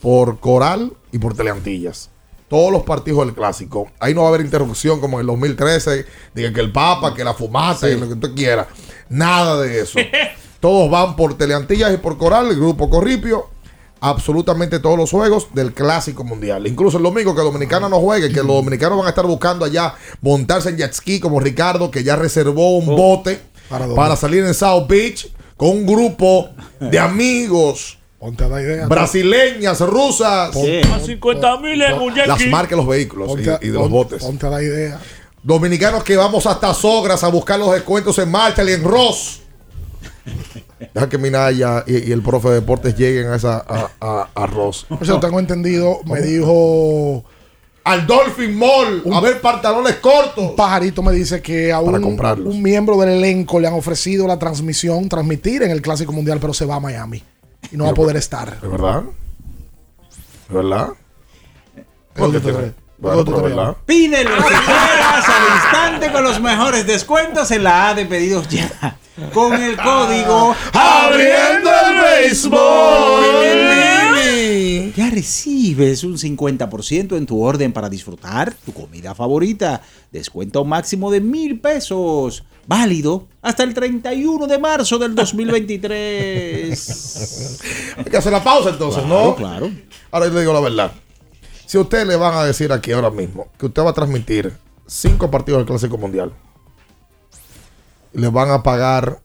por 0.00 0.38
Coral 0.40 0.92
y 1.12 1.18
por 1.18 1.34
Teleantillas. 1.34 2.10
Todos 2.48 2.72
los 2.72 2.82
partidos 2.84 3.26
del 3.26 3.34
clásico. 3.34 3.90
Ahí 4.00 4.14
no 4.14 4.22
va 4.22 4.28
a 4.28 4.30
haber 4.30 4.40
interrupción 4.40 5.00
como 5.00 5.18
en 5.18 5.22
el 5.22 5.26
2013, 5.26 6.06
diga 6.34 6.52
que 6.52 6.60
el 6.60 6.72
Papa, 6.72 7.14
que 7.14 7.22
la 7.24 7.34
fumata, 7.34 7.90
y 7.90 7.98
lo 7.98 8.06
que 8.06 8.14
usted 8.14 8.34
quiera. 8.34 8.66
Nada 9.10 9.60
de 9.60 9.80
eso. 9.80 9.98
todos 10.60 10.90
van 10.90 11.14
por 11.14 11.36
Teleantillas 11.36 11.92
y 11.92 11.98
por 11.98 12.16
Coral, 12.16 12.48
el 12.48 12.56
grupo 12.56 12.88
Corripio. 12.88 13.50
Absolutamente 14.00 14.78
todos 14.78 14.96
los 14.96 15.10
juegos 15.10 15.48
del 15.54 15.72
Clásico 15.74 16.22
Mundial. 16.24 16.66
Incluso 16.66 16.98
el 16.98 17.02
domingo 17.02 17.34
que 17.34 17.42
Dominicana 17.42 17.88
no 17.88 17.98
juegue, 18.00 18.28
que 18.28 18.36
los 18.36 18.46
dominicanos 18.48 18.96
van 18.98 19.06
a 19.06 19.10
estar 19.10 19.26
buscando 19.26 19.64
allá 19.64 19.94
montarse 20.20 20.68
en 20.70 20.76
jet 20.76 20.92
ski 20.92 21.18
como 21.20 21.40
Ricardo, 21.40 21.90
que 21.90 22.04
ya 22.04 22.16
reservó 22.16 22.76
un 22.78 22.88
Oh. 22.90 22.96
bote 22.96 23.40
¿Para 23.94 24.16
salir 24.16 24.44
en 24.44 24.54
South 24.54 24.86
Beach 24.88 25.28
con 25.56 25.70
un 25.70 25.86
grupo 25.86 26.48
de 26.80 26.98
amigos 26.98 27.98
Ponte 28.18 28.42
a 28.44 28.48
dar 28.48 28.60
idea. 28.62 28.86
brasileñas, 28.86 29.80
rusas. 29.80 30.50
A 30.56 30.98
50 31.00 31.56
mil 31.58 31.80
en 31.82 31.98
un 32.00 32.14
jet 32.14 32.26
Las 32.26 32.44
marcas 32.46 32.70
de 32.70 32.76
los 32.76 32.86
vehículos 32.86 33.28
Ponte 33.28 33.58
y, 33.62 33.66
y 33.66 33.70
de 33.70 33.78
los 33.78 33.90
botes. 33.90 34.22
Ponte 34.24 34.46
a 34.46 34.50
la 34.50 34.62
idea. 34.62 35.00
Dominicanos 35.42 36.02
que 36.02 36.16
vamos 36.16 36.46
hasta 36.46 36.72
Sogras 36.74 37.22
a 37.24 37.28
buscar 37.28 37.58
los 37.60 37.72
descuentos 37.72 38.18
en 38.18 38.30
Marshall 38.30 38.68
y 38.70 38.72
en 38.72 38.84
Ross. 38.84 39.40
Deja 40.94 41.08
que 41.08 41.18
Minaya 41.18 41.82
y, 41.86 42.08
y 42.08 42.12
el 42.12 42.22
profe 42.22 42.48
de 42.48 42.54
deportes 42.56 42.96
lleguen 42.96 43.28
a 43.28 43.36
esa 43.36 43.58
a, 43.68 43.90
a- 44.00 44.28
a 44.34 44.46
Ross. 44.46 44.86
Por 44.88 45.02
eso 45.02 45.18
tengo 45.20 45.38
entendido, 45.38 46.00
me 46.04 46.20
dijo. 46.20 47.24
Al 47.84 48.06
Dolphin 48.06 48.54
Mall, 48.58 49.02
a 49.14 49.20
ver 49.20 49.40
pantalones 49.40 49.96
cortos. 49.96 50.50
Un 50.50 50.56
pajarito 50.56 51.02
me 51.02 51.10
dice 51.12 51.40
que 51.40 51.72
a 51.72 51.80
un, 51.80 51.94
un 52.46 52.62
miembro 52.62 52.98
del 52.98 53.08
elenco 53.10 53.58
le 53.58 53.66
han 53.66 53.72
ofrecido 53.74 54.26
la 54.26 54.38
transmisión, 54.38 55.08
transmitir 55.08 55.62
en 55.62 55.70
el 55.70 55.80
Clásico 55.80 56.12
Mundial, 56.12 56.38
pero 56.38 56.52
se 56.52 56.66
va 56.66 56.74
a 56.76 56.80
Miami 56.80 57.24
y 57.72 57.76
no 57.78 57.84
va 57.84 57.90
a 57.90 57.94
poder 57.94 58.16
estar. 58.16 58.58
¿Es 58.62 58.70
verdad? 58.70 59.04
¿Es 60.48 60.54
verdad? 60.54 60.88
¿Por 62.14 62.32
qué 62.32 62.40
Porque 62.40 62.40
tú 62.40 62.48
tiene- 62.50 62.58
te- 62.68 62.74
bueno, 62.98 63.24
pero 63.24 63.36
te 63.36 63.42
¿verdad? 63.48 63.76
Quieras 63.86 65.24
al 65.28 65.54
instante 65.56 66.12
con 66.12 66.24
los 66.24 66.40
mejores 66.40 66.86
descuentos 66.86 67.50
en 67.52 67.62
la 67.64 67.88
A 67.88 67.94
de 67.94 68.04
pedidos 68.06 68.48
ya. 68.48 68.98
Con 69.32 69.54
el 69.54 69.76
código 69.76 70.54
Abriendo 70.72 71.70
el 71.90 72.00
béisbol. 72.22 73.24
Ya 74.96 75.10
recibes 75.10 76.04
un 76.04 76.16
50% 76.16 77.16
en 77.16 77.26
tu 77.26 77.42
orden 77.42 77.72
para 77.72 77.88
disfrutar 77.88 78.54
tu 78.64 78.72
comida 78.72 79.14
favorita. 79.14 79.80
Descuento 80.10 80.64
máximo 80.64 81.10
de 81.10 81.20
mil 81.20 81.60
pesos. 81.60 82.44
Válido 82.66 83.26
hasta 83.40 83.62
el 83.62 83.72
31 83.74 84.46
de 84.46 84.58
marzo 84.58 84.98
del 84.98 85.14
2023. 85.14 87.58
Hay 87.98 88.04
que 88.04 88.16
hacer 88.16 88.32
la 88.32 88.42
pausa 88.44 88.70
entonces, 88.70 89.02
Claro, 89.04 89.24
¿no? 89.26 89.36
claro. 89.36 89.70
Ahora 90.10 90.26
yo 90.26 90.34
le 90.34 90.40
digo 90.40 90.52
la 90.52 90.60
verdad. 90.60 90.92
Si 91.64 91.78
a 91.78 91.80
usted 91.80 92.06
le 92.06 92.16
van 92.16 92.34
a 92.34 92.44
decir 92.44 92.70
aquí 92.72 92.92
ahora 92.92 93.10
mismo 93.10 93.48
que 93.58 93.66
usted 93.66 93.82
va 93.82 93.90
a 93.90 93.94
transmitir 93.94 94.52
cinco 94.86 95.30
partidos 95.30 95.60
del 95.60 95.66
Clásico 95.66 95.96
Mundial, 95.98 96.32
le 98.12 98.28
van 98.28 98.50
a 98.50 98.62
pagar 98.62 99.20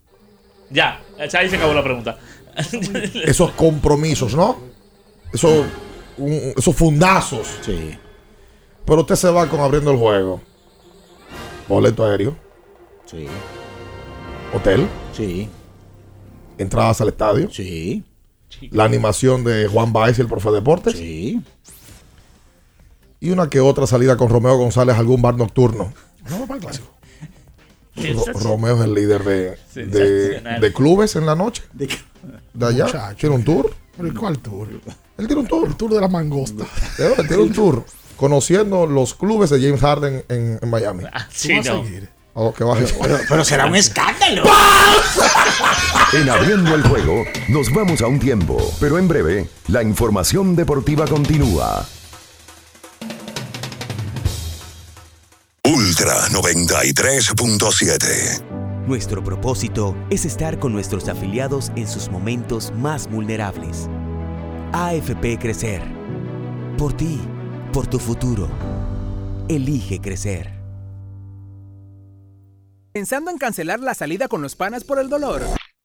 Ya, 0.70 1.02
ahí 1.20 1.50
se 1.50 1.56
acabó 1.56 1.74
la 1.74 1.84
pregunta. 1.84 2.18
esos 3.26 3.52
compromisos, 3.52 4.36
¿no? 4.36 4.58
Esos, 5.34 5.66
un- 6.18 6.54
esos 6.56 6.76
fundazos. 6.76 7.48
Sí. 7.62 7.98
Pero 8.86 9.02
usted 9.02 9.16
se 9.16 9.30
va 9.30 9.48
con 9.50 9.60
abriendo 9.60 9.92
el 9.92 9.98
juego. 9.98 10.42
Boleto 11.68 12.06
aéreo, 12.06 12.36
Sí. 13.06 13.26
hotel, 14.54 14.88
Sí. 15.16 15.50
entradas 16.58 17.00
al 17.02 17.08
estadio, 17.10 17.50
Sí. 17.52 18.04
la 18.72 18.84
animación 18.84 19.44
de 19.44 19.68
Juan 19.68 19.94
Baez 19.94 20.18
y 20.20 20.22
el 20.22 20.28
profe 20.28 20.50
de 20.50 20.56
deportes. 20.56 20.98
Sí. 20.98 21.42
Y 23.20 23.30
una 23.32 23.50
que 23.50 23.62
otra 23.62 23.88
salida 23.88 24.18
con 24.18 24.30
Romeo 24.30 24.58
González 24.58 24.96
a 24.96 25.00
algún 25.00 25.22
bar 25.22 25.36
nocturno. 25.36 25.94
No 26.30 26.40
va 26.42 26.46
para 26.46 26.56
el 26.60 26.66
Clásico. 26.66 26.88
Ro- 27.96 28.26
Romeo 28.40 28.76
es 28.78 28.82
el 28.86 28.94
líder 28.94 29.24
de, 29.24 29.58
de, 29.76 30.60
de 30.60 30.74
clubes 30.74 31.16
en 31.16 31.26
la 31.26 31.36
noche. 31.36 31.64
De 31.74 32.66
allá. 32.66 32.86
Muchacho. 32.86 33.16
Tiene 33.18 33.36
un 33.36 33.44
tour. 33.44 33.74
¿Pero 33.96 34.08
¿y 34.08 34.12
cuál 34.12 34.40
tour? 34.40 34.68
Él 35.18 35.28
tiene 35.28 35.42
un 35.42 35.48
tour. 35.48 35.68
El 35.68 35.76
tour 35.76 35.94
de 35.94 36.02
la 36.02 36.08
mangosta. 36.08 36.66
Él 36.98 37.28
tiene 37.28 37.44
un 37.44 37.54
tour. 37.54 37.86
Conociendo 38.18 38.86
los 38.88 39.14
clubes 39.14 39.50
de 39.50 39.60
James 39.62 39.82
Harden 39.82 40.24
en, 40.30 40.60
en 40.62 40.70
Miami. 40.70 41.04
Sí, 41.32 41.56
vas 41.58 41.68
a 41.68 41.74
no. 41.74 41.84
seguir? 41.84 42.10
Oh, 42.36 42.52
que 42.54 42.64
baje. 42.64 42.86
Pero 43.30 43.44
será 43.46 43.66
un 43.68 43.76
escándalo. 43.76 44.44
En 46.14 46.30
abriendo 46.30 46.76
el 46.76 46.84
juego, 46.84 47.24
nos 47.50 47.74
vamos 47.74 48.02
a 48.02 48.08
un 48.08 48.20
tiempo, 48.20 48.58
pero 48.80 49.00
en 49.00 49.08
breve, 49.08 49.48
la 49.68 49.82
información 49.82 50.56
deportiva 50.56 51.08
continúa. 51.08 51.86
Ultra 55.66 56.28
93.7. 56.28 58.44
Nuestro 58.86 59.24
propósito 59.24 59.96
es 60.10 60.26
estar 60.26 60.60
con 60.60 60.74
nuestros 60.74 61.08
afiliados 61.08 61.72
en 61.78 61.88
sus 61.88 62.10
momentos 62.10 62.74
más 62.76 63.10
vulnerables. 63.10 63.88
AFP 64.74 65.40
Crecer. 65.40 65.82
Por 66.78 66.92
ti, 66.92 67.18
por 67.72 67.88
tu 67.88 67.98
futuro. 67.98 68.50
Elige 69.48 70.02
crecer. 70.02 70.52
¿Pensando 72.92 73.32
en 73.32 73.38
cancelar 73.38 73.80
la 73.80 73.94
salida 73.94 74.28
con 74.28 74.42
los 74.42 74.58
panas 74.58 74.84
por 74.84 75.00
el 75.00 75.08
dolor? 75.08 75.44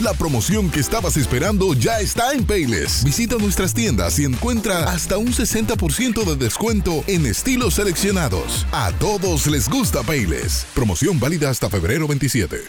La 0.00 0.14
promoción 0.14 0.70
que 0.70 0.80
estabas 0.80 1.18
esperando 1.18 1.74
ya 1.74 2.00
está 2.00 2.32
en 2.32 2.46
Payless. 2.46 3.04
Visita 3.04 3.36
nuestras 3.36 3.74
tiendas 3.74 4.18
y 4.18 4.24
encuentra 4.24 4.84
hasta 4.84 5.18
un 5.18 5.26
60% 5.26 6.24
de 6.24 6.36
descuento 6.36 7.04
en 7.06 7.26
estilos 7.26 7.74
seleccionados. 7.74 8.66
A 8.72 8.92
todos 8.92 9.46
les 9.46 9.68
gusta 9.68 10.02
Payless. 10.02 10.66
Promoción 10.74 11.20
válida 11.20 11.50
hasta 11.50 11.68
febrero 11.68 12.08
27. 12.08 12.62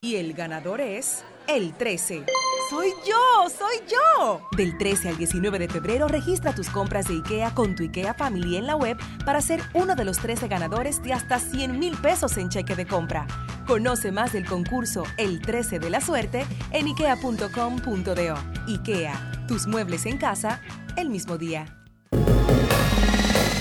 Y 0.00 0.16
el 0.16 0.32
ganador 0.32 0.80
es 0.80 1.22
el 1.54 1.74
13. 1.74 2.24
Soy 2.70 2.88
yo, 3.06 3.50
soy 3.50 3.76
yo. 3.86 4.40
Del 4.56 4.78
13 4.78 5.10
al 5.10 5.18
19 5.18 5.58
de 5.58 5.68
febrero 5.68 6.08
registra 6.08 6.54
tus 6.54 6.70
compras 6.70 7.08
de 7.08 7.14
IKEA 7.14 7.54
con 7.54 7.74
tu 7.74 7.82
IKEA 7.82 8.14
Family 8.14 8.56
en 8.56 8.66
la 8.66 8.76
web 8.76 8.96
para 9.26 9.42
ser 9.42 9.60
uno 9.74 9.94
de 9.94 10.06
los 10.06 10.16
13 10.18 10.48
ganadores 10.48 11.02
de 11.02 11.12
hasta 11.12 11.38
100 11.38 11.78
mil 11.78 11.94
pesos 11.96 12.38
en 12.38 12.48
cheque 12.48 12.74
de 12.74 12.86
compra. 12.86 13.26
Conoce 13.66 14.12
más 14.12 14.32
del 14.32 14.46
concurso 14.46 15.04
El 15.18 15.42
13 15.42 15.78
de 15.78 15.90
la 15.90 16.00
suerte 16.00 16.46
en 16.70 16.86
ikea.com.do. 16.86 18.34
IKEA, 18.68 19.32
tus 19.46 19.66
muebles 19.66 20.06
en 20.06 20.16
casa 20.16 20.62
el 20.96 21.10
mismo 21.10 21.36
día. 21.36 21.82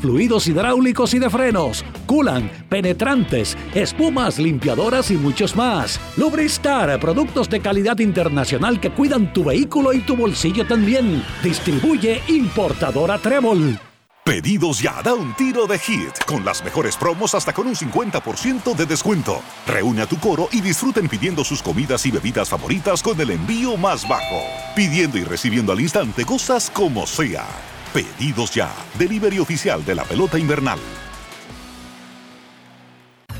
Fluidos 0.00 0.46
hidráulicos 0.46 1.14
y 1.14 1.18
de 1.18 1.30
frenos, 1.30 1.84
culan, 2.06 2.50
penetrantes, 2.68 3.56
espumas, 3.74 4.38
limpiadoras 4.38 5.10
y 5.10 5.14
muchos 5.14 5.56
más. 5.56 6.00
Lubristar, 6.16 6.98
productos 7.00 7.48
de 7.48 7.60
calidad 7.60 7.98
internacional 7.98 8.80
que 8.80 8.90
cuidan 8.90 9.32
tu 9.32 9.44
vehículo 9.44 9.92
y 9.92 10.00
tu 10.00 10.16
bolsillo 10.16 10.66
también. 10.66 11.22
Distribuye 11.42 12.20
importadora 12.28 13.18
Trébol. 13.18 13.78
Pedidos 14.24 14.80
ya, 14.80 15.00
da 15.02 15.14
un 15.14 15.34
tiro 15.34 15.66
de 15.66 15.78
hit, 15.78 16.12
con 16.26 16.44
las 16.44 16.62
mejores 16.62 16.96
promos 16.96 17.34
hasta 17.34 17.52
con 17.52 17.66
un 17.66 17.74
50% 17.74 18.76
de 18.76 18.86
descuento. 18.86 19.40
Reúne 19.66 20.02
a 20.02 20.06
tu 20.06 20.18
coro 20.20 20.48
y 20.52 20.60
disfruten 20.60 21.08
pidiendo 21.08 21.42
sus 21.42 21.62
comidas 21.62 22.04
y 22.04 22.10
bebidas 22.10 22.50
favoritas 22.50 23.02
con 23.02 23.20
el 23.20 23.30
envío 23.30 23.76
más 23.76 24.06
bajo. 24.06 24.42
Pidiendo 24.76 25.16
y 25.16 25.24
recibiendo 25.24 25.72
al 25.72 25.80
instante 25.80 26.24
cosas 26.24 26.70
como 26.70 27.06
sea. 27.06 27.46
Pedidos 27.92 28.52
ya, 28.52 28.72
delivery 28.98 29.38
oficial 29.38 29.84
de 29.84 29.94
la 29.94 30.04
pelota 30.04 30.38
invernal. 30.38 30.78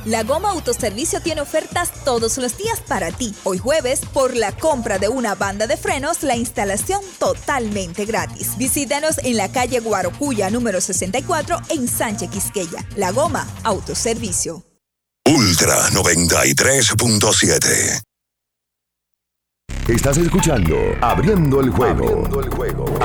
La 0.07 0.23
Goma 0.23 0.49
Autoservicio 0.51 1.21
tiene 1.21 1.43
ofertas 1.43 1.93
todos 2.05 2.39
los 2.39 2.57
días 2.57 2.81
para 2.81 3.13
ti. 3.13 3.35
Hoy 3.45 3.59
jueves, 3.59 4.01
por 4.13 4.35
la 4.35 4.53
compra 4.53 4.99
de 4.99 5.09
una 5.09 5.35
banda 5.35 5.67
de 5.67 5.77
frenos, 5.77 6.23
la 6.23 6.37
instalación 6.37 7.03
totalmente 7.19 8.07
gratis. 8.07 8.57
Visítanos 8.57 9.19
en 9.19 9.37
la 9.37 9.53
calle 9.53 9.81
Guarocuya 9.81 10.49
número 10.49 10.81
64 10.81 11.59
en 11.69 11.87
Sánchez 11.87 12.31
Quisqueya. 12.31 12.83
La 12.97 13.13
Goma 13.13 13.47
Autoservicio. 13.63 14.65
Ultra 15.27 15.91
93.7. 15.91 18.01
Estás 19.87 20.17
escuchando 20.17 20.77
Abriendo 21.01 21.61
el 21.61 21.71
juego. 21.71 22.05
Abriendo 22.05 22.41
el 22.41 22.49
juego. 22.49 22.60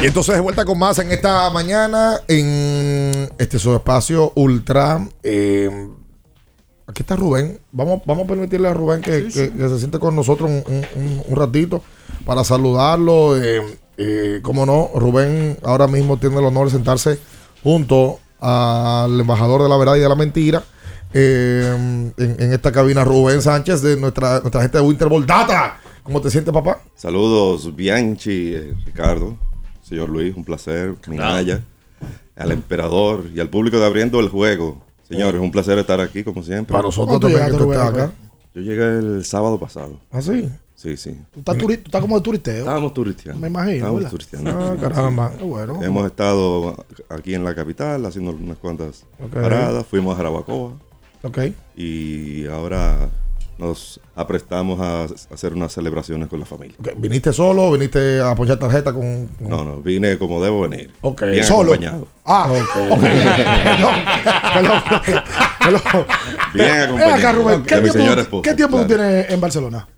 Y 0.00 0.06
entonces 0.06 0.34
de 0.36 0.40
vuelta 0.40 0.64
con 0.64 0.78
más 0.78 0.98
en 1.00 1.10
esta 1.10 1.50
mañana 1.50 2.20
en 2.28 3.28
este 3.38 3.58
su 3.58 3.74
espacio 3.74 4.32
ultra. 4.36 5.08
eh, 5.24 5.88
aquí 6.86 7.02
está 7.02 7.16
Rubén. 7.16 7.58
Vamos, 7.72 8.02
vamos 8.06 8.24
a 8.24 8.28
permitirle 8.28 8.68
a 8.68 8.74
Rubén 8.74 9.00
que, 9.02 9.26
que- 9.28 9.50
que 9.50 9.68
se 9.68 9.78
siente 9.78 9.98
con 9.98 10.14
nosotros 10.14 10.48
un, 10.50 10.62
un- 10.96 11.22
un 11.26 11.36
ratito 11.36 11.82
para 12.24 12.44
saludarlo. 12.44 13.36
Eh, 13.42 13.60
eh, 13.96 14.38
como 14.42 14.64
no, 14.64 14.88
Rubén 14.94 15.58
ahora 15.64 15.88
mismo 15.88 16.16
tiene 16.16 16.38
el 16.38 16.44
honor 16.44 16.66
de 16.66 16.72
sentarse 16.72 17.18
junto 17.64 18.20
al 18.38 19.18
embajador 19.20 19.64
de 19.64 19.68
la 19.68 19.76
verdad 19.76 19.96
y 19.96 20.00
de 20.00 20.08
la 20.08 20.14
mentira. 20.14 20.62
eh, 21.12 21.74
en, 22.18 22.36
en 22.38 22.52
esta 22.52 22.70
cabina, 22.70 23.02
Rubén 23.02 23.40
Sánchez, 23.42 23.82
de 23.82 23.96
nuestra, 23.96 24.40
nuestra 24.40 24.60
gente 24.62 24.78
de 24.78 24.84
Winterball 24.84 25.26
Data. 25.26 25.80
¿Cómo 26.04 26.20
te 26.20 26.30
sientes, 26.30 26.52
papá? 26.54 26.80
Saludos, 26.94 27.74
Bianchi, 27.74 28.54
eh, 28.54 28.74
Ricardo, 28.86 29.36
señor 29.88 30.08
Luis, 30.08 30.34
un 30.36 30.44
placer, 30.44 30.94
Minaya, 31.06 31.62
al 32.36 32.52
emperador 32.52 33.24
y 33.34 33.40
al 33.40 33.48
público 33.48 33.78
de 33.78 33.86
Abriendo 33.86 34.20
el 34.20 34.28
Juego. 34.28 34.82
Señores, 35.08 35.40
un 35.40 35.50
placer 35.50 35.78
estar 35.78 36.00
aquí, 36.00 36.22
como 36.22 36.42
siempre. 36.42 36.72
Para 36.72 36.84
nosotros 36.84 37.18
también 37.18 37.46
que 37.46 37.52
tú 37.56 37.72
estés 37.72 37.86
acá. 37.88 38.12
Yo 38.54 38.60
llegué 38.62 38.98
el 38.98 39.24
sábado 39.24 39.58
pasado. 39.58 39.98
¿Ah, 40.10 40.20
sí? 40.20 40.48
Sí, 40.74 40.96
sí. 40.96 41.16
Tú 41.32 41.40
estás, 41.40 41.56
turi- 41.56 41.76
tú 41.78 41.86
estás 41.86 42.00
como 42.00 42.16
de 42.16 42.22
turisteo. 42.22 42.58
Estábamos 42.58 42.94
turisteando. 42.94 43.40
Me 43.40 43.48
imagino. 43.48 43.72
Estábamos 43.74 43.98
¿verdad? 44.00 44.10
turisteando. 44.10 44.50
Ah, 44.50 44.76
caramba. 44.80 45.32
Qué 45.36 45.44
bueno. 45.44 45.82
Hemos 45.82 46.06
estado 46.06 46.84
aquí 47.08 47.34
en 47.34 47.42
la 47.44 47.54
capital 47.54 48.04
haciendo 48.06 48.30
unas 48.32 48.58
cuantas 48.58 49.04
Ok. 49.18 49.32
paradas. 49.32 49.86
Fuimos 49.86 50.14
a 50.14 50.18
Jarabacoa. 50.18 50.72
Ok. 51.22 51.38
Y 51.76 52.46
ahora 52.46 53.08
nos 53.58 54.00
aprestamos 54.14 54.80
a 54.80 55.06
hacer 55.34 55.52
unas 55.52 55.72
celebraciones 55.72 56.28
con 56.28 56.38
la 56.40 56.46
familia. 56.46 56.76
¿Viniste 56.96 57.32
solo? 57.32 57.72
¿Viniste 57.72 58.20
a 58.20 58.30
apoyar 58.30 58.56
tarjeta 58.58 58.92
con.? 58.92 59.26
con- 59.38 59.48
No, 59.48 59.64
no, 59.64 59.76
vine 59.82 60.16
como 60.16 60.42
debo 60.42 60.60
venir. 60.68 60.92
Ok. 61.00 61.22
Bien 61.22 61.44
Solo. 61.44 61.72
acompañado. 61.72 62.06
Ah, 62.24 62.48
ok. 62.50 62.98
Perdón, 63.64 63.94
perdón, 64.54 64.82
perdón. 65.60 66.06
Bien 66.54 66.70
acompañado. 66.82 67.14
acá, 67.14 67.32
Rubén. 67.32 67.62
¿Qué 67.64 67.76
de 67.80 67.90
tiempo. 67.90 68.42
¿qué 68.42 68.54
tiempo 68.54 68.78
tú 68.80 68.86
tienes 68.86 69.30
en 69.30 69.40
Barcelona? 69.40 69.88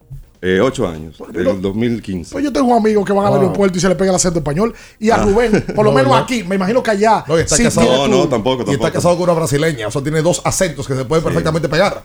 Eh, 0.42 0.58
ocho 0.58 0.88
años, 0.88 1.22
del 1.34 1.60
2015. 1.60 2.32
Pues 2.32 2.42
yo 2.42 2.50
tengo 2.50 2.74
amigos 2.74 3.04
que 3.04 3.12
van 3.12 3.26
al 3.26 3.32
Wow. 3.32 3.40
aeropuerto 3.42 3.76
y 3.76 3.80
se 3.82 3.90
le 3.90 3.94
pega 3.94 4.08
el 4.10 4.16
acento 4.16 4.38
español. 4.38 4.74
Y 4.98 5.10
a 5.10 5.16
Ah. 5.16 5.24
Rubén, 5.24 5.52
por 5.76 5.84
lo 5.84 5.90
No, 5.90 5.96
menos 5.98 6.12
no. 6.12 6.16
aquí, 6.16 6.42
me 6.44 6.54
imagino 6.54 6.82
que 6.82 6.92
allá. 6.92 7.22
No, 7.28 7.36
y 7.38 7.42
está 7.42 7.56
sí 7.56 7.64
casado. 7.64 7.86
tu- 7.86 7.92
No, 7.92 8.08
no, 8.08 8.26
tampoco, 8.28 8.60
Y 8.60 8.60
está 8.60 8.70
tampoco. 8.72 8.92
casado 8.92 9.14
con 9.18 9.24
una 9.24 9.34
brasileña. 9.34 9.88
O 9.88 9.90
sea, 9.90 10.00
tiene 10.02 10.22
dos 10.22 10.40
acentos 10.42 10.86
que 10.88 10.94
se 10.96 11.04
pueden 11.04 11.22
perfectamente 11.22 11.68
pegar. 11.68 12.02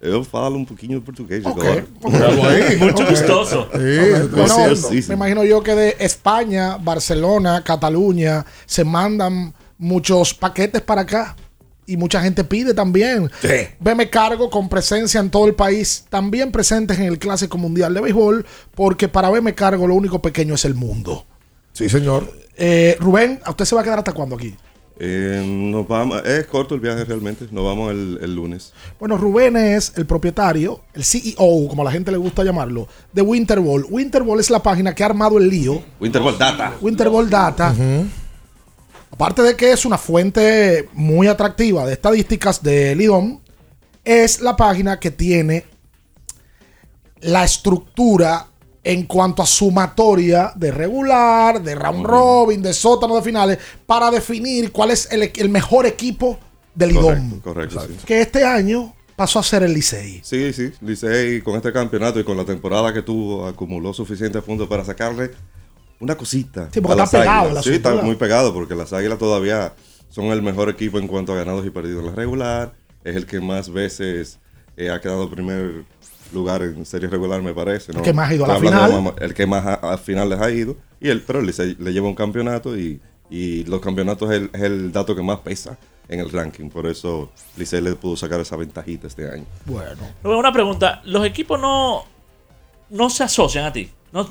Eu 0.00 0.22
falo 0.22 0.56
um 0.56 0.64
pouquinho 0.64 1.00
de 1.00 1.04
português 1.04 1.44
Ok. 1.44 1.60
agora. 1.60 1.86
Muito 2.78 3.04
gostoso. 3.04 3.66
Sí, 3.72 3.78
Bueno, 4.10 4.28
Preciosísimo. 4.30 5.08
me 5.08 5.14
imagino 5.14 5.44
yo 5.44 5.62
que 5.62 5.74
de 5.74 5.96
España, 5.98 6.76
Barcelona, 6.78 7.62
Cataluña, 7.64 8.44
se 8.66 8.84
mandan 8.84 9.52
muchos 9.76 10.34
paquetes 10.34 10.82
para 10.82 11.02
acá. 11.02 11.34
Y 11.86 11.96
mucha 11.96 12.20
gente 12.20 12.44
pide 12.44 12.74
también. 12.74 13.30
Sí. 13.40 13.48
Veme 13.80 14.10
cargo 14.10 14.50
con 14.50 14.68
presencia 14.68 15.20
en 15.20 15.30
todo 15.30 15.46
el 15.46 15.54
país, 15.54 16.04
también 16.10 16.52
presentes 16.52 16.98
en 16.98 17.06
el 17.06 17.18
Clásico 17.18 17.56
Mundial 17.56 17.94
de 17.94 18.02
Béisbol, 18.02 18.44
porque 18.74 19.08
para 19.08 19.30
verme 19.30 19.54
cargo 19.54 19.86
lo 19.86 19.94
único 19.94 20.20
pequeño 20.20 20.54
es 20.54 20.66
el 20.66 20.74
mundo. 20.74 21.24
Sí, 21.72 21.88
señor. 21.88 22.30
Eh, 22.58 22.96
Rubén, 23.00 23.40
¿a 23.42 23.50
usted 23.50 23.64
se 23.64 23.74
va 23.74 23.80
a 23.80 23.84
quedar 23.84 23.98
hasta 23.98 24.12
cuándo 24.12 24.36
aquí? 24.36 24.54
Eh, 25.00 25.44
nos 25.46 25.86
vamos, 25.86 26.24
es 26.24 26.46
corto 26.46 26.74
el 26.74 26.80
viaje 26.80 27.04
realmente. 27.04 27.46
Nos 27.50 27.64
vamos 27.64 27.92
el, 27.92 28.18
el 28.20 28.34
lunes. 28.34 28.72
Bueno, 28.98 29.16
Rubén 29.16 29.56
es 29.56 29.92
el 29.96 30.06
propietario, 30.06 30.80
el 30.94 31.04
CEO, 31.04 31.68
como 31.68 31.82
a 31.82 31.84
la 31.84 31.92
gente 31.92 32.10
le 32.10 32.16
gusta 32.16 32.42
llamarlo, 32.42 32.88
de 33.12 33.22
Winterball. 33.22 33.86
Winterball 33.88 34.40
es 34.40 34.50
la 34.50 34.62
página 34.62 34.94
que 34.94 35.02
ha 35.04 35.06
armado 35.06 35.38
el 35.38 35.48
lío. 35.48 35.82
Winterball 36.00 36.36
Data. 36.36 36.74
Winterball 36.80 37.30
Data. 37.30 37.74
Aparte 39.10 39.42
de 39.42 39.56
que 39.56 39.72
es 39.72 39.84
una 39.84 39.98
fuente 39.98 40.88
muy 40.92 41.28
atractiva 41.28 41.86
de 41.86 41.92
estadísticas 41.92 42.62
de 42.62 42.94
Lidom, 42.94 43.40
es 44.04 44.40
la 44.40 44.56
página 44.56 44.98
que 44.98 45.10
tiene 45.10 45.64
la 47.20 47.44
estructura 47.44 48.47
en 48.88 49.02
cuanto 49.02 49.42
a 49.42 49.46
sumatoria 49.46 50.50
de 50.56 50.70
regular, 50.70 51.62
de 51.62 51.74
round 51.74 52.06
robin, 52.06 52.62
de 52.62 52.72
sótano 52.72 53.16
de 53.16 53.22
finales, 53.22 53.58
para 53.84 54.10
definir 54.10 54.72
cuál 54.72 54.92
es 54.92 55.12
el, 55.12 55.30
el 55.36 55.50
mejor 55.50 55.84
equipo 55.84 56.38
del 56.74 56.94
Lidom. 56.94 57.38
Correcto, 57.40 57.76
correcto. 57.76 58.00
sí. 58.00 58.06
Que 58.06 58.22
este 58.22 58.44
año 58.44 58.94
pasó 59.14 59.40
a 59.40 59.42
ser 59.42 59.62
el 59.62 59.74
Licey. 59.74 60.22
Sí, 60.24 60.54
sí. 60.54 60.72
Licey 60.80 61.42
con 61.42 61.56
este 61.56 61.70
campeonato 61.70 62.18
y 62.18 62.24
con 62.24 62.38
la 62.38 62.46
temporada 62.46 62.94
que 62.94 63.02
tuvo 63.02 63.46
acumuló 63.46 63.92
suficientes 63.92 64.42
puntos 64.42 64.66
para 64.68 64.86
sacarle 64.86 65.32
una 66.00 66.16
cosita. 66.16 66.70
Sí, 66.72 66.80
porque 66.80 67.02
está 67.02 67.18
pegado 67.18 67.58
el 67.58 67.62
Sí, 67.62 67.74
está 67.74 67.94
muy 67.96 68.16
pegado 68.16 68.54
porque 68.54 68.74
las 68.74 68.94
Águilas 68.94 69.18
todavía 69.18 69.74
son 70.08 70.26
el 70.26 70.40
mejor 70.40 70.70
equipo 70.70 70.98
en 70.98 71.08
cuanto 71.08 71.34
a 71.34 71.36
ganados 71.36 71.66
y 71.66 71.68
perdidos 71.68 72.04
en 72.04 72.06
la 72.06 72.16
regular. 72.16 72.72
Es 73.04 73.16
el 73.16 73.26
que 73.26 73.38
más 73.38 73.70
veces 73.70 74.38
eh, 74.78 74.88
ha 74.88 74.98
quedado 74.98 75.28
primer 75.28 75.84
lugar 76.32 76.62
en 76.62 76.84
serie 76.86 77.08
regular, 77.08 77.40
me 77.42 77.52
parece. 77.54 77.92
¿no? 77.92 77.98
El 78.00 78.04
que 78.04 78.12
más 78.12 78.30
ha 78.30 78.34
ido 78.34 78.44
a 78.44 78.48
la 78.48 78.58
final. 78.60 79.14
El 79.20 79.34
que 79.34 79.46
más 79.46 79.64
a, 79.66 79.74
a 79.74 79.98
final 79.98 80.28
les 80.30 80.40
ha 80.40 80.50
ido. 80.50 80.76
Y 81.00 81.08
el, 81.08 81.22
pero 81.22 81.40
el 81.40 81.46
Licey 81.46 81.76
le 81.78 81.92
lleva 81.92 82.08
un 82.08 82.14
campeonato 82.14 82.76
y, 82.76 83.00
y 83.30 83.64
los 83.64 83.80
campeonatos 83.80 84.30
es 84.30 84.36
el, 84.42 84.50
es 84.52 84.62
el 84.62 84.92
dato 84.92 85.14
que 85.14 85.22
más 85.22 85.38
pesa 85.40 85.78
en 86.08 86.20
el 86.20 86.30
ranking. 86.30 86.68
Por 86.70 86.86
eso 86.86 87.30
Licey 87.56 87.80
le 87.80 87.94
pudo 87.94 88.16
sacar 88.16 88.40
esa 88.40 88.56
ventajita 88.56 89.06
este 89.06 89.30
año. 89.30 89.44
Bueno. 89.66 90.00
Rubén, 90.22 90.38
una 90.38 90.52
pregunta. 90.52 91.00
Los 91.04 91.24
equipos 91.26 91.60
no, 91.60 92.04
no 92.90 93.10
se 93.10 93.24
asocian 93.24 93.64
a 93.66 93.72
ti. 93.72 93.90
No, 94.12 94.26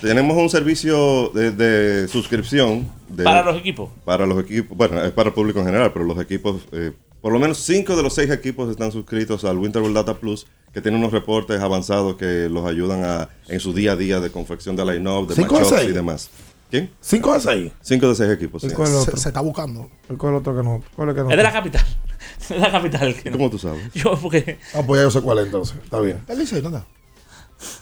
Tenemos 0.00 0.36
un 0.36 0.50
servicio 0.50 1.28
de, 1.28 1.52
de 1.52 2.08
suscripción. 2.08 2.90
de- 3.08 3.22
Para 3.24 3.42
los 3.44 3.56
equipos. 3.56 3.90
Para 4.04 4.26
los 4.26 4.42
equipos. 4.42 4.76
Bueno, 4.76 5.00
es 5.04 5.12
para 5.12 5.28
el 5.28 5.34
público 5.34 5.60
en 5.60 5.66
general, 5.66 5.92
pero 5.92 6.04
los 6.04 6.18
equipos, 6.20 6.62
eh, 6.72 6.92
por 7.22 7.32
lo 7.32 7.38
menos 7.38 7.58
cinco 7.58 7.96
de 7.96 8.02
los 8.02 8.14
seis 8.14 8.30
equipos 8.30 8.68
están 8.70 8.92
suscritos 8.92 9.44
al 9.44 9.56
Winter 9.56 9.80
Ball 9.80 9.94
Data 9.94 10.14
Plus, 10.14 10.46
que 10.74 10.82
tiene 10.82 10.98
unos 10.98 11.12
reportes 11.12 11.60
avanzados 11.60 12.16
que 12.16 12.48
los 12.50 12.66
ayudan 12.66 13.04
a, 13.04 13.28
en 13.48 13.60
su 13.60 13.72
día 13.72 13.92
a 13.92 13.96
día 13.96 14.20
de 14.20 14.30
confección 14.30 14.76
de 14.76 14.84
line-up, 14.84 15.28
de 15.28 15.36
¿Cinco 15.36 15.54
de 15.54 15.60
matchups 15.60 15.78
seis? 15.80 15.90
y 15.90 15.94
demás. 15.94 16.30
¿Quién? 16.70 16.90
5 17.02 17.34
de 17.34 17.40
6. 17.40 17.72
5 17.82 18.08
de 18.08 18.14
6 18.14 18.30
equipos. 18.30 18.62
sí. 18.62 18.68
¿Y 18.68 18.70
cuál 18.70 18.88
Se, 18.88 19.28
está 19.28 19.42
buscando. 19.42 19.90
¿Y 20.08 20.14
cuál 20.14 20.32
es 20.32 20.36
el 20.36 20.40
otro 20.40 20.56
que 20.56 20.62
no? 20.62 20.82
¿Cuál 20.96 21.10
es 21.10 21.14
que 21.16 21.20
no? 21.20 21.30
Es 21.30 21.36
de 21.36 21.42
la 21.42 21.52
capital. 21.52 21.84
Es 22.40 22.48
de 22.48 22.58
la 22.58 22.72
capital. 22.72 23.14
que 23.14 23.30
no. 23.30 23.36
¿Cómo 23.36 23.50
tú 23.50 23.58
sabes? 23.58 23.92
Yo, 23.92 24.18
porque. 24.18 24.58
Ah, 24.74 24.80
pues 24.86 25.00
ya 25.00 25.04
yo 25.04 25.10
sé 25.10 25.20
cuál 25.20 25.40
es 25.40 25.46
entonces. 25.46 25.76
Está 25.84 26.00
bien. 26.00 26.22
El 26.26 26.38
Licey, 26.38 26.62
¿dónde? 26.62 26.80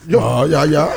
Yo. 0.07 0.47
ya, 0.47 0.67
ya. 0.67 0.89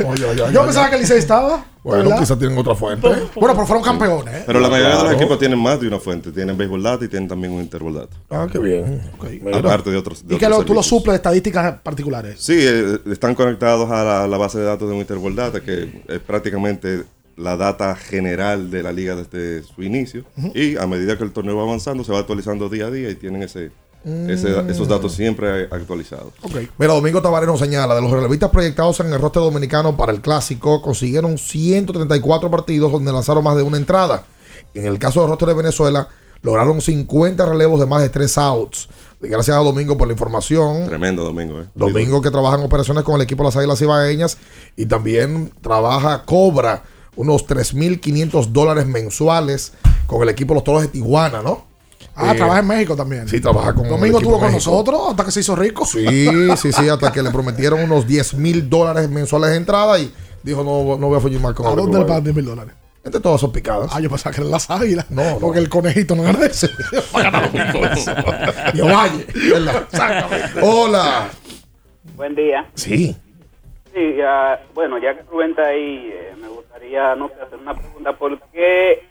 No, 0.00 0.14
ya, 0.14 0.26
ya, 0.32 0.46
Yo 0.46 0.50
ya, 0.52 0.64
pensaba 0.64 0.86
ya. 0.86 0.90
que 0.90 0.96
el 0.96 1.02
Licey 1.02 1.18
estaba. 1.18 1.64
Bueno, 1.82 2.04
¿verdad? 2.04 2.18
quizás 2.20 2.38
tienen 2.38 2.58
otra 2.58 2.74
fuente. 2.74 3.08
Bueno, 3.08 3.54
pero 3.54 3.66
fueron 3.66 3.82
campeones. 3.82 4.34
¿eh? 4.34 4.42
Pero 4.46 4.60
la 4.60 4.68
mayoría 4.68 4.96
de 4.98 5.02
los 5.04 5.12
equipos 5.14 5.38
tienen 5.38 5.58
más 5.58 5.80
de 5.80 5.88
una 5.88 5.98
fuente. 5.98 6.30
Tienen 6.30 6.56
Baseball 6.58 6.82
Data 6.82 7.04
y 7.04 7.08
tienen 7.08 7.28
también 7.28 7.52
un 7.54 7.60
Interball 7.62 7.94
Data. 7.94 8.16
Ah, 8.28 8.46
qué 8.52 8.58
bien. 8.58 9.00
Aparte 9.54 9.90
de 9.90 9.96
otros. 9.96 10.26
de 10.26 10.34
Y 10.34 10.38
que 10.38 10.44
otros 10.46 10.60
lo- 10.60 10.64
tú 10.66 10.74
lo 10.74 10.82
suples 10.82 11.12
de 11.12 11.16
estadísticas 11.16 11.80
particulares. 11.82 12.36
Sí, 12.38 12.54
eh, 12.58 12.98
están 13.10 13.34
conectados 13.34 13.90
a 13.90 14.04
la, 14.04 14.26
la 14.28 14.36
base 14.36 14.58
de 14.58 14.64
datos 14.64 14.88
de 14.88 14.94
un 14.94 15.00
Interball 15.00 15.34
Data, 15.34 15.60
que 15.60 16.02
es 16.06 16.20
prácticamente 16.20 17.04
la 17.36 17.56
data 17.56 17.96
general 17.96 18.70
de 18.70 18.82
la 18.82 18.92
liga 18.92 19.16
desde 19.16 19.62
su 19.62 19.82
inicio. 19.82 20.24
Y 20.54 20.76
a 20.76 20.86
medida 20.86 21.16
que 21.16 21.24
el 21.24 21.32
torneo 21.32 21.56
va 21.56 21.62
avanzando, 21.62 22.04
se 22.04 22.12
va 22.12 22.18
actualizando 22.18 22.68
día 22.68 22.86
a 22.86 22.90
día 22.90 23.08
y 23.08 23.14
tienen 23.14 23.42
ese, 23.42 23.70
ese- 24.04 24.64
esos 24.70 24.88
datos 24.88 25.12
siempre 25.12 25.64
actualizados. 25.70 26.32
Mira, 26.78 26.94
Domingo 26.94 27.20
Tavares 27.20 27.48
nos 27.48 27.60
señala, 27.60 27.94
de 27.94 28.00
los 28.02 28.10
relevistas 28.10 28.50
proyectados 28.50 28.98
en 29.00 29.12
el 29.12 29.20
roster 29.20 29.42
dominicano 29.42 29.96
para 29.96 30.12
el 30.12 30.20
clásico, 30.20 30.80
consiguieron 30.82 31.36
134 31.38 32.50
partidos 32.50 32.92
donde 32.92 33.12
lanzaron 33.12 33.44
más 33.44 33.56
de 33.56 33.62
una 33.62 33.76
entrada. 33.76 34.24
En 34.74 34.86
el 34.86 34.98
caso 34.98 35.20
del 35.20 35.30
roster 35.30 35.48
de 35.48 35.54
Venezuela, 35.54 36.08
lograron 36.42 36.80
50 36.80 37.44
relevos 37.44 37.78
de 37.80 37.86
más 37.86 38.00
de 38.02 38.08
3 38.08 38.38
outs. 38.38 38.88
Gracias 39.20 39.54
a 39.54 39.60
Domingo 39.60 39.98
por 39.98 40.06
la 40.08 40.12
información. 40.14 40.86
Tremendo 40.86 41.22
domingo, 41.24 41.60
¿eh? 41.60 41.66
Domingo 41.74 42.22
que 42.22 42.30
trabaja 42.30 42.56
en 42.56 42.62
operaciones 42.64 43.04
con 43.04 43.16
el 43.16 43.20
equipo 43.22 43.42
de 43.42 43.48
las 43.48 43.56
Águilas 43.56 43.82
Ibaeñas 43.82 44.38
y 44.76 44.86
también 44.86 45.52
trabaja, 45.60 46.22
cobra 46.24 46.82
unos 47.16 47.46
3.500 47.46 48.46
dólares 48.46 48.86
mensuales 48.86 49.72
con 50.06 50.22
el 50.22 50.30
equipo 50.30 50.54
de 50.54 50.58
los 50.60 50.64
Toros 50.64 50.82
de 50.82 50.88
Tijuana, 50.88 51.42
¿no? 51.42 51.66
Ah, 52.14 52.32
Eh, 52.32 52.36
trabaja 52.36 52.60
en 52.60 52.66
México 52.66 52.96
también. 52.96 53.28
Sí, 53.28 53.40
trabaja 53.40 53.72
con 53.74 53.88
Domingo 53.88 54.18
estuvo 54.18 54.38
con 54.38 54.52
México. 54.52 54.70
nosotros 54.70 55.00
hasta 55.10 55.24
que 55.24 55.30
se 55.30 55.40
hizo 55.40 55.56
rico. 55.56 55.84
Sí, 55.86 56.06
sí, 56.56 56.72
sí, 56.72 56.88
hasta 56.88 57.12
que 57.12 57.22
le 57.22 57.30
prometieron 57.30 57.80
unos 57.80 58.06
10 58.06 58.34
mil 58.34 58.68
dólares 58.68 59.08
mensuales 59.08 59.50
de 59.50 59.56
entrada 59.56 59.98
y 59.98 60.12
dijo, 60.42 60.62
no, 60.64 60.96
no 60.98 61.08
voy 61.08 61.18
a 61.18 61.20
fugir 61.20 61.40
más 61.40 61.54
con 61.54 61.66
¿A 61.66 61.70
dónde 61.74 61.98
le 61.98 62.04
pagan 62.04 62.24
de- 62.24 62.32
10 62.32 62.36
mil 62.36 62.44
dólares? 62.46 62.74
Entre 63.02 63.18
todas 63.20 63.40
son 63.40 63.50
picadas. 63.50 63.90
Ah, 63.94 64.00
yo 64.00 64.10
pensaba 64.10 64.34
que 64.34 64.42
eran 64.42 64.50
las 64.50 64.68
águilas. 64.70 65.10
No, 65.10 65.24
no. 65.24 65.38
Porque 65.38 65.58
el 65.58 65.70
conejito 65.70 66.14
no 66.14 66.22
gana 66.22 66.40
eso. 66.46 66.68
Yo. 68.74 68.86
Exactamente. 69.06 70.60
Hola. 70.62 71.28
Buen 72.16 72.34
día. 72.34 72.66
Sí. 72.74 73.16
Sí, 73.94 74.14
ya, 74.18 74.60
bueno, 74.74 74.98
ya 74.98 75.16
que 75.16 75.22
Rubén 75.30 75.50
está 75.50 75.66
ahí, 75.66 76.10
eh, 76.12 76.34
me 76.40 76.48
gustaría, 76.48 77.14
no 77.16 77.28
sé, 77.28 77.34
hacer 77.44 77.58
una 77.58 77.74
pregunta. 77.74 78.12
¿Por 78.16 78.38
qué 78.52 79.08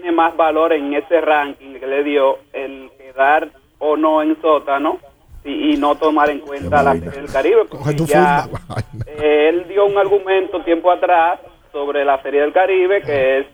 tiene 0.00 0.16
más 0.16 0.36
valor 0.36 0.72
en 0.72 0.94
ese 0.94 1.20
ranking 1.20 1.74
que 1.74 1.86
le 1.86 2.02
dio 2.02 2.38
el 2.52 2.90
quedar 2.96 3.50
o 3.78 3.96
no 3.96 4.22
en 4.22 4.40
sótano 4.40 4.98
y, 5.44 5.74
y 5.74 5.76
no 5.76 5.94
tomar 5.94 6.30
en 6.30 6.40
cuenta 6.40 6.82
la 6.82 6.94
Serie 6.94 7.10
del 7.10 7.32
Caribe? 7.32 7.64
Porque 7.70 7.94
ya, 8.06 8.48
eh, 9.06 9.48
él 9.52 9.68
dio 9.68 9.84
un 9.84 9.98
argumento 9.98 10.62
tiempo 10.62 10.90
atrás 10.90 11.40
sobre 11.70 12.04
la 12.04 12.20
Serie 12.22 12.40
del 12.40 12.52
Caribe 12.52 13.02
que 13.02 13.38
es 13.40 13.46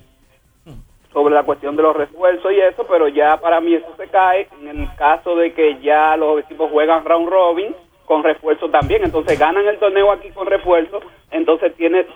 sobre 1.12 1.34
la 1.34 1.44
cuestión 1.44 1.74
de 1.76 1.82
los 1.82 1.96
refuerzos 1.96 2.52
y 2.52 2.60
eso, 2.60 2.86
pero 2.86 3.08
ya 3.08 3.38
para 3.38 3.60
mí 3.60 3.74
eso 3.74 3.88
se 3.96 4.06
cae 4.08 4.48
en 4.60 4.68
el 4.68 4.94
caso 4.96 5.34
de 5.34 5.52
que 5.52 5.80
ya 5.80 6.16
los 6.16 6.40
equipos 6.40 6.70
juegan 6.70 7.04
round 7.04 7.28
robin 7.28 7.74
con 8.04 8.22
refuerzo 8.22 8.68
también, 8.68 9.02
entonces 9.02 9.38
ganan 9.38 9.66
el 9.66 9.78
torneo 9.78 10.12
aquí 10.12 10.28
con 10.30 10.46
refuerzo, 10.46 11.00
entonces 11.30 11.74
tiene, 11.74 12.06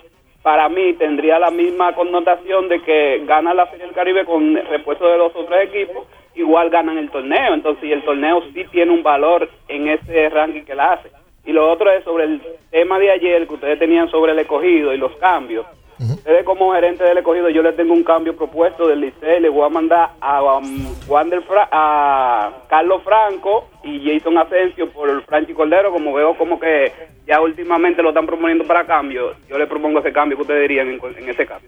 para 0.41 0.69
mí 0.69 0.93
tendría 0.93 1.39
la 1.39 1.51
misma 1.51 1.93
connotación 1.93 2.67
de 2.67 2.81
que 2.81 3.23
gana 3.25 3.53
la 3.53 3.69
Serie 3.69 3.85
del 3.85 3.95
Caribe 3.95 4.25
con 4.25 4.55
refuerzo 4.55 5.07
de 5.07 5.17
los 5.17 5.35
otros 5.35 5.61
equipos, 5.61 6.07
igual 6.35 6.69
ganan 6.69 6.97
el 6.97 7.11
torneo, 7.11 7.53
entonces 7.53 7.83
y 7.83 7.91
el 7.91 8.03
torneo 8.03 8.41
sí 8.53 8.65
tiene 8.71 8.91
un 8.91 9.03
valor 9.03 9.49
en 9.67 9.87
ese 9.87 10.29
ranking 10.29 10.63
que 10.63 10.75
la 10.75 10.93
hace. 10.93 11.11
Y 11.45 11.51
lo 11.51 11.71
otro 11.71 11.91
es 11.91 12.03
sobre 12.03 12.25
el 12.25 12.41
tema 12.69 12.99
de 12.99 13.11
ayer 13.11 13.47
que 13.47 13.53
ustedes 13.53 13.79
tenían 13.79 14.09
sobre 14.09 14.31
el 14.31 14.39
escogido 14.39 14.93
y 14.93 14.97
los 14.97 15.15
cambios. 15.17 15.65
Ustedes 16.01 16.43
como 16.45 16.73
gerente 16.73 17.03
del 17.03 17.17
escogido, 17.19 17.49
yo 17.49 17.61
le 17.61 17.73
tengo 17.73 17.93
un 17.93 18.03
cambio 18.03 18.35
propuesto 18.35 18.87
del 18.87 19.01
Licey, 19.01 19.39
le 19.39 19.49
voy 19.49 19.65
a 19.65 19.69
mandar 19.69 20.11
a, 20.19 20.41
um, 20.57 20.85
Wander 21.07 21.41
Fra- 21.43 21.69
a 21.71 22.63
Carlos 22.69 23.01
Franco 23.03 23.65
y 23.83 23.99
Jason 24.09 24.37
Asensio 24.37 24.89
por 24.91 25.23
Franchi 25.25 25.53
Cordero, 25.53 25.91
como 25.91 26.13
veo 26.13 26.35
como 26.37 26.59
que 26.59 26.91
ya 27.27 27.39
últimamente 27.39 28.01
lo 28.01 28.09
están 28.09 28.25
proponiendo 28.25 28.65
para 28.65 28.85
cambio, 28.85 29.33
yo 29.49 29.57
le 29.57 29.67
propongo 29.67 29.99
ese 29.99 30.11
cambio 30.11 30.37
que 30.37 30.41
ustedes 30.41 30.61
dirían 30.67 30.87
en, 30.89 30.99
en 31.17 31.29
ese 31.29 31.45
caso. 31.45 31.65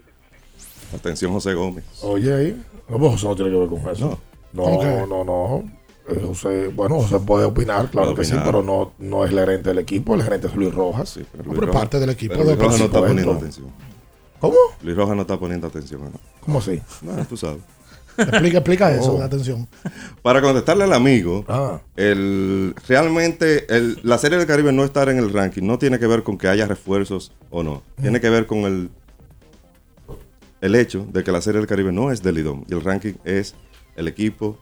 Atención, 0.94 1.32
José 1.32 1.54
Gómez. 1.54 1.84
Oye, 2.02 2.32
ahí. 2.34 2.62
No, 2.88 2.98
pues 2.98 3.12
José 3.12 3.26
no 3.28 3.36
tiene 3.36 3.50
que 3.50 3.56
ver 3.58 3.68
con 3.68 3.90
eso. 3.90 4.18
No, 4.52 4.62
¿Cómo 4.62 4.80
que? 4.80 4.86
no, 5.08 5.24
no. 5.24 5.62
Eh, 6.08 6.20
José, 6.26 6.68
bueno, 6.68 6.96
José 6.96 7.18
puede 7.26 7.44
opinar, 7.46 7.88
claro 7.88 8.08
Puede 8.14 8.18
que 8.20 8.24
sí, 8.24 8.36
pero 8.44 8.62
no, 8.62 8.92
no 8.98 9.24
es 9.24 9.32
el 9.32 9.38
gerente 9.38 9.70
del 9.70 9.78
equipo, 9.78 10.14
el 10.14 10.22
gerente 10.22 10.48
es 10.48 10.54
Luis 10.54 10.72
Rojas. 10.74 11.16
Luis 11.16 11.28
Rojas- 11.66 11.88
pero 11.90 12.44
Luis 12.44 12.58
Rojas 12.58 12.78
no 12.78 12.84
está 12.84 12.98
poniendo 13.00 13.32
atención. 13.32 13.66
¿Cómo? 14.40 14.56
Luis 14.82 14.96
Rojas 14.96 15.16
no 15.16 15.22
está 15.22 15.38
poniendo 15.38 15.66
atención. 15.66 16.02
¿no? 16.04 16.10
¿Cómo 16.40 16.58
así? 16.58 16.80
No, 17.02 17.24
tú 17.26 17.36
sabes. 17.36 17.60
Explica, 18.16 18.58
explica 18.58 18.94
eso, 18.94 19.14
Oh. 19.16 19.22
atención. 19.22 19.66
Para 20.22 20.40
contestarle 20.40 20.84
al 20.84 20.92
amigo, 20.92 21.44
Ah. 21.48 21.80
el, 21.96 22.72
realmente 22.86 23.66
el- 23.74 23.98
la 24.04 24.18
Serie 24.18 24.38
del 24.38 24.46
Caribe 24.46 24.72
no 24.72 24.84
estar 24.84 25.08
en 25.08 25.18
el 25.18 25.32
ranking 25.32 25.62
no 25.66 25.78
tiene 25.78 25.98
que 25.98 26.06
ver 26.06 26.22
con 26.22 26.38
que 26.38 26.46
haya 26.46 26.66
refuerzos 26.66 27.32
o 27.50 27.62
no. 27.64 27.82
Tiene 28.00 28.20
que 28.20 28.30
ver 28.30 28.46
con 28.46 28.58
el, 28.60 28.90
el 30.60 30.74
hecho 30.76 31.06
de 31.12 31.24
que 31.24 31.32
la 31.32 31.40
Serie 31.40 31.58
del 31.60 31.66
Caribe 31.66 31.92
no 31.92 32.10
es 32.12 32.22
del 32.22 32.38
IDOM 32.38 32.64
y 32.68 32.74
el 32.74 32.82
ranking 32.82 33.14
es 33.24 33.54
el 33.96 34.08
equipo 34.08 34.58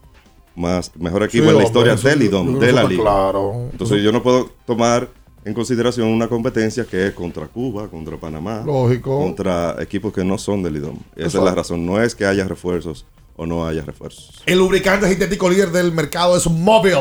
más 0.56 0.94
mejor 0.96 1.22
equipo 1.22 1.32
Sí, 1.32 1.38
en 1.40 1.46
la 1.46 1.52
hombre, 1.52 1.66
historia 1.66 1.92
eso 1.94 2.08
del 2.08 2.22
IDOM, 2.22 2.58
de 2.58 2.72
la 2.72 2.84
liga. 2.84 3.02
claro. 3.02 3.68
Entonces 3.72 4.02
yo 4.02 4.12
no 4.12 4.22
puedo 4.22 4.50
tomar 4.66 5.08
en 5.44 5.54
consideración 5.54 6.08
una 6.08 6.28
competencia 6.28 6.84
que 6.84 7.08
es 7.08 7.12
contra 7.14 7.46
Cuba, 7.48 7.88
contra 7.88 8.16
Panamá, 8.16 8.62
Lógico. 8.64 9.18
contra 9.18 9.76
equipos 9.80 10.12
que 10.12 10.24
no 10.24 10.38
son 10.38 10.62
del 10.62 10.76
IDOM. 10.76 10.98
Esa 11.16 11.26
Eso. 11.28 11.38
es 11.38 11.44
la 11.44 11.54
razón. 11.54 11.84
No 11.84 12.00
es 12.02 12.14
que 12.14 12.24
haya 12.24 12.46
refuerzos 12.46 13.04
o 13.36 13.46
no 13.46 13.66
haya 13.66 13.82
refuerzos. 13.82 14.42
El 14.46 14.58
lubricante 14.58 15.08
sintético 15.08 15.48
líder 15.50 15.70
del 15.72 15.92
mercado 15.92 16.36
es 16.36 16.46
Móvil. 16.48 16.92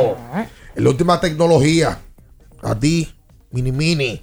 La 0.75 0.89
última 0.89 1.19
tecnología. 1.19 1.99
A 2.61 2.79
ti, 2.79 3.07
mini 3.51 3.71
mini. 3.71 4.21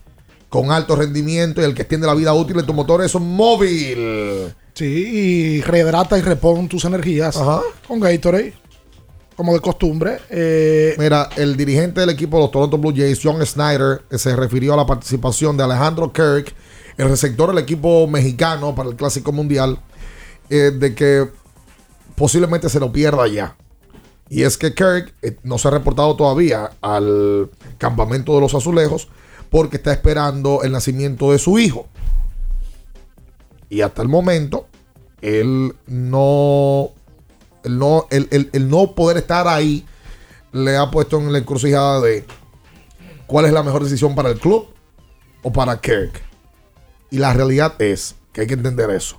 Con 0.49 0.71
alto 0.71 0.97
rendimiento 0.97 1.61
y 1.61 1.65
el 1.65 1.75
que 1.75 1.83
extiende 1.83 2.07
la 2.07 2.15
vida 2.15 2.33
útil 2.33 2.57
de 2.57 2.63
tu 2.63 2.73
motor 2.73 3.05
es 3.05 3.15
Móvil. 3.15 4.53
Sí, 4.73 4.85
y 4.87 5.61
rehidrata 5.61 6.17
y 6.17 6.23
repon 6.23 6.69
tus 6.69 6.85
energías 6.85 7.37
con 7.87 8.01
Gatorade, 8.01 8.55
como 9.39 9.55
de 9.55 9.61
costumbre. 9.61 10.19
Eh, 10.31 10.97
Mira, 10.99 11.31
el 11.37 11.57
dirigente 11.57 12.01
del 12.01 12.11
equipo 12.11 12.39
de 12.39 12.43
los 12.43 12.51
Toronto 12.51 12.77
Blue 12.77 12.93
Jays, 12.93 13.21
John 13.23 13.41
Snyder, 13.47 14.03
eh, 14.11 14.19
se 14.19 14.35
refirió 14.35 14.75
a 14.75 14.77
la 14.77 14.85
participación 14.85 15.57
de 15.57 15.63
Alejandro 15.63 16.13
Kirk, 16.13 16.53
el 16.97 17.09
receptor 17.09 17.51
del 17.51 17.59
equipo 17.59 18.09
mexicano 18.09 18.75
para 18.75 18.89
el 18.89 18.97
Clásico 18.97 19.31
Mundial, 19.31 19.79
eh, 20.51 20.73
de 20.77 20.93
que 20.93 21.29
posiblemente 22.17 22.69
se 22.69 22.81
lo 22.81 22.91
pierda 22.91 23.29
ya. 23.29 23.57
Y 24.29 24.43
es 24.43 24.59
que 24.59 24.75
Kirk 24.75 25.15
no 25.45 25.57
se 25.57 25.69
ha 25.69 25.71
reportado 25.71 26.17
todavía 26.17 26.73
al 26.81 27.49
campamento 27.79 28.35
de 28.35 28.41
los 28.41 28.57
azulejos 28.57 29.07
porque 29.51 29.77
está 29.77 29.93
esperando 29.93 30.65
el 30.65 30.73
nacimiento 30.73 31.31
de 31.31 31.39
su 31.39 31.61
hijo. 31.61 31.87
Y 33.71 33.83
hasta 33.83 34.03
el 34.03 34.09
momento, 34.09 34.67
él 35.23 35.77
no. 35.87 36.91
El 37.65 37.79
no, 37.79 38.07
el, 38.11 38.29
el- 38.31 38.51
el 38.53 38.69
no 38.69 38.95
poder 38.95 39.17
estar 39.19 39.47
ahí 39.49 39.85
le 40.53 40.77
ha 40.77 40.91
puesto 40.91 41.19
en 41.19 41.33
la 41.33 41.39
encrucijada 41.39 42.01
de 42.01 42.25
cuál 43.27 43.45
es 43.47 43.53
la 43.53 43.63
mejor 43.63 43.85
decisión 43.85 44.15
para 44.15 44.31
el 44.31 44.39
club 44.39 44.67
o 45.43 45.53
para 45.53 45.81
Kirk. 45.81 46.23
Y 47.11 47.19
la 47.19 47.33
realidad 47.33 47.75
es 47.81 48.15
que 48.33 48.43
hay 48.43 48.47
que 48.47 48.55
entender 48.55 48.91
eso. 48.91 49.19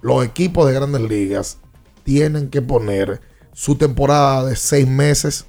Los 0.00 0.24
equipos 0.24 0.66
de 0.66 0.74
grandes 0.74 1.00
ligas 1.02 1.58
tienen 2.04 2.50
que 2.50 2.62
poner 2.62 3.20
su 3.52 3.74
temporada 3.76 4.44
de 4.46 4.54
seis 4.56 4.86
meses. 4.86 5.46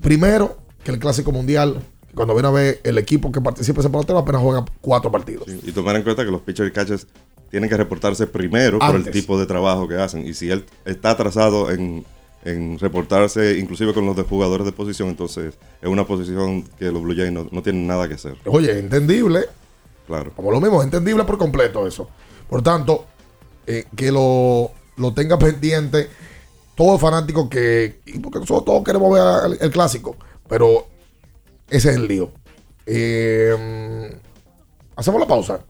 Primero, 0.00 0.58
que 0.84 0.92
el 0.92 0.98
Clásico 0.98 1.32
Mundial, 1.32 1.82
cuando 2.14 2.34
viene 2.34 2.48
a 2.48 2.52
ver 2.52 2.80
el 2.84 2.98
equipo 2.98 3.32
que 3.32 3.40
participa 3.40 3.76
en 3.78 3.80
ese 3.80 3.90
pelotero, 3.90 4.18
apenas 4.18 4.40
juega 4.42 4.64
cuatro 4.80 5.10
partidos. 5.10 5.48
Y 5.48 5.72
tomar 5.72 5.96
en 5.96 6.02
cuenta 6.04 6.24
que 6.24 6.30
los 6.30 6.42
pitchers 6.42 6.70
y 6.70 6.72
catchers 6.72 7.06
tienen 7.50 7.68
que 7.68 7.76
reportarse 7.76 8.26
primero 8.26 8.78
por 8.78 8.96
el 8.96 9.10
tipo 9.10 9.38
de 9.38 9.46
trabajo 9.46 9.88
que 9.88 9.96
hacen. 9.96 10.26
Y 10.26 10.34
si 10.34 10.50
él 10.50 10.64
está 10.84 11.10
atrasado 11.10 11.70
en, 11.70 12.04
en 12.44 12.78
reportarse, 12.78 13.58
inclusive 13.58 13.94
con 13.94 14.06
los 14.06 14.16
de 14.16 14.22
jugadores 14.22 14.66
de 14.66 14.72
posición, 14.72 15.08
entonces 15.08 15.54
es 15.80 15.88
una 15.88 16.06
posición 16.06 16.62
que 16.78 16.86
los 16.86 17.02
Blue 17.02 17.14
Jays 17.16 17.32
no, 17.32 17.48
no 17.50 17.62
tienen 17.62 17.86
nada 17.86 18.08
que 18.08 18.14
hacer. 18.14 18.36
Oye, 18.46 18.78
entendible. 18.78 19.46
Claro. 20.06 20.32
Como 20.34 20.50
lo 20.50 20.60
mismo, 20.60 20.82
entendible 20.82 21.24
por 21.24 21.38
completo 21.38 21.86
eso. 21.86 22.08
Por 22.48 22.62
tanto, 22.62 23.06
eh, 23.66 23.84
que 23.94 24.10
lo, 24.10 24.70
lo 24.96 25.12
tenga 25.12 25.38
pendiente 25.38 26.08
todo 26.74 26.94
el 26.94 27.00
fanático 27.00 27.48
que. 27.48 28.00
Porque 28.22 28.38
nosotros 28.38 28.64
todos 28.64 28.84
queremos 28.84 29.12
ver 29.12 29.52
el, 29.52 29.58
el 29.60 29.70
clásico. 29.70 30.16
Pero 30.48 30.86
ese 31.68 31.90
es 31.90 31.96
el 31.96 32.08
lío. 32.08 32.30
Eh, 32.86 34.10
Hacemos 34.98 35.20
la 35.20 35.28
pausa. 35.28 35.60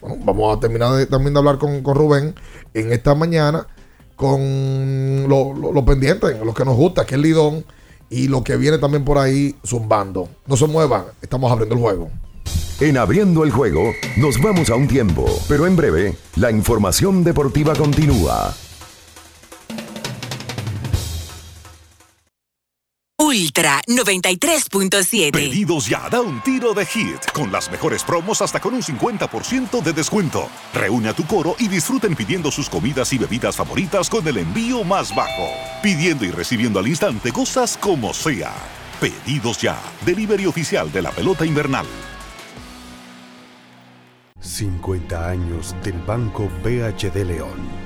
Bueno, 0.00 0.16
vamos 0.24 0.56
a 0.56 0.60
terminar 0.60 1.06
también 1.06 1.34
de 1.34 1.38
hablar 1.38 1.58
con, 1.58 1.82
con 1.82 1.94
Rubén 1.94 2.34
en 2.74 2.92
esta 2.92 3.14
mañana 3.14 3.66
con 4.16 5.26
lo, 5.28 5.52
lo, 5.52 5.72
lo 5.72 5.84
pendiente, 5.84 6.38
lo 6.42 6.54
que 6.54 6.64
nos 6.64 6.76
gusta, 6.76 7.04
que 7.04 7.14
es 7.16 7.20
Lidón 7.20 7.64
y 8.08 8.28
lo 8.28 8.42
que 8.42 8.56
viene 8.56 8.78
también 8.78 9.04
por 9.04 9.18
ahí 9.18 9.54
zumbando. 9.64 10.28
No 10.46 10.56
se 10.56 10.66
muevan, 10.66 11.04
estamos 11.20 11.52
abriendo 11.52 11.74
el 11.74 11.80
juego. 11.80 12.10
En 12.80 12.98
abriendo 12.98 13.44
el 13.44 13.50
juego, 13.50 13.92
nos 14.16 14.40
vamos 14.40 14.70
a 14.70 14.74
un 14.74 14.86
tiempo, 14.86 15.24
pero 15.48 15.66
en 15.66 15.76
breve, 15.76 16.14
la 16.36 16.50
información 16.50 17.24
deportiva 17.24 17.74
continúa. 17.74 18.54
Ultra 23.18 23.80
93.7. 23.86 25.32
Pedidos 25.32 25.88
ya, 25.88 26.06
da 26.10 26.20
un 26.20 26.42
tiro 26.42 26.74
de 26.74 26.84
hit, 26.84 27.24
con 27.32 27.50
las 27.50 27.70
mejores 27.70 28.04
promos 28.04 28.42
hasta 28.42 28.60
con 28.60 28.74
un 28.74 28.82
50% 28.82 29.82
de 29.82 29.92
descuento. 29.94 30.50
Reúne 30.74 31.08
a 31.08 31.14
tu 31.14 31.24
coro 31.26 31.56
y 31.58 31.66
disfruten 31.68 32.14
pidiendo 32.14 32.50
sus 32.50 32.68
comidas 32.68 33.10
y 33.14 33.18
bebidas 33.18 33.56
favoritas 33.56 34.10
con 34.10 34.28
el 34.28 34.36
envío 34.36 34.84
más 34.84 35.14
bajo. 35.14 35.48
Pidiendo 35.82 36.26
y 36.26 36.30
recibiendo 36.30 36.78
al 36.78 36.88
instante 36.88 37.32
cosas 37.32 37.78
como 37.78 38.12
sea. 38.12 38.52
Pedidos 39.00 39.62
ya, 39.62 39.80
delivery 40.04 40.44
oficial 40.44 40.92
de 40.92 41.00
la 41.00 41.10
pelota 41.10 41.46
invernal. 41.46 41.86
50 44.40 45.28
años 45.28 45.74
del 45.82 45.98
Banco 46.02 46.50
BHD 46.62 47.24
León. 47.24 47.85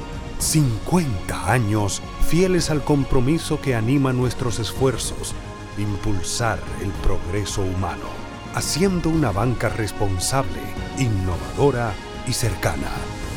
50 0.41 1.51
años 1.51 2.01
fieles 2.27 2.71
al 2.71 2.83
compromiso 2.83 3.61
que 3.61 3.75
anima 3.75 4.11
nuestros 4.11 4.57
esfuerzos, 4.57 5.35
impulsar 5.77 6.59
el 6.81 6.89
progreso 7.03 7.61
humano, 7.61 8.07
haciendo 8.55 9.09
una 9.09 9.31
banca 9.31 9.69
responsable, 9.69 10.59
innovadora 10.97 11.93
y 12.27 12.33
cercana. 12.33 12.89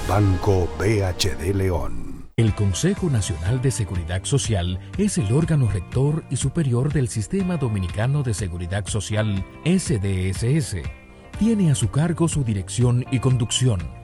Banco 0.08 0.66
BHD 0.78 1.54
León. 1.54 2.24
El 2.36 2.54
Consejo 2.54 3.10
Nacional 3.10 3.60
de 3.60 3.70
Seguridad 3.70 4.24
Social 4.24 4.80
es 4.96 5.18
el 5.18 5.30
órgano 5.32 5.68
rector 5.70 6.24
y 6.30 6.36
superior 6.36 6.92
del 6.92 7.08
Sistema 7.08 7.58
Dominicano 7.58 8.22
de 8.22 8.32
Seguridad 8.32 8.86
Social, 8.86 9.44
SDSS. 9.64 10.78
Tiene 11.38 11.70
a 11.70 11.74
su 11.74 11.90
cargo 11.90 12.28
su 12.28 12.44
dirección 12.44 13.04
y 13.10 13.18
conducción 13.20 14.03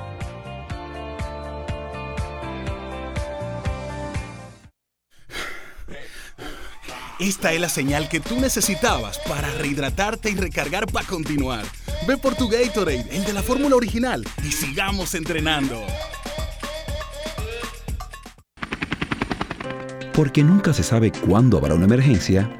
Esta 7.21 7.53
es 7.53 7.61
la 7.61 7.69
señal 7.69 8.09
que 8.09 8.19
tú 8.19 8.39
necesitabas 8.39 9.19
para 9.19 9.47
rehidratarte 9.51 10.31
y 10.31 10.35
recargar 10.35 10.87
para 10.91 11.05
continuar. 11.05 11.63
Ve 12.07 12.17
por 12.17 12.33
tu 12.33 12.49
Gatorade, 12.49 13.05
el 13.11 13.23
de 13.23 13.31
la 13.31 13.43
fórmula 13.43 13.75
original, 13.75 14.25
y 14.43 14.51
sigamos 14.51 15.13
entrenando. 15.13 15.85
Porque 20.15 20.43
nunca 20.43 20.73
se 20.73 20.81
sabe 20.81 21.11
cuándo 21.11 21.59
habrá 21.59 21.75
una 21.75 21.85
emergencia, 21.85 22.59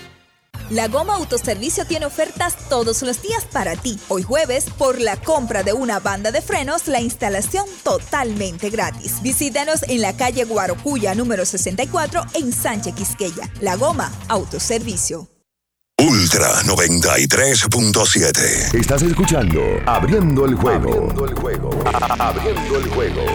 La 0.71 0.87
Goma 0.87 1.13
Autoservicio 1.15 1.85
tiene 1.85 2.05
ofertas 2.05 2.55
todos 2.69 3.01
los 3.01 3.21
días 3.21 3.43
para 3.43 3.75
ti. 3.75 3.99
Hoy 4.07 4.23
jueves, 4.23 4.67
por 4.77 5.01
la 5.01 5.17
compra 5.17 5.63
de 5.63 5.73
una 5.73 5.99
banda 5.99 6.31
de 6.31 6.41
frenos, 6.41 6.87
la 6.87 7.01
instalación 7.01 7.65
totalmente 7.83 8.69
gratis. 8.69 9.21
Visítanos 9.21 9.83
en 9.89 9.99
la 9.99 10.15
calle 10.15 10.45
Guarocuya 10.45 11.13
número 11.13 11.45
64 11.45 12.21
en 12.35 12.53
Sánchez 12.53 12.95
Quisqueya. 12.95 13.51
La 13.59 13.75
Goma 13.75 14.13
Autoservicio. 14.29 15.27
Ultra 15.99 16.47
93.7. 16.63 18.73
Estás 18.73 19.01
escuchando 19.01 19.61
Abriendo 19.85 20.45
el 20.45 20.55
juego. 20.55 20.89
Abriendo 20.89 21.25
el 21.25 21.35
juego. 21.35 21.69
Abriendo 22.17 22.77
el 22.77 22.89
juego. 22.91 23.25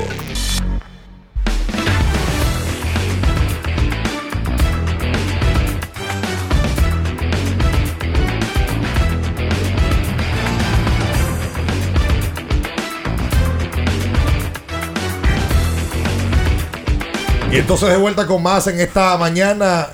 Y 17.50 17.58
entonces 17.58 17.88
de 17.88 17.96
vuelta 17.96 18.26
con 18.26 18.42
más 18.42 18.66
en 18.66 18.80
esta 18.80 19.16
mañana. 19.16 19.88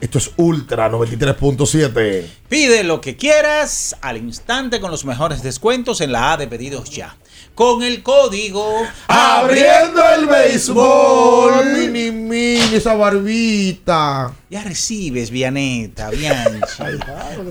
Esto 0.00 0.18
es 0.18 0.32
Ultra 0.36 0.90
93.7. 0.90 2.26
Pide 2.48 2.82
lo 2.82 3.00
que 3.00 3.16
quieras 3.16 3.96
al 4.00 4.16
instante 4.16 4.80
con 4.80 4.90
los 4.90 5.04
mejores 5.04 5.42
descuentos 5.42 6.00
en 6.00 6.12
la 6.12 6.32
A 6.32 6.36
de 6.36 6.48
pedidos 6.48 6.90
ya. 6.90 7.16
Con 7.54 7.82
el 7.82 8.02
código 8.02 8.82
Abriendo 9.06 10.02
el 10.18 10.26
béisbol. 10.26 11.64
Mini, 11.76 12.10
mini, 12.10 12.74
esa 12.74 12.94
barbita. 12.94 14.34
Ya 14.50 14.64
recibes, 14.64 15.30
Vianeta, 15.30 16.10
Bianchi. 16.10 16.82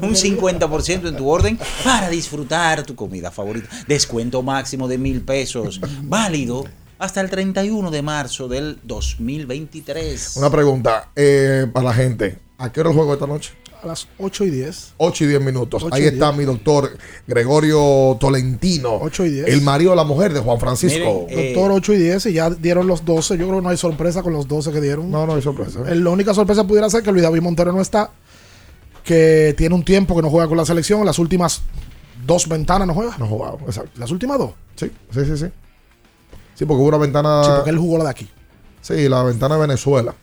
un 0.02 0.16
50% 0.16 1.08
en 1.08 1.16
tu 1.16 1.30
orden 1.30 1.60
para 1.84 2.10
disfrutar 2.10 2.84
tu 2.84 2.96
comida 2.96 3.32
favorita. 3.32 3.70
Descuento 3.88 4.42
máximo 4.42 4.88
de 4.88 4.98
mil 4.98 5.22
pesos. 5.22 5.80
Válido 6.02 6.66
hasta 7.04 7.20
el 7.20 7.30
31 7.30 7.92
de 7.92 8.02
marzo 8.02 8.48
del 8.48 8.80
2023. 8.84 10.38
Una 10.38 10.50
pregunta 10.50 11.10
eh, 11.18 11.68
para 11.74 11.88
la 11.88 11.94
gente. 11.94 12.38
¿A 12.58 12.72
qué 12.72 12.80
hora 12.80 12.92
el 12.92 12.96
juego 12.96 13.14
esta 13.14 13.28
noche? 13.28 13.52
A 13.82 13.88
las 13.88 14.08
8 14.20 14.46
y 14.46 14.50
10. 14.52 14.94
8 14.96 15.24
y 15.26 15.28
10 15.28 15.42
minutos. 15.42 15.84
8 15.84 15.94
Ahí 15.94 16.06
está 16.06 16.32
10. 16.32 16.38
mi 16.38 16.46
doctor 16.46 16.98
Gregorio 17.28 18.16
Tolentino. 18.22 19.00
8 19.02 19.26
y 19.26 19.30
10. 19.32 19.48
El 19.50 19.62
marido 19.64 19.92
de 19.92 19.98
la 19.98 20.06
mujer 20.06 20.32
de 20.34 20.40
Juan 20.40 20.62
Francisco. 20.62 21.28
Doctor 21.30 21.74
8 21.74 21.94
y 21.94 21.98
10 21.98 22.26
y 22.28 22.34
ya 22.34 22.50
dieron 22.50 22.88
los 22.88 23.04
12. 23.04 23.38
Yo 23.38 23.48
creo 23.48 23.58
que 23.58 23.64
no 23.64 23.70
hay 23.70 23.78
sorpresa 23.78 24.24
con 24.24 24.32
los 24.32 24.48
12 24.48 24.72
que 24.72 24.80
dieron. 24.80 25.12
No, 25.12 25.28
no 25.28 25.36
hay 25.36 25.42
sorpresa. 25.42 25.82
La 25.82 26.10
única 26.10 26.34
sorpresa 26.34 26.66
pudiera 26.66 26.90
ser 26.90 27.04
que 27.04 27.12
Luis 27.12 27.24
David 27.24 27.42
Montero 27.42 27.74
no 27.74 27.82
está. 27.82 28.12
Que 29.04 29.54
tiene 29.58 29.76
un 29.76 29.84
tiempo 29.84 30.16
que 30.16 30.22
no 30.22 30.30
juega 30.30 30.48
con 30.48 30.56
la 30.56 30.66
selección. 30.66 31.06
Las 31.06 31.20
últimas 31.20 31.64
dos 32.26 32.48
ventanas 32.48 32.88
no 32.88 32.94
juega. 32.94 33.18
No 33.18 33.28
jugaba, 33.28 33.58
exacto. 33.66 33.92
Las 33.98 34.10
últimas 34.10 34.38
dos. 34.38 34.52
Sí, 34.78 34.90
sí, 35.12 35.26
sí, 35.26 35.38
sí. 35.38 35.46
Sí, 36.54 36.66
porque 36.66 36.82
hubo 36.82 36.90
una 36.90 36.98
ventana. 36.98 37.44
Sí, 37.44 37.50
porque 37.56 37.70
él 37.70 37.78
jugó 37.78 37.98
la 37.98 38.04
de 38.06 38.10
aquí. 38.10 38.30
Sí, 38.82 39.08
la 39.10 39.24
ventana 39.24 39.56
de 39.56 39.62
Venezuela. 39.62 40.14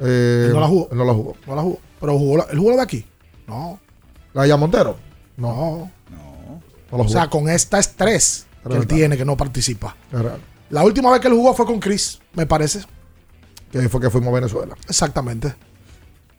Eh, 0.00 0.44
Él 0.48 0.52
no 0.54 0.60
la 0.60 0.68
jugó. 0.68 0.88
él 0.92 0.98
no 0.98 1.04
la 1.04 1.12
jugó. 1.14 1.36
No 1.46 1.56
la 1.56 1.62
jugó. 1.62 1.78
Pero 2.00 2.18
jugó 2.18 2.36
la, 2.36 2.44
él 2.44 2.58
jugó 2.58 2.70
la 2.70 2.76
de 2.76 2.82
aquí. 2.82 3.04
No. 3.46 3.80
¿La 4.34 4.42
de 4.44 4.56
Montero? 4.56 4.96
No. 5.36 5.90
No 6.90 6.98
la 6.98 7.04
O 7.04 7.08
sea, 7.08 7.28
con 7.28 7.48
esta 7.48 7.78
es 7.78 7.94
tres 7.94 8.46
que 8.66 8.76
él 8.76 8.86
tiene 8.86 9.16
que 9.16 9.24
no 9.24 9.36
participa. 9.36 9.96
Es 10.12 10.20
real. 10.20 10.40
La 10.70 10.84
última 10.84 11.10
vez 11.10 11.20
que 11.20 11.28
él 11.28 11.34
jugó 11.34 11.54
fue 11.54 11.66
con 11.66 11.80
Chris, 11.80 12.20
me 12.34 12.46
parece. 12.46 12.80
Que 13.72 13.78
ahí 13.78 13.88
fue 13.88 14.00
que 14.00 14.10
fuimos 14.10 14.28
a 14.28 14.34
Venezuela. 14.34 14.76
Exactamente. 14.86 15.54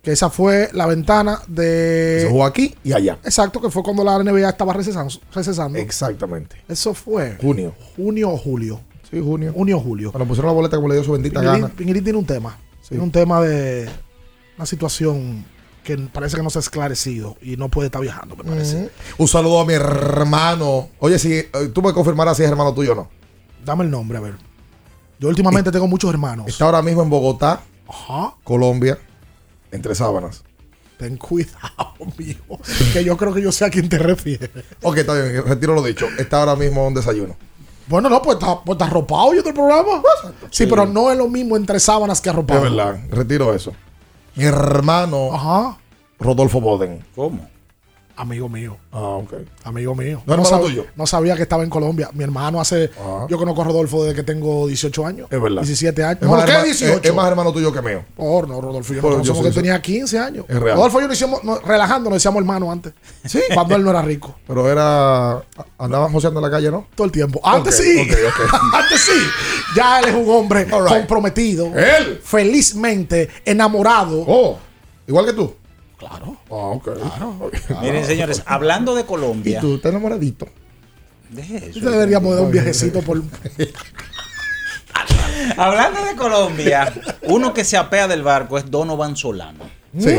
Que 0.02 0.12
esa 0.12 0.30
fue 0.30 0.70
la 0.74 0.86
ventana 0.86 1.41
de. 1.48 2.22
Se 2.24 2.30
jugó 2.30 2.46
aquí 2.46 2.76
y 2.84 2.94
allá. 2.94 3.20
Exacto, 3.24 3.60
que 3.60 3.70
fue 3.70 3.84
cuando 3.84 4.04
la 4.04 4.18
NBA 4.24 4.50
estaba 4.50 4.74
recesando. 4.74 5.14
recesando. 5.34 5.78
Exactamente. 5.78 6.64
Eso 6.68 6.94
fue. 6.94 7.38
Junio. 7.41 7.74
Junio 7.96 8.30
o 8.30 8.38
julio. 8.38 8.80
Sí, 9.11 9.19
junio. 9.22 9.53
Junio 9.53 9.77
o 9.77 9.80
julio. 9.80 10.11
Cuando 10.11 10.27
pusieron 10.27 10.48
la 10.48 10.53
boleta 10.53 10.76
como 10.77 10.88
le 10.90 10.95
dio 10.95 11.03
su 11.03 11.11
bendita 11.11 11.41
gana. 11.41 11.69
Pinguirín 11.69 12.03
tiene 12.03 12.19
un 12.19 12.26
tema. 12.26 12.57
Tiene 12.88 13.03
un 13.03 13.11
tema 13.11 13.41
de 13.41 13.90
una 14.57 14.65
situación 14.65 15.45
que 15.84 15.98
parece 15.98 16.38
que 16.38 16.44
no 16.44 16.49
se 16.49 16.60
ha 16.60 16.61
esclarecido 16.61 17.38
y 17.41 17.56
no 17.56 17.69
puede 17.69 17.88
estar 17.88 18.02
viajando, 18.02 18.36
me 18.36 18.44
parece. 18.44 18.77
Ujú. 18.77 18.90
Un 19.19 19.27
saludo 19.27 19.61
a 19.61 19.65
mi 19.65 19.73
hermano. 19.73 20.90
Oye, 20.99 21.18
si 21.19 21.34
eh, 21.34 21.49
tú 21.73 21.81
me 21.81 21.94
confirmarás 21.94 22.38
si 22.38 22.44
es 22.44 22.49
hermano 22.49 22.73
tuyo 22.73 22.91
o 22.91 22.95
no. 22.95 23.10
Dame 23.65 23.84
el 23.84 23.91
nombre, 23.91 24.18
a 24.18 24.22
ver. 24.22 24.36
Yo 25.19 25.27
últimamente 25.30 25.72
tengo 25.72 25.88
muchos 25.88 26.10
hermanos. 26.10 26.48
Está 26.48 26.65
ahora 26.65 26.81
mismo 26.81 27.03
en 27.03 27.10
Bogotá, 27.10 27.61
Ajá. 27.88 28.36
Colombia, 28.44 28.98
entre 29.72 29.94
sábanas. 29.95 30.44
Ten 30.98 31.18
cuidado, 31.18 31.95
mijo. 32.18 32.60
Que 32.94 33.03
yo 33.03 33.15
creo 33.18 33.34
que 33.34 33.41
yo 33.41 33.52
sé 33.52 33.65
a 33.65 33.69
quién 33.69 33.88
te 33.90 33.98
refieres. 33.98 34.49
Ok, 34.81 34.98
está 34.98 35.14
bien, 35.14 35.44
retiro 35.45 35.73
lo 35.73 35.84
dicho. 35.84 36.07
Está 36.18 36.40
ahora 36.40 36.56
mismo 36.56 36.88
en 36.88 36.94
desayuno. 36.94 37.38
Bueno, 37.90 38.07
no, 38.07 38.22
pues 38.22 38.38
está, 38.38 38.61
pues 38.61 38.76
está 38.76 38.86
arropado 38.86 39.34
yo 39.34 39.41
del 39.41 39.53
programa. 39.53 40.02
Sí, 40.52 40.68
pero 40.68 40.86
no 40.86 41.11
es 41.11 41.18
lo 41.18 41.28
mismo 41.28 41.57
entre 41.57 41.80
sábanas 41.80 42.22
que 42.22 42.30
arropado. 42.30 42.64
Es 42.64 42.72
verdad, 42.72 42.99
retiro 43.10 43.53
eso. 43.53 43.74
Mi 44.36 44.45
hermano, 44.45 45.34
Ajá. 45.34 45.78
Rodolfo 46.20 46.61
Boden. 46.61 47.03
¿Cómo? 47.16 47.48
Amigo 48.22 48.50
mío. 48.50 48.76
Ah, 48.91 49.00
ok. 49.00 49.34
Amigo 49.64 49.96
mío. 49.96 50.22
¿No 50.26 50.34
es 50.34 50.40
hermano 50.41 50.58
sab- 50.58 50.68
tuyo? 50.68 50.86
no 50.98 51.08
sabía 51.08 51.38
que 51.38 51.44
estaba 51.44 51.64
en 51.64 51.70
Colombia. 51.70 52.10
Mi 52.12 52.26
hermano 52.26 52.60
hace. 52.60 52.91
Ah. 53.00 53.26
Yo 53.30 53.38
conozco 53.38 53.62
a 53.62 53.64
Rodolfo 53.64 54.04
desde 54.04 54.14
que 54.18 54.24
tengo 54.24 54.68
18 54.68 55.06
años. 55.06 55.28
Es 55.32 55.41
verdad. 55.41 55.62
17 55.62 56.04
años. 56.04 56.18
Es 56.24 56.28
No, 56.28 56.36
más, 56.36 56.44
¿qué 56.44 56.52
herma- 56.52 56.64
18? 56.66 56.98
es- 57.00 57.06
es 57.06 57.16
más 57.16 57.30
hermano 57.30 57.54
tuyo 57.54 57.72
que 57.72 57.82
mío. 57.82 58.04
Por 58.18 58.50
no, 58.50 58.60
Rodolfo. 58.60 58.94
Yo 58.94 59.00
Por- 59.02 59.12
no 59.12 59.24
yo 59.24 59.32
conocemos 59.34 59.38
sé 59.38 59.44
que 59.44 59.50
eso. 59.52 59.60
tenía 59.62 59.82
15 59.82 60.20
años. 60.20 60.44
Es 60.50 60.60
real. 60.60 60.76
Rodolfo 60.76 61.00
y 61.00 61.02
yo 61.04 61.08
nos 61.08 61.16
hicimos, 61.18 61.44
no, 61.46 61.60
relajando, 61.60 62.10
nos 62.10 62.18
decíamos 62.18 62.41
hermano 62.41 62.70
antes. 62.70 62.91
Sí. 63.26 63.40
Cuando 63.54 63.76
él 63.78 63.84
no 63.86 63.91
era 63.91 64.02
rico. 64.02 64.36
Pero 64.46 64.70
era. 64.70 65.41
Andaban 65.78 66.12
joseando 66.12 66.41
en 66.41 66.44
la 66.44 66.52
calle, 66.52 66.70
¿no? 66.72 66.88
Todo 66.96 67.06
el 67.06 67.14
tiempo. 67.14 67.40
Antes 67.41 67.78
sí. 67.78 68.00
ok, 68.02 68.18
ok. 68.28 68.54
Antes 68.74 69.00
sí. 69.00 69.22
Ya 69.78 70.02
él 70.02 70.10
es 70.10 70.14
un 70.16 70.30
hombre 70.30 70.66
right. 70.66 70.74
comprometido. 70.88 71.68
Él. 71.68 72.20
Felizmente 72.22 73.30
enamorado. 73.46 74.26
Oh, 74.28 74.58
igual 75.08 75.26
que 75.26 75.32
tú. 75.34 75.54
Claro. 76.00 76.38
Ah, 76.50 76.72
ok. 76.76 76.90
Miren, 77.82 78.06
señores, 78.06 78.42
hablando 78.46 78.96
de 78.96 79.02
Y 79.02 79.06
Colombia. 79.06 79.60
tú 79.60 79.76
estás 79.76 79.92
enamoradito. 79.92 80.48
Deje 81.30 81.70
eso. 81.70 81.80
Deberíamos 81.90 82.34
dar 82.36 82.46
un 82.46 82.52
viajecito 82.52 83.02
por. 83.02 83.22
Hablando 85.58 86.04
de 86.04 86.16
Colombia, 86.16 86.94
uno 87.24 87.54
que 87.54 87.64
se 87.64 87.78
apea 87.78 88.08
del 88.08 88.24
barco 88.24 88.58
es 88.58 88.70
Donovan 88.70 89.16
Solano. 89.16 89.64
Sí. 89.98 90.18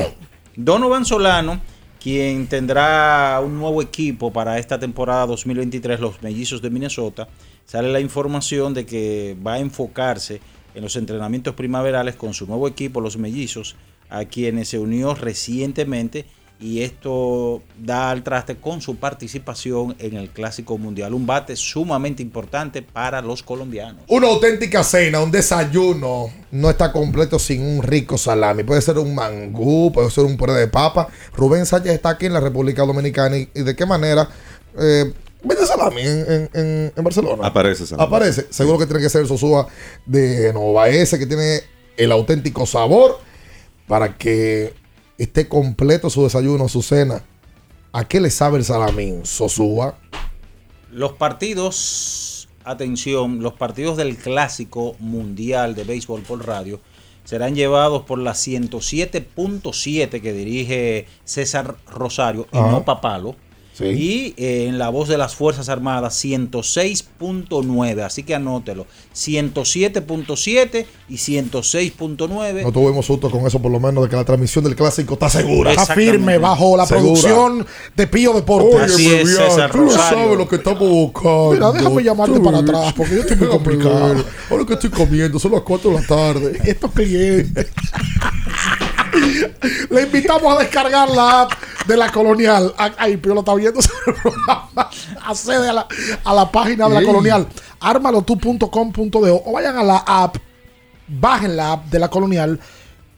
Donovan 0.57 1.05
Solano, 1.05 1.61
quien 2.01 2.47
tendrá 2.47 3.41
un 3.45 3.59
nuevo 3.59 3.83
equipo 3.83 4.33
para 4.33 4.59
esta 4.59 4.79
temporada 4.79 5.27
2023, 5.27 6.01
los 6.01 6.23
Mellizos 6.23 6.63
de 6.63 6.71
Minnesota, 6.71 7.29
sale 7.67 7.93
la 7.93 8.01
información 8.01 8.73
de 8.75 8.87
que 8.87 9.37
va 9.47 9.55
a 9.55 9.59
enfocarse 9.59 10.41
en 10.75 10.83
los 10.83 10.97
entrenamientos 10.97 11.55
primaverales 11.55 12.15
con 12.17 12.33
su 12.33 12.47
nuevo 12.47 12.67
equipo, 12.69 13.01
los 13.01 13.17
Mellizos, 13.17 13.77
a 14.11 14.25
quienes 14.25 14.69
se 14.69 14.79
unió 14.79 15.15
recientemente 15.15 16.27
y 16.63 16.83
esto 16.83 17.63
da 17.79 18.11
al 18.11 18.23
traste 18.23 18.57
con 18.57 18.83
su 18.83 18.97
participación 18.97 19.97
en 19.99 20.15
el 20.17 20.29
Clásico 20.29 20.77
Mundial, 20.77 21.15
un 21.15 21.27
bate 21.27 21.57
sumamente 21.57 22.23
importante 22.23 22.83
para 22.83 23.23
los 23.23 23.43
colombianos. 23.43 24.03
Una 24.09 24.27
auténtica 24.29 24.85
cena, 24.85 25.23
un 25.23 25.31
desayuno, 25.31 26.27
no 26.51 26.69
está 26.69 26.93
completo 26.93 27.39
sin 27.39 27.63
un 27.63 27.83
rico 27.83 28.19
salami. 28.19 28.63
Puede 28.63 28.83
ser 28.83 28.99
un 28.99 29.15
mangú, 29.15 29.91
puede 29.91 30.11
ser 30.11 30.25
un 30.25 30.37
puré 30.37 30.53
de 30.53 30.69
papa. 30.69 31.09
Rubén 31.35 31.65
Sánchez 31.65 31.93
está 31.95 32.11
aquí 32.11 32.27
en 32.27 32.35
la 32.35 32.41
República 32.41 32.85
Dominicana 32.85 33.39
y, 33.39 33.49
y 33.55 33.63
de 33.63 33.75
qué 33.75 33.87
manera 33.87 34.29
eh, 34.79 35.15
vende 35.43 35.65
salami 35.67 36.03
en, 36.03 36.19
en- 36.31 36.51
en- 36.53 36.93
en 36.95 37.05
Barcelona. 37.05 37.47
Aparece 37.47 37.87
salami. 37.87 38.07
Aparece. 38.07 38.47
Seguro 38.51 38.77
que 38.79 38.85
tiene 38.85 39.01
que 39.01 39.09
ser 39.09 39.23
el 39.23 39.29
Sosúa 39.29 39.67
de 40.05 40.53
Nova 40.53 40.91
S, 40.91 41.19
que 41.19 41.25
tiene 41.27 41.61
el 41.97 42.13
auténtico 42.13 42.67
sabor 42.67 43.19
para 43.91 44.17
que 44.17 44.73
esté 45.19 45.49
completo 45.49 46.11
su 46.11 46.23
desayuno, 46.23 46.69
su 46.69 46.81
cena. 46.81 47.25
¿A 47.93 48.05
qué 48.05 48.21
le 48.21 48.31
sabe 48.31 48.59
el 48.59 48.65
salamín? 48.65 49.27
Sosúa. 49.27 49.97
Los 50.93 51.15
partidos, 51.15 52.49
atención, 52.63 53.43
los 53.43 53.55
partidos 53.55 53.97
del 53.97 54.17
Clásico 54.17 54.95
Mundial 55.01 55.75
de 55.75 55.83
Béisbol 55.83 56.23
por 56.23 56.47
Radio 56.47 56.79
serán 57.25 57.57
llevados 57.57 58.03
por 58.05 58.21
la 58.21 58.35
107.7 58.35 60.23
que 60.23 60.33
dirige 60.33 61.09
César 61.25 61.75
Rosario 61.89 62.47
y 62.53 62.59
no 62.59 62.85
Papalo. 62.85 63.35
Y 63.83 64.35
eh, 64.37 64.67
en 64.69 64.79
la 64.79 64.89
voz 64.91 65.09
de 65.09 65.19
las 65.19 65.35
Fuerzas 65.35 65.69
Armadas 65.69 66.23
106.9, 66.25 68.03
así 68.03 68.23
que 68.23 68.35
anótelo. 68.35 68.87
107.7 69.15 70.87
y 71.09 71.15
106.9. 71.17 72.63
No 72.63 72.73
tuvimos 72.73 73.07
susto 73.07 73.31
con 73.31 73.47
eso, 73.47 73.61
por 73.61 73.73
lo 73.73 73.81
menos, 73.81 74.05
de 74.05 74.11
que 74.11 74.17
la 74.17 74.25
transmisión 74.25 74.65
del 74.65 74.77
clásico 74.77 75.15
está 75.15 75.29
segura. 75.29 75.71
Está 75.73 75.95
firme 75.95 76.39
bajo 76.39 76.77
la 76.77 76.87
Segura. 76.87 77.05
producción 77.05 77.67
de 77.97 78.07
Pío 78.07 78.33
Deportes. 78.35 78.95
Oye, 78.95 79.25
Fabián, 79.27 79.71
tú 79.71 79.79
no 79.79 79.91
sabes 79.91 80.39
lo 80.39 80.49
que 80.49 80.57
estamos 80.57 80.81
buscando. 80.89 81.51
Mira, 81.53 81.73
déjame 81.73 82.03
llamarte 82.03 82.37
Tú- 82.37 82.43
para 82.43 82.59
atrás 82.59 82.93
porque 82.97 83.15
yo 83.15 83.21
estoy 83.23 83.37
muy 83.37 83.49
complicado. 83.49 84.25
Ahora 84.51 84.67
que 84.67 84.75
estoy 84.75 84.91
comiendo, 84.91 85.39
son 85.39 85.53
las 85.53 85.63
4 85.63 85.91
de 85.91 86.01
la 86.01 86.07
tarde. 86.07 86.61
Estos 86.65 86.93
clientes. 86.93 87.67
Le 89.91 90.03
invitamos 90.03 90.57
a 90.57 90.61
descargar 90.61 91.11
la 91.11 91.43
app 91.43 91.53
de 91.91 91.97
la 91.97 92.11
colonial. 92.13 92.73
Ay, 92.97 93.17
Pío 93.17 93.35
lo 93.35 93.41
está 93.41 93.55
viendo. 93.55 93.81
Accede 95.27 95.69
a 95.69 95.73
la, 95.73 95.89
a 96.25 96.35
la 96.35 96.51
página 96.51 96.89
de 96.89 96.95
la 96.95 97.01
Ey. 97.01 97.07
colonial. 97.07 97.47
Ármalotu.com.de 97.81 99.31
o 99.45 99.53
vayan 99.53 99.77
a 99.77 99.83
la 99.83 99.97
app. 100.07 100.37
Bajen 101.09 101.57
la 101.57 101.73
app 101.73 101.87
de 101.87 101.99
la 101.99 102.09
colonial. 102.09 102.61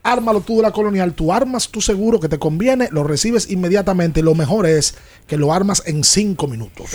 Ármalo 0.04 0.40
tú 0.40 0.56
de 0.56 0.62
la 0.62 0.72
colonial. 0.72 1.12
Tú 1.14 1.32
armas 1.32 1.68
tu 1.68 1.80
seguro 1.80 2.18
que 2.18 2.28
te 2.28 2.38
conviene. 2.38 2.88
Lo 2.90 3.04
recibes 3.04 3.48
inmediatamente. 3.50 4.20
Lo 4.20 4.34
mejor 4.34 4.66
es 4.66 4.96
que 5.28 5.36
lo 5.36 5.52
armas 5.52 5.84
en 5.86 6.02
5 6.02 6.48
minutos. 6.48 6.90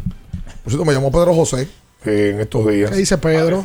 cierto, 0.73 0.85
me 0.85 0.93
llamó 0.93 1.13
Pedro 1.13 1.33
José. 1.35 1.69
en 2.05 2.41
estos 2.41 2.67
días. 2.67 2.91
¿Qué 2.91 2.97
dice 2.97 3.17
Pedro? 3.17 3.63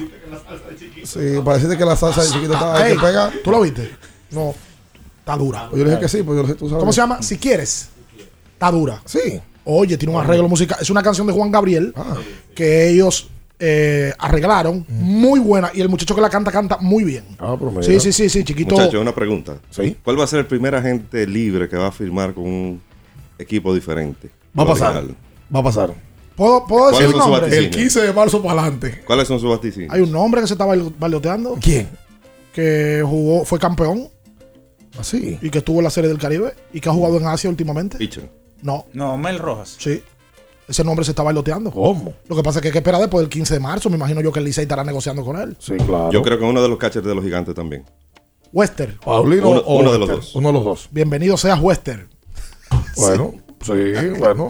Sí, 1.04 1.20
parece 1.44 1.78
que 1.78 1.86
la 1.86 1.96
salsa 1.96 2.24
de 2.24 2.30
chiquito 2.30 2.54
está 2.54 2.88
que 2.88 2.96
pega. 2.96 3.32
¿Tú 3.44 3.52
lo 3.52 3.62
viste? 3.62 3.92
No. 4.32 4.54
Está 5.20 5.38
dura. 5.38 5.68
Pues 5.70 5.80
yo 5.80 5.86
le 5.86 5.92
dije 5.92 6.02
que 6.02 6.10
sí, 6.10 6.24
pues 6.24 6.36
yo 6.36 6.42
le 6.44 6.48
dije, 6.50 6.60
tú 6.60 6.68
sabes. 6.70 6.80
¿Cómo 6.82 6.92
se 6.94 7.02
llama? 7.02 7.22
Si 7.22 7.38
quieres. 7.38 7.90
Está 8.54 8.72
dura. 8.72 9.02
Sí. 9.06 9.40
Oye, 9.66 9.98
tiene 9.98 10.14
un 10.16 10.22
arreglo 10.22 10.50
musical. 10.50 10.78
Es 10.82 10.90
una 10.90 11.02
canción 11.02 11.26
de 11.28 11.34
Juan 11.34 11.50
Gabriel 11.52 11.94
Ah. 11.96 12.16
que 12.54 12.90
ellos 12.90 13.30
eh, 13.60 14.14
arreglaron. 14.20 14.86
Muy 14.90 15.40
buena. 15.40 15.72
Y 15.74 15.80
el 15.80 15.88
muchacho 15.88 16.14
que 16.16 16.20
la 16.22 16.30
canta, 16.30 16.52
canta 16.52 16.78
muy 16.82 17.06
bien. 17.06 17.24
Ah, 17.40 17.56
pero 17.58 17.72
mira. 17.72 17.84
Sí, 17.84 18.00
sí, 18.02 18.12
sí, 18.12 18.28
sí, 18.30 18.44
chiquito. 18.44 18.76
Muchachos, 18.76 19.02
una 19.02 19.16
pregunta. 19.16 19.58
Sí. 19.70 19.96
¿Cuál 20.04 20.20
va 20.20 20.26
a 20.26 20.28
ser 20.28 20.40
el 20.40 20.46
primer 20.48 20.76
agente 20.76 21.26
libre 21.26 21.70
que 21.70 21.78
va 21.78 21.88
a 21.88 21.92
firmar 21.92 22.34
con 22.34 22.44
un 22.44 22.82
equipo 23.40 23.74
diferente? 23.74 24.30
Va 24.58 24.64
a 24.64 24.68
pasar. 24.68 24.96
Original. 24.98 25.16
Va 25.56 25.60
a 25.60 25.64
pasar. 25.64 25.94
¿Puedo, 26.36 26.66
puedo 26.66 26.90
¿Cuáles 26.92 27.00
decir 27.00 27.14
un 27.16 27.20
nombre? 27.32 27.58
El 27.58 27.70
15 27.70 28.02
de 28.02 28.14
marzo 28.14 28.42
para 28.42 28.62
adelante. 28.62 29.02
¿Cuáles 29.06 29.28
son 29.28 29.40
sus 29.40 29.50
vaticinios? 29.50 29.94
Hay 29.94 30.02
un 30.02 30.12
nombre 30.12 30.42
que 30.42 30.48
se 30.48 30.54
está 30.56 30.66
bailoteando. 30.66 31.58
¿Quién? 31.62 31.90
Que 32.54 33.04
jugó, 33.06 33.46
fue 33.46 33.60
campeón 33.60 34.10
Así. 34.98 35.38
y 35.42 35.50
que 35.50 35.60
estuvo 35.60 35.80
en 35.80 35.84
la 35.86 35.90
Serie 35.90 36.08
del 36.10 36.18
Caribe 36.20 36.54
y 36.74 36.80
que 36.80 36.90
ha 36.90 36.94
jugado 36.94 37.18
en 37.18 37.26
Asia 37.28 37.50
últimamente. 37.50 37.98
No, 38.62 38.86
No, 38.94 39.18
Mel 39.18 39.40
Rojas. 39.40 39.76
sí. 39.80 40.02
Ese 40.66 40.82
nombre 40.86 41.04
se 41.04 41.12
está 41.12 41.24
bailoteando. 41.24 41.72
¿Cómo? 41.72 42.14
Lo 42.30 42.38
que 42.38 42.42
pasa 42.42 42.60
es 42.60 42.62
que 42.62 42.70
hay 42.70 42.72
que 42.72 42.78
esperar 42.78 43.02
después 43.02 43.22
del 43.22 43.30
15 43.30 43.56
de 43.56 43.60
marzo. 43.60 43.90
Me 43.90 43.98
imagino 43.98 44.22
yo 44.22 44.32
que 44.32 44.40
el 44.40 44.46
Licey 44.46 44.62
estará 44.62 44.82
negociando 44.86 45.24
con 45.26 45.38
él. 45.38 45.58
Sí, 45.60 45.74
claro. 45.76 46.10
Yo 46.10 46.22
creo 46.22 46.40
que 46.40 46.46
uno 46.46 46.62
de 46.62 46.70
los 46.70 46.78
catchers 46.78 47.06
de 47.06 47.14
los 47.14 47.22
gigantes 47.22 47.54
también. 47.54 47.84
Wester. 48.54 48.98
Paulino 49.04 49.50
Uno- 49.50 49.60
o 49.60 49.80
uno 49.80 49.92
de 49.92 50.00
los 50.00 50.08
dos. 50.10 50.36
Uno 50.36 50.48
de 50.48 50.54
los 50.54 50.64
dos. 50.64 50.88
Bienvenido 50.90 51.36
seas 51.36 51.60
Wester. 51.60 52.08
Bueno, 52.96 53.34
sí, 53.62 53.74
bueno. 54.18 54.48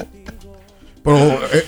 Pero 1.03 1.17
eh, 1.17 1.65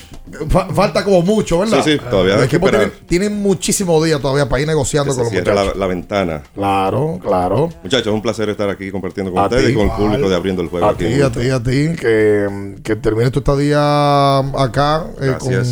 fa- 0.48 0.66
falta 0.70 1.04
como 1.04 1.20
mucho, 1.20 1.58
¿verdad? 1.58 1.82
Sí, 1.84 1.92
sí, 1.92 1.98
todavía 2.10 2.34
El 2.36 2.40
hay 2.42 2.48
que 2.48 2.56
equipo 2.56 2.70
tiene, 2.70 2.84
esperar. 2.84 3.06
tiene 3.06 3.28
muchísimos 3.30 4.02
días 4.04 4.20
todavía 4.20 4.48
para 4.48 4.62
ir 4.62 4.66
negociando 4.68 5.12
Que 5.12 5.16
con 5.20 5.28
se 5.28 5.34
los 5.36 5.42
cierre 5.44 5.54
la, 5.54 5.60
muchachos. 5.62 5.78
la 5.80 5.86
ventana. 5.86 6.42
Claro, 6.54 7.18
claro. 7.22 7.68
Muchachos, 7.82 8.06
es 8.06 8.12
un 8.14 8.22
placer 8.22 8.48
estar 8.48 8.70
aquí 8.70 8.90
compartiendo 8.90 9.30
con 9.32 9.40
A 9.42 9.44
ustedes 9.44 9.70
y 9.70 9.74
con 9.74 9.84
el 9.90 9.92
público 9.92 10.28
de 10.30 10.36
Abriendo 10.36 10.62
el 10.62 10.68
Juego. 10.68 10.86
A 10.86 10.94
ti, 10.96 11.20
a 11.20 11.30
ti, 11.30 11.50
a 11.50 11.62
ti, 11.62 11.88
que, 12.00 12.76
que 12.82 12.96
termine 12.96 13.30
tu 13.30 13.40
estadía 13.40 14.38
acá 14.38 15.06
eh, 15.20 15.26
Gracias. 15.38 15.68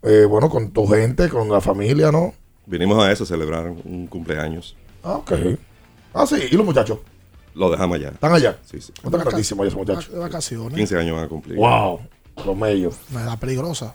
con, 0.00 0.10
eh, 0.10 0.24
bueno, 0.24 0.48
con 0.48 0.70
tu 0.70 0.86
gente, 0.86 1.28
con 1.28 1.50
la 1.50 1.60
familia, 1.60 2.10
¿no? 2.10 2.32
Vinimos 2.64 3.04
a 3.04 3.12
eso, 3.12 3.24
a 3.24 3.26
celebrar 3.26 3.68
un 3.68 4.06
cumpleaños. 4.06 4.76
Ah, 5.04 5.16
ok. 5.16 5.32
Ah, 6.14 6.26
sí, 6.26 6.36
¿y 6.50 6.56
los 6.56 6.64
muchachos? 6.64 6.98
Lo 7.54 7.70
dejamos 7.70 7.96
allá. 7.96 8.08
¿Están 8.08 8.32
allá? 8.32 8.56
Sí, 8.64 8.80
sí. 8.80 8.92
Están 9.04 9.20
grandísimos 9.20 9.66
esos 9.66 9.78
muchachos. 9.78 10.10
De 10.10 10.18
vacaciones. 10.18 10.74
15 10.74 10.96
años 10.98 11.16
van 11.16 11.24
a 11.26 11.28
cumplir. 11.28 11.56
Wow, 11.58 12.00
los 12.44 12.56
medios. 12.56 12.96
Me 13.10 13.22
da 13.22 13.36
peligrosa. 13.36 13.94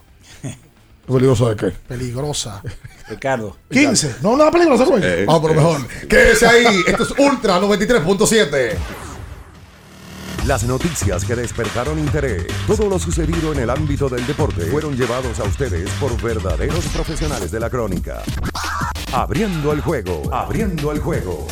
¿Peligroso 1.06 1.48
de 1.48 1.56
qué? 1.56 1.66
Peligrosa. 1.88 2.62
Ricardo. 3.08 3.56
15. 3.70 4.16
No, 4.22 4.36
no 4.36 4.44
da 4.44 4.50
peligrosa, 4.50 4.84
güey. 4.84 5.02
Eh, 5.02 5.24
Vamos 5.26 5.40
por 5.40 5.54
lo 5.54 5.60
eh, 5.60 5.64
mejor. 5.64 5.88
Quédese 6.06 6.46
ahí. 6.46 6.82
Esto 6.86 7.04
es 7.04 7.10
Ultra 7.18 7.58
93.7. 7.60 8.76
Las 10.46 10.64
noticias 10.64 11.24
que 11.24 11.34
despertaron 11.34 11.98
interés, 11.98 12.46
todo 12.66 12.88
lo 12.88 12.98
sucedido 12.98 13.52
en 13.52 13.58
el 13.58 13.70
ámbito 13.70 14.08
del 14.08 14.26
deporte, 14.26 14.62
fueron 14.66 14.96
llevados 14.96 15.40
a 15.40 15.44
ustedes 15.44 15.90
por 16.00 16.20
verdaderos 16.22 16.86
profesionales 16.86 17.50
de 17.50 17.60
la 17.60 17.68
crónica. 17.68 18.22
Abriendo 19.12 19.72
el 19.72 19.80
juego, 19.80 20.22
abriendo 20.32 20.92
el 20.92 21.00
juego. 21.00 21.46